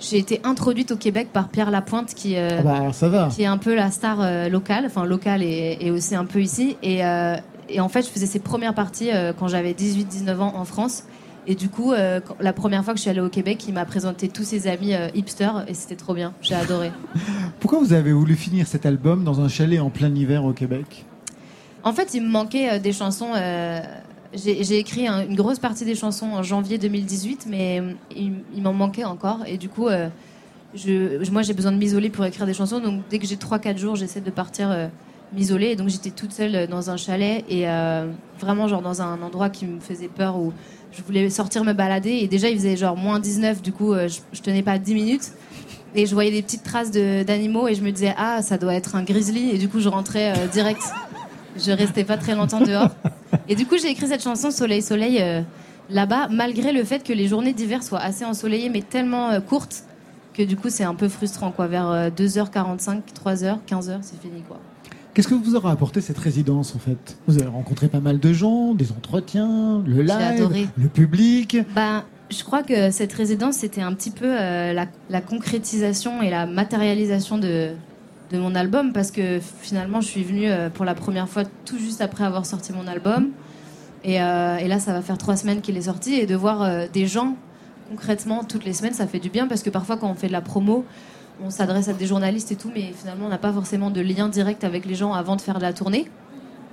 j'ai 0.00 0.18
été 0.18 0.40
introduite 0.44 0.92
au 0.92 0.96
Québec 0.96 1.28
par 1.32 1.48
Pierre 1.48 1.70
Lapointe, 1.70 2.14
qui, 2.14 2.36
euh, 2.36 2.58
Ah 2.58 2.62
bah, 2.62 2.74
alors 2.76 2.94
ça 2.94 3.08
va. 3.08 3.28
qui 3.28 3.42
est 3.42 3.46
un 3.46 3.58
peu 3.58 3.74
la 3.74 3.90
star 3.90 4.18
euh, 4.20 4.48
locale, 4.48 4.84
enfin 4.86 5.04
locale 5.04 5.42
et, 5.42 5.78
et 5.80 5.90
aussi 5.90 6.14
un 6.14 6.24
peu 6.24 6.40
ici. 6.40 6.76
Et, 6.82 7.04
euh, 7.04 7.36
et 7.68 7.80
en 7.80 7.88
fait, 7.88 8.02
je 8.02 8.08
faisais 8.10 8.26
ses 8.26 8.40
premières 8.40 8.74
parties 8.74 9.10
quand 9.38 9.48
j'avais 9.48 9.72
18-19 9.72 10.38
ans 10.40 10.52
en 10.56 10.64
France. 10.64 11.04
Et 11.46 11.54
du 11.56 11.68
coup, 11.68 11.92
euh, 11.92 12.20
quand- 12.20 12.36
la 12.40 12.52
première 12.52 12.84
fois 12.84 12.92
que 12.94 12.98
je 12.98 13.02
suis 13.02 13.10
allée 13.10 13.20
au 13.20 13.28
Québec, 13.28 13.64
il 13.66 13.74
m'a 13.74 13.84
présenté 13.84 14.28
tous 14.28 14.44
ses 14.44 14.68
amis 14.68 14.94
euh, 14.94 15.08
hipsters 15.14 15.64
et 15.68 15.74
c'était 15.74 15.96
trop 15.96 16.14
bien. 16.14 16.32
J'ai 16.40 16.54
adoré. 16.54 16.92
Pourquoi 17.60 17.80
vous 17.80 17.92
avez 17.92 18.12
voulu 18.12 18.36
finir 18.36 18.66
cet 18.66 18.86
album 18.86 19.24
dans 19.24 19.40
un 19.40 19.48
chalet 19.48 19.80
en 19.80 19.90
plein 19.90 20.14
hiver 20.14 20.44
au 20.44 20.52
Québec? 20.52 21.04
En 21.82 21.92
fait, 21.92 22.14
il 22.14 22.22
me 22.22 22.28
manquait 22.28 22.74
euh, 22.74 22.78
des 22.78 22.92
chansons. 22.92 23.30
euh, 23.34 23.80
j'ai 24.34 24.62
j'ai 24.64 24.78
écrit 24.78 25.08
un- 25.08 25.26
une 25.26 25.34
grosse 25.34 25.58
partie 25.58 25.84
des 25.84 25.94
chansons 25.96 26.26
en 26.32 26.42
janvier 26.44 26.78
2018, 26.78 27.46
mais 27.50 27.80
euh, 27.80 27.92
il, 28.16 28.34
il 28.54 28.62
m'en 28.62 28.72
manquait 28.72 29.04
encore. 29.04 29.40
Et 29.46 29.56
du 29.58 29.68
coup, 29.68 29.88
euh, 29.88 30.08
je, 30.74 31.22
je- 31.24 31.30
moi, 31.32 31.42
j'ai 31.42 31.54
besoin 31.54 31.72
de 31.72 31.76
m'isoler 31.76 32.08
pour 32.08 32.24
écrire 32.24 32.46
des 32.46 32.54
chansons. 32.54 32.78
Donc, 32.78 33.02
dès 33.10 33.18
que 33.18 33.26
j'ai 33.26 33.36
3-4 33.36 33.78
jours, 33.78 33.96
j'essaie 33.96 34.20
de 34.20 34.30
partir 34.30 34.70
euh, 34.70 34.86
m'isoler. 35.34 35.66
Et 35.72 35.76
donc, 35.76 35.88
j'étais 35.88 36.10
toute 36.10 36.32
seule 36.32 36.54
euh, 36.54 36.66
dans 36.68 36.88
un 36.88 36.96
chalet 36.96 37.44
et 37.48 37.68
euh, 37.68 38.06
vraiment, 38.38 38.68
genre, 38.68 38.80
dans 38.80 39.02
un 39.02 39.20
endroit 39.22 39.50
qui 39.50 39.66
me 39.66 39.80
faisait 39.80 40.08
peur 40.08 40.36
où 40.38 40.52
je 40.92 41.02
voulais 41.02 41.30
sortir 41.30 41.64
me 41.64 41.72
balader. 41.72 42.10
Et 42.10 42.28
déjà, 42.28 42.48
il 42.48 42.56
faisait 42.56 42.76
genre 42.76 42.96
moins 42.96 43.20
19. 43.20 43.62
Du 43.62 43.72
coup, 43.72 43.92
euh, 43.92 44.08
je, 44.08 44.40
tenais 44.40 44.62
pas 44.62 44.78
10 44.78 44.94
minutes. 44.94 45.32
Et 45.94 46.06
je 46.06 46.14
voyais 46.14 46.30
des 46.30 46.42
petites 46.42 46.62
traces 46.62 46.90
d'animaux 46.90 47.68
et 47.68 47.74
je 47.74 47.82
me 47.82 47.90
disais, 47.90 48.14
ah, 48.16 48.40
ça 48.40 48.56
doit 48.56 48.74
être 48.74 48.96
un 48.96 49.02
grizzly. 49.02 49.50
Et 49.50 49.58
du 49.58 49.68
coup, 49.68 49.80
je 49.80 49.88
rentrais 49.88 50.32
euh, 50.32 50.46
direct. 50.46 50.82
Je 51.56 51.70
restais 51.70 52.04
pas 52.04 52.16
très 52.16 52.34
longtemps 52.34 52.60
dehors. 52.60 52.88
Et 53.48 53.54
du 53.54 53.66
coup, 53.66 53.76
j'ai 53.76 53.88
écrit 53.88 54.06
cette 54.06 54.22
chanson 54.22 54.50
Soleil, 54.50 54.80
Soleil 54.80 55.18
euh, 55.20 55.42
là-bas, 55.90 56.28
malgré 56.30 56.72
le 56.72 56.82
fait 56.82 57.04
que 57.04 57.12
les 57.12 57.28
journées 57.28 57.52
d'hiver 57.52 57.82
soient 57.82 58.00
assez 58.00 58.24
ensoleillées, 58.24 58.70
mais 58.70 58.80
tellement 58.80 59.38
courtes 59.42 59.84
que 60.32 60.42
du 60.42 60.56
coup, 60.56 60.70
c'est 60.70 60.84
un 60.84 60.94
peu 60.94 61.08
frustrant. 61.08 61.50
quoi. 61.50 61.66
Vers 61.66 61.90
euh, 61.90 62.10
2h45, 62.10 63.02
3h, 63.24 63.58
15h, 63.68 63.98
c'est 64.02 64.20
fini. 64.20 64.42
quoi. 64.46 64.58
Qu'est-ce 65.14 65.28
que 65.28 65.34
vous 65.34 65.56
aura 65.56 65.70
apporté 65.70 66.00
cette 66.00 66.18
résidence 66.18 66.74
en 66.74 66.78
fait? 66.78 67.18
Vous 67.26 67.38
avez 67.38 67.48
rencontré 67.48 67.88
pas 67.88 68.00
mal 68.00 68.18
de 68.18 68.32
gens, 68.32 68.72
des 68.72 68.92
entretiens, 68.92 69.82
le 69.86 70.00
live, 70.02 70.68
le 70.78 70.88
public. 70.88 71.58
Bah, 71.74 72.04
je 72.30 72.42
crois 72.44 72.62
que 72.62 72.90
cette 72.90 73.12
résidence, 73.12 73.56
c'était 73.56 73.82
un 73.82 73.92
petit 73.92 74.10
peu 74.10 74.24
euh, 74.26 74.72
la, 74.72 74.86
la 75.10 75.20
concrétisation 75.20 76.22
et 76.22 76.30
la 76.30 76.46
matérialisation 76.46 77.36
de, 77.36 77.72
de 78.30 78.38
mon 78.38 78.54
album 78.54 78.94
parce 78.94 79.10
que 79.10 79.38
finalement, 79.60 80.00
je 80.00 80.08
suis 80.08 80.24
venue 80.24 80.50
euh, 80.50 80.70
pour 80.70 80.86
la 80.86 80.94
première 80.94 81.28
fois 81.28 81.42
tout 81.66 81.78
juste 81.78 82.00
après 82.00 82.24
avoir 82.24 82.46
sorti 82.46 82.72
mon 82.72 82.86
album. 82.86 83.28
Et, 84.04 84.22
euh, 84.22 84.56
et 84.56 84.66
là, 84.66 84.78
ça 84.78 84.94
va 84.94 85.02
faire 85.02 85.18
trois 85.18 85.36
semaines 85.36 85.60
qu'il 85.60 85.76
est 85.76 85.82
sorti 85.82 86.14
et 86.14 86.26
de 86.26 86.34
voir 86.34 86.88
des 86.90 87.06
gens 87.06 87.36
concrètement 87.90 88.44
toutes 88.44 88.64
les 88.64 88.72
semaines, 88.72 88.94
ça 88.94 89.06
fait 89.06 89.18
du 89.18 89.28
bien 89.28 89.46
parce 89.46 89.62
que 89.62 89.68
parfois, 89.68 89.98
quand 89.98 90.10
on 90.10 90.14
fait 90.14 90.28
de 90.28 90.32
la 90.32 90.40
promo, 90.40 90.86
on 91.44 91.50
s'adresse 91.50 91.88
à 91.88 91.92
des 91.92 92.06
journalistes 92.06 92.52
et 92.52 92.56
tout, 92.56 92.70
mais 92.74 92.92
finalement, 92.98 93.26
on 93.26 93.30
n'a 93.30 93.38
pas 93.38 93.52
forcément 93.52 93.90
de 93.90 94.00
lien 94.00 94.28
direct 94.28 94.64
avec 94.64 94.84
les 94.86 94.94
gens 94.94 95.12
avant 95.12 95.36
de 95.36 95.40
faire 95.40 95.56
de 95.56 95.62
la 95.62 95.72
tournée, 95.72 96.08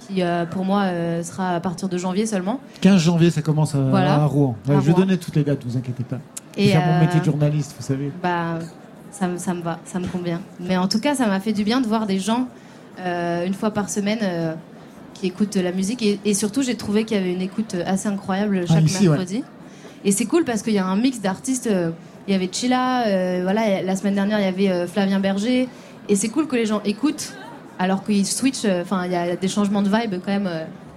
qui 0.07 0.21
euh, 0.21 0.45
pour 0.45 0.65
moi 0.65 0.83
euh, 0.83 1.23
sera 1.23 1.55
à 1.55 1.59
partir 1.59 1.89
de 1.89 1.97
janvier 1.97 2.25
seulement. 2.25 2.59
15 2.81 2.99
janvier, 3.01 3.31
ça 3.31 3.41
commence 3.41 3.75
à, 3.75 3.79
Voilà. 3.79 4.15
à 4.15 4.25
Rouen. 4.25 4.55
Ouais, 4.67 4.75
À 4.75 4.79
je 4.79 4.85
vais 4.85 4.91
Rouen. 4.91 5.01
donner 5.01 5.17
toutes 5.17 5.35
les 5.35 5.43
dates, 5.43 5.63
vous 5.65 5.77
inquiétez 5.77 6.03
pas. 6.03 6.19
Faire 6.55 6.85
mon 6.85 6.93
euh, 6.93 6.99
métier 7.01 7.19
de 7.19 7.25
journaliste, 7.25 7.75
vous 7.79 7.85
savez. 7.85 8.11
Bah, 8.21 8.59
ça, 9.11 9.27
me- 9.27 9.37
ça 9.37 9.53
me 9.53 9.61
va, 9.61 9.79
ça 9.85 9.99
me 9.99 10.07
convient. 10.07 10.41
Mais 10.59 10.77
en 10.77 10.87
tout 10.87 10.99
cas, 10.99 11.15
ça 11.15 11.25
m'a 11.27 11.39
fait 11.39 11.53
du 11.53 11.63
bien 11.63 11.81
de 11.81 11.87
voir 11.87 12.05
des 12.05 12.19
gens 12.19 12.47
une 13.45 13.53
fois 13.53 13.71
par 13.71 13.89
semaine 13.89 14.19
qui 15.13 15.27
écoutent 15.27 15.55
la 15.55 15.71
musique. 15.71 16.01
Et, 16.03 16.19
et 16.25 16.33
surtout, 16.33 16.61
j'ai 16.63 16.75
trouvé 16.75 17.05
qu'il 17.05 17.15
y 17.15 17.19
avait 17.19 17.31
une 17.33 17.41
écoute 17.41 17.75
assez 17.85 18.09
incroyable 18.09 18.67
chaque 18.67 18.77
Ah, 18.77 18.81
ici, 18.81 19.03
ouais. 19.07 19.17
mercredi. 19.17 19.43
Et 20.03 20.11
c'est 20.11 20.25
cool 20.25 20.43
parce 20.43 20.61
qu'il 20.63 20.73
y 20.73 20.79
a 20.79 20.85
un 20.85 20.95
mix 20.97 21.21
d'artistes. 21.21 21.67
Il 22.29 22.33
y 22.33 22.35
avait 22.35 22.49
Chila, 22.51 23.07
euh, 23.07 23.39
voilà, 23.41 23.81
la 23.81 23.95
semaine 23.95 24.13
dernière, 24.13 24.37
il 24.37 24.45
y 24.45 24.47
avait 24.47 24.69
euh, 24.69 24.85
Flavien 24.85 25.19
Berger. 25.19 25.67
Et 26.09 26.15
c'est 26.15 26.29
cool 26.29 26.45
que 26.45 26.55
les 26.55 26.67
gens 26.67 26.79
écoutent 26.85 27.33
alors 27.79 28.03
qu'ils 28.03 28.27
switchent. 28.27 28.65
euh, 28.65 28.83
Enfin, 28.83 29.07
il 29.07 29.11
y 29.11 29.15
a 29.15 29.35
des 29.35 29.47
changements 29.47 29.81
de 29.81 29.89
vibe 29.89 30.21
quand 30.23 30.31
même 30.31 30.47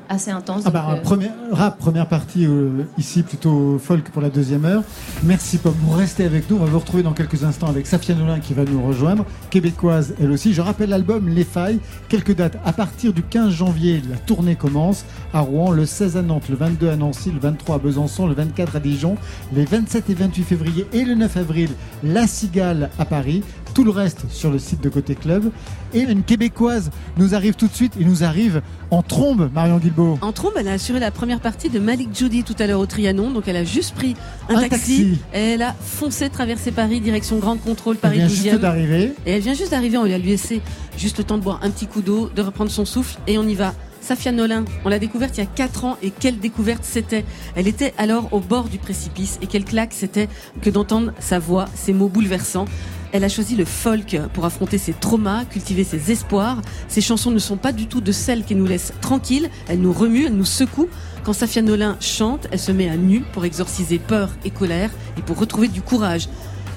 assez 0.08 0.30
intenses. 0.30 0.62
Ah 0.66 0.70
bah, 0.70 0.86
euh, 0.90 1.00
première, 1.00 1.32
rap, 1.50 1.78
première 1.78 2.06
partie 2.06 2.46
euh, 2.46 2.84
ici, 2.98 3.22
plutôt 3.22 3.78
folk 3.78 4.10
pour 4.10 4.22
la 4.22 4.30
deuxième 4.30 4.64
heure. 4.64 4.82
Merci 5.22 5.58
Pomme, 5.58 5.74
vous 5.82 5.96
restez 5.96 6.24
avec 6.24 6.50
nous. 6.50 6.56
On 6.56 6.60
va 6.60 6.66
vous 6.66 6.78
retrouver 6.78 7.02
dans 7.02 7.12
quelques 7.12 7.44
instants 7.44 7.68
avec 7.68 7.86
Safia 7.86 8.14
Nolin 8.14 8.40
qui 8.40 8.54
va 8.54 8.64
nous 8.64 8.82
rejoindre, 8.82 9.24
québécoise 9.50 10.14
elle 10.20 10.30
aussi. 10.30 10.52
Je 10.52 10.60
rappelle 10.60 10.90
l'album 10.90 11.28
Les 11.28 11.44
Failles, 11.44 11.80
quelques 12.08 12.34
dates. 12.34 12.58
À 12.64 12.72
partir 12.72 13.12
du 13.12 13.22
15 13.22 13.50
janvier, 13.50 14.02
la 14.10 14.16
tournée 14.16 14.56
commence 14.56 15.04
à 15.32 15.40
Rouen, 15.40 15.70
le 15.70 15.86
16 15.86 16.16
à 16.16 16.22
Nantes, 16.22 16.48
le 16.48 16.56
22 16.56 16.90
à 16.90 16.96
Nancy, 16.96 17.30
le 17.30 17.40
23 17.40 17.76
à 17.76 17.78
Besançon, 17.78 18.26
le 18.26 18.34
24 18.34 18.76
à 18.76 18.80
Dijon, 18.80 19.16
les 19.52 19.64
27 19.64 20.10
et 20.10 20.14
28 20.14 20.42
février 20.42 20.86
et 20.92 21.04
le 21.04 21.14
9 21.14 21.36
avril, 21.36 21.70
La 22.02 22.26
Cigale 22.26 22.90
à 22.98 23.04
Paris. 23.04 23.42
Tout 23.74 23.84
le 23.84 23.90
reste 23.90 24.30
sur 24.30 24.50
le 24.50 24.58
site 24.58 24.82
de 24.82 24.88
Côté 24.88 25.14
Club. 25.14 25.50
Et 25.94 26.00
une 26.00 26.22
québécoise 26.22 26.90
nous 27.16 27.34
arrive 27.34 27.54
tout 27.54 27.68
de 27.68 27.74
suite 27.74 27.94
et 27.98 28.04
nous 28.04 28.22
arrive 28.22 28.60
en 28.90 29.02
trombe, 29.02 29.50
Marion 29.54 29.78
Guilbeault. 29.78 30.18
En 30.20 30.32
trombe, 30.32 30.52
elle 30.56 30.68
a 30.68 30.72
assuré 30.72 31.00
la 31.00 31.10
première 31.10 31.40
partie 31.40 31.70
de 31.70 31.78
Malik 31.78 32.16
Judy 32.16 32.44
tout 32.44 32.54
à 32.58 32.66
l'heure 32.66 32.80
au 32.80 32.86
Trianon. 32.86 33.30
Donc 33.30 33.48
elle 33.48 33.56
a 33.56 33.64
juste 33.64 33.94
pris 33.94 34.14
un, 34.48 34.56
Un 34.56 34.68
taxi. 34.68 35.18
Et 35.34 35.52
elle 35.52 35.62
a 35.62 35.74
foncé 35.74 36.28
traverser 36.28 36.70
Paris, 36.70 37.00
direction 37.00 37.38
Grande 37.38 37.60
Contrôle, 37.60 37.94
Elle 37.96 38.00
Paris 38.00 38.18
vient 38.18 38.26
12e. 38.26 38.30
juste 38.30 38.60
d'arriver. 38.60 39.12
Et 39.26 39.32
elle 39.32 39.42
vient 39.42 39.54
juste 39.54 39.70
d'arriver, 39.70 39.96
on 39.96 40.04
lui 40.04 40.14
a 40.14 40.18
laissé 40.18 40.60
juste 40.98 41.18
le 41.18 41.24
temps 41.24 41.38
de 41.38 41.42
boire 41.42 41.60
un 41.62 41.70
petit 41.70 41.86
coup 41.86 42.02
d'eau, 42.02 42.30
de 42.34 42.42
reprendre 42.42 42.70
son 42.70 42.84
souffle, 42.84 43.18
et 43.26 43.38
on 43.38 43.44
y 43.44 43.54
va. 43.54 43.74
Safia 44.00 44.32
Nolin, 44.32 44.64
on 44.84 44.88
l'a 44.88 44.98
découverte 44.98 45.38
il 45.38 45.40
y 45.40 45.44
a 45.44 45.46
4 45.46 45.84
ans, 45.84 45.96
et 46.02 46.10
quelle 46.10 46.38
découverte 46.38 46.82
c'était 46.82 47.24
Elle 47.54 47.68
était 47.68 47.94
alors 47.98 48.28
au 48.32 48.40
bord 48.40 48.64
du 48.64 48.78
précipice, 48.78 49.38
et 49.40 49.46
quelle 49.46 49.64
claque 49.64 49.92
c'était 49.92 50.28
que 50.60 50.70
d'entendre 50.70 51.12
sa 51.20 51.38
voix, 51.38 51.66
ses 51.74 51.92
mots 51.92 52.08
bouleversants. 52.08 52.66
Elle 53.12 53.24
a 53.24 53.28
choisi 53.28 53.56
le 53.56 53.66
folk 53.66 54.18
pour 54.32 54.46
affronter 54.46 54.78
ses 54.78 54.94
traumas, 54.94 55.44
cultiver 55.44 55.84
ses 55.84 56.10
espoirs. 56.10 56.62
Ses 56.88 57.02
chansons 57.02 57.30
ne 57.30 57.38
sont 57.38 57.58
pas 57.58 57.72
du 57.72 57.86
tout 57.86 58.00
de 58.00 58.10
celles 58.10 58.42
qui 58.42 58.54
nous 58.54 58.64
laissent 58.64 58.94
tranquilles, 59.02 59.50
elles 59.68 59.80
nous 59.80 59.92
remuent, 59.92 60.26
elles 60.26 60.36
nous 60.36 60.46
secouent. 60.46 60.88
Quand 61.22 61.34
Safia 61.34 61.60
Nolin 61.60 61.98
chante, 62.00 62.48
elle 62.50 62.58
se 62.58 62.72
met 62.72 62.88
à 62.88 62.96
nu 62.96 63.20
pour 63.32 63.44
exorciser 63.44 63.98
peur 63.98 64.30
et 64.46 64.50
colère, 64.50 64.90
et 65.18 65.22
pour 65.22 65.38
retrouver 65.38 65.68
du 65.68 65.82
courage. 65.82 66.28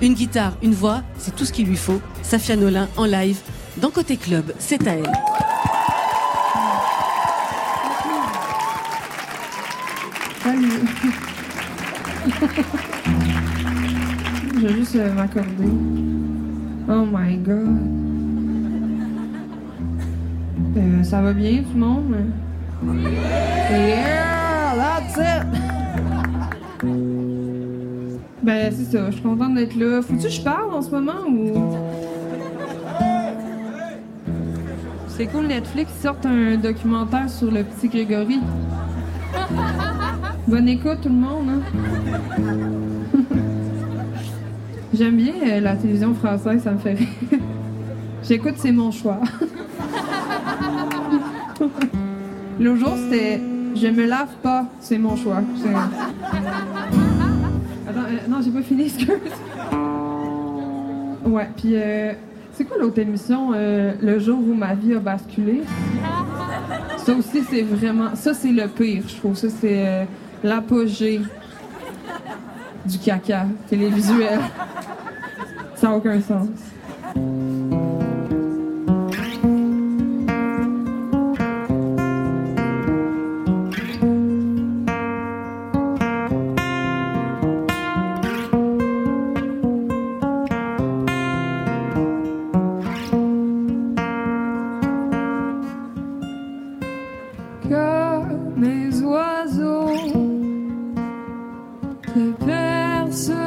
Une 0.01 0.13
guitare, 0.13 0.57
une 0.61 0.73
voix, 0.73 1.03
c'est 1.17 1.33
tout 1.33 1.45
ce 1.45 1.53
qu'il 1.53 1.67
lui 1.67 1.77
faut. 1.77 2.01
Safia 2.21 2.57
Nolin 2.57 2.89
en 2.97 3.05
live 3.05 3.39
dans 3.77 3.89
Côté 3.89 4.17
Club, 4.17 4.53
c'est 4.59 4.85
à 4.87 4.95
elle. 4.95 5.11
Salut. 10.43 10.69
Je 14.55 14.67
vais 14.67 14.73
juste 14.73 14.95
euh, 14.95 15.13
m'accorder. 15.13 15.67
Oh 16.87 17.05
my 17.05 17.37
god. 17.37 17.79
Euh, 20.77 21.03
ça 21.03 21.21
va 21.21 21.33
bien 21.33 21.63
tout 21.63 21.73
le 21.73 21.79
monde? 21.79 22.15
Yeah, 23.71 24.75
that's 24.75 25.17
it! 25.17 25.47
Ben, 28.43 28.71
c'est 28.71 28.91
ça, 28.91 29.09
je 29.09 29.15
suis 29.15 29.23
contente 29.23 29.55
d'être 29.55 29.75
là. 29.75 30.01
Faut-tu 30.03 30.23
que 30.23 30.29
je 30.29 30.41
parle 30.41 30.73
en 30.73 30.81
ce 30.81 30.91
moment 30.91 31.25
ou? 31.27 31.75
C'est 35.07 35.27
cool, 35.27 35.47
Netflix 35.47 35.91
sorte 36.01 36.25
un 36.25 36.57
documentaire 36.57 37.29
sur 37.29 37.49
le 37.49 37.63
petit 37.63 37.87
Grégory. 37.87 38.41
Bonne 40.47 40.67
écoute, 40.67 40.99
tout 41.01 41.09
le 41.09 41.15
monde. 41.15 41.49
Hein? 41.49 42.84
J'aime 44.97 45.17
bien 45.17 45.33
euh, 45.45 45.59
la 45.59 45.75
télévision 45.75 46.13
française, 46.13 46.63
ça 46.63 46.71
me 46.71 46.77
fait 46.77 46.93
rire. 46.93 47.07
J'écoute 48.23 48.53
C'est 48.55 48.71
mon 48.71 48.91
choix. 48.91 49.19
L'autre 52.59 52.79
jour, 52.79 52.93
c'était 52.95 53.41
Je 53.75 53.87
me 53.87 54.05
lave 54.05 54.33
pas, 54.41 54.67
c'est 54.79 54.97
mon 54.97 55.17
choix. 55.17 55.41
Attends, 57.87 57.99
euh, 57.99 58.29
non, 58.29 58.39
j'ai 58.41 58.51
pas 58.51 58.61
fini, 58.61 58.85
excuse. 58.85 59.09
Ouais, 61.25 61.49
puis 61.57 61.71
euh, 61.73 62.13
c'est 62.53 62.63
quoi 62.63 62.77
l'autre 62.79 62.99
émission 62.99 63.51
euh, 63.53 63.95
Le 64.01 64.17
jour 64.19 64.39
où 64.39 64.53
ma 64.53 64.75
vie 64.75 64.93
a 64.93 64.99
basculé? 64.99 65.63
Ça 66.97 67.13
aussi, 67.13 67.43
c'est 67.49 67.63
vraiment. 67.63 68.15
Ça, 68.15 68.33
c'est 68.33 68.53
le 68.53 68.69
pire, 68.69 69.03
je 69.09 69.15
trouve. 69.17 69.35
Ça, 69.35 69.49
c'est 69.49 70.07
l'apogée 70.41 71.19
du 72.85 72.99
caca 72.99 73.45
télévisuel. 73.67 74.39
Ça 75.75 75.87
n'a 75.89 75.95
aucun 75.95 76.21
sens. 76.21 76.47
Comme 97.67 98.61
les 98.61 99.01
oiseaux 99.01 100.15
te 102.13 102.64
answer. 103.15 103.44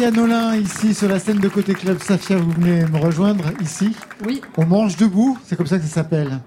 Safia 0.00 0.16
Nolin, 0.18 0.56
ici 0.56 0.94
sur 0.94 1.10
la 1.10 1.18
scène 1.18 1.40
de 1.40 1.48
Côté 1.48 1.74
Club. 1.74 1.98
Safia, 2.02 2.38
vous 2.38 2.50
venez 2.52 2.86
me 2.86 2.96
rejoindre 2.96 3.44
ici. 3.60 3.94
Oui. 4.24 4.40
On 4.56 4.64
mange 4.64 4.96
debout, 4.96 5.36
c'est 5.44 5.56
comme 5.56 5.66
ça 5.66 5.76
que 5.76 5.84
ça 5.84 5.90
s'appelle. 5.90 6.38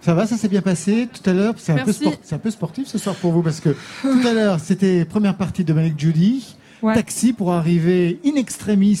Ça 0.00 0.14
va, 0.14 0.26
ça 0.26 0.38
s'est 0.38 0.48
bien 0.48 0.62
passé 0.62 1.10
tout 1.12 1.28
à 1.28 1.34
l'heure? 1.34 1.52
C'est 1.58 1.72
un, 1.72 1.76
peu 1.76 1.82
Merci. 1.84 2.00
sport- 2.04 2.14
c'est 2.22 2.34
un 2.34 2.38
peu 2.38 2.50
sportif 2.50 2.86
ce 2.88 2.96
soir 2.96 3.14
pour 3.16 3.32
vous 3.32 3.42
parce 3.42 3.60
que 3.60 3.76
tout 4.00 4.26
à 4.26 4.32
l'heure 4.32 4.58
c'était 4.60 5.04
première 5.04 5.36
partie 5.36 5.62
de 5.62 5.74
Malik 5.74 6.00
Judy, 6.00 6.56
Ouais. 6.80 6.94
taxi 6.94 7.34
pour 7.34 7.52
arriver 7.52 8.18
in 8.24 8.36
extremis. 8.36 8.98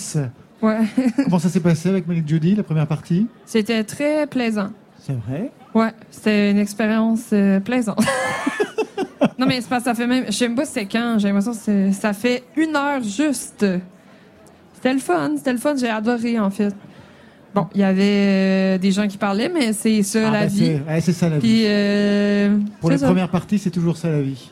Ouais. 0.60 0.80
Comment 1.24 1.38
ça 1.38 1.48
s'est 1.48 1.60
passé 1.60 1.88
avec 1.88 2.06
Malik 2.06 2.28
Judy, 2.28 2.54
la 2.54 2.64
première 2.64 2.86
partie? 2.86 3.28
C'était 3.46 3.82
très 3.82 4.26
plaisant. 4.26 4.72
C'est 5.00 5.16
vrai? 5.26 5.50
Ouais, 5.74 5.92
c'était 6.10 6.50
une 6.50 6.58
expérience 6.58 7.30
euh, 7.32 7.60
plaisante. 7.60 8.04
non, 9.38 9.46
mais 9.46 9.62
c'est 9.62 9.74
que 9.74 9.82
ça 9.82 9.94
fait 9.94 10.06
même. 10.06 10.26
Je 10.26 10.32
sais 10.32 10.50
pas 10.50 10.66
c'est 10.66 10.84
quand. 10.84 11.16
J'ai 11.18 11.28
l'impression 11.28 11.54
que 11.54 11.92
ça 11.92 12.12
fait 12.12 12.42
une 12.58 12.76
heure 12.76 13.02
juste. 13.02 13.64
C'était 14.82 14.94
le 14.94 15.00
fun, 15.00 15.32
c'était 15.36 15.52
le 15.52 15.58
fun. 15.58 15.76
J'ai 15.76 15.88
adoré, 15.88 16.38
en 16.40 16.50
fait. 16.50 16.74
Bon, 17.54 17.66
il 17.74 17.80
y 17.82 17.84
avait 17.84 18.02
euh, 18.02 18.78
des 18.78 18.90
gens 18.90 19.06
qui 19.06 19.16
parlaient, 19.18 19.48
mais 19.52 19.72
c'est 19.74 20.02
ça 20.02 20.28
Ah, 20.28 20.30
la 20.32 20.40
bah, 20.40 20.46
vie. 20.46 20.58
c'est- 20.58 20.82
ouais, 20.92 21.00
c'est 21.00 21.12
ça 21.12 21.28
la 21.28 21.38
vie. 21.38 21.62
Euh, 21.66 22.58
Pour 22.80 22.90
ça. 22.92 23.06
premières 23.06 23.28
parties, 23.30 23.58
c'est 23.58 23.70
toujours 23.70 23.96
ça 23.96 24.10
la 24.10 24.22
vie. 24.22 24.50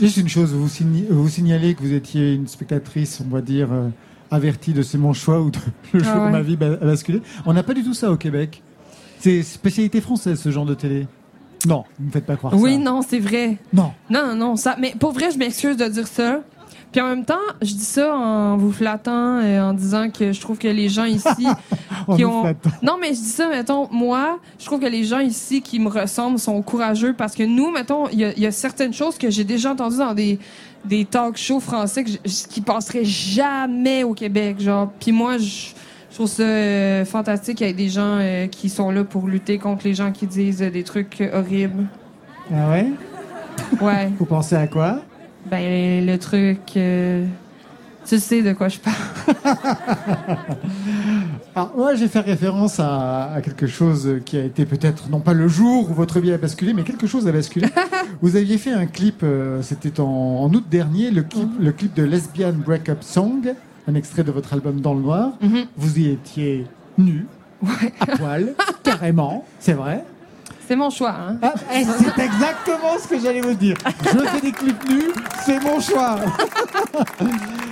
Juste 0.00 0.18
une 0.18 0.28
chose, 0.28 0.52
vous, 0.52 0.68
signi- 0.68 1.06
vous 1.10 1.28
signalez 1.28 1.74
que 1.74 1.80
vous 1.82 1.92
étiez 1.94 2.34
une 2.34 2.46
spectatrice, 2.46 3.20
on 3.26 3.34
va 3.34 3.40
dire, 3.40 3.72
euh, 3.72 3.88
avertie 4.30 4.72
de 4.72 4.82
C'est 4.82 4.98
mon 4.98 5.12
choix 5.14 5.40
ou 5.40 5.50
de 5.50 5.58
Le 5.92 6.00
Ah 6.02 6.04
jour 6.14 6.22
où 6.22 6.24
ouais. 6.26 6.30
ma 6.30 6.42
vie 6.42 6.56
a 6.60 6.76
basculé. 6.84 7.20
On 7.46 7.52
n'a 7.54 7.62
pas 7.62 7.74
du 7.74 7.82
tout 7.82 7.94
ça 7.94 8.10
au 8.10 8.16
Québec. 8.16 8.62
C'est 9.18 9.42
spécialité 9.42 10.00
française, 10.00 10.38
ce 10.40 10.50
genre 10.50 10.66
de 10.66 10.74
télé. 10.74 11.06
Non, 11.66 11.84
vous 11.98 12.02
ne 12.04 12.06
me 12.08 12.12
faites 12.12 12.26
pas 12.26 12.36
croire 12.36 12.54
Oui, 12.56 12.74
ça. 12.74 12.78
non, 12.80 13.00
c'est 13.08 13.20
vrai. 13.20 13.56
Non. 13.72 13.92
Non, 14.10 14.34
non, 14.34 14.56
ça. 14.56 14.76
Mais 14.80 14.94
pour 14.98 15.12
vrai, 15.12 15.30
je 15.32 15.38
m'excuse 15.38 15.76
de 15.76 15.86
dire 15.86 16.06
ça. 16.08 16.40
Puis 16.92 17.00
en 17.00 17.08
même 17.08 17.24
temps, 17.24 17.34
je 17.62 17.72
dis 17.72 17.84
ça 17.84 18.14
en 18.14 18.56
vous 18.58 18.70
flattant, 18.70 19.40
et 19.40 19.58
en 19.58 19.72
disant 19.72 20.10
que 20.10 20.30
je 20.32 20.40
trouve 20.40 20.58
que 20.58 20.68
les 20.68 20.88
gens 20.90 21.04
ici 21.06 21.46
qui 22.16 22.24
ont. 22.24 22.44
Non, 22.82 22.96
mais 23.00 23.08
je 23.08 23.20
dis 23.20 23.28
ça, 23.30 23.48
mettons, 23.48 23.88
moi, 23.90 24.38
je 24.60 24.66
trouve 24.66 24.80
que 24.80 24.86
les 24.86 25.04
gens 25.04 25.20
ici 25.20 25.62
qui 25.62 25.80
me 25.80 25.88
ressemblent 25.88 26.38
sont 26.38 26.60
courageux 26.62 27.14
parce 27.16 27.34
que 27.34 27.42
nous, 27.44 27.70
mettons, 27.70 28.08
il 28.08 28.18
y, 28.20 28.24
a- 28.24 28.32
il 28.36 28.42
y 28.42 28.46
a 28.46 28.50
certaines 28.52 28.92
choses 28.92 29.16
que 29.16 29.30
j'ai 29.30 29.44
déjà 29.44 29.72
entendues 29.72 29.96
dans 29.98 30.14
des 30.14 30.38
des 30.84 31.04
talk 31.04 31.36
shows 31.36 31.60
français 31.60 32.02
que 32.02 32.10
qui 32.48 32.60
passeraient 32.60 33.04
jamais 33.04 34.02
au 34.04 34.14
Québec, 34.14 34.60
genre. 34.60 34.90
Puis 35.00 35.12
moi, 35.12 35.38
je 35.38 35.68
je 36.10 36.16
trouve 36.16 36.26
ça 36.28 36.42
euh, 36.42 37.04
fantastique 37.06 37.56
qu'il 37.56 37.66
y 37.66 37.70
ait 37.70 37.72
des 37.72 37.88
gens 37.88 38.18
euh, 38.20 38.46
qui 38.46 38.68
sont 38.68 38.90
là 38.90 39.02
pour 39.02 39.28
lutter 39.28 39.56
contre 39.56 39.86
les 39.86 39.94
gens 39.94 40.12
qui 40.12 40.26
disent 40.26 40.60
euh, 40.60 40.68
des 40.70 40.82
trucs 40.84 41.22
horribles. 41.32 41.86
Ah 42.52 42.68
ouais? 42.70 42.86
Ouais. 43.80 44.10
Vous 44.18 44.26
pensez 44.26 44.54
à 44.56 44.66
quoi? 44.66 44.98
Ben, 45.52 46.06
le 46.06 46.16
truc. 46.16 46.60
euh, 46.78 47.26
tu 48.06 48.18
sais 48.18 48.40
de 48.40 48.54
quoi 48.54 48.68
je 48.68 48.78
parle. 48.78 48.96
Alors, 51.54 51.72
moi, 51.76 51.94
j'ai 51.94 52.08
fait 52.08 52.20
référence 52.20 52.80
à, 52.80 53.32
à 53.34 53.42
quelque 53.42 53.66
chose 53.66 54.20
qui 54.24 54.38
a 54.38 54.44
été 54.44 54.64
peut-être, 54.64 55.10
non 55.10 55.20
pas 55.20 55.34
le 55.34 55.48
jour 55.48 55.90
où 55.90 55.92
votre 55.92 56.20
vie 56.20 56.32
a 56.32 56.38
basculé, 56.38 56.72
mais 56.72 56.84
quelque 56.84 57.06
chose 57.06 57.28
a 57.28 57.32
basculé. 57.32 57.68
Vous 58.22 58.36
aviez 58.36 58.56
fait 58.56 58.72
un 58.72 58.86
clip, 58.86 59.20
euh, 59.22 59.60
c'était 59.60 60.00
en, 60.00 60.06
en 60.06 60.48
août 60.54 60.64
dernier, 60.70 61.10
le 61.10 61.22
clip, 61.22 61.50
le 61.60 61.70
clip 61.72 61.92
de 61.92 62.02
Lesbian 62.04 62.54
Breakup 62.54 63.02
Song, 63.02 63.52
un 63.86 63.94
extrait 63.94 64.24
de 64.24 64.32
votre 64.32 64.54
album 64.54 64.80
Dans 64.80 64.94
le 64.94 65.02
Noir. 65.02 65.32
Vous 65.76 65.98
y 65.98 66.08
étiez 66.08 66.66
nu, 66.96 67.26
à 68.00 68.06
poil, 68.16 68.54
carrément, 68.82 69.44
c'est 69.60 69.74
vrai. 69.74 70.02
C'est 70.72 70.76
mon 70.76 70.88
choix, 70.88 71.14
hein. 71.14 71.36
Ah, 71.42 71.52
eh, 71.74 71.84
c'est 71.84 72.22
exactement 72.22 72.98
ce 72.98 73.06
que 73.06 73.20
j'allais 73.20 73.42
vous 73.42 73.52
dire. 73.52 73.76
Je 74.04 74.18
fais 74.20 74.40
des 74.40 74.52
clips 74.52 74.88
nus, 74.88 75.10
c'est 75.44 75.62
mon 75.62 75.78
choix. 75.80 76.16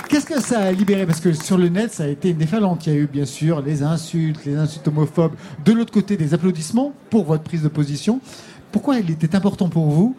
Qu'est-ce 0.07 0.27
que 0.27 0.39
ça 0.39 0.65
a 0.65 0.71
libéré? 0.71 1.07
Parce 1.07 1.19
que 1.19 1.33
sur 1.33 1.57
le 1.57 1.71
net, 1.71 1.91
ça 1.95 2.03
a 2.03 2.09
été 2.09 2.29
une 2.29 2.37
déferlante. 2.37 2.87
Il 2.87 2.93
y 2.93 2.97
a 2.97 2.99
eu 2.99 3.07
bien 3.07 3.25
sûr 3.25 3.63
les 3.63 3.83
insultes, 3.83 4.45
les 4.45 4.55
insultes 4.55 4.87
homophobes. 4.87 5.33
De 5.65 5.73
l'autre 5.73 5.95
côté, 5.95 6.19
des 6.19 6.35
applaudissements 6.35 6.93
pour 7.09 7.25
votre 7.25 7.43
prise 7.43 7.63
de 7.63 7.69
position. 7.69 8.21
Pourquoi 8.71 8.99
il 8.99 9.11
était 9.11 9.35
important 9.35 9.71
pour 9.71 9.89
vous 9.89 10.15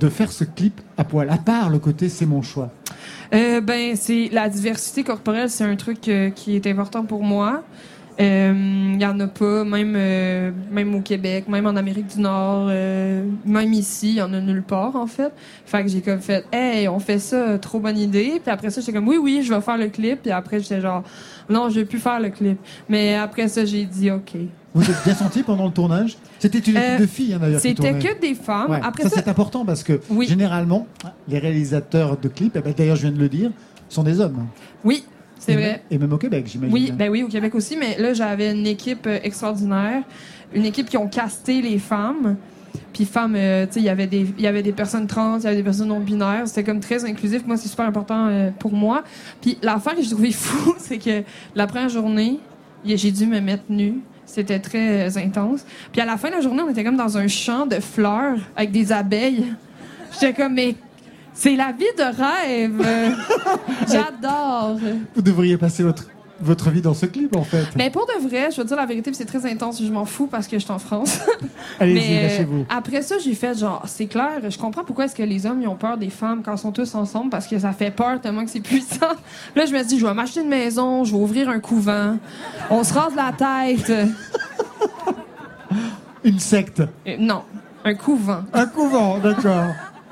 de 0.00 0.08
faire 0.08 0.32
ce 0.32 0.42
clip 0.42 0.80
à 0.98 1.04
poil? 1.04 1.30
À 1.30 1.38
part 1.38 1.70
le 1.70 1.78
côté 1.78 2.08
c'est 2.08 2.26
mon 2.26 2.42
choix. 2.42 2.72
Euh, 3.34 3.60
ben, 3.60 3.94
c'est 3.94 4.30
la 4.32 4.48
diversité 4.48 5.04
corporelle, 5.04 5.48
c'est 5.48 5.62
un 5.62 5.76
truc 5.76 6.08
euh, 6.08 6.30
qui 6.30 6.56
est 6.56 6.66
important 6.66 7.04
pour 7.04 7.22
moi. 7.22 7.62
Il 8.18 8.98
y 9.02 9.04
en 9.06 9.20
a 9.20 9.26
pas, 9.26 9.64
même 9.64 9.92
euh, 9.94 10.50
même 10.70 10.94
au 10.94 11.00
Québec, 11.02 11.48
même 11.48 11.66
en 11.66 11.76
Amérique 11.76 12.06
du 12.14 12.20
Nord, 12.20 12.68
euh, 12.70 13.24
même 13.44 13.72
ici, 13.74 14.10
il 14.10 14.14
y 14.16 14.22
en 14.22 14.32
a 14.32 14.40
nulle 14.40 14.62
part 14.62 14.96
en 14.96 15.06
fait. 15.06 15.30
Fait 15.66 15.82
que 15.82 15.88
j'ai 15.88 16.00
comme 16.00 16.20
fait, 16.20 16.44
hey, 16.50 16.88
on 16.88 16.98
fait 16.98 17.18
ça, 17.18 17.58
trop 17.58 17.78
bonne 17.78 17.98
idée. 17.98 18.40
Puis 18.42 18.50
après 18.50 18.70
ça, 18.70 18.80
j'étais 18.80 18.92
comme, 18.94 19.06
oui, 19.08 19.18
oui, 19.20 19.42
je 19.42 19.52
vais 19.52 19.60
faire 19.60 19.76
le 19.76 19.88
clip. 19.88 20.22
Puis 20.22 20.30
après, 20.32 20.60
j'étais 20.60 20.80
genre, 20.80 21.02
non, 21.50 21.68
je 21.68 21.80
vais 21.80 21.84
plus 21.84 21.98
faire 21.98 22.18
le 22.18 22.30
clip. 22.30 22.58
Mais 22.88 23.14
après 23.16 23.48
ça, 23.48 23.64
j'ai 23.66 23.84
dit, 23.84 24.10
ok. 24.10 24.32
Vous 24.74 24.90
êtes 24.90 25.04
bien 25.04 25.14
senti 25.14 25.42
pendant 25.42 25.66
le 25.66 25.72
tournage? 25.72 26.16
C'était 26.38 26.58
une 26.58 26.76
équipe 26.76 26.90
Euh, 26.90 26.98
de 26.98 27.06
filles 27.06 27.34
hein, 27.34 27.38
d'ailleurs. 27.40 27.60
C'était 27.60 27.98
que 27.98 28.18
des 28.20 28.34
femmes. 28.34 28.70
Ouais, 28.70 28.80
Après 28.82 29.02
ça, 29.04 29.10
ça, 29.10 29.16
c'est 29.24 29.28
important 29.30 29.64
parce 29.64 29.82
que 29.82 30.00
généralement, 30.26 30.86
les 31.28 31.38
réalisateurs 31.38 32.16
de 32.16 32.28
clips, 32.28 32.56
eh 32.56 32.60
ben, 32.60 32.72
d'ailleurs 32.76 32.96
je 32.96 33.02
viens 33.02 33.12
de 33.12 33.18
le 33.18 33.28
dire, 33.28 33.50
sont 33.88 34.02
des 34.02 34.20
hommes. 34.20 34.46
oui, 34.84 35.04
c'est 35.38 35.54
vrai. 35.54 35.82
Et 35.90 35.98
même 35.98 36.12
au 36.12 36.18
Québec, 36.18 36.46
j'imagine. 36.48 36.74
Oui, 36.74 36.92
ben 36.92 37.10
oui, 37.10 37.22
au 37.22 37.28
Québec 37.28 37.54
aussi, 37.54 37.76
mais 37.76 37.98
là, 37.98 38.14
j'avais 38.14 38.52
une 38.52 38.66
équipe 38.66 39.06
euh, 39.06 39.18
extraordinaire, 39.22 40.02
une 40.54 40.64
équipe 40.64 40.88
qui 40.88 40.96
ont 40.96 41.08
casté 41.08 41.62
les 41.62 41.78
femmes. 41.78 42.36
Puis 42.92 43.04
femmes, 43.04 43.34
euh, 43.36 43.66
tu 43.66 43.74
sais, 43.74 43.80
il 43.80 43.84
y 43.84 43.90
avait 43.90 44.06
des 44.06 44.26
il 44.38 44.42
y 44.42 44.46
avait 44.46 44.62
des 44.62 44.72
personnes 44.72 45.06
trans, 45.06 45.38
il 45.38 45.44
y 45.44 45.46
avait 45.46 45.56
des 45.56 45.62
personnes 45.62 45.88
non 45.88 46.00
binaires, 46.00 46.48
c'était 46.48 46.64
comme 46.64 46.80
très 46.80 47.04
inclusif. 47.04 47.46
Moi, 47.46 47.58
c'est 47.58 47.68
super 47.68 47.86
important 47.86 48.28
euh, 48.28 48.50
pour 48.58 48.72
moi. 48.72 49.04
Puis 49.42 49.58
l'affaire 49.60 49.94
que 49.94 50.02
j'ai 50.02 50.10
trouvé 50.10 50.30
fou, 50.32 50.74
c'est 50.78 50.98
que 50.98 51.22
la 51.54 51.66
première 51.66 51.90
journée, 51.90 52.38
j'ai 52.84 53.10
dû 53.10 53.26
me 53.26 53.40
mettre 53.40 53.64
nue. 53.68 54.00
C'était 54.24 54.58
très 54.58 55.08
euh, 55.08 55.20
intense. 55.20 55.66
Puis 55.92 56.00
à 56.00 56.06
la 56.06 56.16
fin 56.16 56.30
de 56.30 56.34
la 56.36 56.40
journée, 56.40 56.62
on 56.62 56.70
était 56.70 56.84
comme 56.84 56.96
dans 56.96 57.18
un 57.18 57.28
champ 57.28 57.66
de 57.66 57.80
fleurs 57.80 58.38
avec 58.56 58.72
des 58.72 58.92
abeilles. 58.92 59.44
J'étais 60.12 60.32
comme 60.32 60.54
mais 60.54 60.74
c'est 61.36 61.54
la 61.54 61.72
vie 61.72 61.84
de 61.96 62.02
rêve. 62.02 62.82
J'adore. 63.88 64.78
Vous 65.14 65.22
devriez 65.22 65.56
passer 65.58 65.82
votre, 65.82 66.04
votre 66.40 66.70
vie 66.70 66.80
dans 66.80 66.94
ce 66.94 67.04
clip 67.06 67.36
en 67.36 67.44
fait. 67.44 67.66
Mais 67.76 67.90
pour 67.90 68.06
de 68.06 68.26
vrai, 68.26 68.50
je 68.50 68.56
veux 68.60 68.66
dire 68.66 68.76
la 68.76 68.86
vérité, 68.86 69.12
c'est 69.12 69.26
très 69.26 69.44
intense, 69.50 69.82
je 69.82 69.92
m'en 69.92 70.06
fous 70.06 70.26
parce 70.26 70.46
que 70.48 70.58
je 70.58 70.64
suis 70.64 70.72
en 70.72 70.78
France. 70.78 71.20
Allez-y, 71.80 71.94
Mais, 71.94 72.18
euh, 72.18 72.22
lâchez-vous. 72.28 72.66
après 72.70 73.02
ça, 73.02 73.16
j'ai 73.22 73.34
fait 73.34 73.56
genre, 73.58 73.82
c'est 73.86 74.06
clair, 74.06 74.40
je 74.48 74.58
comprends 74.58 74.82
pourquoi 74.82 75.04
est-ce 75.04 75.14
que 75.14 75.22
les 75.22 75.44
hommes 75.46 75.60
ils 75.60 75.68
ont 75.68 75.76
peur 75.76 75.98
des 75.98 76.10
femmes 76.10 76.42
quand 76.42 76.54
ils 76.54 76.58
sont 76.58 76.72
tous 76.72 76.94
ensemble 76.94 77.30
parce 77.30 77.46
que 77.46 77.58
ça 77.58 77.72
fait 77.72 77.90
peur 77.90 78.18
tellement 78.20 78.44
que 78.44 78.50
c'est 78.50 78.60
puissant. 78.60 79.12
Là, 79.54 79.66
je 79.66 79.72
me 79.72 79.84
dis, 79.84 79.98
je 79.98 80.06
vais 80.06 80.14
m'acheter 80.14 80.40
une 80.40 80.48
maison, 80.48 81.04
je 81.04 81.12
vais 81.12 81.18
ouvrir 81.18 81.50
un 81.50 81.60
couvent, 81.60 82.16
on 82.70 82.82
se 82.82 82.94
rase 82.94 83.12
la 83.14 83.32
tête. 83.32 83.92
Une 86.24 86.38
secte. 86.40 86.80
Euh, 87.06 87.16
non, 87.18 87.42
un 87.84 87.94
couvent. 87.94 88.40
Un 88.52 88.66
couvent, 88.66 89.18
d'accord. 89.18 89.66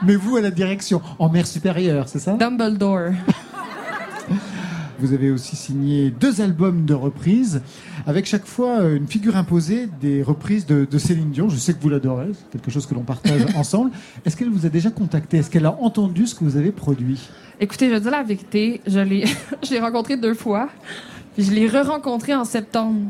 Mais 0.07 0.17
vous 0.17 0.37
à 0.37 0.41
la 0.43 0.51
direction, 0.51 1.01
en 1.19 1.31
mer 1.31 1.47
supérieure, 1.47 2.09
c'est 2.09 2.19
ça 2.19 2.35
Dumbledore. 2.35 3.13
Vous 5.01 5.13
avez 5.13 5.31
aussi 5.31 5.57
signé 5.57 6.11
deux 6.11 6.41
albums 6.41 6.85
de 6.85 6.95
reprises, 6.95 7.63
avec 8.07 8.27
chaque 8.27 8.47
fois 8.47 8.81
euh, 8.81 8.97
une 8.97 9.07
figure 9.07 9.37
imposée 9.37 9.89
des 10.01 10.23
reprises 10.23 10.67
de, 10.67 10.87
de 10.89 10.99
Céline 10.99 11.31
Dion. 11.31 11.49
Je 11.49 11.57
sais 11.57 11.75
que 11.75 11.83
vous 11.83 11.89
l'adorez, 11.89 12.31
c'est 12.33 12.51
quelque 12.53 12.71
chose 12.71 12.87
que 12.87 12.95
l'on 12.95 13.03
partage 13.03 13.43
ensemble. 13.57 13.91
Est-ce 14.25 14.37
qu'elle 14.37 14.51
vous 14.51 14.67
a 14.67 14.69
déjà 14.69 14.91
contacté? 14.91 15.39
Est-ce 15.39 15.51
qu'elle 15.51 15.67
a 15.67 15.77
entendu 15.81 16.27
ce 16.27 16.35
que 16.35 16.45
vous 16.45 16.57
avez 16.57 16.71
produit? 16.71 17.21
Écoutez, 17.61 17.91
je 17.91 17.97
dire 17.97 18.11
la 18.11 18.23
vérité, 18.23 18.81
je 18.87 19.01
l'ai, 19.01 19.25
je 19.63 19.71
l'ai 19.71 19.81
rencontré 19.81 20.17
deux 20.17 20.35
fois, 20.35 20.69
puis 21.35 21.45
je 21.45 21.51
l'ai 21.51 21.67
re-rencontré 21.67 22.35
en 22.35 22.45
septembre. 22.45 23.01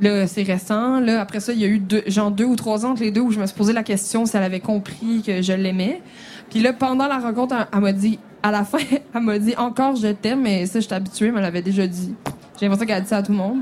Là, 0.00 0.26
c'est 0.26 0.42
récent. 0.42 1.00
Là, 1.00 1.20
après 1.20 1.40
ça, 1.40 1.52
il 1.52 1.60
y 1.60 1.64
a 1.64 1.68
eu 1.68 1.78
deux, 1.78 2.02
genre 2.06 2.30
deux 2.30 2.44
ou 2.44 2.56
trois 2.56 2.84
ans 2.84 2.90
entre 2.90 3.02
les 3.02 3.10
deux 3.10 3.20
où 3.20 3.30
je 3.30 3.38
me 3.38 3.46
suis 3.46 3.56
posé 3.56 3.72
la 3.72 3.82
question 3.82 4.26
si 4.26 4.36
elle 4.36 4.42
avait 4.42 4.60
compris 4.60 5.22
que 5.24 5.42
je 5.42 5.52
l'aimais. 5.52 6.02
Puis 6.50 6.60
là, 6.60 6.72
pendant 6.72 7.06
la 7.06 7.18
rencontre, 7.18 7.54
elle, 7.56 7.66
elle 7.72 7.80
m'a 7.80 7.92
dit, 7.92 8.18
à 8.42 8.50
la 8.50 8.64
fin, 8.64 8.78
elle 9.14 9.20
m'a 9.20 9.38
dit 9.38 9.54
encore 9.56 9.96
je 9.96 10.08
t'aime, 10.08 10.42
mais 10.42 10.66
ça, 10.66 10.80
je 10.80 10.86
suis 10.86 10.94
habituée, 10.94 11.30
mais 11.30 11.38
elle 11.38 11.44
l'avait 11.44 11.62
déjà 11.62 11.86
dit. 11.86 12.14
J'ai 12.58 12.66
l'impression 12.66 12.86
qu'elle 12.86 12.96
a 12.96 13.00
dit 13.00 13.08
ça 13.08 13.18
à 13.18 13.22
tout 13.22 13.32
le 13.32 13.38
monde. 13.38 13.60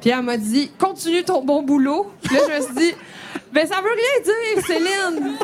Puis 0.00 0.10
elle 0.10 0.22
m'a 0.22 0.36
dit, 0.36 0.70
continue 0.78 1.22
ton 1.22 1.44
bon 1.44 1.62
boulot. 1.62 2.10
Puis 2.22 2.34
là, 2.34 2.42
je 2.48 2.56
me 2.58 2.64
suis 2.66 2.74
dit, 2.74 2.92
ben 3.52 3.66
ça 3.66 3.76
veut 3.76 3.88
rien 3.88 4.24
dire, 4.24 4.66
Céline. 4.66 5.34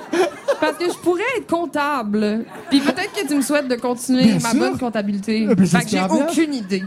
Parce 0.61 0.77
que 0.79 0.85
je 0.87 0.99
pourrais 0.99 1.23
être 1.37 1.47
comptable. 1.47 2.45
Puis 2.69 2.81
peut-être 2.81 3.13
que 3.13 3.27
tu 3.27 3.35
me 3.37 3.41
souhaites 3.43 3.69
de 3.69 3.77
continuer 3.77 4.25
Bien 4.25 4.39
ma 4.41 4.51
sûr. 4.51 4.59
bonne 4.59 4.79
comptabilité. 4.79 5.47
Ben, 5.47 5.67
fait 5.67 5.85
que 5.85 5.91
j'ai 5.91 6.01
aucune 6.03 6.55
idée. 6.55 6.85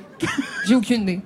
J'ai 0.67 0.75
aucune 0.75 1.03
idée. 1.03 1.21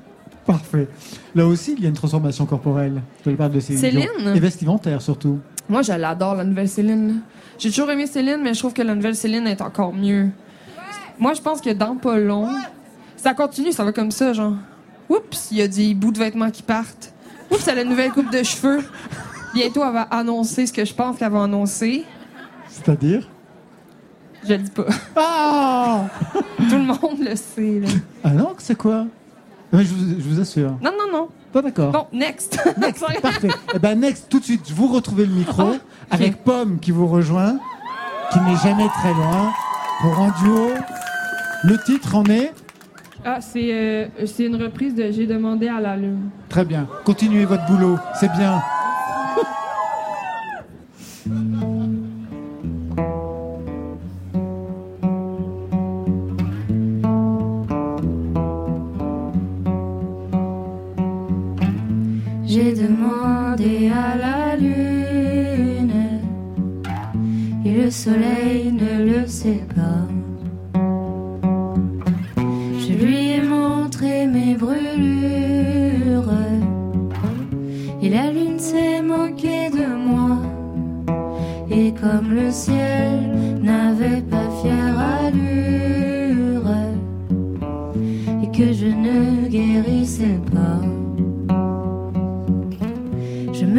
Parfait. 0.46 0.88
Là 1.34 1.48
aussi, 1.48 1.74
il 1.78 1.84
y 1.84 1.86
a 1.86 1.90
une 1.90 1.96
transformation 1.96 2.46
corporelle. 2.46 3.02
Je 3.26 3.32
parle 3.32 3.52
de 3.52 3.60
Céline. 3.60 3.82
Dion. 3.82 4.02
Céline? 4.18 4.36
Et 4.36 4.40
vestimentaire 4.40 5.02
surtout. 5.02 5.40
Moi, 5.68 5.82
je 5.82 5.94
l'adore, 5.94 6.36
la 6.36 6.44
nouvelle 6.44 6.70
Céline. 6.70 7.22
J'ai 7.58 7.70
toujours 7.70 7.90
aimé 7.90 8.06
Céline, 8.06 8.42
mais 8.44 8.54
je 8.54 8.60
trouve 8.60 8.74
que 8.74 8.82
la 8.84 8.94
nouvelle 8.94 9.16
Céline 9.16 9.48
est 9.48 9.62
encore 9.62 9.94
mieux. 9.94 10.30
Moi, 11.18 11.34
je 11.34 11.42
pense 11.42 11.62
que 11.62 11.72
dans 11.72 11.96
pas 11.96 12.18
long, 12.18 12.50
ça 13.18 13.34
continue, 13.34 13.72
ça 13.72 13.84
va 13.84 13.92
comme 13.92 14.12
ça, 14.12 14.34
genre. 14.34 14.54
Oups, 15.10 15.48
il 15.52 15.58
y 15.58 15.62
a 15.62 15.68
des 15.68 15.94
bouts 15.94 16.12
de 16.12 16.20
vêtements 16.20 16.52
qui 16.52 16.62
partent. 16.62 17.14
Oups, 17.50 17.68
elle 17.68 17.80
a 17.80 17.82
une 17.82 17.90
nouvelle 17.90 18.12
coupe 18.12 18.32
de 18.32 18.44
cheveux. 18.44 18.84
Bientôt, 19.54 19.84
elle 19.86 19.94
va 19.94 20.02
annoncer 20.02 20.68
ce 20.68 20.74
que 20.74 20.84
je 20.86 20.94
pense 20.94 21.18
qu'elle 21.18 21.32
va 21.32 21.44
annoncer. 21.44 22.04
C'est-à-dire? 22.70 23.28
Je 24.44 24.54
le 24.54 24.60
dis 24.60 24.72
pas. 24.72 24.86
Ah 25.16 26.06
Tout 26.58 26.76
le 26.76 26.86
monde 26.86 27.20
le 27.20 27.36
sait, 27.36 27.80
là. 27.80 27.88
Ah 28.24 28.32
non, 28.32 28.54
c'est 28.58 28.78
quoi? 28.78 29.08
Je, 29.84 29.94
vous, 29.94 30.16
je 30.20 30.24
vous 30.30 30.40
assure. 30.40 30.72
Non, 30.82 30.92
non, 30.92 31.12
non. 31.12 31.28
Pas 31.52 31.62
d'accord. 31.62 31.92
Bon, 31.92 32.06
next. 32.14 32.58
Parfait. 33.22 33.50
Eh 33.74 33.80
ben 33.80 34.00
next, 34.00 34.28
tout 34.30 34.40
de 34.40 34.44
suite, 34.46 34.70
vous 34.72 34.88
retrouvez 34.88 35.26
le 35.26 35.34
micro 35.34 35.76
avec 36.12 36.44
Pomme 36.44 36.80
qui 36.80 36.92
vous 36.92 37.08
rejoint, 37.08 37.58
qui 38.32 38.40
n'est 38.42 38.58
jamais 38.58 38.88
très 38.90 39.14
loin, 39.14 39.52
pour 40.02 40.20
un 40.20 40.34
duo. 40.44 40.70
Le 41.64 41.78
titre 41.84 42.16
en 42.16 42.26
est 42.26 42.54
Ah, 43.24 43.40
c'est 43.42 43.70
euh, 43.74 44.08
c'est 44.26 44.46
une 44.46 44.62
reprise 44.62 44.94
de 44.96 45.10
J'ai 45.12 45.26
demandé 45.26 45.68
à 45.68 45.80
la 45.80 45.96
lune. 45.96 46.30
très 46.50 46.66
bien. 46.66 46.88
Continuez 47.06 47.46
votre 47.46 47.66
boulot, 47.66 47.98
c'est 48.20 48.32
bien. 48.34 48.62
J'ai 62.56 62.74
demandé 62.74 63.92
à 63.92 64.16
la 64.16 64.56
lune 64.56 65.92
et 67.66 67.84
le 67.84 67.92
soleil 67.92 68.72
ne 68.72 69.04
le 69.12 69.28
sait 69.28 69.68
pas. 69.76 70.08
Je 72.80 72.94
lui 72.94 73.32
ai 73.32 73.42
montré 73.42 74.26
mes 74.26 74.56
brûlures 74.56 76.32
et 78.02 78.08
la 78.08 78.32
lune 78.32 78.58
s'est 78.58 79.02
moquée 79.02 79.70
de 79.70 79.88
moi. 79.94 80.38
Et 81.70 81.94
comme 81.94 82.32
le 82.34 82.52
ciel 82.52 83.60
n'avait 83.62 84.22
pas 84.22 84.50
fière 84.62 84.98
allure, 85.26 86.72
que 88.54 88.72
je 88.72 88.88
ne 88.88 89.50
guérissais 89.50 90.40
pas. 90.54 91.05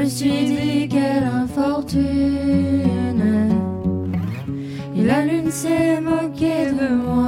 Je 0.06 0.08
me 0.08 0.14
suis 0.14 0.44
dit 0.44 0.88
quelle 0.88 1.24
infortune. 1.24 2.04
Et 4.96 5.02
la 5.02 5.22
lune 5.26 5.50
s'est 5.50 6.00
moquée 6.00 6.70
de 6.70 6.94
moi. 6.94 7.25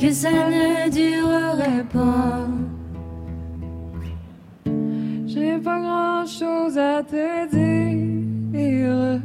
Que 0.00 0.10
ça 0.12 0.30
ne 0.30 0.90
durerait 0.90 1.84
pas. 1.92 2.48
J'ai 5.26 5.58
pas 5.58 5.78
grand 5.78 6.26
chose 6.26 6.78
à 6.78 7.02
te 7.02 7.50
dire. 7.50 9.20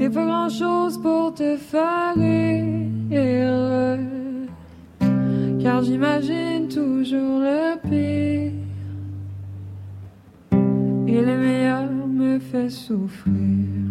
Et 0.00 0.10
pas 0.10 0.24
grand 0.24 0.48
chose 0.48 1.00
pour 1.00 1.34
te 1.34 1.56
faire 1.56 2.14
rire. 2.16 3.98
Car 5.62 5.82
j'imagine 5.84 6.66
toujours 6.68 7.40
le 7.40 7.76
pire. 7.88 8.52
Et 11.06 11.20
le 11.20 11.38
meilleur 11.38 11.84
me 11.92 12.40
fait 12.40 12.70
souffrir. 12.70 13.85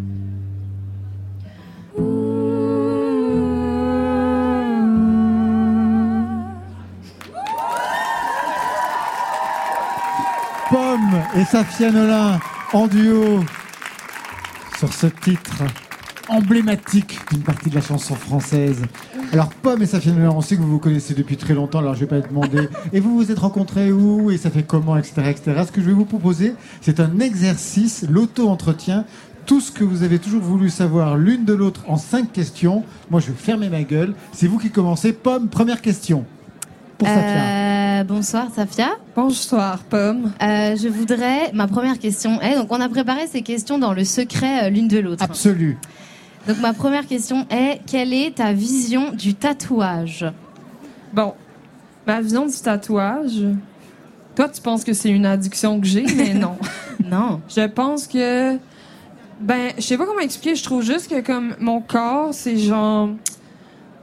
Et 11.34 11.46
Safia 11.46 11.92
Nolin 11.92 12.40
en 12.74 12.88
duo 12.88 13.44
sur 14.78 14.94
ce 14.94 15.08
titre 15.08 15.64
emblématique 16.28 17.20
d'une 17.32 17.42
partie 17.42 17.70
de 17.70 17.76
la 17.76 17.82
chanson 17.82 18.16
française. 18.16 18.82
Alors 19.32 19.50
Pomme 19.50 19.82
et 19.82 19.86
Safia 19.86 20.12
Nolin, 20.12 20.32
on 20.32 20.42
sait 20.42 20.56
que 20.56 20.62
vous 20.62 20.72
vous 20.72 20.80
connaissez 20.80 21.14
depuis 21.14 21.38
très 21.38 21.54
longtemps, 21.54 21.80
alors 21.80 21.96
je 21.96 22.02
vais 22.02 22.06
pas 22.08 22.22
te 22.22 22.28
demander. 22.28 22.70
Et 22.94 23.00
vous 23.00 23.16
vous 23.16 23.32
êtes 23.32 23.40
rencontrés 23.40 23.92
où 23.92 24.32
et 24.32 24.38
ça 24.38 24.50
fait 24.50 24.64
comment, 24.64 24.98
etc., 24.98 25.14
etc. 25.30 25.64
Ce 25.66 25.72
que 25.72 25.82
je 25.82 25.88
vais 25.88 25.94
vous 25.94 26.06
proposer, 26.06 26.54
c'est 26.82 27.00
un 27.00 27.20
exercice, 27.20 28.06
l'auto-entretien. 28.10 29.06
Tout 29.46 29.62
ce 29.62 29.72
que 29.72 29.84
vous 29.84 30.04
avez 30.04 30.20
toujours 30.20 30.42
voulu 30.42 30.70
savoir 30.70 31.18
l'une 31.18 31.46
de 31.46 31.54
l'autre 31.54 31.84
en 31.88 31.98
cinq 31.98 32.32
questions. 32.34 32.84
Moi, 33.12 33.20
je 33.20 33.28
vais 33.28 33.38
fermer 33.38 33.70
ma 33.70 33.84
gueule. 33.84 34.16
C'est 34.32 34.48
vous 34.48 34.58
qui 34.58 34.72
commencez. 34.72 35.14
Pomme, 35.14 35.50
première 35.50 35.82
question. 35.82 36.26
Pour 36.98 37.08
Safia. 37.08 37.85
Bonsoir 38.06 38.50
Safia. 38.54 38.98
Bonsoir 39.16 39.80
Pomme. 39.80 40.32
Euh, 40.40 40.76
je 40.76 40.88
voudrais 40.88 41.52
ma 41.54 41.68
première 41.68 41.98
question 41.98 42.40
est 42.40 42.56
donc 42.56 42.68
on 42.70 42.80
a 42.80 42.88
préparé 42.88 43.26
ces 43.26 43.42
questions 43.42 43.80
dans 43.80 43.94
le 43.94 44.04
secret 44.04 44.66
euh, 44.66 44.70
l'une 44.70 44.88
de 44.88 45.00
l'autre. 45.00 45.24
Absolu. 45.24 45.80
Donc 46.48 46.60
ma 46.60 46.74
première 46.74 47.08
question 47.08 47.48
est 47.50 47.82
quelle 47.88 48.14
est 48.14 48.36
ta 48.36 48.54
vision 48.54 49.12
du 49.12 49.34
tatouage? 49.34 50.26
Bon, 51.14 51.34
ma 52.06 52.22
vision 52.22 52.46
du 52.46 52.54
tatouage. 52.54 53.44
Toi, 54.36 54.50
tu 54.50 54.62
penses 54.62 54.84
que 54.84 54.94
c'est 54.94 55.10
une 55.10 55.26
addiction 55.26 55.82
que 55.82 55.88
j'ai, 55.88 56.04
mais 56.16 56.34
non. 56.36 56.58
non. 57.04 57.42
Je 57.50 57.66
pense 57.66 58.06
que. 58.06 58.58
Ben, 59.40 59.72
je 59.78 59.82
sais 59.82 59.98
pas 59.98 60.06
comment 60.06 60.20
expliquer. 60.20 60.56
Je 60.56 60.64
trouve 60.64 60.84
juste 60.84 61.10
que, 61.10 61.22
comme 61.22 61.56
mon 61.60 61.82
corps, 61.82 62.34
c'est 62.34 62.58
genre. 62.58 63.10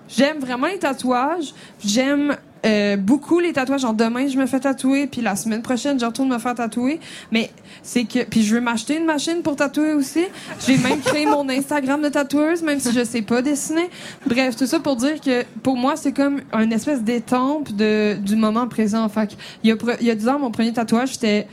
J'aime 0.09 0.41
vraiment 0.41 0.67
les 0.67 0.79
tatouages. 0.79 1.55
J'aime 1.85 2.37
euh, 2.65 2.97
beaucoup 2.97 3.41
les 3.41 3.53
tatouages. 3.53 3.83
Genre, 3.83 3.95
demain, 3.95 4.27
je 4.29 4.39
me 4.39 4.47
fais 4.47 4.61
tatouer, 4.61 5.07
puis 5.07 5.21
la 5.21 5.37
semaine 5.37 5.63
prochaine, 5.63 5.99
je 5.99 6.05
retourne 6.05 6.29
me 6.29 6.39
faire 6.39 6.55
tatouer. 6.55 7.01
Mais 7.31 7.51
c'est 7.83 8.05
que. 8.05 8.25
Puis 8.25 8.43
je 8.43 8.55
veux 8.55 8.61
m'acheter 8.61 8.97
une 8.97 9.05
machine 9.05 9.43
pour 9.43 9.57
tatouer 9.57 9.95
aussi. 9.95 10.25
J'ai 10.67 10.77
même 10.79 11.01
créé 11.05 11.27
mon 11.27 11.49
Instagram 11.49 12.03
de 12.03 12.09
tatoueuse, 12.09 12.63
même 12.63 12.81
si 12.81 12.93
je 12.93 13.05
sais 13.05 13.23
pas 13.23 13.43
dessiner. 13.43 13.91
Bref, 14.27 14.57
tout 14.57 14.67
ça 14.67 14.81
pour 14.81 14.97
dire 14.97 15.21
que 15.21 15.45
pour 15.63 15.77
moi, 15.77 15.97
c'est 15.97 16.13
comme 16.13 16.41
une 16.53 16.73
espèce 16.73 17.03
d'étampe 17.03 17.73
de, 17.73 18.15
du 18.15 18.37
moment 18.37 18.69
présent. 18.69 19.09
Fait 19.09 19.37
il 19.65 19.71
y 19.71 19.73
a, 19.73 19.77
il 20.01 20.07
y 20.07 20.11
a 20.11 20.15
10 20.15 20.29
ans, 20.29 20.39
mon 20.39 20.51
premier 20.51 20.73
tatouage, 20.73 21.15
c'était 21.15 21.47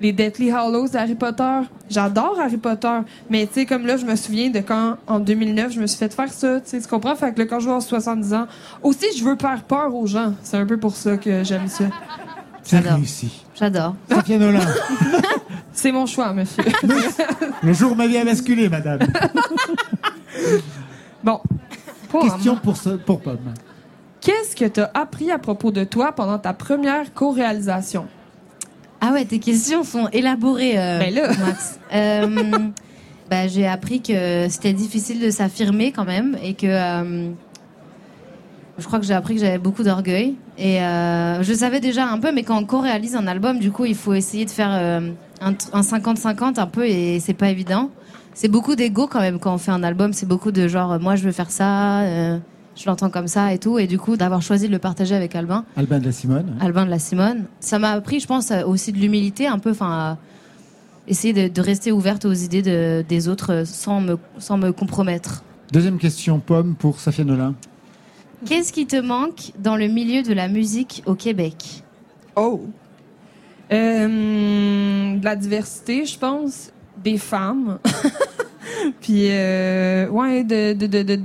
les 0.00 0.12
Deathly 0.12 0.50
Hallows 0.50 0.88
d'Harry 0.88 1.14
Potter. 1.14 1.60
J'adore 1.88 2.38
Harry 2.40 2.56
Potter, 2.58 2.98
mais 3.30 3.46
tu 3.46 3.54
sais 3.54 3.66
comme 3.66 3.86
là 3.86 3.96
je 3.96 4.04
me 4.04 4.14
souviens 4.16 4.50
de 4.50 4.60
quand 4.60 4.96
en 5.06 5.18
2009 5.20 5.72
je 5.72 5.80
me 5.80 5.86
suis 5.86 5.98
fait 5.98 6.12
faire 6.12 6.32
ça, 6.32 6.60
tu 6.60 6.70
sais 6.70 6.80
tu 6.80 6.86
comprends? 6.88 7.14
Fait 7.16 7.32
que 7.32 7.40
là, 7.40 7.46
quand 7.46 7.60
je 7.60 7.64
vais 7.66 7.70
avoir 7.70 7.82
70 7.82 8.34
ans, 8.34 8.46
aussi 8.82 9.06
je 9.16 9.24
veux 9.24 9.36
faire 9.40 9.62
peur 9.64 9.94
aux 9.94 10.06
gens. 10.06 10.34
C'est 10.42 10.56
un 10.58 10.66
peu 10.66 10.76
pour 10.78 10.94
ça 10.96 11.16
que 11.16 11.42
j'aime 11.44 11.68
ça. 11.68 11.84
C'est 12.62 12.80
réussi. 12.80 13.44
J'adore. 13.54 13.94
Safia 14.10 14.38
Nolin. 14.38 14.58
C'est 15.72 15.92
mon 15.92 16.06
choix, 16.06 16.32
monsieur. 16.32 16.64
Le 17.62 17.72
jour 17.72 17.92
où 17.92 17.94
ma 17.94 18.06
vie 18.06 18.16
a 18.18 18.24
basculé, 18.24 18.68
madame. 18.68 18.98
bon. 21.22 21.40
Question 22.22 22.56
pour, 22.56 22.76
ce- 22.76 22.88
pour 22.96 23.20
Pomme. 23.20 23.38
Qu'est-ce 24.20 24.56
que 24.56 24.64
tu 24.64 24.80
as 24.80 24.90
appris 24.94 25.30
à 25.30 25.38
propos 25.38 25.70
de 25.70 25.84
toi 25.84 26.12
pendant 26.12 26.38
ta 26.38 26.52
première 26.54 27.12
co-réalisation? 27.14 28.06
Ah 29.00 29.12
ouais, 29.12 29.24
tes 29.24 29.38
questions 29.38 29.84
sont 29.84 30.08
élaborées, 30.12 30.78
euh. 30.78 30.98
Max. 31.44 31.78
Euh, 31.92 32.50
bah, 33.30 33.46
j'ai 33.48 33.66
appris 33.66 34.00
que 34.00 34.48
c'était 34.48 34.72
difficile 34.72 35.20
de 35.20 35.30
s'affirmer 35.30 35.92
quand 35.92 36.04
même 36.04 36.36
et 36.42 36.54
que 36.54 36.66
euh, 36.66 37.28
je 38.78 38.84
crois 38.86 38.98
que 38.98 39.04
j'ai 39.06 39.14
appris 39.14 39.34
que 39.34 39.40
j'avais 39.40 39.58
beaucoup 39.58 39.82
d'orgueil. 39.82 40.34
Et 40.58 40.80
euh, 40.82 41.42
je 41.42 41.52
savais 41.52 41.80
déjà 41.80 42.06
un 42.06 42.18
peu, 42.18 42.32
mais 42.32 42.42
quand 42.42 42.58
on 42.58 42.64
co-réalise 42.64 43.14
un 43.16 43.26
album, 43.26 43.58
du 43.58 43.70
coup, 43.70 43.84
il 43.84 43.94
faut 43.94 44.14
essayer 44.14 44.44
de 44.44 44.50
faire 44.50 44.70
un 45.40 45.52
t- 45.52 45.66
un 45.72 45.82
50-50 45.82 46.58
un 46.58 46.66
peu 46.66 46.86
et 46.86 47.20
c'est 47.20 47.34
pas 47.34 47.50
évident. 47.50 47.90
C'est 48.34 48.48
beaucoup 48.48 48.74
d'ego 48.76 49.06
quand 49.06 49.20
même 49.20 49.38
quand 49.38 49.54
on 49.54 49.58
fait 49.58 49.70
un 49.70 49.82
album. 49.82 50.12
C'est 50.14 50.26
beaucoup 50.26 50.52
de 50.52 50.68
genre, 50.68 50.98
moi 51.00 51.16
je 51.16 51.22
veux 51.24 51.32
faire 51.32 51.50
ça, 51.50 52.02
je 52.76 52.86
l'entends 52.86 53.10
comme 53.10 53.26
ça 53.28 53.52
et 53.52 53.58
tout. 53.58 53.78
Et 53.78 53.86
du 53.86 53.98
coup, 53.98 54.16
d'avoir 54.16 54.42
choisi 54.42 54.66
de 54.68 54.72
le 54.72 54.78
partager 54.78 55.14
avec 55.14 55.34
Albin. 55.34 55.64
Albin 55.76 55.98
de 55.98 56.04
la 56.04 56.12
Simone. 56.12 56.56
Albin 56.60 56.84
de 56.84 56.90
la 56.90 56.98
Simone. 56.98 57.44
Ça 57.60 57.78
m'a 57.78 57.90
appris, 57.92 58.20
je 58.20 58.26
pense, 58.26 58.50
euh, 58.50 58.62
aussi 58.64 58.92
de 58.92 58.98
l'humilité, 58.98 59.46
un 59.46 59.58
peu, 59.58 59.70
enfin, 59.70 59.90
à 59.90 60.18
essayer 61.08 61.32
de, 61.32 61.48
de 61.52 61.60
rester 61.60 61.90
ouverte 61.92 62.24
aux 62.24 62.32
idées 62.32 62.62
de- 62.62 63.04
des 63.08 63.28
autres 63.28 63.52
euh, 63.52 63.64
sans 63.64 64.00
me, 64.00 64.18
sans 64.38 64.58
me 64.58 64.72
compromettre. 64.72 65.42
Deuxième 65.72 65.98
question, 65.98 66.38
Pomme 66.38 66.74
pour 66.74 67.00
Safia 67.00 67.24
Nolin. 67.24 67.54
Qu'est-ce 68.44 68.72
qui 68.72 68.86
te 68.86 68.96
manque 68.96 69.52
dans 69.58 69.76
le 69.76 69.88
milieu 69.88 70.22
de 70.22 70.32
la 70.32 70.46
musique 70.48 71.02
au 71.06 71.14
Québec? 71.14 71.82
Oh. 72.36 72.60
Euh, 73.72 75.16
de 75.16 75.24
la 75.24 75.36
diversité, 75.36 76.04
je 76.04 76.18
pense. 76.18 76.70
Des 77.02 77.18
femmes. 77.18 77.78
Puis, 79.00 79.28
euh, 79.30 80.08
ouais, 80.08 80.44
de, 80.44 80.72
de, 80.74 80.86
de, 80.86 81.02
de- 81.02 81.20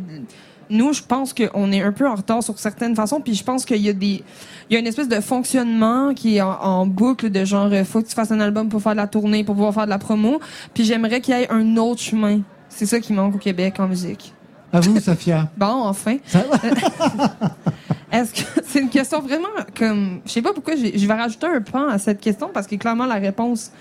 Nous, 0.71 0.93
je 0.93 1.03
pense 1.03 1.33
qu'on 1.33 1.71
est 1.71 1.81
un 1.81 1.91
peu 1.91 2.07
en 2.07 2.15
retard 2.15 2.41
sur 2.41 2.57
certaines 2.57 2.95
façons. 2.95 3.21
Puis, 3.21 3.35
je 3.35 3.43
pense 3.43 3.65
qu'il 3.65 3.81
y 3.81 3.89
a 3.89 3.93
des. 3.93 4.23
Il 4.69 4.73
y 4.73 4.75
a 4.77 4.79
une 4.79 4.87
espèce 4.87 5.09
de 5.09 5.19
fonctionnement 5.19 6.13
qui 6.13 6.37
est 6.37 6.41
en, 6.41 6.59
en 6.61 6.85
boucle 6.85 7.29
de 7.29 7.45
genre, 7.45 7.69
euh, 7.71 7.83
faut 7.83 8.01
que 8.01 8.07
tu 8.07 8.15
fasses 8.15 8.31
un 8.31 8.39
album 8.39 8.69
pour 8.69 8.81
faire 8.81 8.93
de 8.93 8.97
la 8.97 9.07
tournée, 9.07 9.43
pour 9.43 9.55
pouvoir 9.55 9.73
faire 9.73 9.85
de 9.85 9.89
la 9.89 9.99
promo. 9.99 10.39
Puis, 10.73 10.85
j'aimerais 10.85 11.21
qu'il 11.21 11.35
y 11.35 11.41
ait 11.41 11.51
un 11.51 11.77
autre 11.77 12.01
chemin. 12.01 12.39
C'est 12.69 12.85
ça 12.85 12.99
qui 12.99 13.13
manque 13.13 13.35
au 13.35 13.37
Québec 13.37 13.75
en 13.79 13.87
musique. 13.87 14.33
À 14.73 14.79
vous, 14.79 14.99
Safia. 14.99 15.49
Bon, 15.57 15.83
enfin. 15.83 16.17
Est-ce 18.11 18.33
que 18.33 18.61
c'est 18.65 18.79
une 18.79 18.89
question 18.89 19.21
vraiment 19.21 19.47
comme. 19.77 20.21
Je 20.25 20.31
sais 20.31 20.41
pas 20.41 20.53
pourquoi 20.53 20.75
je 20.75 21.07
vais 21.07 21.13
rajouter 21.13 21.47
un 21.47 21.61
pan 21.61 21.87
à 21.87 21.97
cette 21.97 22.19
question 22.19 22.49
parce 22.53 22.67
que 22.67 22.75
clairement 22.75 23.05
la 23.05 23.15
réponse, 23.15 23.71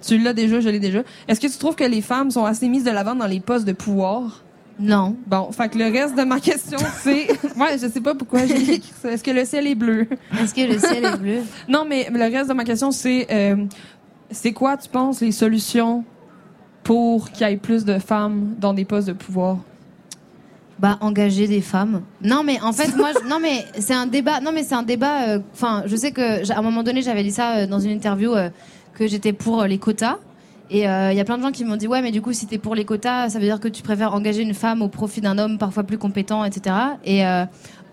tu 0.00 0.18
l'as 0.18 0.32
déjà, 0.32 0.60
je 0.60 0.68
l'ai 0.68 0.80
déjà. 0.80 1.02
Est-ce 1.28 1.40
que 1.40 1.46
tu 1.46 1.58
trouves 1.58 1.74
que 1.74 1.84
les 1.84 2.00
femmes 2.00 2.30
sont 2.30 2.44
assez 2.44 2.68
mises 2.68 2.84
de 2.84 2.90
l'avant 2.90 3.14
dans 3.14 3.26
les 3.26 3.40
postes 3.40 3.64
de 3.64 3.72
pouvoir? 3.72 4.42
Non. 4.78 5.16
Bon, 5.26 5.52
fait 5.52 5.68
que 5.68 5.78
le 5.78 5.84
reste 5.84 6.16
de 6.16 6.22
ma 6.22 6.40
question, 6.40 6.78
c'est. 7.02 7.28
Ouais, 7.58 7.78
je 7.80 7.88
sais 7.88 8.00
pas 8.00 8.14
pourquoi 8.14 8.46
j'ai 8.46 8.56
écrit 8.74 8.92
ça. 9.02 9.10
Est-ce 9.12 9.22
que 9.22 9.30
le 9.30 9.44
ciel 9.44 9.66
est 9.66 9.74
bleu? 9.74 10.06
Est-ce 10.40 10.54
que 10.54 10.72
le 10.72 10.78
ciel 10.78 11.04
est 11.04 11.16
bleu? 11.16 11.38
Non, 11.68 11.84
mais 11.88 12.08
le 12.12 12.20
reste 12.22 12.48
de 12.48 12.54
ma 12.54 12.64
question, 12.64 12.90
c'est. 12.90 13.26
euh, 13.30 13.64
c'est 14.30 14.52
quoi, 14.52 14.76
tu 14.78 14.88
penses, 14.88 15.20
les 15.20 15.30
solutions 15.32 16.04
pour 16.84 17.30
qu'il 17.30 17.46
y 17.46 17.50
ait 17.52 17.56
plus 17.56 17.84
de 17.84 17.98
femmes 17.98 18.54
dans 18.58 18.72
des 18.74 18.84
postes 18.84 19.08
de 19.08 19.12
pouvoir? 19.12 19.58
Bah 20.78 20.98
engager 21.00 21.46
des 21.46 21.60
femmes. 21.60 22.02
Non 22.22 22.42
mais 22.42 22.60
en 22.60 22.72
fait 22.72 22.96
moi 22.96 23.10
je- 23.12 23.28
non 23.28 23.38
mais 23.40 23.64
c'est 23.78 23.94
un 23.94 24.06
débat 24.06 24.40
non 24.40 24.50
mais 24.52 24.64
c'est 24.64 24.74
un 24.74 24.82
débat 24.82 25.28
euh, 25.28 25.38
enfin 25.52 25.84
je 25.86 25.94
sais 25.94 26.10
que 26.10 26.50
à 26.50 26.58
un 26.58 26.62
moment 26.62 26.82
donné 26.82 27.02
j'avais 27.02 27.22
dit 27.22 27.30
ça 27.30 27.52
euh, 27.58 27.66
dans 27.68 27.78
une 27.78 27.92
interview 27.92 28.32
que 28.94 29.06
j'étais 29.06 29.32
pour 29.32 29.62
les 29.64 29.78
quotas 29.78 30.16
et 30.72 30.88
euh, 30.88 31.12
il 31.12 31.16
y 31.18 31.20
a 31.20 31.24
plein 31.24 31.36
de 31.38 31.42
gens 31.42 31.52
qui 31.52 31.64
m'ont 31.64 31.76
dit 31.76 31.86
ouais 31.86 32.00
mais 32.02 32.10
du 32.10 32.22
coup 32.22 32.32
si 32.32 32.46
t'es 32.46 32.58
pour 32.58 32.74
les 32.74 32.84
quotas 32.84 33.28
ça 33.30 33.38
veut 33.38 33.44
dire 33.44 33.60
que 33.60 33.68
tu 33.68 33.82
préfères 33.82 34.14
engager 34.14 34.42
une 34.42 34.54
femme 34.54 34.80
au 34.82 34.88
profit 34.88 35.20
d'un 35.20 35.36
homme 35.38 35.58
parfois 35.58 35.84
plus 35.84 35.98
compétent 35.98 36.44
etc 36.44 36.74
et 37.04 37.26
euh, 37.26 37.44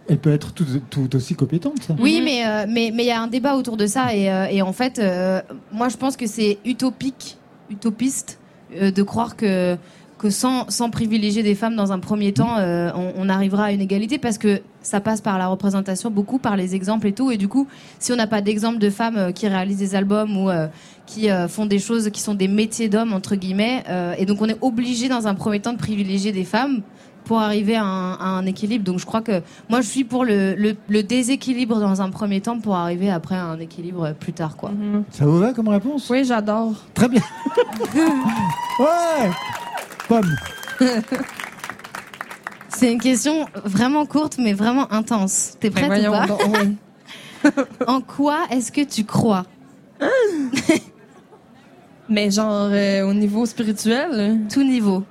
Elle 0.07 0.17
peut 0.17 0.33
être 0.33 0.53
tout, 0.53 0.65
tout 0.89 1.15
aussi 1.15 1.35
compétente. 1.35 1.83
ça. 1.85 1.95
oui, 1.99 2.21
mais 2.23 2.45
euh, 2.47 2.65
mais 2.67 2.91
mais 2.93 3.03
il 3.03 3.07
y 3.07 3.11
a 3.11 3.21
un 3.21 3.27
débat 3.27 3.55
autour 3.55 3.77
de 3.77 3.85
ça 3.85 4.15
et, 4.15 4.31
euh, 4.31 4.47
et 4.49 4.61
en 4.63 4.73
fait, 4.73 4.97
euh, 4.97 5.41
moi 5.71 5.89
je 5.89 5.97
pense 5.97 6.17
que 6.17 6.25
c'est 6.25 6.57
utopique, 6.65 7.37
utopiste 7.69 8.39
euh, 8.81 8.91
de 8.91 9.03
croire 9.03 9.35
que 9.35 9.77
que 10.19 10.29
sans, 10.29 10.69
sans 10.69 10.89
privilégier 10.91 11.43
des 11.43 11.55
femmes 11.55 11.75
dans 11.75 11.91
un 11.91 11.99
premier 11.99 12.33
temps, 12.33 12.57
euh, 12.57 12.91
on, 12.93 13.13
on 13.15 13.29
arrivera 13.29 13.65
à 13.65 13.71
une 13.71 13.81
égalité 13.81 14.17
parce 14.17 14.37
que 14.37 14.61
ça 14.81 14.99
passe 14.99 15.21
par 15.21 15.37
la 15.37 15.47
représentation, 15.47 16.11
beaucoup 16.11 16.39
par 16.39 16.57
les 16.57 16.75
exemples 16.75 17.07
et 17.07 17.13
tout. 17.13 17.31
Et 17.31 17.37
du 17.37 17.47
coup, 17.47 17.67
si 17.99 18.11
on 18.11 18.17
n'a 18.17 18.27
pas 18.27 18.41
d'exemple 18.41 18.79
de 18.79 18.89
femmes 18.89 19.17
euh, 19.17 19.31
qui 19.31 19.47
réalisent 19.47 19.77
des 19.77 19.95
albums 19.95 20.35
ou 20.37 20.49
euh, 20.49 20.67
qui 21.09 21.31
euh, 21.31 21.47
font 21.47 21.65
des 21.65 21.79
choses 21.79 22.09
qui 22.11 22.21
sont 22.21 22.35
des 22.35 22.47
métiers 22.47 22.87
d'hommes 22.87 23.13
entre 23.13 23.35
guillemets, 23.35 23.83
euh, 23.89 24.13
et 24.19 24.25
donc 24.27 24.41
on 24.41 24.47
est 24.47 24.57
obligé 24.61 25.09
dans 25.09 25.27
un 25.27 25.33
premier 25.33 25.59
temps 25.59 25.73
de 25.73 25.79
privilégier 25.79 26.31
des 26.31 26.43
femmes 26.45 26.81
pour 27.25 27.39
arriver 27.39 27.75
à 27.75 27.83
un, 27.83 28.13
à 28.13 28.25
un 28.25 28.45
équilibre. 28.45 28.83
Donc 28.85 28.99
je 28.99 29.05
crois 29.07 29.21
que 29.21 29.41
moi 29.69 29.81
je 29.81 29.87
suis 29.87 30.03
pour 30.03 30.23
le, 30.23 30.53
le, 30.53 30.75
le 30.87 31.03
déséquilibre 31.03 31.79
dans 31.79 32.01
un 32.03 32.09
premier 32.11 32.41
temps 32.41 32.59
pour 32.59 32.75
arriver 32.75 33.09
après 33.09 33.35
à 33.35 33.43
un 33.43 33.59
équilibre 33.59 34.13
plus 34.19 34.33
tard 34.33 34.55
quoi. 34.55 34.71
Ça 35.11 35.25
vous 35.25 35.39
va 35.39 35.51
comme 35.53 35.67
réponse? 35.67 36.07
Oui, 36.11 36.23
j'adore. 36.23 36.73
Très 36.93 37.09
bien. 37.09 37.21
ouais 38.79 39.31
Pomme. 40.07 40.35
C'est 42.69 42.91
une 42.91 43.01
question 43.01 43.47
vraiment 43.65 44.05
courte 44.05 44.37
mais 44.37 44.53
vraiment 44.53 44.91
intense. 44.93 45.55
T'es 45.59 45.71
prête 45.71 46.07
ou 46.07 46.11
pas? 46.11 46.27
En 47.87 48.01
quoi 48.01 48.39
est-ce 48.51 48.71
que 48.71 48.81
tu 48.81 49.05
crois? 49.05 49.45
Mais 52.09 52.31
genre 52.31 52.69
euh, 52.71 53.03
au 53.03 53.13
niveau 53.13 53.45
spirituel? 53.45 54.39
Tout 54.51 54.63
niveau. 54.63 55.03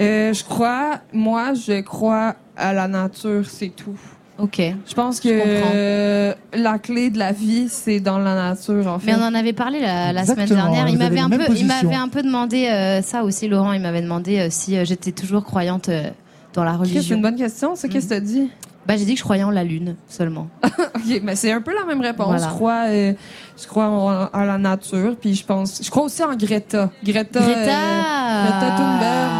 Euh, 0.00 0.32
je 0.32 0.44
crois, 0.44 1.00
moi, 1.12 1.54
je 1.54 1.80
crois 1.80 2.34
à 2.56 2.72
la 2.72 2.88
nature, 2.88 3.44
c'est 3.48 3.70
tout. 3.70 3.98
Ok. 4.38 4.60
Je 4.60 4.94
pense 4.94 5.20
que 5.20 5.28
euh, 5.30 6.34
la 6.52 6.78
clé 6.80 7.10
de 7.10 7.18
la 7.18 7.30
vie, 7.30 7.68
c'est 7.68 8.00
dans 8.00 8.18
la 8.18 8.34
nature, 8.34 8.86
en 8.88 8.98
fait. 8.98 9.12
Mais 9.12 9.16
on 9.16 9.24
en 9.24 9.34
avait 9.34 9.52
parlé 9.52 9.78
la, 9.80 10.12
la 10.12 10.24
semaine 10.24 10.48
dernière. 10.48 10.88
Il 10.88 10.98
m'avait 10.98 11.20
un 11.20 11.30
peu, 11.30 11.44
il 11.54 11.66
m'avait 11.66 11.94
un 11.94 12.08
peu 12.08 12.22
demandé 12.22 12.66
euh, 12.66 13.00
ça 13.02 13.22
aussi, 13.22 13.46
Laurent. 13.46 13.72
Il 13.72 13.80
m'avait 13.82 14.02
demandé 14.02 14.38
euh, 14.38 14.48
si 14.50 14.76
euh, 14.76 14.84
j'étais 14.84 15.12
toujours 15.12 15.44
croyante 15.44 15.88
euh, 15.88 16.10
dans 16.52 16.64
la 16.64 16.72
religion. 16.72 17.02
C'est 17.02 17.14
une 17.14 17.22
bonne 17.22 17.36
question, 17.36 17.76
ça. 17.76 17.86
Qu'est-ce 17.86 18.06
que 18.06 18.14
t'as 18.14 18.20
dit? 18.20 18.50
Bah, 18.86 18.96
j'ai 18.96 19.04
dit 19.04 19.12
que 19.14 19.18
je 19.18 19.24
croyais 19.24 19.42
en 19.44 19.50
la 19.50 19.64
lune 19.64 19.96
seulement. 20.08 20.48
ok, 20.64 21.20
mais 21.22 21.36
c'est 21.36 21.52
un 21.52 21.60
peu 21.62 21.74
la 21.74 21.84
même 21.84 22.00
réponse. 22.00 22.26
Voilà. 22.26 22.48
Je 22.48 22.52
crois, 22.54 22.84
euh, 22.88 23.12
je 23.60 23.66
crois 23.66 23.86
en, 23.88 24.28
en 24.32 24.44
la 24.44 24.58
nature, 24.58 25.16
puis 25.18 25.34
je 25.34 25.44
pense, 25.44 25.80
je 25.82 25.90
crois 25.90 26.04
aussi 26.04 26.22
en 26.22 26.34
Greta. 26.36 26.90
Greta. 27.02 27.40
Greta. 27.40 27.70
euh, 27.70 28.42
Greta 28.50 28.76
Thunberg. 28.76 29.30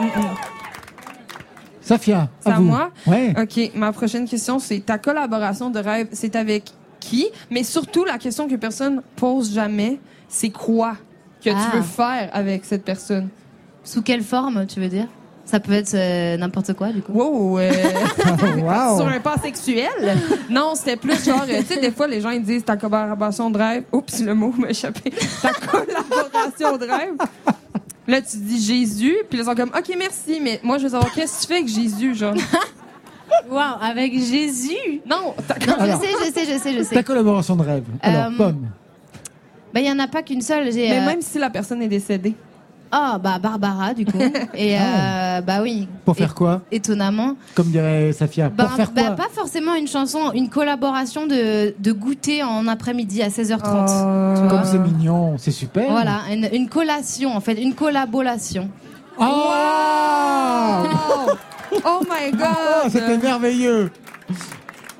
Mm, 0.00 0.20
mm. 0.20 0.34
Safia, 1.80 2.28
C'est 2.40 2.50
à 2.50 2.54
à 2.54 2.58
vous. 2.58 2.64
moi? 2.64 2.90
Ouais. 3.06 3.34
OK. 3.40 3.70
Ma 3.74 3.92
prochaine 3.92 4.26
question, 4.26 4.58
c'est 4.58 4.80
ta 4.80 4.96
collaboration 4.98 5.68
de 5.70 5.78
rêve, 5.78 6.08
c'est 6.12 6.34
avec 6.34 6.64
qui? 7.00 7.26
Mais 7.50 7.62
surtout, 7.62 8.04
la 8.04 8.16
question 8.18 8.48
que 8.48 8.54
personne 8.56 9.02
pose 9.16 9.52
jamais, 9.52 9.98
c'est 10.28 10.48
quoi 10.50 10.96
que 11.44 11.50
Ah. 11.50 11.68
tu 11.70 11.76
veux 11.76 11.82
faire 11.82 12.30
avec 12.32 12.64
cette 12.64 12.84
personne? 12.84 13.28
Sous 13.82 14.00
quelle 14.00 14.22
forme, 14.22 14.66
tu 14.66 14.80
veux 14.80 14.88
dire? 14.88 15.08
Ça 15.46 15.60
peut 15.60 15.72
être 15.72 15.92
euh, 15.94 16.36
n'importe 16.38 16.72
quoi, 16.72 16.88
du 16.90 17.02
coup. 17.02 17.12
Wow! 17.12 17.58
euh, 17.58 17.70
Wow. 18.62 18.96
Sur 18.98 19.06
un 19.08 19.20
pas 19.20 19.36
sexuel? 19.36 20.16
Non, 20.48 20.72
c'était 20.74 20.96
plus 20.96 21.22
genre, 21.24 21.44
euh, 21.48 21.60
tu 21.60 21.74
sais, 21.74 21.80
des 21.80 21.90
fois, 21.90 22.06
les 22.06 22.20
gens, 22.20 22.30
ils 22.30 22.42
disent 22.42 22.64
ta 22.64 22.76
collaboration 22.76 23.50
de 23.50 23.58
rêve. 23.58 23.84
Oups, 23.92 24.20
le 24.22 24.34
mot 24.34 24.52
m'a 24.56 24.70
échappé. 24.70 25.12
Ta 25.42 25.50
collaboration 25.52 26.76
de 26.78 26.86
rêve. 26.90 27.14
Là, 28.06 28.20
tu 28.22 28.36
dis 28.38 28.60
Jésus, 28.62 29.16
puis 29.28 29.38
ils 29.38 29.44
sont 29.44 29.54
comme, 29.54 29.70
OK, 29.76 29.94
merci, 29.98 30.38
mais 30.42 30.60
moi, 30.62 30.78
je 30.78 30.84
veux 30.84 30.88
savoir, 30.90 31.12
qu'est-ce 31.12 31.36
que 31.36 31.40
tu 31.42 31.46
fais 31.48 31.54
avec 31.60 31.68
Jésus, 31.68 32.14
genre? 32.14 32.34
Wow, 33.50 33.78
avec 33.82 34.12
Jésus? 34.12 35.00
Non, 35.04 35.34
ta 35.48 35.54
Non, 35.66 35.74
Alors, 35.80 36.00
je 36.00 36.06
sais, 36.06 36.12
je 36.20 36.32
sais, 36.32 36.44
je 36.54 36.58
sais, 36.58 36.72
je 36.78 36.82
sais. 36.84 36.94
Ta 36.94 37.02
collaboration 37.02 37.56
de 37.56 37.62
rêve. 37.62 37.84
Alors, 38.00 38.26
Euh, 38.32 38.36
Pomme. 38.36 38.66
Bah, 39.72 39.80
il 39.80 39.86
y 39.86 39.90
en 39.90 39.98
a 39.98 40.06
pas 40.06 40.22
qu'une 40.22 40.40
seule. 40.40 40.70
J'ai, 40.72 40.88
Mais 40.88 40.98
euh, 41.00 41.06
même 41.06 41.20
si 41.20 41.38
la 41.38 41.50
personne 41.50 41.82
est 41.82 41.88
décédée. 41.88 42.34
Ah, 42.96 43.18
bah, 43.18 43.40
Barbara, 43.42 43.92
du 43.92 44.06
coup. 44.06 44.20
Et, 44.54 44.78
euh, 44.78 45.40
bah 45.40 45.62
oui. 45.62 45.88
Pour 46.04 46.14
faire 46.16 46.32
quoi 46.32 46.60
Étonnamment. 46.70 47.34
Comme 47.56 47.66
dirait 47.66 48.12
Safia. 48.12 48.50
Bah, 48.50 48.66
Pour 48.66 48.76
faire 48.76 48.92
bah, 48.92 49.02
quoi 49.06 49.16
pas 49.16 49.28
forcément 49.32 49.74
une 49.74 49.88
chanson, 49.88 50.30
une 50.32 50.48
collaboration 50.48 51.26
de, 51.26 51.74
de 51.76 51.92
goûter 51.92 52.44
en 52.44 52.68
après-midi 52.68 53.20
à 53.20 53.30
16h30. 53.30 53.58
Oh. 53.64 54.34
tu 54.36 54.42
vois. 54.42 54.48
Comme 54.48 54.64
c'est 54.64 54.78
mignon, 54.78 55.34
c'est 55.38 55.50
super. 55.50 55.90
Voilà, 55.90 56.20
une, 56.30 56.48
une 56.52 56.68
collation 56.68 57.34
en 57.34 57.40
fait, 57.40 57.54
une 57.54 57.74
collaboration. 57.74 58.70
Oh 59.18 59.24
Oh 61.84 62.00
my 62.08 62.30
Oh, 62.32 62.36
god! 62.36 62.92
c'était 62.92 63.18
merveilleux. 63.18 63.90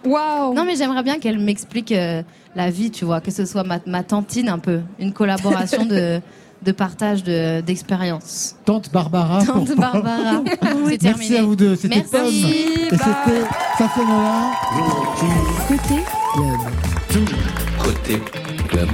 Wow! 0.05 0.53
Non 0.53 0.65
mais 0.65 0.75
j'aimerais 0.75 1.05
bien 1.05 1.21
qu'elle 1.21 1.39
m'explique 1.39 1.93
euh, 1.93 2.23
la 2.57 2.71
vie, 2.71 2.91
tu 2.91 3.05
vois, 3.05 3.21
que 3.21 3.31
ce 3.31 3.45
soit 3.47 3.63
ma, 3.63 3.79
ma 3.87 4.03
tantine 4.03 4.49
un 4.49 4.59
peu, 4.59 4.81
une 4.99 5.13
collaboration 5.13 5.85
de, 5.87 6.21
de 6.65 6.73
partage 6.73 7.23
de- 7.25 7.61
d'expérience. 7.61 8.57
Tante 8.65 8.91
Barbara. 8.93 9.45
Tante 9.45 9.67
pour- 9.69 9.77
Barbara, 9.77 10.43
terminé. 10.61 10.99
Merci 11.03 11.37
à 11.37 11.43
vous 11.43 11.57
deux. 11.57 11.77
C'était 11.77 11.97
Merci, 11.97 12.11
Pomme. 12.11 12.27
Et 12.27 12.91
c'était 12.91 13.45
Safia 13.79 14.03
Nolin. 14.05 14.51
Côté 15.69 16.03
club. 16.35 17.29
Côté 17.83 18.21
club. 18.69 18.89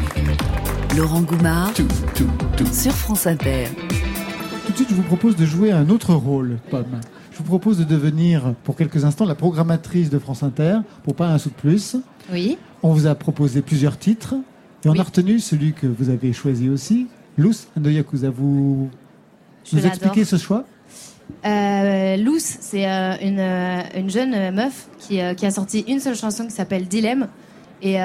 Laurent 0.97 1.21
Goumard 1.23 1.73
sur 2.73 2.93
France 2.93 3.27
Inter. 3.27 3.67
Tout 4.67 4.73
de 4.73 4.77
suite, 4.77 4.89
je 4.91 4.95
vous 4.95 5.03
propose 5.03 5.37
de 5.37 5.47
jouer 5.47 5.71
un 5.73 5.89
autre 5.89 6.15
rôle, 6.15 6.59
Pomme. 6.71 7.01
Je 7.33 7.39
vous 7.39 7.45
propose 7.45 7.79
de 7.79 7.85
devenir, 7.85 8.55
pour 8.65 8.77
quelques 8.77 9.05
instants, 9.05 9.25
la 9.25 9.35
programmatrice 9.35 10.11
de 10.11 10.19
France 10.19 10.43
Inter, 10.43 10.79
pour 11.05 11.15
pas 11.15 11.29
un 11.29 11.39
sou 11.39 11.49
de 11.49 11.55
plus. 11.55 11.97
Oui. 12.33 12.59
On 12.83 12.93
vous 12.93 13.07
a 13.07 13.15
proposé 13.15 13.63
plusieurs 13.63 13.99
titres, 13.99 14.35
et 14.85 14.89
on 14.89 14.99
a 14.99 15.03
retenu 15.03 15.39
celui 15.41 15.73
que 15.73 15.87
vous 15.87 16.11
avez 16.11 16.33
choisi 16.33 16.69
aussi, 16.69 17.07
Luz 17.41 17.69
the 17.81 17.87
Yakuza. 17.89 18.31
Vous 18.31 18.91
Je 19.65 19.77
nous 19.77 19.87
expliquez 19.87 20.25
ce 20.25 20.37
choix? 20.37 20.65
Euh, 21.47 22.17
Luce, 22.17 22.59
c'est 22.61 22.87
euh, 22.87 23.15
une, 23.23 23.39
euh, 23.39 23.83
une 23.97 24.11
jeune 24.11 24.51
meuf 24.55 24.89
qui, 24.99 25.21
euh, 25.21 25.35
qui 25.35 25.47
a 25.47 25.51
sorti 25.51 25.85
une 25.89 26.01
seule 26.01 26.17
chanson 26.17 26.45
qui 26.45 26.51
s'appelle 26.51 26.87
Dilemme. 26.87 27.29
Et 27.83 27.97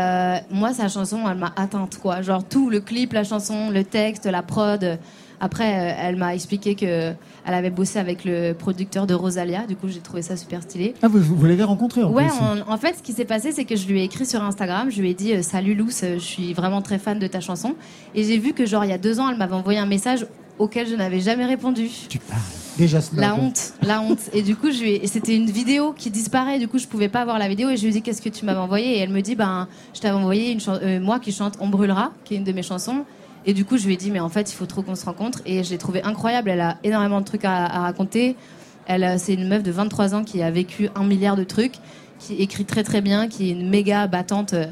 moi, 0.51 0.73
sa 0.73 0.87
chanson, 0.87 1.19
elle 1.29 1.37
m'a 1.37 1.51
atteinte, 1.57 1.97
quoi. 1.97 2.21
Genre 2.21 2.45
tout, 2.45 2.69
le 2.69 2.79
clip, 2.79 3.11
la 3.11 3.25
chanson, 3.25 3.69
le 3.69 3.83
texte, 3.83 4.25
la 4.25 4.41
prod. 4.41 4.97
Après, 5.39 5.91
euh, 5.91 5.95
elle 5.99 6.15
m'a 6.15 6.33
expliqué 6.33 6.75
que 6.75 7.13
elle 7.47 7.53
avait 7.53 7.69
bossé 7.69 7.99
avec 7.99 8.25
le 8.25 8.53
producteur 8.53 9.05
de 9.05 9.13
Rosalia. 9.13 9.65
Du 9.67 9.75
coup, 9.75 9.87
j'ai 9.87 9.99
trouvé 9.99 10.21
ça 10.21 10.35
super 10.35 10.63
stylé. 10.63 10.93
Ah, 11.01 11.07
vous, 11.07 11.19
vous 11.19 11.45
l'avez 11.45 11.63
rencontré 11.63 12.03
en 12.03 12.11
Ouais, 12.11 12.27
en, 12.67 12.77
fait, 12.77 12.95
ce 12.97 13.03
qui 13.03 13.13
s'est 13.13 13.25
passé, 13.25 13.51
c'est 13.51 13.65
que 13.65 13.75
je 13.75 13.87
lui 13.87 14.01
ai 14.01 14.03
écrit 14.03 14.25
sur 14.25 14.41
Instagram. 14.43 14.89
Je 14.89 15.01
lui 15.01 15.11
ai 15.11 15.13
dit 15.13 15.33
euh, 15.33 15.41
Salut 15.41 15.75
Luce, 15.75 16.01
euh, 16.03 16.15
je 16.15 16.23
suis 16.23 16.53
vraiment 16.53 16.81
très 16.81 16.97
fan 16.97 17.19
de 17.19 17.27
ta 17.27 17.41
chanson. 17.41 17.75
Et 18.15 18.23
j'ai 18.23 18.37
vu 18.37 18.53
que, 18.53 18.65
genre, 18.65 18.83
il 18.83 18.89
y 18.89 18.93
a 18.93 18.97
deux 18.97 19.19
ans, 19.19 19.29
elle 19.29 19.37
m'avait 19.37 19.55
envoyé 19.55 19.79
un 19.79 19.85
message 19.85 20.25
auquel 20.57 20.87
je 20.87 20.95
n'avais 20.95 21.19
jamais 21.19 21.45
répondu. 21.45 21.89
Déjà 22.77 22.99
snob. 22.99 23.21
La 23.21 23.35
honte, 23.35 23.73
la 23.81 24.01
honte. 24.01 24.19
Et 24.33 24.41
du 24.41 24.55
coup, 24.55 24.69
je 24.71 25.05
c'était 25.05 25.35
une 25.35 25.49
vidéo 25.49 25.93
qui 25.93 26.09
disparaît. 26.09 26.59
Du 26.59 26.67
coup, 26.67 26.77
je 26.77 26.87
pouvais 26.87 27.09
pas 27.09 27.23
voir 27.23 27.39
la 27.39 27.47
vidéo 27.47 27.69
et 27.69 27.77
je 27.77 27.83
lui 27.83 27.89
ai 27.89 27.91
dit 27.93 28.01
qu'est-ce 28.01 28.21
que 28.21 28.29
tu 28.29 28.45
m'avais 28.45 28.59
envoyé? 28.59 28.97
Et 28.97 28.99
elle 28.99 29.11
me 29.11 29.21
dit 29.21 29.35
ben 29.35 29.67
je 29.93 30.01
t'avais 30.01 30.15
envoyé 30.15 30.51
une 30.51 30.59
euh, 30.67 30.99
moi 30.99 31.19
qui 31.19 31.31
chante 31.31 31.57
On 31.61 31.69
brûlera, 31.69 32.11
qui 32.25 32.33
est 32.33 32.37
une 32.37 32.43
de 32.43 32.51
mes 32.51 32.63
chansons. 32.63 33.05
Et 33.45 33.53
du 33.53 33.63
coup, 33.65 33.77
je 33.77 33.85
lui 33.85 33.93
ai 33.93 33.97
dit 33.97 34.11
mais 34.11 34.19
en 34.19 34.29
fait, 34.29 34.51
il 34.51 34.55
faut 34.55 34.65
trop 34.65 34.81
qu'on 34.81 34.95
se 34.95 35.05
rencontre 35.05 35.39
et 35.45 35.63
je 35.63 35.69
l'ai 35.69 35.77
trouvée 35.77 36.03
incroyable. 36.03 36.49
Elle 36.49 36.61
a 36.61 36.77
énormément 36.83 37.19
de 37.21 37.25
trucs 37.25 37.45
à, 37.45 37.65
à 37.65 37.79
raconter. 37.81 38.35
Elle, 38.87 39.03
euh, 39.03 39.15
c'est 39.17 39.33
une 39.33 39.47
meuf 39.47 39.63
de 39.63 39.71
23 39.71 40.15
ans 40.15 40.23
qui 40.23 40.41
a 40.41 40.51
vécu 40.51 40.89
un 40.95 41.03
milliard 41.03 41.35
de 41.35 41.43
trucs, 41.43 41.75
qui 42.19 42.35
écrit 42.41 42.65
très 42.65 42.83
très 42.83 43.01
bien, 43.01 43.27
qui 43.27 43.49
est 43.49 43.53
une 43.53 43.69
méga 43.69 44.07
battante. 44.07 44.53
euh, 44.53 44.65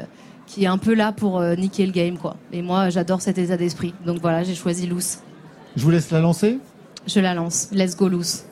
qui 0.45 0.65
est 0.65 0.67
un 0.67 0.77
peu 0.77 0.93
là 0.93 1.13
pour 1.13 1.39
euh, 1.39 1.55
niquer 1.55 1.85
le 1.85 1.91
game 1.93 2.17
quoi. 2.17 2.35
Et 2.51 2.61
moi 2.61 2.89
j'adore 2.89 3.21
cet 3.21 3.37
état 3.37 3.55
d'esprit. 3.57 3.93
Donc 4.05 4.19
voilà, 4.21 4.43
j'ai 4.43 4.53
choisi 4.53 4.85
Loose. 4.85 5.19
Je 5.75 5.81
vous 5.83 5.89
laisse 5.89 6.11
la 6.11 6.19
lancer 6.19 6.59
Je 7.07 7.19
la 7.21 7.33
lance. 7.33 7.69
Let's 7.71 7.95
go 7.95 8.07
Loose. 8.09 8.43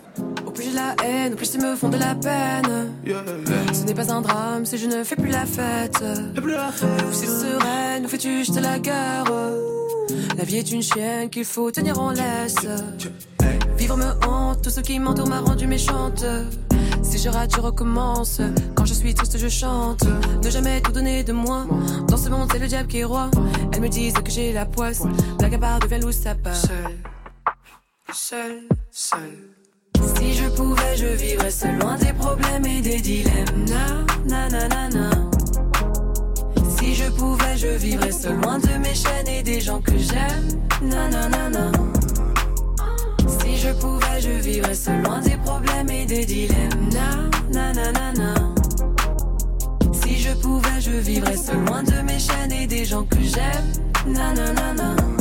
Au 0.46 0.52
plus 0.52 0.64
j'ai 0.64 0.72
de 0.72 0.76
la 0.78 0.96
haine, 1.06 1.34
au 1.34 1.36
plus 1.36 1.54
ils 1.54 1.62
me 1.62 1.76
font 1.76 1.90
de 1.90 1.98
la 1.98 2.16
peine. 2.16 2.90
Ce 3.74 3.84
n'est 3.84 3.94
pas 3.94 4.12
un 4.12 4.22
drame 4.22 4.66
si 4.66 4.78
je 4.78 4.88
ne 4.88 5.04
fais 5.04 5.16
plus 5.18 5.30
la 5.32 5.46
fête. 5.46 6.02
Ou 6.38 7.12
c'est 7.14 7.28
sereine, 7.28 8.06
ou 8.06 8.08
fais-tu 8.08 8.38
juste 8.40 8.60
la 8.60 8.80
guerre? 8.80 9.26
La 10.38 10.44
vie 10.44 10.58
est 10.58 10.72
une 10.72 10.82
chienne 10.82 11.30
qu'il 11.30 11.46
faut 11.46 11.72
tenir 11.72 12.00
en 12.00 12.12
laisse. 12.12 12.56
Vivre 13.78 13.98
me 13.98 14.12
hante, 14.26 14.62
tout 14.62 14.70
ce 14.70 14.80
qui 14.80 15.00
m'entoure 15.00 15.28
m'a 15.28 15.42
rendu 15.42 15.68
méchante. 15.68 16.24
Si 17.04 17.18
je 17.18 17.30
rate, 17.30 17.56
je 17.56 17.62
recommence. 17.62 18.42
Quand 18.76 18.86
je 18.86 18.94
suis 18.94 19.14
triste, 19.14 19.38
je 19.38 19.48
chante. 19.48 20.04
Ne 20.44 20.50
jamais 20.50 20.82
tout 20.82 20.92
donner 20.92 21.24
de 21.24 21.34
moi. 21.34 21.66
Dans 22.08 22.18
ce 22.18 22.30
monde, 22.30 22.48
c'est 22.52 22.60
le 22.60 22.68
diable 22.68 22.88
qui 22.88 23.00
est 23.00 23.04
roi. 23.04 23.30
Elles 23.74 23.82
me 23.82 23.90
disent 23.90 24.14
que 24.14 24.32
j'ai 24.32 24.54
la 24.54 24.66
poisse. 24.66 25.02
À 25.42 25.58
part 25.58 25.80
devient 25.80 26.00
loup, 26.00 26.12
ça 26.12 26.36
part. 26.36 26.56
Seul, 26.56 26.98
seul, 28.14 28.62
seul. 28.92 29.20
Si 30.16 30.34
je 30.34 30.50
pouvais, 30.50 30.96
je 30.98 31.08
vivrais 31.08 31.52
seul 31.52 31.78
loin 31.80 31.98
des 31.98 32.14
problèmes 32.14 32.66
et 32.66 32.82
des 32.82 33.00
dilemmes. 33.00 33.66
Na, 33.68 34.06
na, 34.26 34.50
na, 34.50 34.68
na, 34.68 34.90
na. 34.90 35.31
Si 37.22 37.28
je 37.28 37.34
pouvais, 37.34 37.56
je 37.56 37.68
vivrais 37.68 38.12
seul 38.12 38.42
loin 38.42 38.58
de 38.58 38.78
mes 38.80 38.96
chaînes 38.96 39.28
et 39.28 39.44
des 39.44 39.62
gens 39.62 39.80
que 39.80 39.96
j'aime. 39.96 40.60
Na, 40.82 41.08
na. 41.08 41.72
Si 43.28 43.58
je 43.58 43.70
pouvais, 43.74 44.20
je 44.20 44.32
vivrais 44.32 44.74
seul 44.74 45.04
loin 45.04 45.20
des 45.20 45.38
problèmes 45.38 45.92
et 45.92 46.08
des 46.08 46.26
dilemmes. 46.26 46.90
Na, 47.52 47.74
na. 47.74 48.34
Si 49.94 50.18
je 50.18 50.34
pouvais, 50.34 50.82
je 50.82 50.90
vivrais 50.90 51.38
seul 51.38 51.64
loin 51.66 51.84
de 51.84 52.02
mes 52.02 52.18
chaînes 52.18 52.54
et 52.54 52.66
des 52.66 52.86
gens 52.86 53.04
que 53.04 53.22
j'aime. 53.22 53.72
Na, 54.08 54.34
na. 54.34 55.21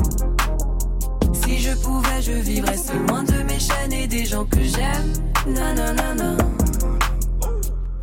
Pouvais, 1.83 2.21
je 2.21 2.31
vivrais 2.31 2.77
seul 2.77 3.05
loin 3.07 3.23
de 3.23 3.43
mes 3.43 3.59
chaînes 3.59 3.93
et 3.93 4.07
des 4.07 4.25
gens 4.25 4.45
que 4.45 4.61
j'aime. 4.61 5.13
Na, 5.47 5.73
na, 5.73 5.93
na, 5.93 6.13
na. 6.13 6.37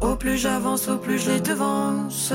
Au 0.00 0.16
plus 0.16 0.36
j'avance, 0.38 0.88
au 0.88 0.96
plus 0.96 1.18
je 1.18 1.30
les 1.30 1.40
devance. 1.40 2.32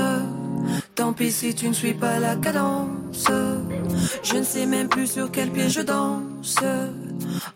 Tant 0.94 1.12
pis 1.12 1.32
si 1.32 1.54
tu 1.54 1.68
ne 1.68 1.74
suis 1.74 1.94
pas 1.94 2.18
la 2.18 2.36
cadence. 2.36 3.28
Je 4.22 4.36
ne 4.36 4.42
sais 4.42 4.66
même 4.66 4.88
plus 4.88 5.06
sur 5.06 5.30
quel 5.30 5.50
pied 5.50 5.68
je 5.68 5.80
danse. 5.82 6.58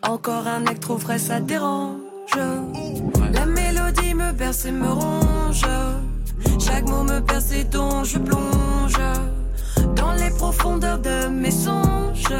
Encore 0.03 0.47
un 0.47 0.61
mec 0.61 0.81
trop 0.81 0.99
frais, 0.99 1.19
ça 1.19 1.41
dérange. 1.41 1.97
La 3.33 3.47
mélodie 3.47 4.15
me 4.15 4.33
berce 4.33 4.67
et 4.67 4.73
me 4.73 4.89
ronge. 4.89 5.65
Chaque 6.59 6.89
mot 6.89 7.05
me 7.05 7.21
perce 7.21 7.53
et 7.53 7.65
dont 7.65 8.05
je 8.05 8.19
plonge 8.19 9.01
dans 9.97 10.13
les 10.13 10.31
profondeurs 10.31 10.99
de 10.99 11.29
mes 11.29 11.51
songes. 11.51 12.35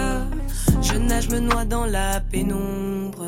Je 0.99 1.05
nage, 1.05 1.29
me 1.29 1.39
noie 1.39 1.65
dans 1.65 1.87
la 1.87 2.19
pénombre. 2.19 3.25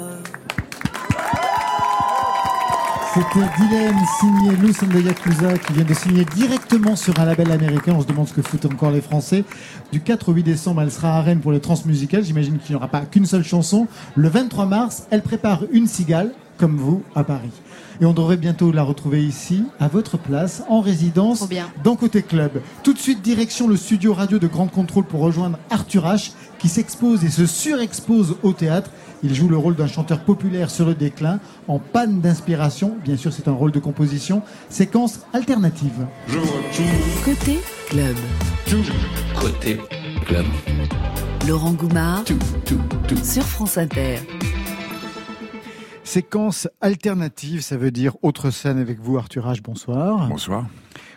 C'était 3.15 3.47
Dylan 3.59 3.95
signé 4.19 4.57
Lou 4.57 4.73
de 4.73 5.01
Yakuza 5.01 5.57
qui 5.59 5.75
vient 5.75 5.85
de 5.85 5.95
signer 5.95 6.25
directement 6.25 6.97
sur 6.97 7.21
un 7.21 7.25
label 7.27 7.53
américain. 7.53 7.95
On 7.97 8.01
se 8.01 8.09
demande 8.09 8.27
ce 8.27 8.35
que 8.35 8.43
foutent 8.43 8.65
encore 8.65 8.91
les 8.91 9.01
Français. 9.01 9.45
Du 9.93 10.01
4 10.01 10.31
au 10.31 10.33
8 10.33 10.43
décembre, 10.43 10.83
elle 10.83 10.91
sera 10.91 11.19
à 11.19 11.23
Rennes 11.23 11.39
pour 11.39 11.53
les 11.53 11.61
transmusicales. 11.61 12.25
J'imagine 12.25 12.59
qu'il 12.59 12.75
n'y 12.75 12.77
aura 12.77 12.89
pas 12.89 13.03
qu'une 13.03 13.27
seule 13.27 13.45
chanson. 13.45 13.87
Le 14.17 14.29
23 14.29 14.67
mars, 14.67 15.07
elle 15.11 15.23
prépare 15.23 15.63
une 15.71 15.87
cigale, 15.87 16.33
comme 16.57 16.77
vous, 16.77 17.05
à 17.15 17.23
Paris. 17.23 17.53
Et 18.01 18.07
on 18.07 18.15
devrait 18.15 18.39
bientôt 18.39 18.73
la 18.73 18.83
retrouver 18.83 19.23
ici, 19.23 19.65
à 19.79 19.89
votre 19.89 20.17
place, 20.17 20.63
en 20.69 20.81
résidence, 20.81 21.47
dans 21.85 21.97
Côté 21.97 22.23
Club. 22.23 22.63
Tout 22.83 22.95
de 22.95 22.99
suite, 22.99 23.21
direction 23.21 23.69
le 23.69 23.77
studio 23.77 24.15
radio 24.15 24.39
de 24.39 24.47
Grande 24.47 24.71
Contrôle 24.71 25.05
pour 25.05 25.21
rejoindre 25.21 25.59
Arthur 25.69 26.07
H, 26.07 26.33
qui 26.59 26.69
s'expose 26.69 27.25
et 27.25 27.29
se 27.29 27.45
surexpose 27.45 28.37
au 28.43 28.53
théâtre. 28.53 28.91
Il 29.23 29.35
joue 29.35 29.49
le 29.49 29.59
rôle 29.59 29.77
d'un 29.77 29.87
chanteur 29.87 30.21
populaire 30.21 30.71
sur 30.71 30.87
le 30.87 30.95
déclin, 30.95 31.41
en 31.69 31.79
panne 31.79 32.23
d'inspiration. 32.23 32.97
Bien 33.05 33.19
sûr, 33.19 33.35
c'est 33.35 33.49
un 33.49 33.53
rôle 33.53 33.71
de 33.71 33.81
composition. 33.81 34.41
Séquence 34.71 35.21
alternative. 35.35 36.07
Côté 37.23 37.59
club. 37.91 38.17
Côté 39.39 39.79
club. 40.25 40.47
Laurent 41.47 41.73
Goumard 41.73 42.25
sur 43.23 43.43
France 43.43 43.77
Inter. 43.77 44.21
Séquence 46.11 46.67
alternative, 46.81 47.61
ça 47.61 47.77
veut 47.77 47.93
dire 47.93 48.17
autre 48.23 48.51
scène 48.51 48.79
avec 48.79 48.99
vous, 48.99 49.17
Arthur 49.17 49.47
H. 49.47 49.63
Bonsoir. 49.63 50.29
Bonsoir. 50.29 50.67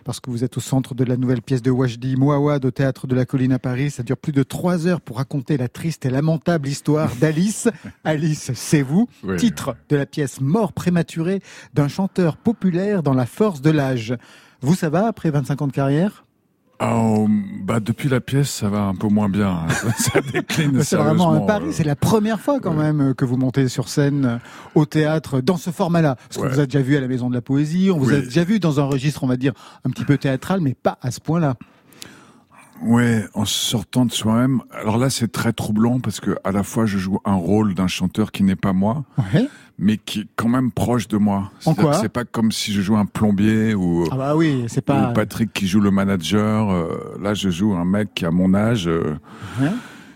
Parce 0.04 0.20
que 0.20 0.30
vous 0.30 0.44
êtes 0.44 0.56
au 0.58 0.60
centre 0.60 0.94
de 0.94 1.04
la 1.04 1.18
nouvelle 1.18 1.42
pièce 1.42 1.64
de 1.64 1.72
Wajdi 1.72 2.16
Mouawad 2.16 2.64
au 2.64 2.70
théâtre 2.70 3.08
de 3.08 3.16
la 3.16 3.26
Colline 3.26 3.54
à 3.54 3.58
Paris. 3.58 3.90
Ça 3.90 4.04
dure 4.04 4.18
plus 4.18 4.34
de 4.34 4.44
trois 4.44 4.86
heures 4.86 5.02
pour 5.02 5.18
raconter 5.18 5.58
la 5.58 5.68
triste 5.68 6.06
et 6.06 6.12
lamentable 6.12 6.68
histoire 6.68 7.10
d'Alice. 7.20 7.70
Alice, 8.04 8.52
c'est 8.54 8.84
vous. 8.84 9.10
Oui. 9.24 9.38
Titre 9.38 9.76
de 9.90 9.96
la 9.96 10.06
pièce 10.06 10.40
Mort 10.42 10.74
prématurée 10.74 11.42
d'un 11.74 11.88
chanteur 11.88 12.38
populaire 12.38 13.02
dans 13.02 13.16
la 13.16 13.26
force 13.26 13.62
de 13.62 13.72
l'âge. 13.72 14.16
Vous, 14.62 14.76
ça 14.76 14.92
va 14.92 15.08
après 15.08 15.32
25 15.32 15.64
ans 15.64 15.68
de 15.68 15.72
carrière? 15.72 16.24
Oh, 16.86 17.28
bah 17.62 17.80
depuis 17.80 18.10
la 18.10 18.20
pièce, 18.20 18.50
ça 18.50 18.68
va 18.68 18.82
un 18.82 18.96
peu 18.96 19.08
moins 19.08 19.30
bien. 19.30 19.60
ça 19.98 20.20
décline 20.34 20.82
C'est 20.84 20.96
vraiment 20.98 21.30
un 21.30 21.34
sérieusement, 21.36 21.46
pari. 21.46 21.66
euh. 21.68 21.72
C'est 21.72 21.84
la 21.84 21.96
première 21.96 22.40
fois 22.40 22.60
quand 22.60 22.74
même 22.74 23.02
euh, 23.02 23.14
que 23.14 23.24
vous 23.26 23.38
montez 23.38 23.68
sur 23.70 23.88
scène 23.88 24.26
euh, 24.26 24.38
au 24.76 24.86
théâtre 24.86 25.40
dans 25.40 25.58
ce 25.58 25.70
format-là. 25.70 26.16
Parce 26.16 26.38
qu'on 26.38 26.44
Ouais. 26.44 26.50
vous 26.54 26.60
a 26.60 26.66
déjà 26.66 26.82
vu 26.82 26.98
à 26.98 27.02
la 27.02 27.08
Maison 27.08 27.30
de 27.30 27.36
la 27.36 27.42
Poésie, 27.42 27.90
on 27.92 27.98
vous 28.00 28.12
a 28.14 28.18
déjà 28.20 28.44
vu 28.44 28.60
dans 28.60 28.80
un 28.80 28.84
registre, 28.84 29.24
on 29.24 29.28
va 29.28 29.38
dire, 29.38 29.54
un 29.86 29.90
petit 29.92 30.04
peu 30.04 30.18
théâtral, 30.18 30.60
mais 30.62 30.74
pas 30.74 30.98
à 31.02 31.12
ce 31.12 31.20
point-là. 31.22 31.56
Ouais, 32.86 33.26
en 33.34 33.46
sortant 33.46 34.06
de 34.06 34.12
soi-même. 34.12 34.62
Alors 34.72 34.98
là, 34.98 35.10
c'est 35.10 35.32
très 35.32 35.54
troublant 35.54 36.00
parce 36.00 36.20
que 36.20 36.38
à 36.44 36.52
la 36.52 36.64
fois, 36.64 36.86
je 36.86 36.98
joue 36.98 37.20
un 37.26 37.36
rôle 37.36 37.74
d'un 37.76 37.88
chanteur 37.88 38.32
qui 38.32 38.44
n'est 38.44 38.56
pas 38.56 38.74
moi, 38.74 39.04
mais 39.78 39.98
qui 39.98 40.22
est 40.22 40.28
quand 40.36 40.50
même 40.50 40.72
proche 40.72 41.08
de 41.08 41.18
moi. 41.18 41.52
En 41.66 41.74
quoi 41.76 41.94
C'est 41.94 42.10
pas 42.10 42.26
comme 42.26 42.52
si 42.52 42.74
je 42.74 42.82
jouais 42.82 42.98
un 42.98 43.06
plombier 43.06 43.74
ou, 43.74 44.06
Ah 44.12 44.16
bah 44.16 44.36
oui, 44.36 44.66
c'est 44.68 44.82
pas. 44.82 45.10
ou 45.10 45.14
Patrick 45.14 45.52
qui 45.54 45.68
joue 45.68 45.80
le 45.80 45.92
manager. 45.92 46.72
Euh, 46.72 47.18
là, 47.22 47.34
je 47.34 47.50
joue 47.50 47.74
un 47.74 47.86
mec 47.86 48.14
qui 48.14 48.26
a 48.26 48.32
mon 48.32 48.54
âge, 48.54 48.88
euh, 48.88 49.16
Ouais. 49.62 49.70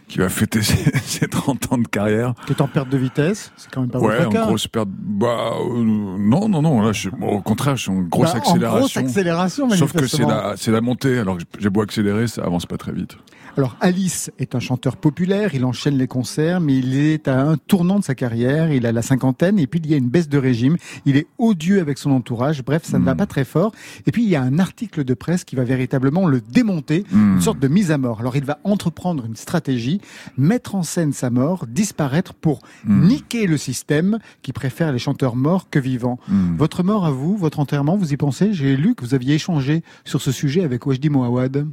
Qui 0.08 0.20
va 0.20 0.30
fêter 0.30 0.62
ses, 0.62 0.92
ses 1.04 1.28
30 1.28 1.74
ans 1.74 1.78
de 1.78 1.88
carrière. 1.88 2.34
Qui 2.46 2.54
est 2.54 2.62
en 2.62 2.68
perte 2.68 2.90
de 2.90 2.98
vitesse, 2.98 3.52
c'est 3.58 3.70
quand 3.72 3.82
même 3.82 3.90
pas 3.90 4.00
Ouais, 4.00 4.18
votre 4.18 4.28
en 4.30 4.32
cas. 4.32 4.46
grosse 4.46 4.68
perte. 4.68 4.88
Bah 4.90 5.52
euh, 5.60 5.84
non, 5.84 6.48
non, 6.50 6.62
non. 6.62 6.82
Là, 6.82 6.92
je, 6.94 7.10
au 7.22 7.42
contraire, 7.42 7.76
je 7.76 7.84
suis 7.84 7.92
en 7.92 8.02
grosse 8.02 8.28
Bah, 8.32 8.36
en 8.36 8.38
accélération. 8.40 8.78
grosse 8.80 8.98
accélération, 8.98 9.70
Sauf 9.72 9.94
que 9.94 10.08
c'est 10.08 10.24
la, 10.26 10.56
la 10.68 10.82
montée. 10.82 11.20
Alors 11.20 11.38
j'ai 11.60 11.70
beau 11.70 11.82
accélérer, 11.82 12.28
ça 12.28 12.44
avance 12.44 12.66
pas 12.66 12.78
très 12.78 12.92
vite. 12.94 13.18
Alors 13.58 13.76
Alice 13.82 14.30
est 14.38 14.54
un 14.54 14.60
chanteur 14.60 14.98
populaire, 14.98 15.56
il 15.56 15.66
enchaîne 15.66 15.98
les 15.98 16.06
concerts, 16.06 16.62
mais 16.62 16.78
il 16.78 16.96
est 16.96 17.28
à 17.28 17.42
un 17.42 17.58
tournant 17.58 17.98
de 17.98 18.04
sa 18.04 18.14
carrière, 18.14 18.72
il 18.72 18.86
a 18.86 18.92
la 18.92 19.02
cinquantaine, 19.02 19.58
et 19.58 19.66
puis 19.66 19.82
il 19.84 19.90
y 19.90 19.96
a 19.96 19.98
une 19.98 20.10
baisse 20.10 20.30
de 20.30 20.38
régime, 20.38 20.78
il 21.08 21.18
est 21.18 21.26
odieux 21.40 21.82
avec 21.82 21.98
son 21.98 22.12
entourage, 22.12 22.64
bref, 22.64 22.84
ça 22.84 23.00
ne 23.00 23.04
va 23.04 23.16
pas 23.16 23.26
très 23.26 23.46
fort. 23.46 23.72
Et 24.06 24.12
puis 24.12 24.22
il 24.22 24.30
y 24.30 24.36
a 24.36 24.44
un 24.44 24.60
article 24.60 25.04
de 25.04 25.14
presse 25.16 25.44
qui 25.44 25.56
va 25.56 25.64
véritablement 25.64 26.28
le 26.28 26.40
démonter, 26.40 27.04
une 27.12 27.42
sorte 27.42 27.58
de 27.58 27.68
mise 27.68 27.90
à 27.90 27.98
mort. 27.98 28.20
Alors 28.20 28.36
il 28.36 28.46
va 28.46 28.60
entreprendre 28.64 29.26
une 29.26 29.36
stratégie, 29.36 30.02
mettre 30.38 30.76
en 30.76 30.84
scène 30.84 31.12
sa 31.12 31.32
mort, 31.32 31.66
disparaître 31.66 32.36
pour 32.36 32.60
niquer 32.86 33.48
le 33.48 33.58
système 33.58 34.20
qui 34.44 34.54
préfère 34.54 34.92
les 34.92 35.00
chanteurs 35.00 35.36
morts 35.36 35.68
que 35.72 35.80
vivants. 35.80 36.20
Votre 36.58 36.84
mort 36.84 37.08
à 37.08 37.12
vous, 37.12 37.36
votre 37.36 37.60
enterrement, 37.60 37.98
vous 37.98 38.14
y 38.14 38.18
pensez? 38.18 38.54
J'ai 38.54 38.78
lu 38.78 38.94
que 38.94 39.04
vous 39.04 39.16
aviez 39.16 39.34
échangé 39.34 39.82
sur 40.06 40.22
ce 40.22 40.32
sujet 40.32 40.64
avec 40.64 40.86
Wajdi 40.86 41.10
Mouawad. 41.10 41.66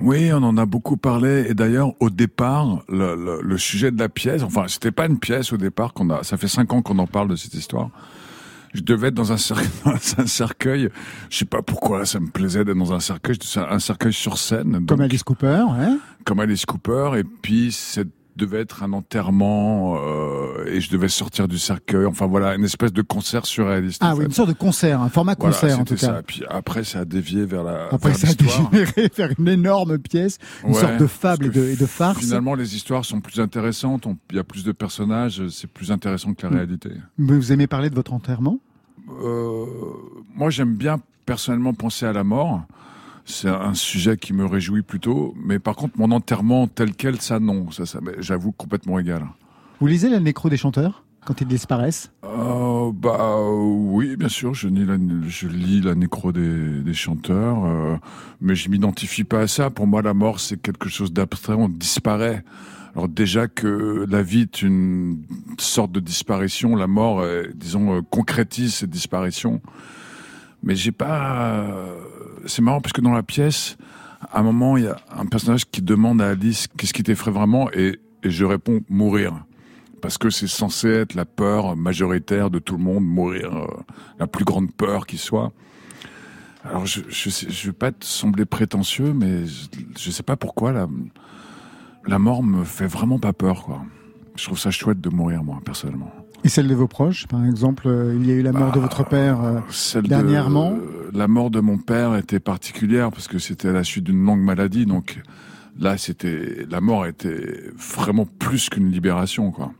Oui, 0.00 0.32
on 0.32 0.42
en 0.42 0.58
a 0.58 0.66
beaucoup 0.66 0.96
parlé. 0.96 1.19
Et 1.24 1.54
d'ailleurs, 1.54 1.92
au 2.00 2.10
départ, 2.10 2.82
le, 2.88 3.14
le- 3.16 3.40
le 3.42 3.58
sujet 3.58 3.90
de 3.90 3.98
la 3.98 4.08
pièce, 4.08 4.42
enfin, 4.42 4.64
c'était 4.68 4.90
pas 4.92 5.06
une 5.06 5.18
pièce 5.18 5.52
au 5.52 5.56
départ 5.56 5.92
qu'on 5.92 6.10
a. 6.10 6.22
Ça 6.22 6.36
fait 6.36 6.48
cinq 6.48 6.72
ans 6.72 6.82
qu'on 6.82 6.98
en 6.98 7.06
parle 7.06 7.28
de 7.28 7.36
cette 7.36 7.54
histoire. 7.54 7.90
Je 8.72 8.82
devais 8.82 9.08
être 9.08 9.14
dans 9.14 9.32
un, 9.32 9.36
cer- 9.36 9.56
dans 9.84 10.22
un 10.22 10.26
cercueil. 10.26 10.90
Je 11.28 11.38
sais 11.38 11.44
pas 11.44 11.62
pourquoi 11.62 12.06
ça 12.06 12.20
me 12.20 12.28
plaisait 12.28 12.64
d'être 12.64 12.78
dans 12.78 12.92
un 12.92 13.00
cercueil. 13.00 13.36
Un 13.56 13.78
cercueil 13.80 14.12
sur 14.12 14.38
scène. 14.38 14.84
Comme 14.86 15.00
Alice 15.00 15.22
Cooper, 15.24 15.64
ouais. 15.78 15.96
comme 16.24 16.38
Alice 16.40 16.64
Cooper. 16.66 17.12
Et 17.18 17.24
puis 17.24 17.72
cette 17.72 18.08
devait 18.40 18.60
être 18.60 18.82
un 18.82 18.92
enterrement 18.92 19.96
euh, 19.98 20.64
et 20.66 20.80
je 20.80 20.90
devais 20.90 21.08
sortir 21.08 21.46
du 21.48 21.58
cercueil. 21.58 22.06
Enfin 22.06 22.26
voilà, 22.26 22.54
une 22.56 22.64
espèce 22.64 22.92
de 22.92 23.02
concert 23.02 23.46
surréaliste. 23.46 24.00
Ah 24.04 24.12
oui, 24.14 24.20
fait. 24.20 24.26
une 24.26 24.32
sorte 24.32 24.48
de 24.48 24.54
concert, 24.54 25.00
un 25.00 25.08
format 25.08 25.34
Voilà, 25.38 25.54
concert 25.54 25.78
en 25.78 25.84
tout 25.84 25.94
cas. 25.94 26.06
ça. 26.06 26.22
Puis 26.26 26.42
après, 26.48 26.82
ça 26.84 27.00
a 27.00 27.04
dévié 27.04 27.44
vers 27.44 27.62
la. 27.62 27.88
Après, 27.92 28.10
vers 28.10 28.18
ça 28.18 28.28
a 28.28 28.34
dégénéré 28.34 29.10
vers 29.16 29.30
une 29.38 29.48
énorme 29.48 29.98
pièce, 29.98 30.38
une 30.64 30.70
Ouais, 30.74 30.80
sorte 30.80 30.96
de 30.96 31.06
fable 31.06 31.46
et 31.46 31.50
de, 31.50 31.64
et 31.68 31.76
de 31.76 31.86
farce. 31.86 32.18
Finalement, 32.18 32.54
les 32.54 32.74
histoires 32.74 33.04
sont 33.04 33.20
plus 33.20 33.40
intéressantes. 33.40 34.06
Il 34.30 34.36
y 34.36 34.40
a 34.40 34.44
plus 34.44 34.64
de 34.64 34.72
personnages. 34.72 35.46
C'est 35.48 35.70
plus 35.70 35.92
intéressant 35.92 36.34
que 36.34 36.42
la 36.46 36.50
Mm. 36.50 36.54
réalité. 36.56 36.90
Mais 37.18 37.34
Vous 37.36 37.52
aimez 37.52 37.66
parler 37.66 37.90
de 37.90 37.94
votre 37.94 38.12
enterrement? 38.12 38.58
Euh, 39.22 39.64
moi, 40.34 40.50
j'aime 40.50 40.74
bien 40.74 41.00
personnellement 41.26 41.74
penser 41.74 42.06
à 42.06 42.12
la 42.12 42.24
mort. 42.24 42.62
C'est 43.30 43.48
un 43.48 43.74
sujet 43.74 44.16
qui 44.16 44.32
me 44.32 44.44
réjouit 44.44 44.82
plutôt. 44.82 45.34
Mais 45.42 45.58
par 45.58 45.76
contre, 45.76 45.98
mon 45.98 46.10
enterrement 46.10 46.66
tel 46.66 46.94
quel, 46.94 47.20
ça 47.20 47.38
non. 47.38 47.70
Ça, 47.70 47.86
ça 47.86 48.00
j'avoue, 48.18 48.52
complètement 48.52 48.98
égal. 48.98 49.24
Vous 49.80 49.86
lisez 49.86 50.10
la 50.10 50.20
nécro 50.20 50.50
des 50.50 50.56
chanteurs 50.56 51.04
quand 51.24 51.40
ils 51.40 51.46
disparaissent? 51.46 52.10
Euh, 52.24 52.90
bah 52.92 53.40
oui, 53.48 54.16
bien 54.16 54.28
sûr, 54.28 54.54
je 54.54 54.68
lis 54.68 54.84
la, 54.84 54.96
je 55.28 55.48
lis 55.48 55.80
la 55.80 55.94
nécro 55.94 56.32
des, 56.32 56.80
des 56.82 56.94
chanteurs, 56.94 57.64
euh, 57.64 57.96
mais 58.40 58.54
je 58.54 58.68
m'identifie 58.68 59.24
pas 59.24 59.40
à 59.40 59.46
ça. 59.46 59.70
Pour 59.70 59.86
moi, 59.86 60.02
la 60.02 60.14
mort, 60.14 60.40
c'est 60.40 60.60
quelque 60.60 60.88
chose 60.88 61.12
d'abstrait, 61.12 61.54
on 61.54 61.68
disparaît. 61.68 62.42
Alors 62.94 63.08
déjà 63.08 63.46
que 63.46 64.04
la 64.08 64.22
vie 64.22 64.40
est 64.40 64.62
une 64.62 65.22
sorte 65.58 65.92
de 65.92 66.00
disparition, 66.00 66.74
la 66.74 66.88
mort, 66.88 67.20
euh, 67.20 67.44
disons, 67.54 67.96
euh, 67.96 68.00
concrétise 68.10 68.74
cette 68.74 68.90
disparition. 68.90 69.60
Mais 70.62 70.74
j'ai 70.76 70.92
pas... 70.92 71.66
C'est 72.46 72.62
marrant 72.62 72.80
parce 72.80 72.92
que 72.92 73.00
dans 73.00 73.12
la 73.12 73.22
pièce, 73.22 73.76
à 74.30 74.40
un 74.40 74.42
moment, 74.42 74.76
il 74.76 74.84
y 74.84 74.88
a 74.88 74.96
un 75.16 75.26
personnage 75.26 75.64
qui 75.70 75.82
demande 75.82 76.20
à 76.20 76.28
Alice 76.28 76.68
qu'est-ce 76.76 76.92
qui 76.92 77.02
t'effraie 77.02 77.30
vraiment 77.30 77.70
et, 77.72 78.00
et 78.22 78.30
je 78.30 78.44
réponds 78.44 78.80
mourir. 78.88 79.44
Parce 80.02 80.18
que 80.18 80.30
c'est 80.30 80.46
censé 80.46 80.88
être 80.88 81.14
la 81.14 81.24
peur 81.24 81.76
majoritaire 81.76 82.50
de 82.50 82.58
tout 82.58 82.76
le 82.76 82.82
monde, 82.82 83.04
mourir, 83.04 83.54
euh, 83.54 83.66
la 84.18 84.26
plus 84.26 84.44
grande 84.44 84.72
peur 84.72 85.06
qui 85.06 85.18
soit. 85.18 85.52
Alors 86.64 86.84
je 86.84 87.00
je 87.08 87.66
veux 87.66 87.72
pas 87.72 87.90
te 87.90 88.04
sembler 88.04 88.44
prétentieux, 88.44 89.14
mais 89.14 89.46
je, 89.46 89.68
je 89.98 90.10
sais 90.10 90.22
pas 90.22 90.36
pourquoi 90.36 90.72
la 90.72 90.88
la 92.06 92.18
mort 92.18 92.42
me 92.42 92.64
fait 92.64 92.86
vraiment 92.86 93.18
pas 93.18 93.32
peur 93.32 93.62
quoi. 93.64 93.82
Je 94.36 94.44
trouve 94.44 94.58
ça 94.58 94.70
chouette 94.70 95.00
de 95.00 95.08
mourir 95.10 95.42
moi 95.42 95.60
personnellement. 95.64 96.12
Et 96.44 96.48
celle 96.48 96.68
de 96.68 96.74
vos 96.74 96.86
proches 96.88 97.26
Par 97.26 97.44
exemple, 97.44 97.86
euh, 97.86 98.16
il 98.18 98.26
y 98.26 98.32
a 98.32 98.34
eu 98.34 98.42
la 98.42 98.52
mort 98.52 98.72
de 98.72 98.80
votre 98.80 99.04
père 99.06 99.42
euh, 99.44 99.54
Bah, 99.94 100.00
de- 100.00 100.08
dernièrement. 100.08 100.74
la 101.12 101.28
mort 101.28 101.50
de 101.50 101.60
mon 101.60 101.76
père 101.78 102.16
était 102.16 102.40
particulière 102.40 103.10
parce 103.10 103.28
que 103.28 103.38
c'était 103.38 103.68
à 103.68 103.72
la 103.72 103.84
suite 103.84 104.04
d'une 104.04 104.24
longue 104.24 104.40
maladie, 104.40 104.86
donc 104.86 105.20
là 105.78 105.98
c'était 105.98 106.66
la 106.70 106.80
mort 106.80 107.06
était 107.06 107.64
vraiment 107.76 108.26
plus 108.26 108.68
qu'une 108.70 108.90
libération 108.90 109.50
quoi. 109.50 109.72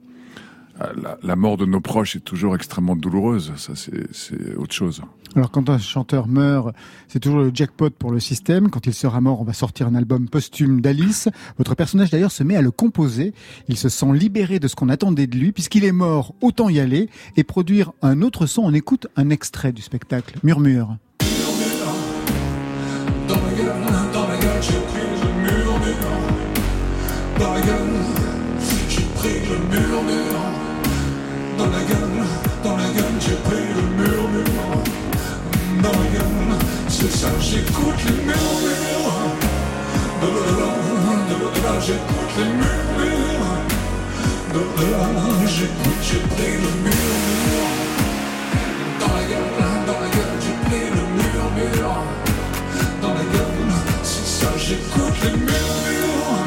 Euh, 0.82 0.93
La, 1.02 1.19
la 1.23 1.36
mort 1.36 1.57
de 1.57 1.66
nos 1.66 1.81
proches 1.81 2.16
est 2.16 2.24
toujours 2.24 2.55
extrêmement 2.55 2.97
douloureuse, 2.97 3.52
ça 3.57 3.73
c'est 3.74 4.12
c'est 4.12 4.55
autre 4.57 4.74
chose. 4.74 5.02
Alors 5.36 5.51
quand 5.51 5.69
un 5.70 5.78
chanteur 5.78 6.27
meurt, 6.27 6.74
c'est 7.07 7.20
toujours 7.20 7.40
le 7.40 7.51
jackpot 7.55 7.90
pour 7.90 8.11
le 8.11 8.19
système. 8.19 8.69
Quand 8.69 8.86
il 8.86 8.94
sera 8.94 9.20
mort, 9.20 9.40
on 9.40 9.44
va 9.44 9.52
sortir 9.52 9.86
un 9.86 9.94
album 9.94 10.28
posthume 10.28 10.81
d'Alice. 10.81 11.28
Votre 11.59 11.74
personnage 11.77 12.11
d'ailleurs 12.11 12.32
se 12.32 12.43
met 12.43 12.57
à 12.57 12.62
le 12.62 12.73
composer. 12.73 13.32
Il 13.69 13.77
se 13.77 13.89
sent 13.89 14.12
libéré 14.12 14.59
de 14.59 14.66
ce 14.66 14.74
qu'on 14.74 14.89
attendait 14.89 15.28
de 15.28 15.36
lui. 15.36 15.52
Puisqu'il 15.52 15.85
est 15.85 15.93
mort, 15.93 16.35
autant 16.40 16.69
y 16.69 16.81
aller 16.81 17.09
et 17.36 17.44
produire 17.44 17.93
un 18.02 18.23
autre 18.23 18.47
son. 18.47 18.62
On 18.62 18.74
écoute 18.74 19.07
un 19.16 19.31
extrait 19.31 19.73
du 19.73 19.82
spectacle. 19.82 20.36
Murmure. 20.43 20.97
Dans 23.28 23.36
la 23.36 23.52
gueule, 23.52 24.12
dans 24.12 24.27
la 24.27 24.36
gueule, 24.36 24.62
j'ai 24.62 24.81
pris 24.90 25.07
le 25.23 25.31
murmure. 25.43 26.11
Dans 27.39 27.52
la 27.55 27.61
gueule, 27.61 27.99
c'est 37.01 37.16
ça, 37.16 37.28
j'écoute 37.40 38.05
les 38.06 38.22
murmures. 38.24 39.16
De 40.20 40.28
là, 41.64 41.72
j'écoute 41.81 42.32
les 42.36 42.44
murmures. 42.44 43.56
De 44.52 44.60
là, 44.93 45.06
j'écoute, 45.47 46.02
j'ai 46.02 46.18
pris 46.18 46.55
le 46.55 46.70
murmure. 46.85 47.70
Dans 49.01 49.14
la 49.14 49.22
gueule, 49.22 49.52
dans 49.86 50.01
la 50.01 50.09
gueule, 50.09 50.39
j'ai 50.44 50.56
pris 50.68 50.86
le 50.90 51.05
murmure 51.16 52.05
dans 53.01 53.14
la 53.14 53.24
gueule. 53.32 53.72
C'est 54.02 54.27
ça, 54.27 54.51
j'écoute 54.59 55.16
les 55.24 55.36
murmures. 55.39 56.39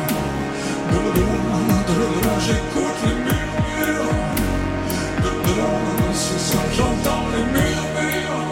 De 0.92 1.94
là, 2.26 2.36
j'écoute 2.46 3.00
les 3.06 3.16
murmures. 3.26 4.14
De 5.24 5.30
là, 5.60 5.72
c'est 6.14 6.40
ça, 6.40 6.60
j'entends 6.78 7.26
les 7.34 7.46
murmures. 7.58 8.52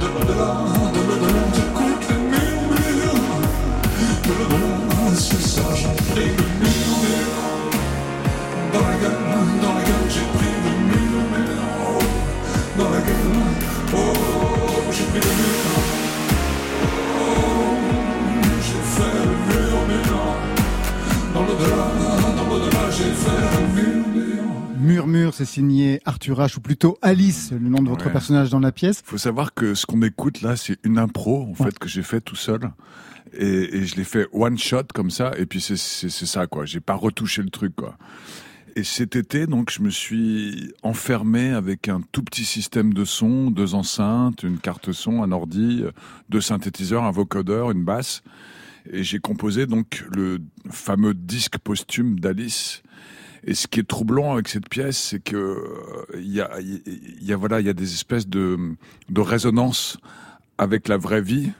De 0.00 0.32
là, 0.38 0.71
Dans 21.34 21.40
mur. 21.40 21.48
L'au-delà, 21.48 21.84
dans 22.36 22.46
l'au-delà, 22.48 22.84
j'ai 22.90 23.12
fait 23.12 23.40
le 23.40 23.60
murmure. 23.74 24.41
Murmure, 24.82 25.32
c'est 25.32 25.44
signé 25.44 26.00
Arthur 26.04 26.40
H, 26.40 26.56
ou 26.58 26.60
plutôt 26.60 26.98
Alice, 27.02 27.52
le 27.52 27.68
nom 27.68 27.82
de 27.82 27.88
votre 27.88 28.06
Ouais. 28.06 28.12
personnage 28.12 28.50
dans 28.50 28.58
la 28.58 28.72
pièce. 28.72 29.00
faut 29.04 29.16
savoir 29.18 29.54
que 29.54 29.74
ce 29.74 29.86
qu'on 29.86 30.02
écoute 30.02 30.42
là, 30.42 30.56
c'est 30.56 30.76
une 30.84 30.98
impro 30.98 31.46
en 31.48 31.54
fait 31.54 31.78
que 31.78 31.88
j'ai 31.88 32.02
fait 32.02 32.20
tout 32.20 32.34
seul. 32.36 32.60
Et, 33.38 33.76
et 33.76 33.86
je 33.86 33.94
l'ai 33.96 34.04
fait 34.04 34.26
one 34.32 34.58
shot 34.58 34.84
comme 34.92 35.10
ça. 35.10 35.30
Et 35.38 35.46
puis 35.46 35.60
c'est 35.60 35.76
ça 35.76 36.46
quoi. 36.48 36.64
J'ai 36.66 36.80
pas 36.80 36.94
retouché 36.94 37.42
le 37.42 37.50
truc 37.50 37.74
quoi. 37.76 37.96
Et 38.74 38.84
cet 38.84 39.16
été, 39.16 39.46
donc, 39.46 39.70
je 39.70 39.82
me 39.82 39.90
suis 39.90 40.72
enfermé 40.82 41.50
avec 41.50 41.88
un 41.88 42.00
tout 42.10 42.22
petit 42.22 42.46
système 42.46 42.94
de 42.94 43.04
son, 43.04 43.50
deux 43.50 43.74
enceintes, 43.74 44.42
une 44.44 44.56
carte 44.58 44.92
son, 44.92 45.22
un 45.22 45.30
ordi, 45.30 45.84
deux 46.30 46.40
synthétiseurs, 46.40 47.04
un 47.04 47.10
vocodeur, 47.10 47.70
une 47.70 47.84
basse. 47.84 48.22
Et 48.90 49.04
j'ai 49.04 49.18
composé 49.18 49.66
donc 49.66 50.04
le 50.10 50.38
fameux 50.70 51.12
disque 51.14 51.58
posthume 51.58 52.18
d'Alice. 52.18 52.82
Et 53.44 53.54
ce 53.54 53.66
qui 53.66 53.80
est 53.80 53.88
troublant 53.88 54.34
avec 54.34 54.48
cette 54.48 54.68
pièce, 54.68 54.98
c'est 54.98 55.20
que 55.20 55.36
euh, 55.36 56.04
il 56.16 56.32
y 56.32 56.40
a, 56.40 56.50
il 56.60 57.24
y 57.24 57.32
a 57.32 57.36
voilà, 57.36 57.60
il 57.60 57.66
y 57.66 57.70
a 57.70 57.74
des 57.74 57.92
espèces 57.92 58.28
de, 58.28 58.56
de 59.10 59.20
résonance 59.20 59.98
avec 60.58 60.88
la 60.88 60.96
vraie 60.96 61.22
vie. 61.22 61.50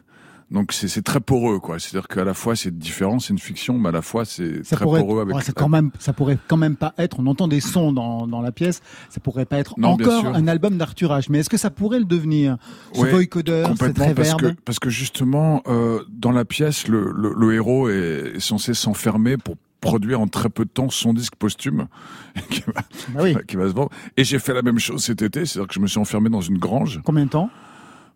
Donc 0.52 0.74
c'est 0.74 1.00
très 1.00 1.18
poreux, 1.18 1.60
quoi. 1.60 1.78
C'est-à-dire 1.78 2.06
qu'à 2.09 2.24
la 2.24 2.34
fois 2.34 2.54
c'est 2.54 2.76
différent, 2.76 3.18
c'est 3.18 3.32
une 3.32 3.38
fiction, 3.38 3.78
mais 3.78 3.88
à 3.88 3.92
la 3.92 4.02
fois 4.02 4.26
c'est 4.26 4.60
très 4.70 4.84
pourrait, 4.84 5.00
poreux 5.00 5.22
avec. 5.22 5.34
ouais, 5.34 5.42
ça, 5.42 5.52
quand 5.52 5.70
même, 5.70 5.90
ça 5.98 6.12
pourrait 6.12 6.36
quand 6.46 6.59
même 6.59 6.76
pas 6.76 6.92
être, 6.98 7.20
on 7.20 7.26
entend 7.26 7.48
des 7.48 7.62
sons 7.62 7.90
dans, 7.90 8.26
dans 8.26 8.42
la 8.42 8.52
pièce, 8.52 8.82
ça 9.09 9.18
pourrait 9.18 9.46
pas 9.46 9.56
être 9.56 9.74
Non, 9.78 9.92
encore 9.92 10.26
un 10.26 10.46
album 10.48 10.76
d'Arthur 10.76 11.10
H. 11.10 11.28
Mais 11.30 11.38
est-ce 11.38 11.48
que 11.48 11.56
ça 11.56 11.70
pourrait 11.70 12.00
le 12.00 12.04
devenir 12.04 12.59
Ce 12.92 13.00
Ouais, 13.00 13.10
voicodeur, 13.10 13.68
cette 13.68 13.78
complètement, 13.78 14.14
parce 14.14 14.34
que, 14.34 14.46
parce 14.66 14.78
que 14.78 14.90
justement, 14.90 15.62
euh, 15.68 16.04
dans 16.10 16.32
la 16.32 16.44
pièce, 16.44 16.86
le, 16.86 17.10
le, 17.16 17.32
le 17.34 17.54
héros 17.54 17.88
est, 17.88 18.34
est 18.36 18.40
censé 18.40 18.74
s'enfermer 18.74 19.38
pour 19.38 19.56
produire 19.82 20.20
en 20.20 20.28
très 20.28 20.48
peu 20.48 20.64
de 20.64 20.70
temps 20.70 20.88
son 20.88 21.12
disque 21.12 21.34
posthume 21.34 21.88
qui, 22.50 22.62
va, 22.62 22.72
Bah 23.10 23.42
qui 23.42 23.56
va 23.56 23.68
se 23.68 23.74
vendre. 23.74 23.90
Et 24.16 24.24
j'ai 24.24 24.38
fait 24.38 24.54
la 24.54 24.62
même 24.62 24.78
chose 24.78 25.04
cet 25.04 25.20
été, 25.20 25.44
c'est-à-dire 25.44 25.68
que 25.68 25.74
je 25.74 25.80
me 25.80 25.86
suis 25.86 25.98
enfermé 25.98 26.30
dans 26.30 26.40
une 26.40 26.56
grange. 26.56 27.02
Combien 27.04 27.26
de 27.26 27.30
temps? 27.30 27.50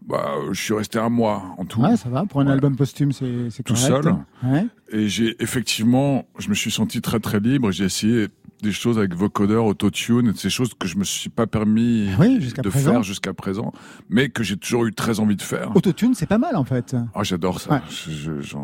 Bah, 0.06 0.30
je 0.52 0.62
suis 0.62 0.74
resté 0.74 0.98
un 0.98 1.09
mois 1.09 1.43
en 1.59 1.64
tout. 1.64 1.80
Ouais, 1.80 1.97
ça 1.97 2.09
va. 2.09 2.24
Pour 2.24 2.40
un 2.40 2.47
album 2.47 2.76
posthume, 2.76 3.12
c'est 3.12 3.62
Tout 3.64 3.76
seul. 3.76 4.14
Ouais. 4.44 4.66
Et 4.93 5.09
j'ai 5.09 5.36
effectivement, 5.43 6.24
je 6.38 6.48
me 6.48 6.55
suis 6.55 6.70
senti 6.70 7.01
très 7.01 7.18
très 7.18 7.40
libre. 7.40 7.72
J'ai 7.72 7.84
essayé 7.84 8.28
des 8.62 8.73
choses 8.73 8.99
avec 8.99 9.15
vocodeur, 9.15 9.65
autotune, 9.66 10.35
ces 10.35 10.49
choses 10.51 10.70
que 10.78 10.89
je 10.89 10.97
me 10.97 11.05
suis 11.05 11.28
pas 11.28 11.47
permis 11.47 12.09
Ah 12.15 12.16
Oui, 12.20 12.39
de 12.39 12.69
présent. 12.69 12.91
faire 12.93 13.03
jusqu'à 13.03 13.35
présent, 13.35 13.73
mais 14.09 14.28
que 14.31 14.43
j'ai 14.43 14.57
toujours 14.57 14.87
eu 14.87 14.93
très 14.95 15.20
envie 15.20 15.37
de 15.37 15.43
faire. 15.43 15.74
Autotune, 15.77 16.15
c'est 16.15 16.27
pas 16.27 16.39
mal 16.39 16.57
en 16.57 16.65
fait. 16.65 16.97
Ah, 17.15 17.23
j'adore 17.23 17.61
ça. 17.61 17.74
Ouais. 17.74 17.81
Je- 17.91 18.41
je- 18.41 18.57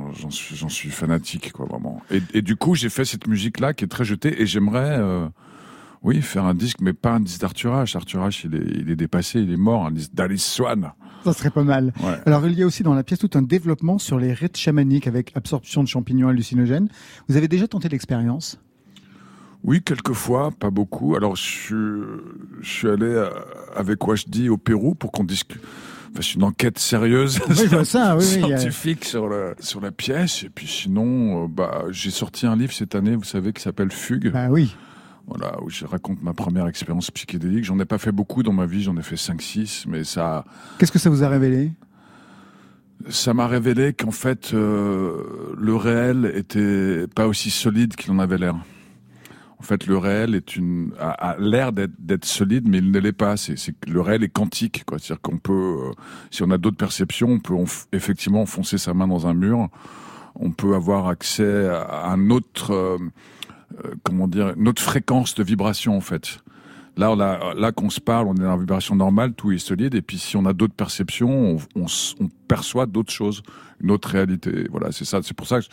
J'en 0.54 0.68
suis, 0.68 0.90
fanatique, 0.90 1.52
quoi, 1.52 1.66
vraiment. 1.66 2.00
Et, 2.10 2.22
et 2.34 2.42
du 2.42 2.56
coup, 2.56 2.74
j'ai 2.74 2.88
fait 2.88 3.04
cette 3.04 3.26
musique-là 3.26 3.74
qui 3.74 3.84
est 3.84 3.88
très 3.88 4.04
jetée, 4.04 4.40
et 4.40 4.46
j'aimerais, 4.46 4.96
euh, 4.98 5.26
oui, 6.02 6.20
faire 6.22 6.44
un 6.44 6.54
disque, 6.54 6.78
mais 6.80 6.92
pas 6.92 7.12
un 7.12 7.20
disque 7.20 7.40
d'Arthur 7.40 7.72
H. 7.74 7.96
Arthur 7.96 8.26
H, 8.26 8.42
il 8.46 8.54
est, 8.54 8.80
il 8.82 8.90
est 8.90 8.96
dépassé, 8.96 9.40
il 9.40 9.52
est 9.52 9.56
mort, 9.56 9.86
un 9.86 9.90
disque 9.90 10.14
d'Alice 10.14 10.44
Swan. 10.44 10.92
Ça 11.24 11.32
serait 11.32 11.50
pas 11.50 11.62
mal. 11.64 11.92
Ouais. 12.02 12.18
Alors, 12.26 12.46
il 12.48 12.58
y 12.58 12.62
a 12.62 12.66
aussi 12.66 12.82
dans 12.82 12.94
la 12.94 13.04
pièce 13.04 13.20
tout 13.20 13.30
un 13.34 13.42
développement 13.42 13.98
sur 13.98 14.18
les 14.18 14.32
rites 14.32 14.56
chamaniques 14.56 15.06
avec 15.06 15.30
absorption 15.36 15.82
de 15.82 15.88
champignons 15.88 16.28
hallucinogènes. 16.28 16.88
Vous 17.28 17.36
avez 17.36 17.46
déjà 17.48 17.68
tenté 17.68 17.88
l'expérience? 17.88 18.58
Oui, 19.64 19.80
quelquefois, 19.82 20.50
pas 20.50 20.70
beaucoup. 20.70 21.14
Alors, 21.14 21.36
je 21.36 21.42
suis, 21.42 21.74
je 22.60 22.68
suis 22.68 22.88
allé 22.88 23.06
euh, 23.06 23.28
avec 23.76 24.04
Washdi 24.06 24.48
au 24.48 24.56
Pérou 24.58 24.94
pour 24.96 25.12
qu'on 25.12 25.22
discute, 25.24 25.60
enfin, 26.10 26.20
c'est 26.20 26.34
une 26.34 26.42
enquête 26.42 26.78
sérieuse, 26.80 27.38
Oui, 27.48 27.54
je 27.56 27.66
vois 27.66 27.84
ça, 27.84 28.16
oui, 28.16 28.24
oui, 28.26 28.40
il 28.42 28.48
y 28.48 28.52
a- 28.52 28.58
scientifique 28.58 29.04
sur 29.04 29.28
la 29.28 29.54
sur 29.60 29.80
la 29.80 29.92
pièce. 29.92 30.42
Et 30.42 30.48
puis 30.48 30.66
sinon, 30.66 31.44
euh, 31.44 31.48
bah, 31.48 31.84
j'ai 31.90 32.10
sorti 32.10 32.46
un 32.46 32.56
livre 32.56 32.72
cette 32.72 32.94
année, 32.96 33.14
vous 33.14 33.22
savez, 33.24 33.52
qui 33.52 33.62
s'appelle 33.62 33.92
Fugue. 33.92 34.32
Bah 34.32 34.48
oui. 34.50 34.74
Voilà, 35.28 35.62
où 35.62 35.70
je 35.70 35.84
raconte 35.84 36.20
ma 36.24 36.32
première 36.34 36.66
expérience 36.66 37.12
psychédélique. 37.12 37.64
J'en 37.64 37.78
ai 37.78 37.84
pas 37.84 37.98
fait 37.98 38.10
beaucoup 38.10 38.42
dans 38.42 38.52
ma 38.52 38.66
vie, 38.66 38.82
j'en 38.82 38.96
ai 38.96 39.02
fait 39.02 39.14
5-6, 39.14 39.84
mais 39.86 40.02
ça, 40.02 40.44
Qu'est-ce 40.78 40.90
que 40.90 40.98
ça 40.98 41.08
vous 41.10 41.22
a 41.22 41.28
révélé? 41.28 41.70
Ça 43.08 43.32
m'a 43.32 43.46
révélé 43.46 43.92
qu'en 43.92 44.10
fait, 44.10 44.52
euh, 44.54 45.54
le 45.56 45.76
réel 45.76 46.32
était 46.34 47.06
pas 47.14 47.28
aussi 47.28 47.50
solide 47.50 47.94
qu'il 47.94 48.10
en 48.10 48.18
avait 48.18 48.38
l'air. 48.38 48.56
En 49.62 49.64
fait, 49.64 49.86
le 49.86 49.96
réel 49.96 50.34
est 50.34 50.56
une 50.56 50.92
a, 50.98 51.36
l'air 51.38 51.70
d'être 51.70 52.24
solide, 52.24 52.66
mais 52.66 52.78
il 52.78 52.90
ne 52.90 52.98
l'est 52.98 53.12
pas. 53.12 53.36
C'est 53.36 53.56
le 53.86 54.00
réel 54.00 54.24
est 54.24 54.28
quantique, 54.28 54.82
quoi. 54.84 54.98
C'est-à-dire 54.98 55.20
qu'on 55.20 55.38
peut, 55.38 55.52
euh, 55.86 55.92
si 56.32 56.42
on 56.42 56.50
a 56.50 56.58
d'autres 56.58 56.76
perceptions, 56.76 57.28
on 57.28 57.38
peut 57.38 57.54
effectivement 57.92 58.42
enfoncer 58.42 58.76
sa 58.76 58.92
main 58.92 59.06
dans 59.06 59.28
un 59.28 59.34
mur. 59.34 59.68
On 60.34 60.50
peut 60.50 60.74
avoir 60.74 61.06
accès 61.06 61.68
à 61.68 62.10
un 62.10 62.30
autre, 62.30 62.72
euh, 62.72 62.98
euh, 63.84 63.94
comment 64.02 64.26
dire, 64.26 64.52
une 64.56 64.66
autre 64.66 64.82
fréquence 64.82 65.36
de 65.36 65.44
vibration, 65.44 65.96
en 65.96 66.00
fait. 66.00 66.38
Là, 66.96 67.10
on 67.10 67.16
là 67.16 67.72
qu'on 67.72 67.88
se 67.88 68.00
parle, 68.00 68.28
on 68.28 68.34
est 68.34 68.40
dans 68.40 68.50
la 68.50 68.56
vibration 68.56 68.94
normale, 68.94 69.32
tout 69.32 69.50
est 69.52 69.58
solide. 69.58 69.94
Et 69.94 70.02
puis, 70.02 70.18
si 70.18 70.36
on 70.36 70.44
a 70.44 70.52
d'autres 70.52 70.74
perceptions, 70.74 71.56
on, 71.74 71.86
perçoit 72.48 72.84
d'autres 72.86 73.12
choses, 73.12 73.42
une 73.80 73.90
autre 73.90 74.10
réalité. 74.10 74.66
Voilà, 74.70 74.92
c'est 74.92 75.06
ça. 75.06 75.20
C'est 75.22 75.34
pour 75.34 75.46
ça 75.46 75.60
que 75.60 75.66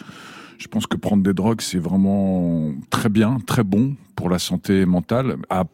je, 0.58 0.68
pense 0.68 0.88
que 0.88 0.96
prendre 0.96 1.22
des 1.22 1.34
drogues, 1.34 1.62
c'est 1.62 1.80
vraiment 1.80 2.72
très 2.90 3.10
bien, 3.10 3.40
très 3.46 3.64
bon 3.64 3.96
pour 4.16 4.30
la 4.30 4.40
santé 4.40 4.86
mentale, 4.86 5.38
à 5.50 5.66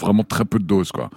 vraiment 0.00 0.22
très 0.22 0.44
peu 0.44 0.58
de 0.58 0.64
doses, 0.64 0.92
quoi, 0.92 1.10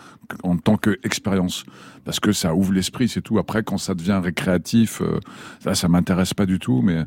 en 0.44 0.58
tant 0.58 0.78
qu'expérience. 0.78 1.64
Parce 2.04 2.20
que 2.20 2.32
ça 2.32 2.56
ouvre 2.56 2.74
l'esprit, 2.74 3.08
c'est 3.08 3.22
tout. 3.22 3.38
Après, 3.38 3.64
quand 3.64 3.78
ça 3.78 3.94
devient 3.94 4.20
récréatif, 4.22 5.02
euh, 5.02 5.20
là, 5.64 5.76
ça 5.76 5.88
m'intéresse 5.88 6.34
pas 6.34 6.48
du 6.48 6.58
tout, 6.58 6.82
mais 6.82 7.04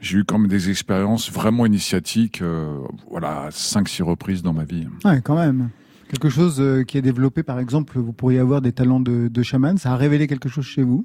j'ai 0.00 0.18
eu 0.18 0.24
quand 0.24 0.38
même 0.38 0.48
des 0.48 0.70
expériences 0.70 1.30
vraiment 1.30 1.66
initiatiques, 1.66 2.40
euh, 2.40 2.78
voilà, 3.10 3.48
cinq, 3.50 3.88
six 3.88 4.02
reprises 4.02 4.42
dans 4.42 4.52
ma 4.52 4.64
vie. 4.64 4.86
Ouais, 5.04 5.20
quand 5.22 5.36
même. 5.36 5.70
Quelque 6.14 6.28
chose 6.28 6.60
euh, 6.60 6.84
qui 6.84 6.96
est 6.96 7.02
développé, 7.02 7.42
par 7.42 7.58
exemple, 7.58 7.98
vous 7.98 8.12
pourriez 8.12 8.38
avoir 8.38 8.60
des 8.60 8.70
talents 8.70 9.00
de, 9.00 9.26
de 9.26 9.42
chaman. 9.42 9.76
Ça 9.78 9.92
a 9.92 9.96
révélé 9.96 10.28
quelque 10.28 10.48
chose 10.48 10.64
chez 10.64 10.84
vous? 10.84 11.04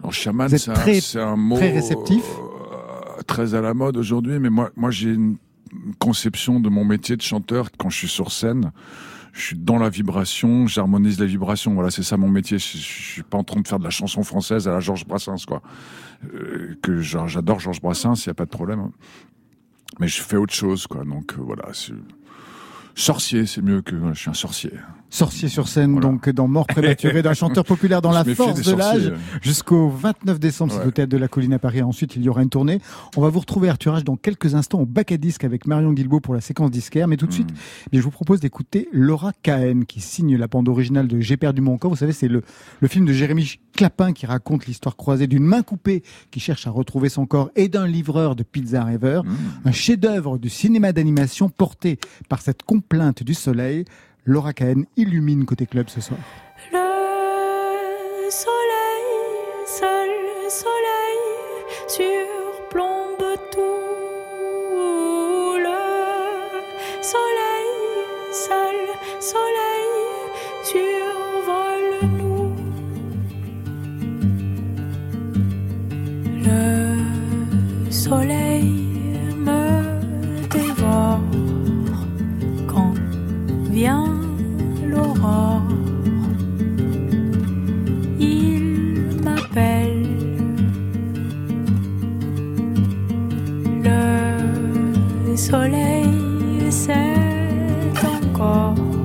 Alors, 0.00 0.14
chaman, 0.14 0.48
c'est 0.48 1.18
un, 1.18 1.28
un 1.28 1.36
mot 1.36 1.56
très 1.56 1.72
réceptif. 1.72 2.24
euh, 2.24 3.22
très 3.26 3.54
à 3.54 3.60
la 3.60 3.74
mode 3.74 3.98
aujourd'hui, 3.98 4.38
mais 4.38 4.48
moi, 4.48 4.70
moi 4.76 4.90
j'ai 4.90 5.10
une 5.10 5.36
conception 5.98 6.58
de 6.58 6.70
mon 6.70 6.86
métier 6.86 7.16
de 7.16 7.22
chanteur 7.22 7.68
quand 7.76 7.90
je 7.90 7.98
suis 7.98 8.08
sur 8.08 8.32
scène. 8.32 8.72
Je 9.34 9.42
suis 9.42 9.58
dans 9.58 9.76
la 9.78 9.90
vibration, 9.90 10.66
j'harmonise 10.66 11.20
la 11.20 11.26
vibration. 11.26 11.74
Voilà, 11.74 11.90
c'est 11.90 12.02
ça 12.02 12.16
mon 12.16 12.30
métier. 12.30 12.58
Je, 12.58 12.78
suis 12.78 13.22
pas 13.22 13.36
en 13.36 13.44
train 13.44 13.60
de 13.60 13.68
faire 13.68 13.78
de 13.78 13.84
la 13.84 13.90
chanson 13.90 14.22
française 14.22 14.66
à 14.68 14.72
la 14.72 14.80
Georges 14.80 15.06
Brassens, 15.06 15.44
quoi. 15.46 15.60
Euh, 16.32 16.76
que 16.82 17.00
j'adore 17.02 17.60
Georges 17.60 17.82
Brassens, 17.82 18.24
il 18.24 18.28
y 18.28 18.30
a 18.30 18.34
pas 18.34 18.46
de 18.46 18.50
problème. 18.50 18.88
Mais 20.00 20.08
je 20.08 20.22
fais 20.22 20.36
autre 20.36 20.54
chose, 20.54 20.86
quoi. 20.86 21.04
Donc 21.04 21.34
euh, 21.34 21.42
voilà, 21.42 21.68
sorcier, 22.98 23.46
c'est 23.46 23.62
mieux 23.62 23.82
que 23.82 23.96
je 24.12 24.20
suis 24.20 24.30
un 24.30 24.34
sorcier. 24.34 24.72
Sorcier 25.10 25.48
sur 25.48 25.68
scène, 25.68 25.98
donc 26.00 26.28
dans 26.28 26.48
Mort 26.48 26.66
prématurée 26.66 27.22
d'un 27.22 27.32
chanteur 27.32 27.64
populaire 27.64 28.02
dans 28.02 28.10
la 28.12 28.24
force 28.24 28.60
de 28.60 28.72
l'âge 28.76 29.04
sorciers. 29.04 29.12
jusqu'au 29.40 29.88
29 29.88 30.38
décembre, 30.38 30.72
c'est 30.74 30.80
Ouais. 30.80 30.86
au 30.86 30.90
théâtre 30.90 31.10
de 31.10 31.16
la 31.16 31.28
Colline 31.28 31.54
à 31.54 31.58
Paris. 31.58 31.80
Ensuite, 31.82 32.14
il 32.16 32.22
y 32.22 32.28
aura 32.28 32.42
une 32.42 32.50
tournée. 32.50 32.80
On 33.16 33.22
va 33.22 33.30
vous 33.30 33.40
retrouver 33.40 33.70
Arthur 33.70 33.94
H 33.96 34.02
dans 34.04 34.16
quelques 34.16 34.54
instants 34.54 34.80
au 34.80 34.86
bac 34.86 35.10
à 35.10 35.16
disque 35.16 35.44
avec 35.44 35.66
Marion 35.66 35.92
Guilbault 35.94 36.20
pour 36.20 36.34
la 36.34 36.42
séquence 36.42 36.70
disquaire. 36.70 37.08
Mais 37.08 37.16
tout 37.16 37.26
de 37.26 37.32
suite, 37.32 37.48
eh 37.86 37.90
bien, 37.90 38.00
je 38.00 38.04
vous 38.04 38.10
propose 38.10 38.40
d'écouter 38.40 38.88
Laura 38.92 39.32
Cahen 39.42 39.86
qui 39.86 40.00
signe 40.02 40.36
la 40.36 40.46
bande 40.46 40.68
originale 40.68 41.08
de 41.08 41.20
J'ai 41.20 41.38
perdu 41.38 41.62
mon 41.62 41.78
corps. 41.78 41.90
Vous 41.90 41.96
savez, 41.96 42.12
c'est 42.12 42.28
le, 42.28 42.42
le 42.80 42.88
film 42.88 43.06
de 43.06 43.12
Jérémy 43.14 43.58
Clapin 43.74 44.12
qui 44.12 44.26
raconte 44.26 44.66
l'histoire 44.66 44.94
croisée 44.96 45.26
d'une 45.26 45.44
main 45.44 45.62
coupée 45.62 46.02
qui 46.30 46.40
cherche 46.40 46.66
à 46.66 46.70
retrouver 46.70 47.08
son 47.08 47.24
corps 47.24 47.50
et 47.56 47.68
d'un 47.68 47.86
livreur 47.86 48.36
de 48.36 48.42
pizza 48.42 48.84
rêveur. 48.84 49.24
Un 49.64 49.72
chef-d'œuvre 49.72 50.36
du 50.36 50.50
cinéma 50.50 50.92
d'animation 50.92 51.48
porté 51.48 51.98
par 52.28 52.42
cette 52.42 52.62
complainte 52.62 53.22
du 53.22 53.32
soleil. 53.34 53.84
Laura 54.28 54.52
Cahen 54.52 54.84
illumine 54.98 55.46
côté 55.46 55.64
club 55.64 55.88
ce 55.88 56.02
soir. 56.02 56.20
Soleil 95.50 96.70
sait 96.70 96.92
encore 98.04 98.97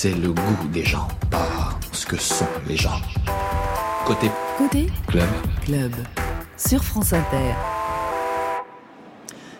c'est 0.00 0.14
le 0.14 0.32
goût 0.32 0.68
des 0.72 0.84
gens, 0.84 1.08
pas 1.28 1.76
ce 1.90 2.06
que 2.06 2.16
sont 2.16 2.46
les 2.68 2.76
gens. 2.76 3.00
Côté 4.06 4.30
Côté 4.56 4.86
club. 5.08 5.26
club. 5.64 5.90
Sur 6.56 6.84
France 6.84 7.12
Inter. 7.12 7.52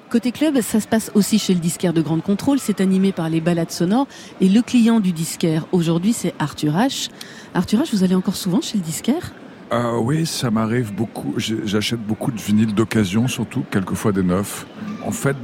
Côté 0.08 0.30
club, 0.30 0.60
ça 0.60 0.78
se 0.78 0.86
passe 0.86 1.10
aussi 1.16 1.40
chez 1.40 1.54
le 1.54 1.58
disquaire 1.58 1.92
de 1.92 2.00
Grande 2.02 2.22
Contrôle. 2.22 2.60
C'est 2.60 2.80
animé 2.80 3.10
par 3.10 3.28
les 3.28 3.40
balades 3.40 3.72
sonores. 3.72 4.06
Et 4.40 4.48
le 4.48 4.62
client 4.62 5.00
du 5.00 5.10
disquaire, 5.10 5.66
aujourd'hui, 5.72 6.12
c'est 6.12 6.32
Arthur 6.38 6.74
H. 6.74 7.10
Arthur 7.54 7.80
H, 7.80 7.90
vous 7.90 8.04
allez 8.04 8.14
encore 8.14 8.36
souvent 8.36 8.60
chez 8.60 8.78
le 8.78 8.84
disquaire? 8.84 9.32
Ah 9.72 9.98
oui, 9.98 10.24
ça 10.24 10.52
m'arrive 10.52 10.94
beaucoup. 10.94 11.34
J'achète 11.36 12.06
beaucoup 12.06 12.30
de 12.30 12.40
vinyles 12.40 12.76
d'occasion, 12.76 13.26
surtout, 13.26 13.64
quelquefois 13.72 14.12
des 14.12 14.22
neufs. 14.22 14.68
En 15.04 15.10
fait, 15.10 15.36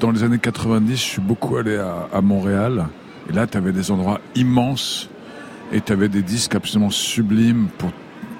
dans 0.00 0.10
les 0.10 0.24
années 0.24 0.40
90, 0.40 0.96
je 0.96 1.00
suis 1.00 1.22
beaucoup 1.22 1.58
allé 1.58 1.76
à, 1.76 2.08
à 2.12 2.20
Montréal. 2.20 2.88
Et 3.28 3.32
là, 3.32 3.46
tu 3.46 3.56
avais 3.56 3.72
des 3.72 3.90
endroits 3.90 4.20
immenses. 4.34 5.08
Et 5.72 5.80
tu 5.80 5.92
avais 5.92 6.08
des 6.08 6.22
disques 6.22 6.54
absolument 6.54 6.90
sublimes 6.90 7.68
pour 7.78 7.90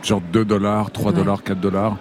genre 0.03 0.21
2 0.33 0.45
dollars, 0.45 0.91
3 0.91 1.13
Ouais. 1.13 1.17
dollars, 1.19 1.43
4 1.43 1.61
dollars. 1.61 1.97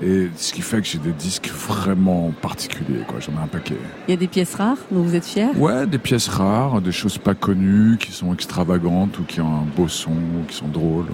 Et 0.00 0.28
ce 0.36 0.52
qui 0.52 0.60
fait 0.62 0.80
que 0.80 0.86
j'ai 0.86 0.98
des 0.98 1.10
disques 1.10 1.48
vraiment 1.50 2.30
particuliers, 2.40 3.02
quoi. 3.08 3.18
J'en 3.18 3.32
ai 3.32 3.42
un 3.42 3.48
paquet. 3.48 3.74
Il 4.06 4.12
y 4.12 4.14
a 4.14 4.16
des 4.16 4.28
pièces 4.28 4.54
rares 4.54 4.76
dont 4.92 5.02
vous 5.02 5.16
êtes 5.16 5.24
fiers? 5.24 5.48
Ouais, 5.56 5.86
des 5.88 5.98
pièces 5.98 6.28
rares, 6.28 6.80
des 6.80 6.92
choses 6.92 7.18
pas 7.18 7.34
connues, 7.34 7.96
qui 7.98 8.12
sont 8.12 8.32
extravagantes 8.32 9.18
ou 9.18 9.24
qui 9.24 9.40
ont 9.40 9.52
un 9.62 9.66
beau 9.76 9.88
son, 9.88 10.12
ou 10.12 10.44
qui 10.46 10.54
sont 10.54 10.68
drôles. 10.68 11.06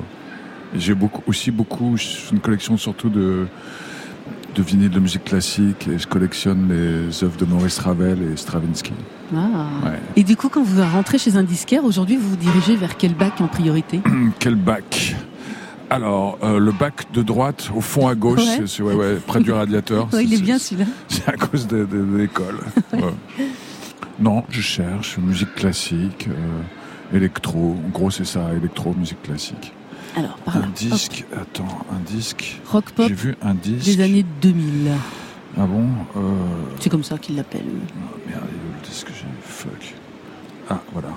J'ai 0.76 0.94
beaucoup, 0.94 1.22
aussi 1.26 1.50
beaucoup, 1.50 1.96
une 2.32 2.40
collection 2.40 2.76
surtout 2.76 3.08
de, 3.08 3.46
de 4.54 4.62
vinyles 4.62 4.90
de 4.90 5.00
musique 5.00 5.24
classique 5.24 5.88
et 5.88 5.98
je 5.98 6.06
collectionne 6.06 6.68
les 6.68 7.24
œuvres 7.24 7.36
de 7.36 7.44
Maurice 7.44 7.78
Ravel 7.78 8.18
et 8.32 8.36
Stravinsky. 8.36 8.92
Ah. 9.34 9.66
Ouais. 9.84 9.98
Et 10.16 10.22
du 10.24 10.36
coup, 10.36 10.48
quand 10.48 10.62
vous 10.62 10.82
rentrez 10.82 11.18
chez 11.18 11.36
un 11.36 11.42
disquaire, 11.42 11.84
aujourd'hui, 11.84 12.16
vous 12.16 12.30
vous 12.30 12.36
dirigez 12.36 12.76
vers 12.76 12.96
quel 12.96 13.14
bac 13.14 13.40
en 13.40 13.48
priorité? 13.48 14.00
Quel 14.38 14.54
bac? 14.54 15.16
Alors, 15.90 16.38
euh, 16.42 16.58
le 16.58 16.72
bac 16.72 17.06
de 17.12 17.22
droite, 17.22 17.70
au 17.74 17.80
fond 17.80 18.08
à 18.08 18.14
gauche, 18.14 18.40
Ouais. 18.40 18.56
c'est- 18.58 18.66
c'est 18.66 18.82
ouais, 18.82 18.94
ouais, 18.94 19.16
près 19.26 19.40
du 19.40 19.52
radiateur. 19.52 20.08
Il 20.20 20.32
est 20.34 20.40
bien 20.42 20.58
celui-là. 20.58 20.86
C'est 21.08 21.28
à 21.28 21.32
cause 21.36 21.66
de, 21.66 21.78
de- 21.84 22.04
de 22.04 22.16
l'école. 22.16 22.58
Non, 24.20 24.44
je 24.48 24.60
cherche 24.60 25.18
musique 25.18 25.54
classique, 25.56 26.28
euh, 26.28 27.16
électro. 27.16 27.76
En 27.84 27.90
gros, 27.90 28.10
c'est 28.12 28.24
ça, 28.24 28.42
électro, 28.56 28.94
musique 28.96 29.20
classique. 29.22 29.72
Alors, 30.16 30.36
par 30.38 30.58
là. 30.58 30.66
Un 30.66 30.68
disque, 30.70 31.24
attends, 31.34 31.84
un 31.92 32.00
disque. 32.12 32.60
Rock 32.70 32.90
pop 32.92 33.06
J'ai 33.08 33.14
vu 33.14 33.36
un 33.42 33.54
disque. 33.54 33.84
des 33.96 34.00
années 34.02 34.24
2000. 34.42 34.92
Ah 35.56 35.66
bon 35.66 35.86
euh, 36.16 36.20
C'est 36.80 36.90
comme 36.90 37.04
ça 37.04 37.18
qu'ils 37.18 37.36
l'appellent. 37.36 37.62
Merde, 38.28 38.42
il 38.48 38.54
est 38.56 38.70
où 38.70 38.74
le 38.82 38.88
disque 38.88 39.06
que 39.06 39.12
j'ai 39.12 39.24
Fuck. 39.42 39.94
Ah, 40.70 40.80
voilà. 40.92 41.08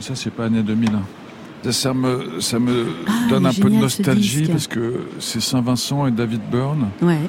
Ça, 0.00 0.14
c'est 0.14 0.30
pas 0.30 0.46
année 0.46 0.62
2000. 0.62 0.90
hein. 0.94 1.70
Ça, 1.70 1.94
me, 1.94 2.40
ça 2.40 2.58
me 2.58 2.86
Ah, 3.06 3.12
donne 3.30 3.46
un 3.46 3.52
peu 3.52 3.70
de 3.70 3.76
nostalgie 3.76 4.46
parce 4.48 4.66
que 4.66 5.06
c'est 5.18 5.40
Saint-Vincent 5.40 6.06
et 6.06 6.10
David 6.10 6.42
Byrne. 6.50 6.88
Ouais. 7.00 7.20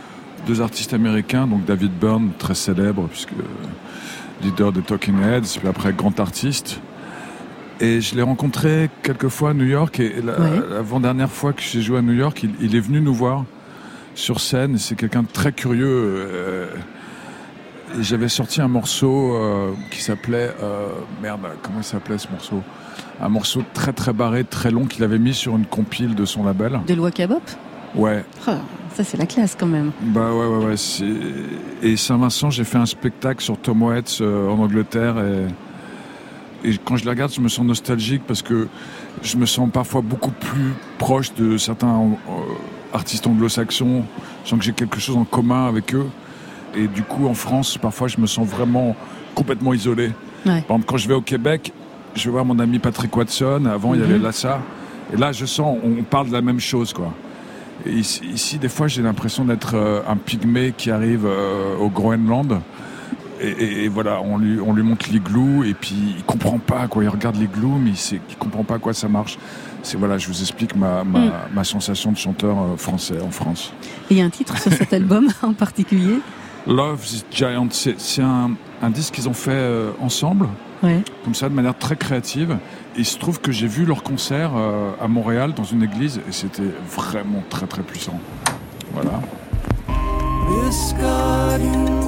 deux 0.45 0.59
artistes 0.61 0.93
américains, 0.93 1.47
donc 1.47 1.63
David 1.65 1.91
Byrne, 1.97 2.31
très 2.37 2.55
célèbre, 2.55 3.07
puisque 3.09 3.31
leader 4.43 4.73
des 4.73 4.81
Talking 4.81 5.21
Heads, 5.21 5.57
puis 5.59 5.67
après 5.69 5.93
grand 5.93 6.19
artiste. 6.19 6.81
Et 7.81 7.99
je 8.01 8.15
l'ai 8.15 8.21
rencontré 8.21 8.89
quelques 9.03 9.27
fois 9.27 9.49
à 9.49 9.53
New 9.53 9.65
York, 9.65 9.99
et 9.99 10.21
la- 10.23 10.39
Ouais. 10.39 10.61
l'avant-dernière 10.71 11.29
fois 11.29 11.51
que 11.53 11.61
j'ai 11.61 11.81
joué 11.81 11.97
à 11.97 12.01
New 12.01 12.13
York, 12.13 12.41
il, 12.43 12.51
il 12.61 12.75
est 12.75 12.79
venu 12.79 13.01
nous 13.01 13.13
voir 13.13 13.43
sur 14.13 14.39
scène, 14.39 14.77
c'est 14.77 14.95
quelqu'un 14.95 15.23
de 15.23 15.27
très 15.27 15.51
curieux. 15.51 15.85
euh, 15.89 16.67
j'avais 18.01 18.29
sorti 18.29 18.61
un 18.61 18.67
morceau 18.67 19.35
euh, 19.35 19.71
qui 19.91 20.01
s'appelait... 20.01 20.51
euh, 20.63 20.87
merde, 21.21 21.41
comment 21.61 21.79
il 21.79 21.83
s'appelait 21.83 22.17
ce 22.17 22.27
morceau? 22.29 22.61
Un 23.21 23.29
morceau 23.29 23.63
très 23.73 23.93
très 23.93 24.11
barré, 24.13 24.43
très 24.43 24.71
long, 24.71 24.85
qu'il 24.85 25.03
avait 25.03 25.19
mis 25.19 25.33
sur 25.33 25.55
une 25.55 25.65
compile 25.65 26.15
de 26.15 26.25
son 26.25 26.43
label. 26.43 26.79
De 26.87 26.93
loi 26.93 27.11
Cabop 27.11 27.41
Ouais, 27.93 28.25
Ah, 28.47 28.57
Ça, 28.93 29.03
c'est 29.05 29.15
la 29.17 29.25
classe 29.25 29.55
quand 29.57 29.65
même. 29.67 29.91
bah 30.01 30.31
ouais, 30.33 30.45
ouais, 30.45 30.65
ouais. 30.65 30.75
Et 31.81 31.95
Saint-Vincent, 31.95 32.49
j'ai 32.49 32.63
fait 32.65 32.77
un 32.77 32.85
spectacle 32.85 33.41
sur 33.41 33.57
Tom 33.57 33.83
Waits 33.83 34.19
euh, 34.21 34.49
en 34.49 34.59
Angleterre 34.59 35.17
et... 35.19 35.45
et 36.63 36.77
quand 36.83 36.97
je 36.97 37.05
la 37.05 37.11
regarde, 37.11 37.31
je 37.33 37.41
me 37.41 37.47
sens 37.49 37.65
nostalgique 37.65 38.23
parce 38.27 38.41
que 38.41 38.67
je 39.21 39.37
me 39.37 39.45
sens 39.45 39.69
parfois 39.71 40.01
beaucoup 40.01 40.31
plus 40.31 40.73
proche 40.97 41.33
de 41.35 41.57
certains 41.57 41.95
euh, 41.99 42.41
artistes 42.93 43.27
anglo-saxons. 43.27 44.03
Je 44.43 44.49
sens 44.49 44.59
que 44.59 44.65
j'ai 44.65 44.73
quelque 44.73 44.99
chose 44.99 45.17
en 45.17 45.25
commun 45.25 45.67
avec 45.67 45.93
eux. 45.93 46.07
Et 46.75 46.87
du 46.87 47.03
coup, 47.03 47.27
en 47.27 47.33
France, 47.33 47.77
parfois, 47.77 48.07
je 48.07 48.19
me 48.19 48.27
sens 48.27 48.47
vraiment 48.47 48.95
complètement 49.33 49.73
isolé. 49.73 50.07
Ouais. 50.45 50.61
Par 50.61 50.77
exemple, 50.77 50.85
quand 50.87 50.97
je 50.97 51.07
vais 51.07 51.13
au 51.13 51.21
Québec, 51.21 51.71
je 52.15 52.25
vais 52.25 52.31
voir 52.31 52.45
mon 52.45 52.59
ami 52.59 52.79
Patrick 52.79 53.15
Watson. 53.15 53.65
Avant, 53.65 53.93
il 53.93 53.99
y 54.01 54.03
Mhm. 54.03 54.09
avait 54.09 54.19
Lassa. 54.19 54.61
Et 55.13 55.17
là, 55.17 55.31
je 55.31 55.45
sens, 55.45 55.77
on 55.83 56.03
parle 56.03 56.27
de 56.27 56.33
la 56.33 56.41
même 56.41 56.59
chose, 56.59 56.93
quoi. 56.93 57.13
Et 57.85 57.91
ici, 57.91 58.21
ici, 58.33 58.57
des 58.57 58.69
fois, 58.69 58.87
j'ai 58.87 59.01
l'impression 59.01 59.45
d'être 59.45 59.75
euh, 59.75 60.01
un 60.07 60.15
pygmée 60.15 60.73
qui 60.75 60.89
arrive 60.91 61.25
euh, 61.25 61.77
au 61.77 61.89
Groenland. 61.89 62.61
Et, 63.41 63.47
et- 63.49 63.83
et 63.83 63.87
voilà, 63.89 64.21
on 64.21 64.37
lui, 64.37 64.59
on 64.61 64.73
lui 64.73 64.83
montre 64.83 65.07
l'igloo 65.11 65.63
et 65.63 65.73
puis 65.73 65.95
il 66.17 66.23
comprend 66.23 66.57
pas 66.57 66.87
quoi. 66.87 67.03
Il 67.03 67.09
regarde 67.09 67.35
l'igloo, 67.35 67.77
mais 67.79 67.89
il, 67.91 67.97
sait, 67.97 68.21
il 68.29 68.35
comprend 68.37 68.63
pas 68.63 68.75
à 68.75 68.79
quoi 68.79 68.93
ça 68.93 69.07
marche. 69.09 69.37
C'est 69.83 69.97
voilà, 69.97 70.17
je 70.17 70.27
vous 70.27 70.39
explique 70.41 70.75
ma, 70.75 71.03
ma, 71.03 71.19
Mm. 71.19 71.31
ma 71.53 71.63
sensation 71.63 72.11
de 72.11 72.17
chanteur 72.17 72.57
euh, 72.57 72.77
français 72.77 73.15
en 73.21 73.31
France. 73.31 73.73
Et 74.09 74.13
il 74.15 74.17
y 74.17 74.21
a 74.21 74.25
un 74.25 74.29
titre 74.29 74.57
sur 74.57 74.71
cet 74.71 74.93
album 74.99 75.27
en 75.41 75.53
particulier? 75.53 76.19
Love 76.67 77.05
is 77.05 77.23
Giant, 77.29 77.67
c'est 77.71 77.99
c'est 77.99 78.23
un, 78.23 78.51
un 78.81 78.89
disque 78.89 79.13
qu'ils 79.15 79.29
ont 79.29 79.33
fait 79.33 79.51
euh, 79.51 79.91
ensemble, 80.01 80.47
Ouais. 80.81 81.03
comme 81.23 81.35
ça, 81.35 81.47
de 81.49 81.53
manière 81.53 81.77
très 81.77 81.95
créative. 81.95 82.57
Et 82.95 82.99
il 82.99 83.05
se 83.05 83.17
trouve 83.19 83.39
que 83.41 83.51
j'ai 83.51 83.67
vu 83.67 83.85
leur 83.85 84.01
concert 84.01 84.51
euh, 84.55 84.91
à 85.01 85.07
Montréal 85.07 85.53
dans 85.55 85.63
une 85.63 85.83
église 85.83 86.19
et 86.27 86.31
c'était 86.31 86.63
vraiment 86.89 87.43
très 87.49 87.67
très 87.67 87.81
puissant. 87.83 88.19
Voilà. 88.93 89.19
This 90.67 90.93
garden 90.99 92.07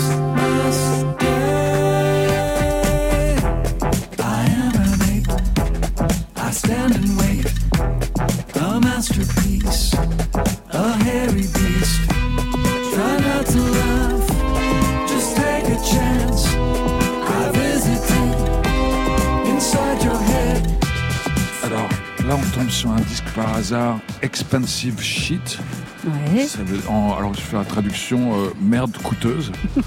tombe 22.61 22.69
sur 22.69 22.91
un 22.91 22.99
disque 23.01 23.25
par 23.35 23.53
hasard, 23.55 23.99
Expensive 24.21 24.99
Shit. 25.01 25.59
Ouais. 26.05 26.43
Ça 26.45 26.59
veut- 26.63 26.79
en- 26.89 27.15
alors 27.17 27.33
je 27.33 27.41
fais 27.41 27.57
la 27.57 27.65
traduction 27.65 28.33
euh, 28.33 28.47
merde 28.61 28.95
coûteuse. 29.03 29.51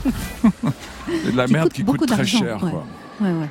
Et 1.28 1.30
de 1.32 1.36
la 1.36 1.46
Qui 1.46 1.52
merde 1.52 1.68
coûte 1.68 1.72
qui 1.76 1.84
coûte 1.84 2.06
très 2.08 2.24
cher. 2.24 2.62
ouais. 2.62 2.70
Quoi. 2.70 2.84
Ouais. 3.20 3.48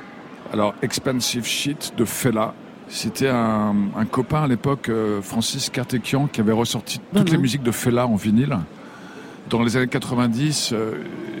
Alors 0.52 0.74
Expensive 0.82 1.44
Shit 1.46 1.94
de 1.96 2.04
Fela. 2.04 2.54
C'était 2.88 3.28
un, 3.30 3.74
un 3.96 4.04
copain 4.04 4.42
à 4.44 4.46
l'époque, 4.46 4.88
euh, 4.90 5.22
Francis 5.22 5.70
Kartekian, 5.70 6.26
qui 6.26 6.40
avait 6.42 6.52
ressorti 6.52 7.00
toutes 7.14 7.30
les 7.30 7.38
musiques 7.38 7.62
de 7.62 7.70
Fela 7.72 8.06
en 8.06 8.14
vinyle. 8.16 8.58
Dans 9.48 9.62
les 9.62 9.76
années 9.76 9.88
90, 9.88 10.70
euh, 10.72 10.92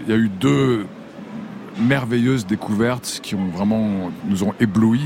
il 0.06 0.10
y 0.10 0.14
a 0.14 0.18
eu 0.18 0.28
deux 0.30 0.86
merveilleuses 1.78 2.46
découvertes 2.46 3.20
qui 3.22 3.34
ont 3.34 3.48
vraiment 3.48 4.10
nous 4.26 4.42
ont 4.42 4.54
éblouis. 4.58 5.02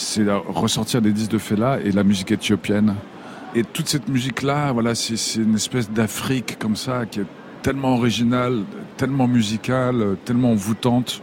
C'est 0.00 0.24
ressortir 0.46 1.02
des 1.02 1.12
disques 1.12 1.32
de 1.32 1.38
Fela 1.38 1.80
et 1.82 1.90
la 1.90 2.04
musique 2.04 2.30
éthiopienne. 2.30 2.94
Et 3.56 3.64
toute 3.64 3.88
cette 3.88 4.08
musique-là, 4.08 4.70
voilà, 4.72 4.94
c'est 4.94 5.16
une 5.36 5.56
espèce 5.56 5.90
d'Afrique 5.90 6.56
comme 6.60 6.76
ça 6.76 7.04
qui 7.04 7.18
est 7.20 7.26
tellement 7.62 7.94
originale, 7.96 8.62
tellement 8.96 9.26
musicale, 9.26 10.16
tellement 10.24 10.52
envoûtante. 10.52 11.20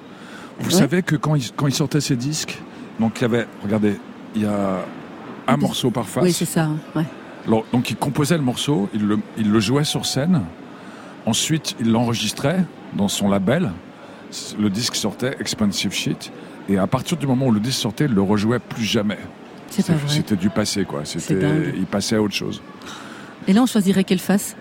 Vous 0.60 0.72
Ouais. 0.72 0.78
savez 0.78 1.04
que 1.04 1.16
quand 1.16 1.36
il, 1.36 1.52
quand 1.56 1.68
il 1.68 1.74
sortait 1.74 2.02
ces 2.02 2.18
disques, 2.18 2.58
donc 3.00 3.14
il 3.20 3.22
y 3.22 3.26
avait, 3.26 3.48
regardez, 3.64 3.96
il 4.36 4.42
y 4.42 4.46
a 4.46 4.80
un 5.48 5.58
morceau 5.58 5.90
par 5.90 6.06
face. 6.08 6.24
Oui, 6.24 6.34
c'est 6.34 6.44
ça. 6.46 6.68
Ouais. 6.96 7.06
Alors, 7.48 7.64
donc 7.72 7.90
il 7.92 7.96
composait 7.96 8.38
le 8.38 8.44
morceau, 8.44 8.90
il 8.94 9.06
le, 9.06 9.20
il 9.38 9.52
le 9.52 9.60
jouait 9.62 9.86
sur 9.86 10.06
scène. 10.06 10.42
Ensuite, 11.26 11.76
il 11.80 11.92
l'enregistrait 11.94 12.66
dans 12.94 13.08
son 13.08 13.30
label. 13.30 13.72
Le 14.60 14.70
disque 14.70 14.96
sortait, 14.96 15.38
Expensive 15.40 15.94
Shit. 15.94 16.32
Et 16.70 16.78
à 16.78 16.88
partir 16.88 17.18
du 17.18 17.28
moment 17.28 17.48
où 17.48 17.52
le 17.52 17.60
disque 17.60 17.80
sortait, 17.82 18.06
il 18.06 18.14
le 18.14 18.22
rejouait 18.22 18.60
plus 18.60 18.84
jamais. 18.84 19.18
C'est 19.70 19.86
pas 19.86 19.94
vrai. 19.94 20.02
C'était 20.08 20.36
du 20.36 20.50
passé, 20.50 20.84
quoi. 20.86 21.02
C'était, 21.06 21.74
il 21.76 21.86
passait 21.86 22.16
à 22.16 22.22
autre 22.22 22.34
chose. 22.34 22.62
Et 23.48 23.54
là, 23.54 23.62
on 23.62 23.66
choisirait 23.66 24.04
quelle 24.04 24.20
face? 24.20 24.56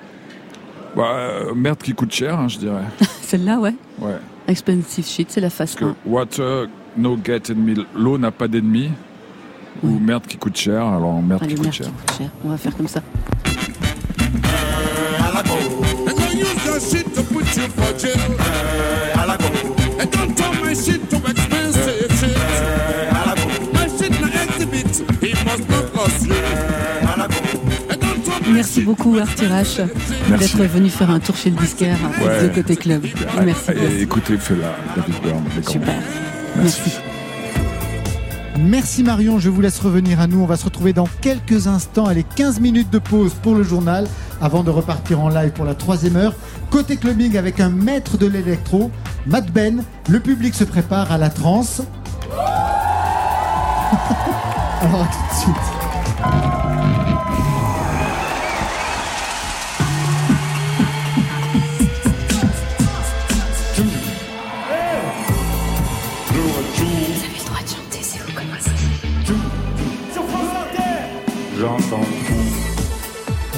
Bah, 0.97 1.03
euh, 1.15 1.55
merde 1.55 1.79
qui 1.83 1.93
coûte 1.95 2.13
cher, 2.13 2.39
hein, 2.39 2.49
je 2.49 2.59
dirais. 2.59 2.83
Celle-là, 3.23 3.59
ouais. 3.59 3.75
Ouais. 3.99 4.17
Expensive 4.47 5.07
shit, 5.07 5.31
c'est 5.31 5.41
la 5.41 5.51
face 5.51 5.75
Parce 5.75 5.91
1. 5.91 5.95
que 5.95 6.09
water, 6.09 6.67
no 6.97 7.19
get 7.23 7.51
enemy. 7.51 7.85
L'eau 7.95 8.19
n'a 8.19 8.31
pas 8.31 8.49
d'ennemi. 8.49 8.91
Ou 9.83 9.99
merde 9.99 10.25
qui 10.27 10.37
coûte 10.37 10.57
cher, 10.57 10.85
alors 10.87 11.21
merde 11.23 11.43
Allez, 11.43 11.55
qui 11.55 11.61
coûte 11.61 11.65
merde 11.65 11.75
cher. 11.75 11.87
qui 11.87 11.93
coûte 11.93 12.19
cher. 12.19 12.31
On 12.45 12.49
va 12.51 12.57
faire 12.57 12.77
comme 12.77 12.87
ça. 12.89 13.03
And 16.07 16.17
don't 16.17 16.35
use 16.37 16.65
that 16.65 16.81
shit 16.81 17.15
to 17.15 17.23
put 17.23 17.57
you 17.57 17.69
for 17.69 17.99
jail. 17.99 18.17
And 20.01 20.11
don't 20.11 20.37
turn 20.37 20.61
my 20.63 20.75
shit 20.75 21.09
to 21.11 21.17
expensive 21.17 21.54
Merci 28.55 28.83
beaucoup, 28.83 29.17
Arthur 29.19 29.51
H, 29.51 29.81
Merci. 30.31 30.57
d'être 30.57 30.73
venu 30.73 30.89
faire 30.89 31.11
un 31.11 31.19
tour 31.21 31.37
chez 31.37 31.51
le 31.51 31.57
disquaire 31.57 31.99
Ouais. 32.25 32.45
de 32.49 32.55
Côté 32.55 32.77
Club. 32.77 33.05
Merci. 33.45 33.71
Et, 33.73 34.03
écoutez, 34.03 34.37
fais 34.39 34.55
la 34.57 34.75
David 34.97 35.15
Byrne. 35.23 35.45
Super. 35.69 35.95
Merci. 36.57 36.93
Merci 38.57 39.03
Marion, 39.03 39.41
je 39.41 39.51
vous 39.51 39.61
laisse 39.61 39.81
revenir 39.81 40.21
à 40.21 40.27
nous. 40.29 40.41
On 40.41 40.47
va 40.47 40.57
se 40.57 40.65
retrouver 40.65 40.93
dans 40.93 41.09
quelques 41.21 41.67
instants. 41.67 42.07
Allez, 42.07 42.25
15 42.37 42.61
minutes 42.61 42.91
de 42.91 42.99
pause 43.01 43.35
pour 43.43 43.55
le 43.57 43.65
journal 43.65 44.07
avant 44.41 44.63
de 44.63 44.71
repartir 44.71 45.21
en 45.21 45.29
live 45.29 45.51
pour 45.51 45.65
la 45.65 45.75
troisième 45.75 46.15
heure. 46.17 46.35
Côté 46.71 46.97
clubbing 46.97 47.37
avec 47.37 47.59
un 47.61 47.69
maître 47.71 48.17
de 48.17 48.27
l'électro, 48.27 48.91
Mad 49.27 49.51
Ben, 49.51 49.83
le 50.09 50.21
public 50.21 50.55
se 50.55 50.65
prépare 50.65 51.11
à 51.11 51.19
la 51.19 51.29
transe. 51.31 51.83
Alors 54.81 55.03
à 55.03 55.07
tout 55.07 55.35
de 55.35 55.41
suite. 55.41 55.84
J'entends 71.59 72.01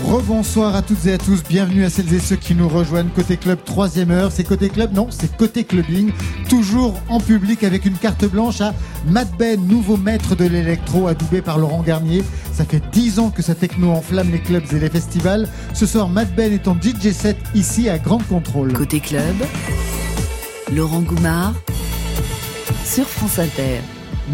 Rebonsoir 0.04 0.76
à 0.76 0.82
toutes 0.82 1.06
et 1.06 1.14
à 1.14 1.18
tous, 1.18 1.42
bienvenue 1.42 1.84
à 1.84 1.90
celles 1.90 2.12
et 2.12 2.20
ceux 2.20 2.36
qui 2.36 2.54
nous 2.54 2.68
rejoignent 2.68 3.08
côté 3.08 3.36
club 3.36 3.58
troisième 3.64 4.10
heure. 4.10 4.30
C'est 4.30 4.44
côté 4.44 4.68
club 4.68 4.92
Non, 4.92 5.08
c'est 5.10 5.34
côté 5.36 5.64
clubbing, 5.64 6.12
toujours 6.48 6.94
en 7.08 7.18
public 7.18 7.64
avec 7.64 7.86
une 7.86 7.96
carte 7.96 8.24
blanche 8.26 8.60
à 8.60 8.74
Mad 9.08 9.28
Ben, 9.38 9.60
nouveau 9.66 9.96
maître 9.96 10.36
de 10.36 10.44
l'électro 10.44 11.08
adoubé 11.08 11.40
par 11.40 11.58
Laurent 11.58 11.82
Garnier. 11.82 12.22
Ça 12.52 12.64
fait 12.64 12.82
10 12.92 13.18
ans 13.18 13.30
que 13.30 13.42
sa 13.42 13.54
techno 13.54 13.90
enflamme 13.90 14.30
les 14.30 14.40
clubs 14.40 14.64
et 14.72 14.78
les 14.78 14.90
festivals. 14.90 15.48
Ce 15.72 15.86
soir, 15.86 16.08
Mad 16.08 16.28
Ben 16.36 16.52
est 16.52 16.68
en 16.68 16.74
DJ 16.74 17.12
set 17.12 17.38
ici 17.54 17.88
à 17.88 17.98
Grande 17.98 18.26
Contrôle. 18.28 18.72
Côté 18.74 19.00
club, 19.00 19.36
Laurent 20.72 21.00
Goumard 21.00 21.54
sur 22.84 23.08
France 23.08 23.38
Inter. 23.38 23.80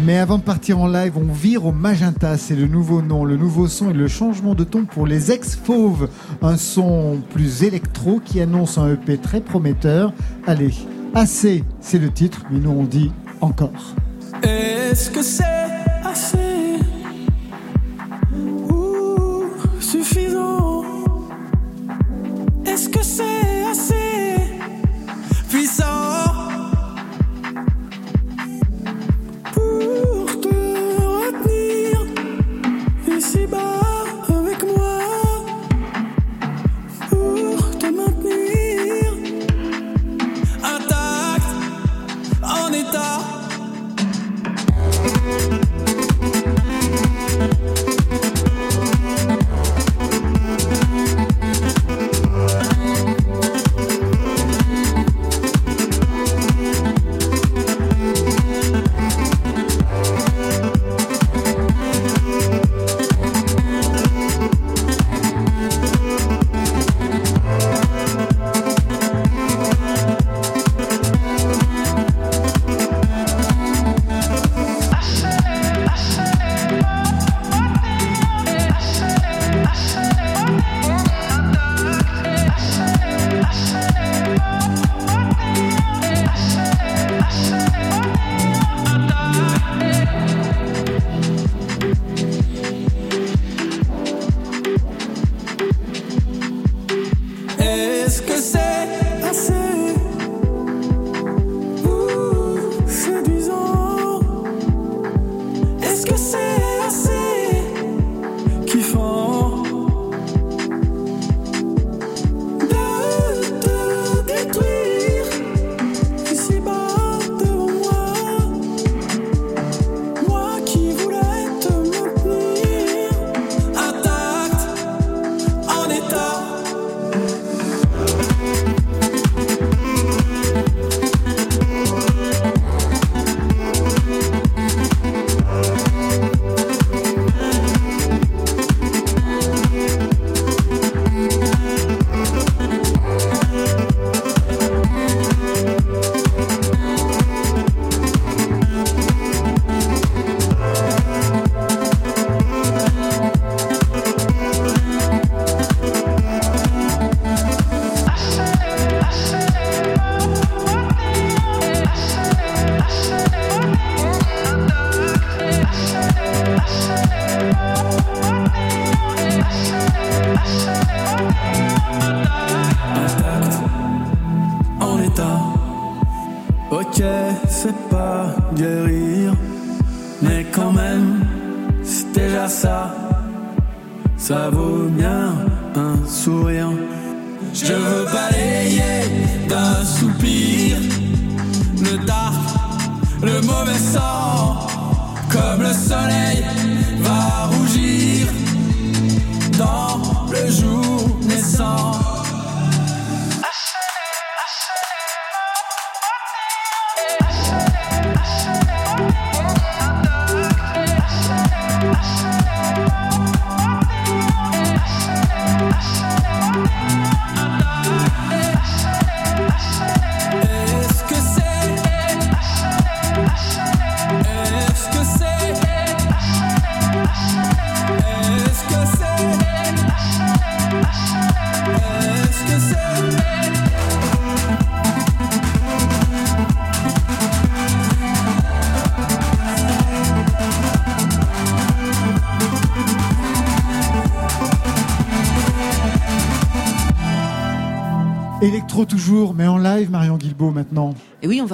Mais 0.01 0.17
avant 0.17 0.39
de 0.39 0.43
partir 0.43 0.79
en 0.79 0.87
live, 0.87 1.13
on 1.17 1.31
vire 1.31 1.65
au 1.65 1.71
magenta. 1.71 2.37
C'est 2.37 2.55
le 2.55 2.67
nouveau 2.67 3.01
nom, 3.01 3.25
le 3.25 3.37
nouveau 3.37 3.67
son 3.67 3.91
et 3.91 3.93
le 3.93 4.07
changement 4.07 4.55
de 4.55 4.63
ton 4.63 4.85
pour 4.85 5.05
les 5.05 5.31
ex-fauves. 5.31 6.09
Un 6.41 6.57
son 6.57 7.21
plus 7.31 7.63
électro 7.63 8.19
qui 8.19 8.41
annonce 8.41 8.77
un 8.77 8.93
EP 8.93 9.17
très 9.17 9.39
prometteur. 9.39 10.11
Allez, 10.47 10.73
assez, 11.13 11.63
c'est 11.79 11.99
le 11.99 12.11
titre, 12.11 12.43
mais 12.51 12.59
nous 12.59 12.71
on 12.71 12.83
dit 12.83 13.11
encore. 13.39 13.95
Est-ce 14.41 15.11
que 15.11 15.21
c'est 15.21 15.43
assez 16.03 16.52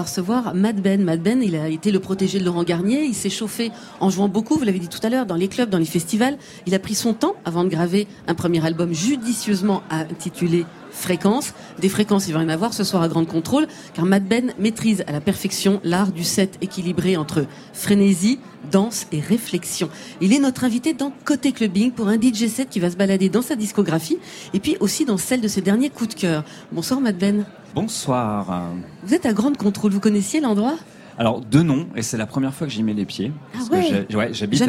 recevoir 0.03 0.53
Mad 0.55 0.81
Ben. 0.81 1.03
Mad 1.03 1.21
Ben, 1.21 1.41
il 1.41 1.55
a 1.55 1.69
été 1.69 1.91
le 1.91 1.99
protégé 1.99 2.39
de 2.39 2.45
Laurent 2.45 2.63
Garnier. 2.63 3.03
Il 3.03 3.15
s'est 3.15 3.29
chauffé 3.29 3.71
en 3.99 4.09
jouant 4.09 4.27
beaucoup, 4.27 4.55
vous 4.55 4.63
l'avez 4.63 4.79
dit 4.79 4.87
tout 4.87 4.99
à 5.03 5.09
l'heure, 5.09 5.25
dans 5.25 5.35
les 5.35 5.47
clubs, 5.47 5.69
dans 5.69 5.77
les 5.77 5.85
festivals. 5.85 6.37
Il 6.65 6.75
a 6.75 6.79
pris 6.79 6.95
son 6.95 7.13
temps 7.13 7.35
avant 7.45 7.63
de 7.63 7.69
graver 7.69 8.07
un 8.27 8.35
premier 8.35 8.65
album 8.65 8.93
judicieusement 8.93 9.83
intitulé 9.89 10.65
Fréquences. 10.91 11.53
Des 11.79 11.89
fréquences, 11.89 12.27
il 12.27 12.33
va 12.33 12.41
y 12.41 12.45
en 12.45 12.49
avoir 12.49 12.73
ce 12.73 12.83
soir 12.83 13.01
à 13.03 13.07
Grande 13.07 13.27
Contrôle, 13.27 13.67
car 13.93 14.05
Mad 14.05 14.23
Ben 14.27 14.53
maîtrise 14.59 15.03
à 15.07 15.11
la 15.11 15.21
perfection 15.21 15.79
l'art 15.83 16.11
du 16.11 16.23
set 16.23 16.57
équilibré 16.61 17.17
entre 17.17 17.45
frénésie, 17.73 18.39
danse 18.71 19.07
et 19.11 19.19
réflexion. 19.19 19.89
Il 20.21 20.33
est 20.33 20.39
notre 20.39 20.63
invité 20.63 20.93
dans 20.93 21.11
Côté 21.25 21.51
Clubbing 21.51 21.91
pour 21.91 22.07
un 22.07 22.15
DJ 22.19 22.47
set 22.47 22.69
qui 22.69 22.79
va 22.79 22.89
se 22.91 22.97
balader 22.97 23.29
dans 23.29 23.41
sa 23.41 23.55
discographie 23.55 24.17
et 24.53 24.59
puis 24.59 24.75
aussi 24.79 25.05
dans 25.05 25.17
celle 25.17 25.41
de 25.41 25.47
ses 25.47 25.61
derniers 25.61 25.89
coups 25.89 26.15
de 26.15 26.19
cœur. 26.19 26.43
Bonsoir 26.71 26.99
Mad 27.01 27.17
Ben. 27.17 27.45
Bonsoir. 27.75 28.63
Vous 29.03 29.13
êtes 29.13 29.25
à 29.25 29.33
Grande 29.33 29.57
Contrôle, 29.57 29.91
vous 29.91 29.99
connaissiez 29.99 30.41
l'endroit? 30.41 30.75
Alors, 31.17 31.41
deux 31.41 31.63
noms, 31.63 31.87
et 31.97 32.01
c'est 32.01 32.15
la 32.17 32.25
première 32.25 32.53
fois 32.53 32.65
que 32.65 32.71
j'y 32.71 32.81
mets 32.81 32.93
les 32.93 33.03
pieds. 33.05 33.33
Parce 33.51 33.67
ouais. 33.69 33.89
que 33.89 34.05
j'ai- 34.09 34.15
ouais, 34.15 34.29
j'habite 34.33 34.61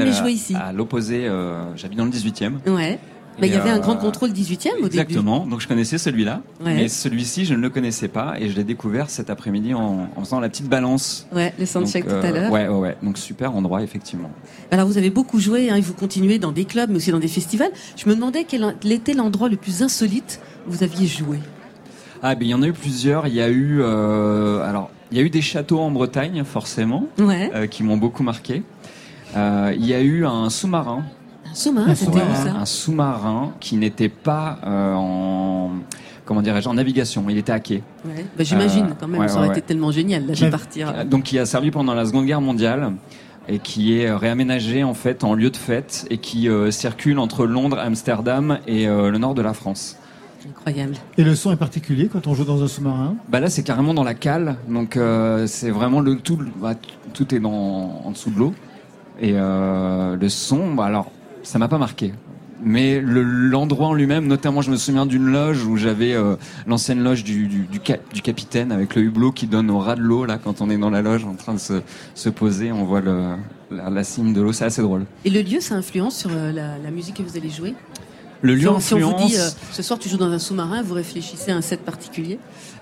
à 0.56 0.72
l'opposé, 0.72 1.28
euh, 1.28 1.76
j'habite 1.76 1.96
dans 1.98 2.04
le 2.04 2.10
18e. 2.10 2.58
Ouais. 2.66 2.98
Bah, 3.38 3.46
il 3.46 3.52
y 3.52 3.56
avait 3.56 3.70
un 3.70 3.76
euh, 3.78 3.80
Grand 3.80 3.96
Contrôle 3.96 4.30
18e 4.32 4.68
au 4.70 4.74
début. 4.82 4.86
Exactement, 4.98 5.46
donc 5.46 5.60
je 5.60 5.68
connaissais 5.68 5.96
celui-là, 5.96 6.42
Ouais. 6.62 6.74
mais 6.74 6.88
celui-ci 6.88 7.46
je 7.46 7.54
ne 7.54 7.60
le 7.60 7.70
connaissais 7.70 8.08
pas 8.08 8.34
et 8.38 8.50
je 8.50 8.56
l'ai 8.56 8.64
découvert 8.64 9.08
cet 9.08 9.30
après-midi 9.30 9.72
en, 9.72 10.08
en 10.14 10.20
faisant 10.20 10.40
la 10.40 10.48
petite 10.50 10.68
balance. 10.68 11.26
Ouais, 11.32 11.54
le 11.58 11.64
soundcheck 11.64 12.06
tout 12.06 12.14
à 12.14 12.30
l'heure. 12.32 12.52
Ouais, 12.52 12.68
ouais, 12.68 12.76
ouais, 12.78 12.96
donc 13.02 13.16
super 13.16 13.54
endroit 13.54 13.82
effectivement. 13.82 14.30
Alors 14.70 14.86
vous 14.86 14.98
avez 14.98 15.10
beaucoup 15.10 15.38
joué 15.40 15.70
hein, 15.70 15.76
et 15.76 15.80
vous 15.80 15.94
continuez 15.94 16.38
dans 16.38 16.52
des 16.52 16.64
clubs 16.66 16.90
mais 16.90 16.96
aussi 16.96 17.12
dans 17.12 17.18
des 17.18 17.28
festivals. 17.28 17.70
Je 17.96 18.08
me 18.08 18.14
demandais 18.14 18.44
quel 18.44 18.74
était 18.90 19.14
l'endroit 19.14 19.48
le 19.48 19.56
plus 19.56 19.82
insolite 19.82 20.40
où 20.68 20.72
vous 20.72 20.82
aviez 20.82 21.06
joué. 21.06 21.38
Ah, 22.22 22.34
ben 22.34 22.44
il 22.46 22.50
y 22.50 22.54
en 22.54 22.62
a 22.62 22.66
eu 22.66 22.72
plusieurs. 22.74 23.26
Il 23.26 23.34
y 23.34 23.40
a 23.40 23.48
eu, 23.48 23.78
euh, 23.80 24.60
alors, 24.68 24.90
il 25.10 25.16
y 25.16 25.20
a 25.22 25.24
eu 25.24 25.30
des 25.30 25.40
châteaux 25.40 25.78
en 25.80 25.90
Bretagne, 25.90 26.44
forcément, 26.44 27.06
Ouais. 27.18 27.50
euh, 27.54 27.66
qui 27.66 27.82
m'ont 27.82 27.96
beaucoup 27.96 28.22
marqué. 28.22 28.62
Euh, 29.36 29.72
il 29.74 29.86
y 29.86 29.94
a 29.94 30.00
eu 30.02 30.26
un 30.26 30.50
sous-marin. 30.50 31.04
Un 31.50 31.54
sous-marin, 31.54 31.94
c'était 31.94 32.10
où 32.18 32.34
ça 32.34 32.54
Un 32.60 32.64
sous-marin 32.66 33.52
qui 33.60 33.76
n'était 33.76 34.08
pas 34.08 34.58
euh, 34.64 34.94
en, 34.94 35.70
comment 36.24 36.42
dirais-je, 36.42 36.68
en 36.68 36.74
navigation. 36.74 37.24
Il 37.28 37.38
était 37.38 37.52
à 37.52 37.60
quai. 37.60 37.82
Ouais. 38.04 38.24
Bah, 38.36 38.44
J'imagine 38.44 38.86
Euh, 38.86 38.94
quand 38.98 39.08
même, 39.08 39.20
ouais, 39.20 39.28
ça 39.28 39.36
aurait 39.38 39.48
ouais, 39.48 39.52
été 39.54 39.60
ouais. 39.62 39.66
tellement 39.66 39.90
génial 39.90 40.26
là, 40.26 40.34
de 40.34 40.50
partir. 40.50 41.04
Donc, 41.06 41.24
qui 41.24 41.38
a 41.38 41.46
servi 41.46 41.70
pendant 41.70 41.94
la 41.94 42.04
Seconde 42.06 42.26
Guerre 42.26 42.40
mondiale 42.40 42.92
et 43.48 43.58
qui 43.58 43.98
est 43.98 44.12
réaménagé 44.12 44.84
en 44.84 44.94
fait 44.94 45.24
en 45.24 45.34
lieu 45.34 45.50
de 45.50 45.56
fête 45.56 46.06
et 46.10 46.18
qui 46.18 46.48
euh, 46.48 46.70
circule 46.70 47.18
entre 47.18 47.46
Londres, 47.46 47.78
Amsterdam 47.80 48.58
et 48.66 48.86
euh, 48.86 49.10
le 49.10 49.18
nord 49.18 49.34
de 49.34 49.42
la 49.42 49.54
France. 49.54 49.96
Incroyable. 50.48 50.94
Et 51.18 51.24
le 51.24 51.34
son 51.34 51.52
est 51.52 51.56
particulier 51.56 52.08
quand 52.10 52.26
on 52.26 52.34
joue 52.34 52.44
dans 52.44 52.62
un 52.62 52.68
sous-marin? 52.68 53.16
Bah 53.28 53.40
là, 53.40 53.50
c'est 53.50 53.62
carrément 53.62 53.92
dans 53.92 54.04
la 54.04 54.14
cale, 54.14 54.56
donc 54.68 54.96
euh, 54.96 55.46
c'est 55.46 55.70
vraiment 55.70 56.00
le 56.00 56.16
tout. 56.16 56.38
bah, 56.60 56.74
tout 57.12 57.34
est 57.34 57.40
dans, 57.40 58.02
en 58.04 58.10
dessous 58.12 58.30
de 58.30 58.38
l'eau 58.38 58.54
et 59.20 59.32
euh, 59.34 60.16
le 60.16 60.28
son. 60.28 60.74
Bah 60.74 60.84
alors, 60.86 61.10
ça 61.50 61.58
m'a 61.58 61.66
pas 61.66 61.78
marqué. 61.78 62.12
Mais 62.62 63.00
le- 63.00 63.22
l'endroit 63.24 63.88
en 63.88 63.94
lui-même, 63.94 64.26
notamment, 64.28 64.60
je 64.62 64.70
me 64.70 64.76
souviens 64.76 65.04
d'une 65.06 65.26
loge 65.32 65.64
où 65.64 65.76
j'avais 65.76 66.12
euh, 66.14 66.36
l'ancienne 66.68 67.02
loge 67.02 67.24
du, 67.24 67.48
du, 67.48 67.60
du, 67.62 67.80
ca- 67.84 67.96
du 68.14 68.22
capitaine 68.22 68.70
avec 68.70 68.94
le 68.94 69.02
hublot 69.02 69.32
qui 69.32 69.46
donne 69.48 69.68
au 69.70 69.78
ras 69.80 69.96
de 69.96 70.02
l'eau 70.02 70.26
là 70.26 70.38
quand 70.38 70.60
on 70.60 70.70
est 70.70 70.76
dans 70.78 70.90
la 70.90 71.02
loge 71.02 71.24
en 71.24 71.34
train 71.34 71.54
de 71.54 71.58
se, 71.58 71.80
se 72.14 72.28
poser, 72.28 72.70
on 72.70 72.84
voit 72.84 73.00
le, 73.00 73.30
la, 73.72 73.90
la 73.90 74.04
cime 74.04 74.32
de 74.32 74.40
l'eau, 74.42 74.52
c'est 74.52 74.66
assez 74.66 74.82
drôle. 74.82 75.06
Et 75.24 75.30
le 75.30 75.40
lieu, 75.42 75.58
ça 75.60 75.74
influence 75.74 76.16
sur 76.16 76.30
euh, 76.32 76.52
la, 76.52 76.78
la 76.78 76.90
musique 76.92 77.16
que 77.16 77.22
vous 77.24 77.36
allez 77.36 77.50
jouer? 77.50 77.74
Le 78.42 78.54
lieu 78.54 78.60
Si 78.60 78.68
on- 78.68 78.80
Si 78.80 78.94
on 78.94 78.98
vous 79.18 79.26
dit 79.26 79.36
euh, 79.38 79.48
ce 79.72 79.82
soir 79.82 79.98
tu 79.98 80.08
joues 80.08 80.18
dans 80.18 80.30
un 80.30 80.38
sous-marin, 80.38 80.82
vous 80.82 80.94
réfléchissez 80.94 81.50
à 81.50 81.56
un 81.56 81.62
set 81.62 81.80
particulier? 81.80 82.38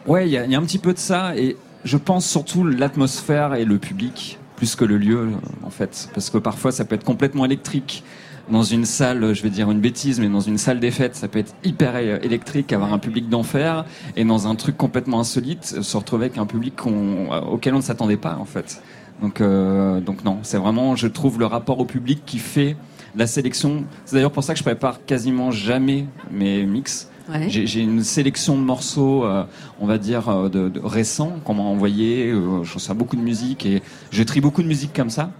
Ouais, 0.06 0.28
il 0.28 0.32
y, 0.32 0.36
a- 0.36 0.44
il 0.44 0.50
y 0.50 0.54
a 0.54 0.58
un 0.58 0.62
petit 0.64 0.78
peu 0.78 0.92
de 0.92 0.98
ça, 0.98 1.36
et 1.36 1.56
je 1.84 1.96
pense 1.96 2.26
surtout 2.26 2.64
l'atmosphère 2.64 3.54
et 3.54 3.64
le 3.64 3.78
public, 3.78 4.38
plus 4.56 4.74
que 4.74 4.84
le 4.84 4.98
lieu, 4.98 5.28
en 5.62 5.70
fait. 5.70 6.08
Parce 6.14 6.30
que 6.30 6.38
parfois, 6.38 6.72
ça 6.72 6.84
peut 6.84 6.96
être 6.96 7.04
complètement 7.04 7.44
électrique. 7.44 8.02
Dans 8.50 8.62
une 8.62 8.86
salle, 8.86 9.34
je 9.34 9.42
vais 9.42 9.50
dire 9.50 9.70
une 9.70 9.80
bêtise, 9.80 10.20
mais 10.20 10.28
dans 10.28 10.40
une 10.40 10.56
salle 10.56 10.80
des 10.80 10.90
fêtes, 10.90 11.14
ça 11.14 11.28
peut 11.28 11.38
être 11.38 11.54
hyper 11.64 11.96
électrique, 11.96 12.72
avoir 12.72 12.94
un 12.94 12.98
public 12.98 13.28
d'enfer, 13.28 13.84
et 14.16 14.24
dans 14.24 14.46
un 14.46 14.54
truc 14.54 14.76
complètement 14.76 15.20
insolite, 15.20 15.64
se 15.82 15.96
retrouver 15.96 16.26
avec 16.26 16.38
un 16.38 16.46
public 16.46 16.74
euh, 16.86 17.40
auquel 17.42 17.74
on 17.74 17.78
ne 17.78 17.82
s'attendait 17.82 18.16
pas, 18.16 18.36
en 18.40 18.46
fait. 18.46 18.82
Donc, 19.20 19.40
euh, 19.40 20.00
donc 20.00 20.24
non, 20.24 20.38
c'est 20.42 20.56
vraiment, 20.56 20.96
je 20.96 21.08
trouve, 21.08 21.38
le 21.38 21.46
rapport 21.46 21.78
au 21.78 21.84
public 21.84 22.22
qui 22.24 22.38
fait 22.38 22.76
la 23.16 23.26
sélection. 23.26 23.84
C'est 24.04 24.16
d'ailleurs 24.16 24.32
pour 24.32 24.44
ça 24.44 24.54
que 24.54 24.58
je 24.58 24.64
prépare 24.64 25.04
quasiment 25.04 25.50
jamais 25.50 26.06
mes 26.30 26.64
mix. 26.64 27.10
Ouais. 27.28 27.50
J'ai 27.50 27.80
une 27.80 28.02
sélection 28.02 28.56
de 28.56 28.62
morceaux, 28.62 29.24
euh, 29.24 29.44
on 29.80 29.86
va 29.86 29.98
dire, 29.98 30.48
de, 30.48 30.70
de 30.70 30.80
récents 30.80 31.34
qu'on 31.44 31.54
m'a 31.54 31.62
envoyé. 31.62 32.30
Euh, 32.30 32.64
je 32.64 32.74
reçois 32.74 32.94
beaucoup 32.94 33.16
de 33.16 33.20
musique 33.20 33.66
et 33.66 33.82
je 34.10 34.22
trie 34.22 34.40
beaucoup 34.40 34.62
de 34.62 34.68
musique 34.68 34.94
comme 34.94 35.10
ça, 35.10 35.30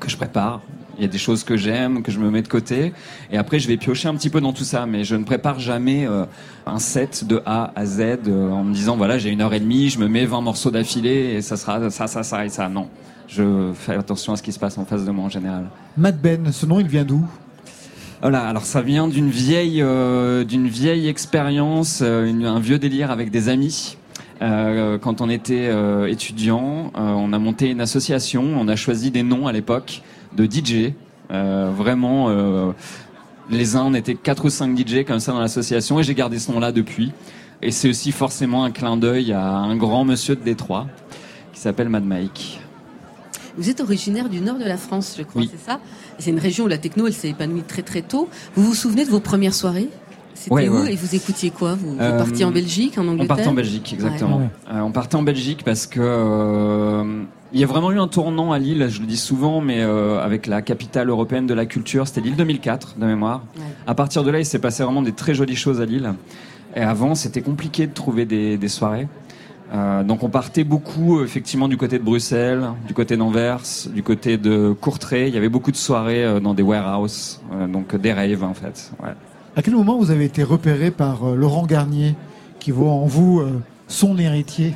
que 0.00 0.08
je 0.08 0.16
prépare. 0.16 0.62
Il 0.98 1.02
y 1.02 1.04
a 1.04 1.08
des 1.08 1.18
choses 1.18 1.44
que 1.44 1.56
j'aime, 1.56 2.02
que 2.02 2.12
je 2.12 2.18
me 2.18 2.30
mets 2.30 2.42
de 2.42 2.48
côté. 2.48 2.92
Et 3.30 3.38
après, 3.38 3.58
je 3.58 3.68
vais 3.68 3.76
piocher 3.76 4.08
un 4.08 4.14
petit 4.14 4.30
peu 4.30 4.40
dans 4.40 4.52
tout 4.52 4.64
ça. 4.64 4.86
Mais 4.86 5.04
je 5.04 5.16
ne 5.16 5.24
prépare 5.24 5.60
jamais 5.60 6.06
euh, 6.06 6.24
un 6.66 6.78
set 6.78 7.26
de 7.26 7.42
A 7.46 7.72
à 7.76 7.86
Z 7.86 8.00
euh, 8.00 8.50
en 8.50 8.64
me 8.64 8.74
disant, 8.74 8.96
voilà, 8.96 9.18
j'ai 9.18 9.30
une 9.30 9.40
heure 9.40 9.54
et 9.54 9.60
demie, 9.60 9.90
je 9.90 9.98
me 9.98 10.08
mets 10.08 10.26
20 10.26 10.40
morceaux 10.40 10.70
d'affilée 10.70 11.34
et 11.34 11.42
ça 11.42 11.56
sera 11.56 11.90
ça, 11.90 12.06
ça, 12.06 12.22
ça 12.22 12.44
et 12.44 12.48
ça. 12.48 12.68
Non. 12.68 12.88
Je 13.28 13.72
fais 13.74 13.94
attention 13.94 14.34
à 14.34 14.36
ce 14.36 14.42
qui 14.42 14.52
se 14.52 14.58
passe 14.58 14.76
en 14.78 14.84
face 14.84 15.04
de 15.04 15.10
moi 15.10 15.24
en 15.24 15.30
général. 15.30 15.64
Mad 15.96 16.20
Ben, 16.20 16.52
ce 16.52 16.66
nom, 16.66 16.78
il 16.80 16.86
vient 16.86 17.04
d'où? 17.04 17.24
Voilà, 18.20 18.46
alors 18.46 18.64
ça 18.64 18.80
vient 18.80 19.08
d'une 19.08 19.28
vieille, 19.28 19.82
euh, 19.82 20.44
d'une 20.44 20.68
vieille 20.68 21.08
expérience, 21.08 22.00
un 22.00 22.60
vieux 22.60 22.78
délire 22.78 23.10
avec 23.10 23.30
des 23.30 23.48
amis. 23.48 23.96
Euh, 24.42 24.98
quand 24.98 25.20
on 25.20 25.30
était 25.30 25.68
euh, 25.68 26.06
étudiant, 26.06 26.92
euh, 26.96 27.00
on 27.00 27.32
a 27.32 27.38
monté 27.38 27.70
une 27.70 27.80
association, 27.80 28.42
on 28.42 28.68
a 28.68 28.76
choisi 28.76 29.10
des 29.10 29.22
noms 29.22 29.46
à 29.46 29.52
l'époque 29.52 30.02
de 30.36 30.44
DJ. 30.46 30.92
Euh, 31.30 31.70
vraiment, 31.74 32.26
euh, 32.28 32.72
les 33.50 33.76
uns, 33.76 33.84
on 33.86 33.94
était 33.94 34.14
quatre 34.14 34.44
ou 34.46 34.50
cinq 34.50 34.76
DJ 34.78 35.04
comme 35.04 35.20
ça 35.20 35.32
dans 35.32 35.40
l'association 35.40 35.98
et 35.98 36.02
j'ai 36.02 36.14
gardé 36.14 36.38
ce 36.38 36.50
nom-là 36.52 36.72
depuis. 36.72 37.12
Et 37.62 37.70
c'est 37.70 37.88
aussi 37.88 38.12
forcément 38.12 38.64
un 38.64 38.70
clin 38.70 38.96
d'œil 38.96 39.32
à 39.32 39.46
un 39.48 39.76
grand 39.76 40.04
monsieur 40.04 40.36
de 40.36 40.42
Détroit 40.42 40.86
qui 41.52 41.60
s'appelle 41.60 41.88
Mad 41.88 42.04
Mike. 42.04 42.60
Vous 43.56 43.70
êtes 43.70 43.80
originaire 43.80 44.28
du 44.28 44.40
nord 44.40 44.58
de 44.58 44.64
la 44.64 44.76
France, 44.76 45.14
je 45.16 45.22
crois, 45.22 45.42
Oui. 45.42 45.50
c'est 45.50 45.64
ça? 45.64 45.78
C'est 46.18 46.30
une 46.30 46.40
région 46.40 46.64
où 46.64 46.68
la 46.68 46.78
techno, 46.78 47.06
elle 47.06 47.12
s'est 47.14 47.28
épanouie 47.30 47.62
très 47.62 47.82
très 47.82 48.02
tôt. 48.02 48.28
Vous 48.56 48.64
vous 48.64 48.74
souvenez 48.74 49.04
de 49.04 49.10
vos 49.10 49.20
premières 49.20 49.54
soirées? 49.54 49.88
C'était 50.34 50.52
Ouais, 50.52 50.68
où 50.68 50.82
ouais. 50.82 50.92
Et 50.92 50.96
vous 50.96 51.14
écoutiez 51.14 51.50
quoi? 51.50 51.74
Vous, 51.74 51.92
vous 51.94 52.00
Euh, 52.00 52.18
partiez 52.18 52.44
en 52.44 52.50
Belgique, 52.50 52.98
en 52.98 53.02
Angleterre 53.06 53.24
On 53.24 53.28
partait 53.28 53.46
en 53.48 53.54
Belgique, 53.54 53.92
exactement. 53.92 54.38
Ouais. 54.38 54.48
Euh, 54.72 54.80
on 54.80 54.90
partait 54.90 55.14
en 55.14 55.22
Belgique 55.22 55.62
parce 55.64 55.86
que 55.86 56.00
euh, 56.02 57.22
il 57.54 57.60
y 57.60 57.64
a 57.64 57.66
vraiment 57.66 57.92
eu 57.92 57.98
un 57.98 58.08
tournant 58.08 58.52
à 58.52 58.58
Lille, 58.58 58.88
je 58.90 59.00
le 59.00 59.06
dis 59.06 59.16
souvent, 59.16 59.60
mais 59.60 59.80
euh, 59.80 60.22
avec 60.22 60.46
la 60.46 60.60
capitale 60.60 61.08
européenne 61.08 61.46
de 61.46 61.54
la 61.54 61.66
culture, 61.66 62.06
c'était 62.06 62.20
Lille 62.20 62.36
2004 62.36 62.96
de 62.98 63.06
mémoire. 63.06 63.42
À 63.86 63.94
partir 63.94 64.24
de 64.24 64.30
là, 64.30 64.40
il 64.40 64.44
s'est 64.44 64.58
passé 64.58 64.82
vraiment 64.82 65.02
des 65.02 65.12
très 65.12 65.34
jolies 65.34 65.56
choses 65.56 65.80
à 65.80 65.86
Lille. 65.86 66.12
Et 66.76 66.80
avant, 66.80 67.14
c'était 67.14 67.42
compliqué 67.42 67.86
de 67.86 67.92
trouver 67.92 68.24
des, 68.24 68.58
des 68.58 68.68
soirées. 68.68 69.06
Euh, 69.72 70.02
donc 70.02 70.22
on 70.22 70.28
partait 70.28 70.64
beaucoup 70.64 71.18
euh, 71.18 71.24
effectivement 71.24 71.68
du 71.68 71.76
côté 71.76 71.98
de 71.98 72.04
Bruxelles, 72.04 72.64
du 72.86 72.94
côté 72.94 73.16
d'Anvers, 73.16 73.62
du 73.92 74.02
côté 74.02 74.36
de 74.36 74.74
Courtrai. 74.78 75.28
Il 75.28 75.34
y 75.34 75.38
avait 75.38 75.48
beaucoup 75.48 75.72
de 75.72 75.76
soirées 75.76 76.24
euh, 76.24 76.40
dans 76.40 76.54
des 76.54 76.62
warehouses, 76.62 77.40
euh, 77.52 77.66
donc 77.66 77.96
des 77.96 78.12
raves 78.12 78.44
en 78.44 78.54
fait. 78.54 78.92
Ouais. 79.02 79.14
À 79.56 79.62
quel 79.62 79.74
moment 79.74 79.98
vous 79.98 80.10
avez 80.10 80.26
été 80.26 80.42
repéré 80.42 80.90
par 80.90 81.24
Laurent 81.34 81.64
Garnier, 81.64 82.14
qui 82.60 82.72
voit 82.72 82.90
en 82.90 83.06
vous 83.06 83.42
son 83.86 84.18
héritier? 84.18 84.74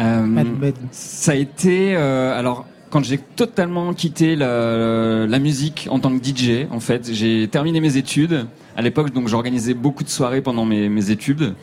Euh. 0.00 0.70
Ça 0.92 1.32
a 1.32 1.34
été 1.34 1.94
euh, 1.96 2.38
alors 2.38 2.66
quand 2.90 3.04
j'ai 3.04 3.18
totalement 3.18 3.92
quitté 3.94 4.34
la, 4.34 5.26
la 5.26 5.38
musique 5.38 5.86
en 5.90 6.00
tant 6.00 6.16
que 6.18 6.24
DJ. 6.24 6.66
En 6.72 6.80
fait, 6.80 7.08
j'ai 7.12 7.46
terminé 7.48 7.80
mes 7.80 7.96
études 7.96 8.46
à 8.76 8.82
l'époque, 8.82 9.12
donc 9.12 9.28
j'organisais 9.28 9.74
beaucoup 9.74 10.02
de 10.02 10.08
soirées 10.08 10.40
pendant 10.40 10.64
mes, 10.64 10.88
mes 10.88 11.10
études. 11.10 11.54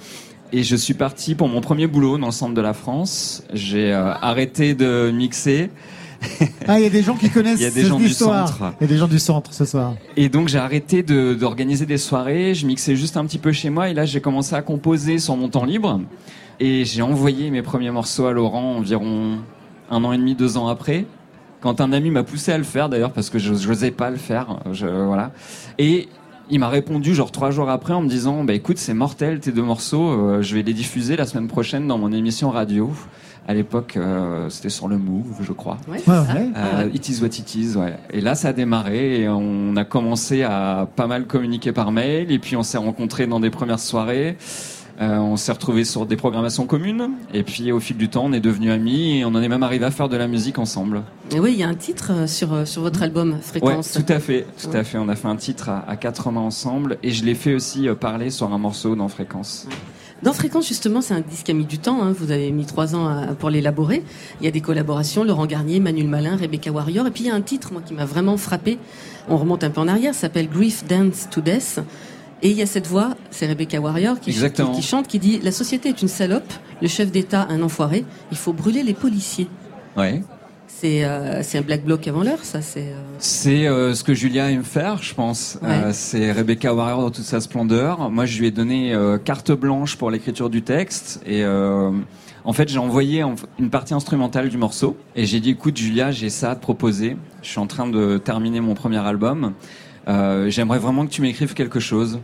Et 0.54 0.64
je 0.64 0.76
suis 0.78 0.94
parti 0.94 1.36
pour 1.36 1.50
mon 1.50 1.60
premier 1.60 1.88
boulot 1.88 2.18
dans 2.18 2.28
le 2.28 2.32
centre 2.32 2.54
de 2.54 2.62
la 2.62 2.74
France. 2.74 3.44
J'ai 3.54 3.92
euh, 3.92 4.14
arrêté 4.14 4.74
de 4.76 5.12
mixer. 5.12 5.70
Ah, 6.68 6.80
il 6.80 6.84
y 6.84 6.88
a 6.88 6.90
des 6.90 7.04
gens 7.04 7.16
qui 7.16 7.30
connaissent 7.32 7.60
Il 7.60 7.64
y 7.64 7.66
a 7.66 7.72
des 7.72 7.82
cette 7.82 7.90
gens 7.90 8.00
du 8.00 8.06
histoire. 8.06 8.48
centre. 8.48 8.74
Il 8.80 8.84
y 8.84 8.86
a 8.86 8.88
des 8.88 8.98
gens 8.98 9.08
du 9.10 9.20
centre 9.20 9.54
ce 9.54 9.66
soir. 9.66 9.96
Et 10.16 10.30
donc 10.30 10.48
j'ai 10.48 10.58
arrêté 10.60 11.04
de- 11.04 11.34
d'organiser 11.34 11.86
des 11.86 11.98
soirées, 11.98 12.54
je 12.56 12.66
mixais 12.66 12.96
juste 12.96 13.18
un 13.18 13.26
petit 13.26 13.38
peu 13.38 13.52
chez 13.52 13.70
moi 13.70 13.90
et 13.90 13.94
là 13.94 14.06
j'ai 14.06 14.22
commencé 14.22 14.56
à 14.56 14.62
composer 14.62 15.20
sur 15.20 15.36
mon 15.36 15.50
temps 15.50 15.66
libre 15.66 16.00
et 16.60 16.86
j'ai 16.86 17.02
envoyé 17.02 17.50
mes 17.52 17.62
premiers 17.62 17.92
morceaux 17.92 18.26
à 18.26 18.32
Laurent 18.32 18.78
environ 18.78 19.40
un 19.90 20.04
an 20.04 20.12
et 20.12 20.18
demi, 20.18 20.36
deux 20.36 20.58
ans 20.58 20.68
après. 20.68 21.06
Quand 21.62 21.82
un 21.82 21.92
ami 21.92 22.12
m'a 22.12 22.24
poussé 22.24 22.52
à 22.52 22.58
le 22.58 22.64
faire 22.64 22.90
d'ailleurs 22.90 23.12
parce 23.12 23.30
que 23.30 23.40
je 23.40 23.52
n'osais 23.52 23.92
pas 23.92 24.10
le 24.10 24.18
faire, 24.18 24.60
je, 24.72 24.86
voilà. 24.86 25.32
Et 25.80 26.08
il 26.50 26.60
m'a 26.60 26.70
répondu 26.70 27.14
genre 27.16 27.32
trois 27.32 27.52
jours 27.52 27.70
après 27.70 27.94
en 27.94 28.02
me 28.02 28.08
disant 28.08 28.44
bah 28.44 28.54
écoute 28.54 28.78
c'est 28.78 28.94
mortel 28.94 29.40
tes 29.40 29.52
deux 29.52 29.64
morceaux, 29.64 30.10
euh, 30.10 30.42
je 30.42 30.56
vais 30.56 30.62
les 30.64 30.74
diffuser 30.74 31.16
la 31.16 31.26
semaine 31.26 31.48
prochaine 31.48 31.88
dans 31.88 31.98
mon 31.98 32.12
émission 32.12 32.52
radio. 32.52 32.92
À 33.50 33.54
l'époque 33.54 33.96
euh, 33.98 34.50
c'était 34.50 34.70
sur 34.70 34.88
le 34.88 34.98
Move 34.98 35.38
je 35.42 35.52
crois. 35.52 35.78
Ouais, 35.88 36.00
c'est 36.04 36.12
Ouais, 36.12 36.18
ouais. 36.18 36.50
Euh, 36.56 36.90
It 36.94 37.10
is 37.10 37.22
what 37.22 37.28
it 37.28 37.56
is, 37.56 37.76
ouais. 37.76 37.96
Et 38.12 38.22
là, 38.22 38.36
ça 38.36 38.50
a 38.50 38.54
démarré 38.54 39.22
et 39.22 39.30
on 39.30 39.76
a 39.78 39.84
commencé 39.86 40.44
à 40.44 40.88
pas 40.96 41.08
mal 41.08 41.26
communiquer 41.26 41.72
par 41.72 41.92
mail 41.92 42.32
et 42.32 42.40
puis 42.40 42.56
on 42.56 42.64
s'est 42.64 42.78
rencontrés 42.78 43.26
dans 43.26 43.40
des 43.40 43.50
premières 43.50 43.80
soirées. 43.80 44.38
Euh, 45.00 45.18
on 45.18 45.38
s'est 45.38 45.52
retrouvés 45.52 45.86
sur 45.86 46.08
des 46.08 46.16
programmations 46.16 46.66
communes. 46.66 47.12
Et 47.32 47.44
puis, 47.44 47.72
au 47.72 47.80
fil 47.80 47.98
du 47.98 48.10
temps, 48.10 48.24
on 48.26 48.34
est 48.34 48.40
devenus 48.40 48.72
amis 48.72 49.20
et 49.20 49.26
on 49.26 49.30
en 49.30 49.42
est 49.44 49.48
même 49.48 49.62
arrivé 49.62 49.86
à 49.86 49.92
faire 49.92 50.10
de 50.10 50.18
la 50.18 50.28
musique 50.28 50.58
ensemble. 50.58 51.04
Et 51.32 51.40
oui, 51.40 51.52
il 51.54 51.60
y 51.60 51.64
a 51.64 51.68
un 51.68 51.76
titre 51.76 52.12
euh, 52.12 52.28
sur, 52.28 52.52
euh, 52.54 52.66
sur 52.66 52.82
votre 52.82 53.04
album, 53.04 53.34
Ouais, 53.34 53.38
Fréquence. 53.42 53.92
tout 53.92 54.12
à 54.12 54.20
fait, 54.20 54.48
tout 54.60 54.70
Ouais. 54.70 54.78
à 54.78 54.84
fait. 54.84 54.98
On 54.98 55.08
a 55.08 55.16
fait 55.16 55.28
un 55.28 55.36
titre 55.36 55.70
à, 55.70 55.86
à 55.88 55.98
quatre 55.98 56.32
mains 56.32 56.42
ensemble 56.42 56.98
et 57.04 57.12
je 57.12 57.24
l'ai 57.24 57.36
fait 57.36 57.54
aussi 57.54 57.88
parler 58.00 58.32
sur 58.32 58.52
un 58.52 58.58
morceau 58.58 58.96
dans 58.96 59.08
Fréquence. 59.08 59.68
Dans 60.24 60.34
Fréquence, 60.34 60.68
justement, 60.68 61.02
c'est 61.02 61.14
un 61.14 61.20
disque 61.22 61.46
qui 61.46 61.52
a 61.52 61.54
mis 61.54 61.66
du 61.66 61.78
temps. 61.78 62.02
hein. 62.02 62.12
Vous 62.18 62.32
avez 62.32 62.52
mis 62.52 62.66
trois 62.66 62.96
ans 62.96 63.06
à- 63.08 63.36
pour 63.36 63.52
l'élaborer. 63.52 64.04
Il 64.42 64.46
y 64.46 64.48
a 64.48 64.52
des 64.52 64.62
collaborations, 64.62 65.24
Laurent 65.24 65.46
Garnier, 65.46 65.80
Manuel 65.80 66.08
Malin, 66.08 66.36
Rebecca 66.38 66.72
Warrior. 66.72 67.06
Et 67.06 67.12
puis 67.12 67.26
il 67.26 67.28
y 67.28 67.30
a 67.30 67.36
un 67.36 67.42
titre, 67.42 67.72
moi, 67.72 67.84
qui 67.86 67.94
m'a 67.94 68.06
vraiment 68.06 68.36
frappé. 68.38 68.80
On 69.30 69.38
remonte 69.38 69.64
un 69.64 69.70
peu 69.70 69.80
en 69.80 69.88
arrière, 69.88 70.16
ça 70.16 70.22
s'appelle 70.22 70.50
Grief 70.50 70.86
Dance 70.88 71.28
to 71.30 71.40
Death. 71.42 71.82
Et 72.44 72.50
il 72.52 72.56
y 72.58 72.62
a 72.62 72.66
cette 72.68 72.88
voix, 72.88 73.16
c'est 73.32 73.48
Rebecca 73.48 73.80
Warrior 73.80 74.20
qui, 74.20 74.30
Exactement. 74.30 74.72
qui- 74.72 74.82
qui 74.82 74.88
chante, 74.88 75.08
qui 75.08 75.18
dit 75.20 75.40
La 75.44 75.52
société 75.52 75.90
est 75.90 76.02
une 76.02 76.08
salope, 76.08 76.52
le 76.82 76.88
chef 76.88 77.12
d'État 77.12 77.48
un 77.50 77.62
enfoiré, 77.64 78.06
il 78.32 78.38
faut 78.38 78.54
brûler 78.54 78.84
les 78.84 78.94
policiers. 78.94 79.48
Ouais. 79.96 80.22
C'est 80.68 81.04
euh, 81.06 81.42
un 81.56 81.62
black 81.62 81.84
bloc 81.86 82.08
avant 82.08 82.22
l'heure, 82.22 82.44
ça. 82.44 82.62
C'est 82.62 82.90
euh, 82.90 83.02
C'est 83.18 83.68
euh, 83.68 83.96
ce 83.96 84.04
que 84.04 84.14
Julia 84.14 84.52
aime 84.52 84.64
faire, 84.64 85.02
je 85.02 85.16
pense. 85.16 85.58
Ouais. 85.64 85.92
C'est 85.94 86.32
Rebecca 86.32 86.72
Warrior 86.76 87.02
dans 87.02 87.10
toute 87.10 87.24
sa 87.24 87.42
splendeur. 87.42 88.12
Moi, 88.12 88.26
je 88.28 88.38
lui 88.40 88.48
ai 88.48 88.52
donné 88.52 88.94
carte 89.26 89.52
blanche 89.52 89.96
pour 89.96 90.12
l'écriture 90.12 90.52
du 90.52 90.62
texte 90.62 91.20
et 91.26 91.44
en 91.44 92.54
fait, 92.54 92.70
j'ai 92.70 92.78
envoyé 92.78 93.24
en- 93.24 93.34
une 93.60 93.70
partie 93.72 93.96
instrumentale 93.96 94.50
du 94.50 94.58
morceau 94.58 94.96
et 95.16 95.26
j'ai 95.26 95.40
dit 95.40 95.50
écoute, 95.52 95.76
Julia, 95.78 96.12
j'ai 96.12 96.30
ça 96.30 96.52
à 96.52 96.56
te 96.56 96.62
proposer. 96.62 97.18
Je 97.42 97.50
suis 97.50 97.60
en 97.60 97.68
train 97.68 97.88
de 97.88 98.18
terminer 98.20 98.62
mon 98.62 98.76
premier 98.76 99.00
album. 99.00 99.54
Euh, 100.08 100.50
J'aimerais 100.50 100.80
vraiment 100.80 101.06
que 101.06 101.12
tu 101.12 101.22
m'écrives 101.22 101.54
quelque 101.54 101.80
chose. 101.80 102.20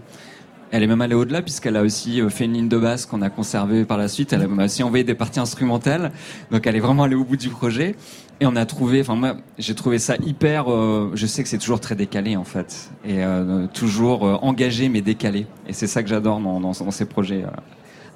Elle 0.71 0.81
est 0.81 0.87
même 0.87 1.01
allée 1.01 1.13
au-delà 1.13 1.43
puisqu'elle 1.43 1.75
a 1.77 1.83
aussi 1.83 2.19
euh, 2.19 2.29
fait 2.29 2.45
une 2.45 2.53
ligne 2.53 2.67
de 2.69 2.77
basse 2.79 3.05
qu'on 3.05 3.21
a 3.21 3.29
conservée 3.29 3.85
par 3.85 3.97
la 3.97 4.07
suite. 4.07 4.33
Elle 4.33 4.47
m'a 4.47 4.65
aussi 4.65 4.81
envoyé 4.81 5.03
des 5.03 5.13
parties 5.13 5.39
instrumentales. 5.39 6.11
Donc 6.49 6.65
elle 6.65 6.75
est 6.75 6.79
vraiment 6.79 7.03
allée 7.03 7.15
au 7.15 7.23
bout 7.23 7.37
du 7.37 7.49
projet. 7.49 7.95
Et 8.39 8.47
on 8.47 8.55
a 8.55 8.65
trouvé, 8.65 9.01
enfin 9.01 9.15
moi 9.15 9.37
j'ai 9.59 9.75
trouvé 9.75 9.99
ça 9.99 10.15
hyper, 10.25 10.71
euh, 10.71 11.11
je 11.13 11.27
sais 11.27 11.43
que 11.43 11.49
c'est 11.49 11.59
toujours 11.59 11.79
très 11.79 11.95
décalé 11.95 12.35
en 12.35 12.43
fait. 12.43 12.89
Et 13.05 13.23
euh, 13.23 13.67
toujours 13.71 14.25
euh, 14.25 14.33
engagé 14.41 14.89
mais 14.89 15.01
décalé. 15.01 15.45
Et 15.67 15.73
c'est 15.73 15.85
ça 15.87 16.01
que 16.01 16.09
j'adore 16.09 16.39
dans, 16.39 16.59
dans, 16.59 16.71
dans 16.71 16.91
ces 16.91 17.05
projets. 17.05 17.43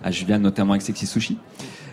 à 0.03 0.09
Juliane 0.11 0.41
notamment 0.41 0.71
avec 0.71 0.81
Sexy 0.81 1.05
Sushi. 1.05 1.37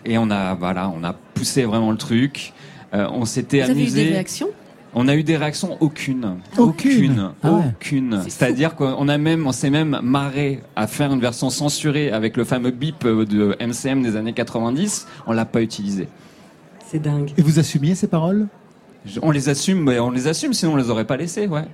Et 0.03 0.17
on 0.17 0.31
a, 0.31 0.55
voilà, 0.55 0.89
on 0.95 1.03
a 1.03 1.13
poussé 1.13 1.63
vraiment 1.65 1.91
le 1.91 1.97
truc. 1.97 2.53
Euh, 2.93 3.07
on 3.11 3.25
s'était 3.25 3.61
Vous 3.61 3.69
avez 3.69 3.79
eu 3.79 3.83
amusé. 3.83 4.03
des 4.05 4.09
réactions? 4.11 4.49
On 4.97 5.07
a 5.09 5.15
eu 5.15 5.23
des 5.23 5.35
réactions 5.35 5.75
aucune. 5.81 6.37
Aucune 6.57 7.31
Ah 7.43 7.51
ouais. 7.51 7.63
Aucune. 7.75 8.21
C'est-à-dire 8.27 8.75
qu'on 8.75 9.07
a 9.09 9.17
même, 9.17 9.45
on 9.45 9.51
s'est 9.51 9.69
même 9.69 9.99
marré 10.01 10.61
à 10.77 10.87
faire 10.87 11.11
une 11.11 11.19
version 11.19 11.49
censurée 11.49 12.11
avec 12.11 12.37
le 12.37 12.45
fameux 12.45 12.71
bip 12.71 13.03
euh, 13.05 13.25
de 13.25 13.57
MCM 13.59 14.01
des 14.01 14.15
années 14.15 14.31
90. 14.33 15.05
On 15.27 15.33
l'a 15.33 15.45
pas 15.45 15.61
utilisé. 15.61 16.07
C'est 16.87 16.99
dingue. 16.99 17.33
Et 17.37 17.41
vous 17.41 17.59
assumiez 17.59 17.93
ces 17.95 18.07
paroles? 18.07 18.47
Je- 19.05 19.19
On 19.21 19.31
les 19.31 19.49
assume, 19.49 19.83
mais 19.83 19.99
on 19.99 20.11
les 20.11 20.27
assume, 20.27 20.53
sinon 20.53 20.73
on 20.73 20.77
les 20.77 20.89
aurait 20.89 21.05
pas 21.05 21.17
laissés, 21.17 21.45
ouais. 21.47 21.65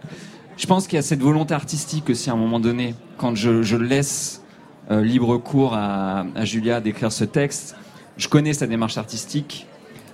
Je 0.58 0.66
pense 0.66 0.88
qu'il 0.88 0.96
y 0.98 1.00
a 1.00 1.04
cette 1.04 1.22
volonté 1.22 1.54
artistique 1.54 2.10
aussi 2.10 2.30
à 2.30 2.34
un 2.34 2.38
moment 2.38 2.60
donné, 2.60 2.96
quand 3.18 3.36
je, 3.36 3.62
je 3.64 3.78
laisse 3.78 4.42
euh, 4.90 5.02
libre 5.04 5.38
cours 5.38 5.74
à, 5.76 6.26
à 6.36 6.44
Julia 6.46 6.82
d'écrire 6.82 7.12
ce 7.12 7.24
texte, 7.24 7.76
je 8.18 8.28
connais 8.28 8.54
sa 8.54 8.68
démarche 8.68 8.98
artistique 8.98 9.68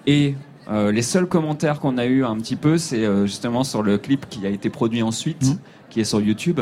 et 0.05 0.35
euh, 0.69 0.91
les 0.91 1.01
seuls 1.01 1.27
commentaires 1.27 1.79
qu'on 1.79 1.97
a 1.97 2.05
eu 2.05 2.25
un 2.25 2.35
petit 2.37 2.55
peu, 2.55 2.77
c'est 2.77 3.05
euh, 3.05 3.25
justement 3.25 3.63
sur 3.63 3.83
le 3.83 3.97
clip 3.97 4.27
qui 4.29 4.45
a 4.45 4.49
été 4.49 4.69
produit 4.69 5.01
ensuite, 5.01 5.57
qui 5.89 5.99
est 5.99 6.05
sur 6.05 6.19
YouTube. 6.19 6.59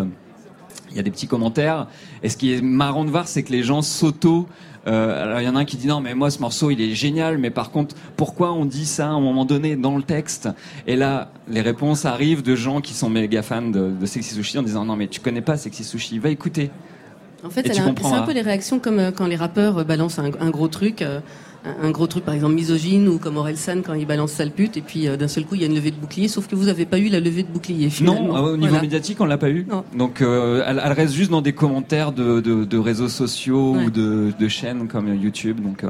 Il 0.91 0.97
y 0.97 0.99
a 0.99 1.03
des 1.03 1.11
petits 1.11 1.27
commentaires. 1.27 1.87
Et 2.23 2.29
ce 2.29 2.37
qui 2.37 2.53
est 2.53 2.61
marrant 2.61 3.03
de 3.03 3.09
voir, 3.09 3.27
c'est 3.27 3.43
que 3.43 3.51
les 3.51 3.63
gens 3.63 3.81
s'auto. 3.81 4.47
euh, 4.87 5.23
alors 5.23 5.41
il 5.41 5.45
y 5.45 5.49
en 5.49 5.55
a 5.55 5.59
un 5.59 5.65
qui 5.65 5.77
dit 5.77 5.87
non 5.87 5.99
mais 5.99 6.13
moi 6.13 6.29
ce 6.29 6.39
morceau 6.39 6.69
il 6.69 6.79
est 6.79 6.93
génial 6.93 7.39
mais 7.39 7.49
par 7.49 7.71
contre 7.71 7.95
pourquoi 8.15 8.53
on 8.53 8.65
dit 8.65 8.85
ça 8.85 9.07
à 9.07 9.09
un 9.09 9.19
moment 9.19 9.43
donné 9.43 9.75
dans 9.75 9.97
le 9.97 10.03
texte? 10.03 10.47
Et 10.85 10.95
là 10.95 11.31
les 11.47 11.61
réponses 11.61 12.05
arrivent 12.05 12.43
de 12.43 12.55
gens 12.55 12.81
qui 12.81 12.93
sont 12.93 13.09
méga 13.09 13.41
fans 13.41 13.63
de, 13.63 13.89
de 13.89 14.05
Sexy 14.05 14.35
Sushi 14.35 14.59
en 14.59 14.63
disant 14.63 14.85
non 14.85 14.95
mais 14.95 15.07
tu 15.07 15.19
connais 15.19 15.41
pas 15.41 15.57
Sexy 15.57 15.83
Sushi 15.83 16.19
va 16.19 16.29
écouter 16.29 16.69
En 17.45 17.49
fait, 17.49 17.67
Et 17.69 17.73
c'est 17.73 17.79
un 17.81 18.21
peu 18.23 18.33
les 18.33 18.41
réactions 18.41 18.79
comme 18.79 18.99
euh, 18.99 19.11
quand 19.11 19.27
les 19.27 19.35
rappeurs 19.35 19.77
euh, 19.79 19.83
balancent 19.83 20.19
un, 20.19 20.31
un 20.39 20.49
gros 20.49 20.67
truc, 20.67 21.01
euh, 21.01 21.19
un 21.81 21.91
gros 21.91 22.07
truc 22.07 22.25
par 22.25 22.33
exemple 22.33 22.53
misogyne 22.55 23.07
ou 23.07 23.17
comme 23.19 23.37
Orelsan 23.37 23.81
quand 23.85 23.93
il 23.93 24.05
balance 24.05 24.31
sale 24.31 24.51
pute 24.51 24.77
et 24.77 24.81
puis 24.81 25.07
euh, 25.07 25.15
d'un 25.17 25.27
seul 25.27 25.45
coup 25.45 25.55
il 25.55 25.61
y 25.61 25.63
a 25.63 25.67
une 25.67 25.75
levée 25.75 25.91
de 25.91 25.95
bouclier, 25.95 26.27
sauf 26.27 26.47
que 26.47 26.55
vous 26.55 26.65
n'avez 26.65 26.85
pas 26.85 26.97
eu 26.99 27.07
la 27.09 27.19
levée 27.19 27.43
de 27.43 27.47
bouclier 27.47 27.89
finalement. 27.89 28.27
Non, 28.33 28.35
euh, 28.37 28.53
au 28.53 28.57
niveau 28.57 28.69
Voilà. 28.69 28.81
médiatique, 28.81 29.21
on 29.21 29.25
l'a 29.25 29.37
pas 29.37 29.49
eu. 29.49 29.67
Donc, 29.95 30.21
elle, 30.21 30.81
elle 30.83 30.91
reste 30.93 31.13
juste 31.13 31.31
dans 31.31 31.41
des 31.41 31.53
commentaires 31.53 32.11
de, 32.11 32.39
de, 32.41 32.65
de 32.65 32.77
réseaux 32.77 33.09
sociaux 33.09 33.73
Ouais. 33.75 33.85
ou 33.85 33.89
de, 33.91 34.31
de 34.39 34.47
chaînes 34.47 34.87
comme 34.87 35.13
YouTube. 35.15 35.59
Donc, 35.61 35.83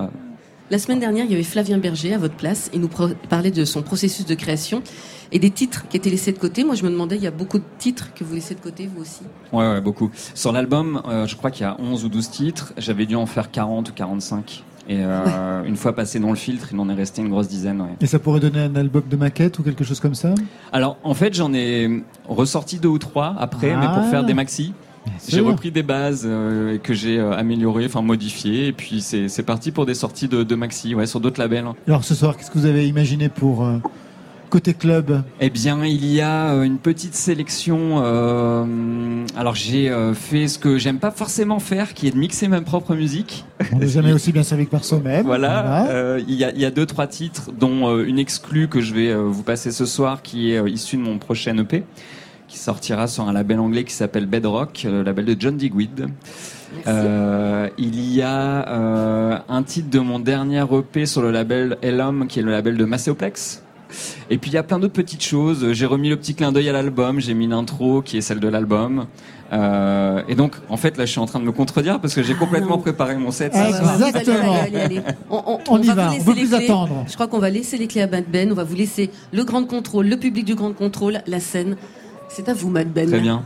La 0.71 0.79
semaine 0.79 0.99
dernière, 0.99 1.25
il 1.25 1.31
y 1.31 1.35
avait 1.35 1.43
Flavien 1.43 1.77
Berger 1.77 2.13
à 2.13 2.17
votre 2.17 2.35
place. 2.35 2.69
Il 2.73 2.81
nous 2.81 2.89
parlait 3.29 3.51
de 3.51 3.65
son 3.65 3.81
processus 3.81 4.25
de 4.25 4.33
création 4.35 4.81
et 5.31 5.39
des 5.39 5.49
titres 5.49 5.87
qui 5.89 5.97
étaient 5.97 6.09
laissés 6.09 6.31
de 6.31 6.39
côté. 6.39 6.63
Moi, 6.63 6.75
je 6.75 6.83
me 6.83 6.89
demandais, 6.89 7.15
il 7.15 7.21
y 7.23 7.27
a 7.27 7.31
beaucoup 7.31 7.57
de 7.59 7.63
titres 7.77 8.13
que 8.13 8.23
vous 8.23 8.35
laissez 8.35 8.55
de 8.55 8.59
côté, 8.59 8.87
vous 8.93 9.01
aussi. 9.01 9.21
ouais, 9.53 9.67
ouais, 9.73 9.81
beaucoup. 9.81 10.09
Sur 10.33 10.51
l'album, 10.51 11.01
euh, 11.07 11.25
je 11.27 11.35
crois 11.35 11.51
qu'il 11.51 11.63
y 11.63 11.69
a 11.69 11.75
11 11.79 12.05
ou 12.05 12.09
12 12.09 12.29
titres. 12.29 12.73
J'avais 12.77 13.05
dû 13.05 13.15
en 13.15 13.25
faire 13.25 13.51
40 13.51 13.89
ou 13.89 13.93
45. 13.93 14.63
Et 14.87 14.97
euh, 14.99 15.63
une 15.63 15.77
fois 15.77 15.93
passé 15.95 16.19
dans 16.19 16.29
le 16.29 16.35
filtre, 16.35 16.67
il 16.71 16.79
en 16.79 16.87
est 16.89 16.93
resté 16.93 17.21
une 17.23 17.29
grosse 17.29 17.47
dizaine. 17.47 17.81
Ouais. 17.81 17.87
Et 18.01 18.05
ça 18.05 18.19
pourrait 18.19 18.39
donner 18.39 18.59
un 18.59 18.75
album 18.75 19.01
de 19.09 19.15
maquette 19.15 19.57
ou 19.57 19.63
quelque 19.63 19.83
chose 19.83 19.99
comme 19.99 20.13
ça? 20.13 20.35
Alors, 20.71 20.97
en 21.03 21.15
fait, 21.15 21.33
j'en 21.33 21.51
ai 21.55 22.03
ressorti 22.29 22.77
deux 22.77 22.89
ou 22.89 22.99
trois 22.99 23.35
après, 23.39 23.75
mais 23.75 23.87
pour 23.87 24.03
Ah. 24.03 24.09
faire 24.11 24.23
des 24.23 24.35
maxi. 24.35 24.73
J'ai 25.27 25.39
repris 25.39 25.71
des 25.71 25.83
bases 25.83 26.23
euh, 26.25 26.77
que 26.79 26.93
j'ai 26.95 27.19
euh, 27.19 27.31
améliorées, 27.37 27.85
enfin 27.85 28.01
modifiées, 28.01 28.67
et 28.67 28.73
puis 28.73 29.01
c'est 29.01 29.29
c'est 29.29 29.43
parti 29.43 29.71
pour 29.71 29.85
des 29.85 29.93
sorties 29.93 30.27
de, 30.27 30.41
de 30.41 30.55
maxi, 30.55 30.95
ouais, 30.95 31.05
sur 31.05 31.19
d'autres 31.19 31.39
labels. 31.39 31.65
Alors 31.87 32.03
ce 32.03 32.15
soir, 32.15 32.35
qu'est-ce 32.35 32.49
que 32.49 32.57
vous 32.57 32.65
avez 32.65 32.87
imaginé 32.87 33.29
pour 33.29 33.63
euh, 33.63 33.77
côté 34.49 34.73
club 34.73 35.23
Eh 35.41 35.49
bien, 35.49 35.83
il 35.85 36.05
y 36.05 36.21
a 36.21 36.51
euh, 36.53 36.63
une 36.63 36.77
petite 36.77 37.15
sélection. 37.15 38.03
euh, 38.03 39.25
alors, 39.37 39.55
j'ai 39.55 39.89
euh, 39.89 40.13
fait 40.13 40.47
ce 40.47 40.57
que 40.59 40.77
j'aime 40.77 40.99
pas 40.99 41.11
forcément 41.11 41.59
faire, 41.59 41.93
qui 41.93 42.07
est 42.07 42.11
de 42.11 42.17
mixer 42.17 42.47
ma 42.47 42.61
propre 42.61 42.95
musique. 42.95 43.45
On 43.71 43.77
n'est 43.77 43.87
jamais 43.87 44.13
aussi 44.13 44.31
bien 44.31 44.43
servi 44.43 44.65
que 44.65 44.71
par 44.71 44.83
soi-même. 44.83 45.25
Voilà, 45.25 45.87
euh, 45.89 46.21
il 46.27 46.35
y, 46.35 46.43
a, 46.43 46.51
il 46.51 46.59
y 46.61 46.65
a 46.65 46.71
deux 46.71 46.85
trois 46.85 47.07
titres, 47.07 47.51
dont 47.57 47.99
une 48.03 48.19
exclue 48.19 48.67
que 48.67 48.81
je 48.81 48.93
vais 48.93 49.13
vous 49.15 49.43
passer 49.43 49.71
ce 49.71 49.85
soir, 49.85 50.21
qui 50.21 50.51
est 50.51 50.69
issue 50.69 50.97
de 50.97 51.01
mon 51.01 51.17
prochain 51.17 51.57
EP, 51.57 51.83
qui 52.47 52.57
sortira 52.57 53.07
sur 53.07 53.27
un 53.27 53.33
label 53.33 53.59
anglais 53.59 53.83
qui 53.83 53.93
s'appelle 53.93 54.25
Bedrock, 54.25 54.83
le 54.89 55.03
label 55.03 55.25
de 55.25 55.35
John 55.37 55.57
Digweed. 55.57 56.07
Euh, 56.87 57.69
il 57.77 58.13
y 58.13 58.21
a 58.21 58.67
euh, 58.67 59.37
un 59.47 59.63
titre 59.63 59.89
de 59.89 59.99
mon 59.99 60.19
dernier 60.19 60.63
EP 60.71 61.05
sur 61.05 61.21
le 61.21 61.31
label 61.31 61.77
Elom, 61.81 62.27
qui 62.27 62.39
est 62.39 62.43
le 62.43 62.51
label 62.51 62.77
de 62.77 62.85
Macéoplex. 62.85 63.63
Et 64.29 64.37
puis 64.37 64.51
il 64.51 64.53
y 64.53 64.57
a 64.57 64.63
plein 64.63 64.79
d'autres 64.79 64.93
petites 64.93 65.23
choses. 65.23 65.71
J'ai 65.73 65.85
remis 65.85 66.09
le 66.09 66.17
petit 66.17 66.35
clin 66.35 66.51
d'œil 66.51 66.69
à 66.69 66.73
l'album, 66.73 67.19
j'ai 67.19 67.33
mis 67.33 67.45
une 67.45 67.53
intro 67.53 68.01
qui 68.01 68.17
est 68.17 68.21
celle 68.21 68.39
de 68.39 68.47
l'album. 68.47 69.05
Euh, 69.53 70.21
et 70.27 70.33
donc, 70.35 70.53
en 70.69 70.77
fait, 70.77 70.97
là, 70.97 71.05
je 71.05 71.11
suis 71.11 71.19
en 71.19 71.27
train 71.27 71.39
de 71.39 71.45
me 71.45 71.51
contredire 71.51 71.99
parce 72.01 72.15
que 72.15 72.23
j'ai 72.23 72.33
complètement 72.33 72.77
préparé 72.79 73.15
mon 73.15 73.29
set. 73.31 73.53
Exactement. 73.55 74.53
Allez, 74.53 74.75
allez, 74.75 74.79
allez. 74.79 75.01
On, 75.29 75.35
on- 75.45 75.59
On 75.69 75.75
on 75.75 75.81
y 75.81 75.85
va, 75.87 75.93
va, 75.93 76.09
vous 76.09 76.15
on 76.21 76.25
peut 76.25 76.33
plus 76.33 76.47
clés. 76.49 76.65
attendre. 76.65 77.05
Je 77.07 77.13
crois 77.13 77.27
qu'on 77.27 77.39
va 77.39 77.49
laisser 77.51 77.77
les 77.77 77.87
clés 77.87 78.01
à 78.01 78.07
Mad 78.07 78.25
Ben. 78.27 78.51
On 78.51 78.55
va 78.55 78.63
vous 78.63 78.75
laisser 78.75 79.11
le 79.31 79.43
grand 79.43 79.63
contrôle, 79.65 80.07
le 80.07 80.17
public 80.17 80.45
du 80.45 80.55
grand 80.55 80.73
contrôle, 80.73 81.21
la 81.27 81.39
scène. 81.39 81.75
C'est 82.27 82.49
à 82.49 82.53
vous, 82.55 82.69
Mad 82.69 82.87
Ben. 82.91 83.07
Très 83.07 83.19
bien. 83.19 83.43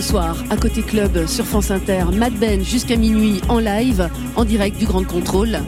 Ce 0.00 0.08
soir, 0.08 0.36
à 0.48 0.56
côté 0.56 0.82
club 0.82 1.26
sur 1.26 1.44
France 1.44 1.70
Inter, 1.70 2.04
Mad 2.14 2.32
Ben 2.34 2.64
jusqu'à 2.64 2.96
minuit 2.96 3.40
en 3.48 3.58
live, 3.58 4.08
en 4.34 4.44
direct 4.44 4.78
du 4.78 4.86
Grand 4.86 5.04
Contrôle. 5.04 5.58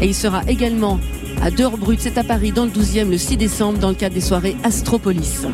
Et 0.00 0.06
il 0.06 0.14
sera 0.14 0.42
également 0.46 1.00
à 1.42 1.50
Dehors 1.50 1.76
Brut, 1.76 1.98
c'est 2.00 2.16
à 2.16 2.22
Paris, 2.22 2.52
dans 2.52 2.64
le 2.64 2.70
12e, 2.70 3.10
le 3.10 3.18
6 3.18 3.36
décembre, 3.36 3.78
dans 3.78 3.88
le 3.88 3.94
cadre 3.94 4.14
des 4.14 4.20
soirées 4.20 4.56
Astropolis. 4.62 5.46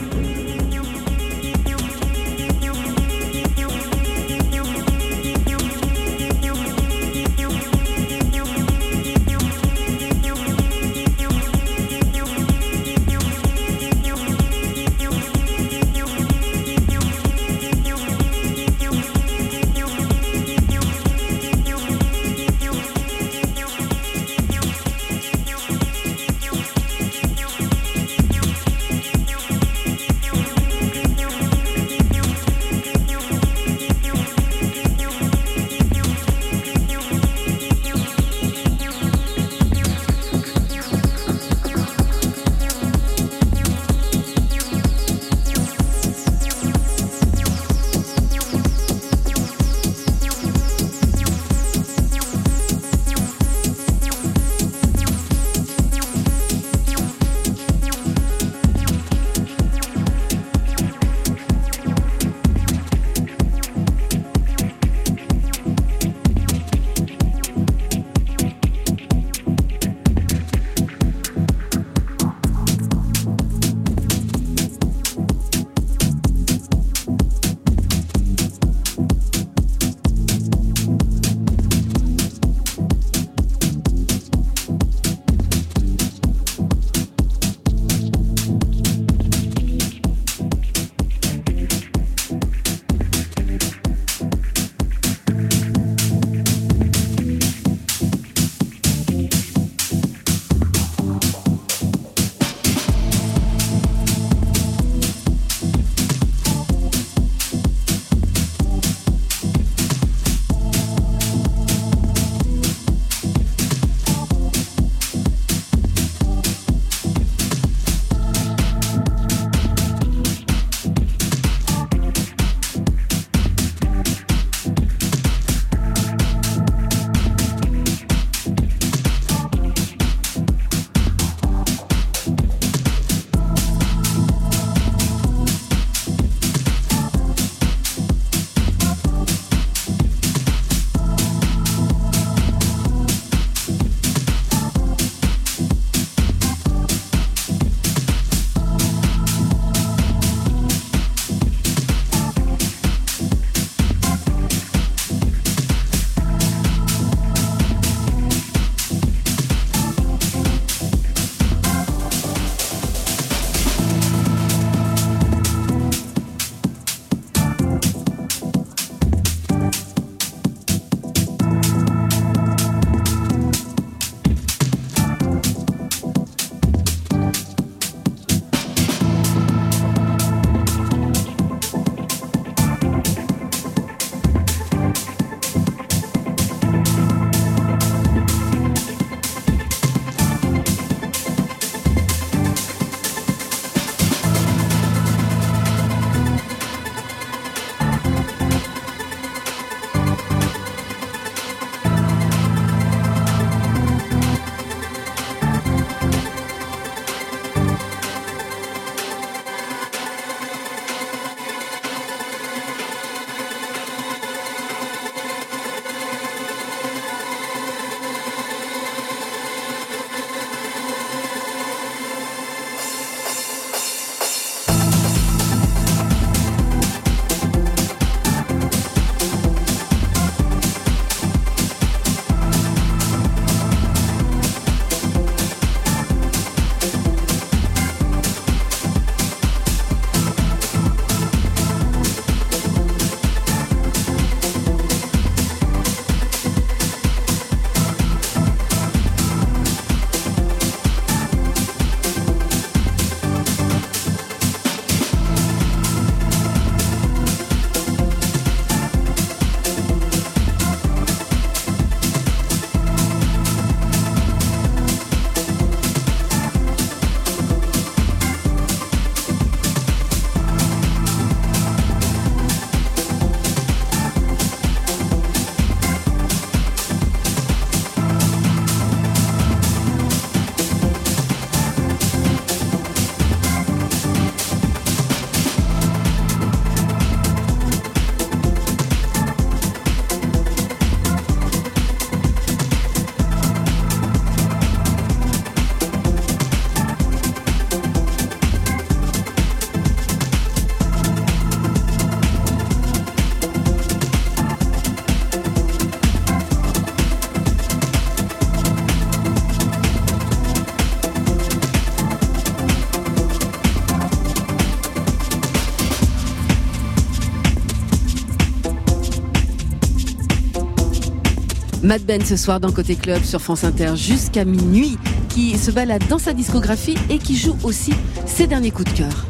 Mad 321.92 322.06
Ben 322.06 322.24
ce 322.24 322.38
soir 322.38 322.58
dans 322.58 322.72
Côté 322.72 322.96
Club 322.96 323.22
sur 323.22 323.42
France 323.42 323.64
Inter 323.64 323.96
jusqu'à 323.96 324.46
minuit, 324.46 324.96
qui 325.28 325.58
se 325.58 325.70
balade 325.70 326.02
dans 326.08 326.18
sa 326.18 326.32
discographie 326.32 326.96
et 327.10 327.18
qui 327.18 327.36
joue 327.36 327.54
aussi 327.64 327.92
ses 328.24 328.46
derniers 328.46 328.70
coups 328.70 328.90
de 328.90 328.96
cœur. 328.96 329.26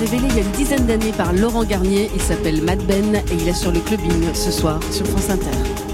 Révélé 0.00 0.28
il 0.30 0.36
y 0.36 0.38
a 0.38 0.42
une 0.42 0.52
dizaine 0.52 0.86
d'années 0.86 1.12
par 1.12 1.32
Laurent 1.34 1.64
Garnier. 1.64 2.10
Il 2.14 2.22
s'appelle 2.22 2.62
Mad 2.62 2.82
Ben 2.86 3.16
et 3.16 3.34
il 3.34 3.46
est 3.46 3.52
sur 3.52 3.70
le 3.70 3.80
clubbing 3.80 4.32
ce 4.32 4.50
soir 4.50 4.80
sur 4.90 5.06
France 5.06 5.28
Inter. 5.28 5.89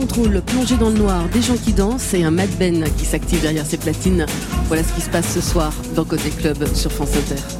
Contrôle 0.00 0.40
plongé 0.40 0.76
dans 0.78 0.88
le 0.88 0.96
noir, 0.96 1.28
des 1.28 1.42
gens 1.42 1.56
qui 1.62 1.74
dansent 1.74 2.14
et 2.14 2.24
un 2.24 2.30
Mad 2.30 2.48
Ben 2.58 2.84
qui 2.96 3.04
s'active 3.04 3.42
derrière 3.42 3.66
ses 3.66 3.76
platines. 3.76 4.24
Voilà 4.68 4.82
ce 4.82 4.92
qui 4.94 5.02
se 5.02 5.10
passe 5.10 5.34
ce 5.34 5.42
soir 5.42 5.74
dans 5.94 6.04
Côté 6.04 6.30
Club 6.30 6.56
sur 6.74 6.90
France 6.90 7.10
Inter. 7.16 7.59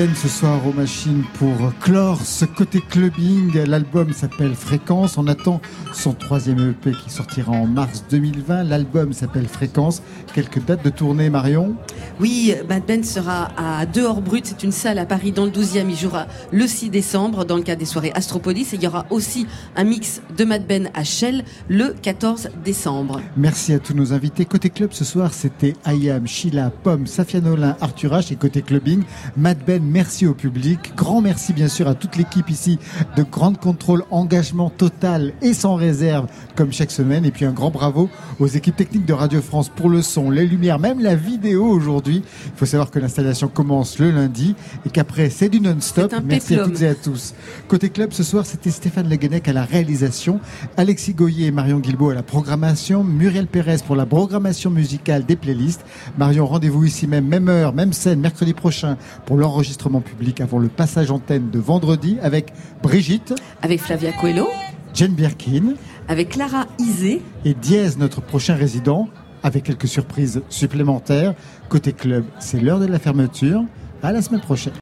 Ce 0.00 0.28
soir 0.28 0.66
aux 0.66 0.72
machines 0.72 1.24
pour 1.34 1.52
clore 1.78 2.22
ce 2.22 2.46
côté 2.46 2.80
clubbing. 2.80 3.52
L'album 3.66 4.14
s'appelle 4.14 4.54
Fréquence. 4.54 5.18
On 5.18 5.26
attend 5.26 5.60
son 5.92 6.14
troisième 6.14 6.70
EP 6.70 6.92
qui 6.92 7.10
sortira 7.10 7.52
en 7.52 7.66
mars 7.66 8.06
2020. 8.08 8.62
L'album 8.62 9.12
s'appelle 9.12 9.46
Fréquence. 9.46 10.00
Quelques 10.32 10.64
dates 10.64 10.82
de 10.82 10.88
tournée, 10.88 11.28
Marion? 11.28 11.76
Oui, 12.18 12.54
Mad 12.66 12.84
Ben 12.86 13.04
sera 13.04 13.50
à 13.58 13.84
Dehors 13.84 14.22
Brut, 14.22 14.46
c'est 14.46 14.62
une 14.62 14.72
salle 14.72 14.98
à 14.98 15.04
Paris 15.04 15.32
dans 15.32 15.44
le 15.44 15.50
12e. 15.50 15.90
Il 15.90 15.96
jouera 15.96 16.28
le 16.50 16.66
6 16.66 16.88
décembre 16.88 17.44
dans 17.44 17.56
le 17.56 17.62
cadre 17.62 17.80
des 17.80 17.84
soirées 17.84 18.12
Astropolis. 18.14 18.72
Et 18.72 18.76
il 18.76 18.82
y 18.82 18.86
aura 18.86 19.04
aussi 19.10 19.46
un 19.76 19.84
mix 19.84 20.22
de 20.40 20.46
Mad 20.46 20.66
Ben 20.66 20.88
à 20.94 21.04
Shell 21.04 21.44
le 21.68 21.94
14 22.00 22.48
décembre. 22.64 23.20
Merci 23.36 23.74
à 23.74 23.78
tous 23.78 23.92
nos 23.92 24.14
invités. 24.14 24.46
Côté 24.46 24.70
club 24.70 24.88
ce 24.90 25.04
soir, 25.04 25.34
c'était 25.34 25.74
Ayam, 25.84 26.26
Sheila, 26.26 26.70
Pomme, 26.82 27.06
Safia 27.06 27.42
Nolin, 27.42 27.76
Arthur 27.82 28.12
H. 28.12 28.32
Et 28.32 28.36
côté 28.36 28.62
clubbing, 28.62 29.02
Mad 29.36 29.58
Ben, 29.66 29.82
merci 29.84 30.26
au 30.26 30.32
public. 30.32 30.94
Grand 30.96 31.20
merci 31.20 31.52
bien 31.52 31.68
sûr 31.68 31.88
à 31.88 31.94
toute 31.94 32.16
l'équipe 32.16 32.48
ici 32.48 32.78
de 33.18 33.22
Grande 33.22 33.58
Contrôle, 33.60 34.04
engagement 34.10 34.70
total 34.70 35.34
et 35.42 35.52
sans 35.52 35.74
réserve 35.74 36.26
comme 36.56 36.72
chaque 36.72 36.90
semaine. 36.90 37.26
Et 37.26 37.32
puis 37.32 37.44
un 37.44 37.52
grand 37.52 37.70
bravo 37.70 38.08
aux 38.38 38.46
équipes 38.46 38.76
techniques 38.76 39.04
de 39.04 39.12
Radio 39.12 39.42
France 39.42 39.68
pour 39.68 39.90
le 39.90 40.00
son, 40.00 40.30
les 40.30 40.46
lumières, 40.46 40.78
même 40.78 41.00
la 41.00 41.16
vidéo 41.16 41.66
aujourd'hui. 41.66 42.22
Il 42.46 42.52
faut 42.56 42.64
savoir 42.64 42.90
que 42.90 42.98
l'installation 42.98 43.48
commence 43.48 43.98
le 43.98 44.10
lundi 44.10 44.54
et 44.86 44.88
qu'après 44.88 45.28
c'est 45.28 45.50
du 45.50 45.60
non-stop. 45.60 46.14
Merci 46.24 46.54
à 46.54 46.64
toutes 46.64 46.80
et 46.80 46.88
à 46.88 46.94
tous. 46.94 47.34
Côté 47.68 47.90
club 47.90 48.12
ce 48.12 48.22
soir, 48.22 48.46
c'était 48.46 48.70
Stéphane 48.70 49.10
Leguenec 49.10 49.46
à 49.48 49.52
la 49.52 49.64
réalisation, 49.64 50.29
Alexis 50.76 51.14
Goyer 51.14 51.46
et 51.46 51.50
Marion 51.50 51.78
Guilbault 51.78 52.10
à 52.10 52.14
la 52.14 52.22
programmation, 52.22 53.02
Muriel 53.02 53.46
Pérez 53.46 53.78
pour 53.86 53.96
la 53.96 54.06
programmation 54.06 54.70
musicale 54.70 55.24
des 55.24 55.36
playlists. 55.36 55.84
Marion, 56.18 56.46
rendez-vous 56.46 56.84
ici 56.84 57.06
même, 57.06 57.26
même 57.26 57.48
heure, 57.48 57.72
même 57.72 57.92
scène, 57.92 58.20
mercredi 58.20 58.52
prochain 58.54 58.96
pour 59.26 59.36
l'enregistrement 59.36 60.00
public 60.00 60.40
avant 60.40 60.58
le 60.58 60.68
passage 60.68 61.10
antenne 61.10 61.50
de 61.50 61.58
vendredi 61.58 62.18
avec 62.22 62.52
Brigitte, 62.82 63.34
Avec 63.62 63.80
Flavia 63.80 64.12
Coelho, 64.12 64.46
Jane 64.94 65.12
Birkin 65.12 65.74
avec 66.08 66.30
Clara 66.30 66.66
Isé. 66.78 67.22
et 67.44 67.54
Diez, 67.54 67.88
notre 67.98 68.20
prochain 68.20 68.54
résident, 68.54 69.08
avec 69.42 69.64
quelques 69.64 69.88
surprises 69.88 70.42
supplémentaires. 70.48 71.34
Côté 71.68 71.92
club, 71.92 72.24
c'est 72.40 72.60
l'heure 72.60 72.80
de 72.80 72.86
la 72.86 72.98
fermeture. 72.98 73.62
À 74.02 74.12
la 74.12 74.22
semaine 74.22 74.40
prochaine. 74.40 74.72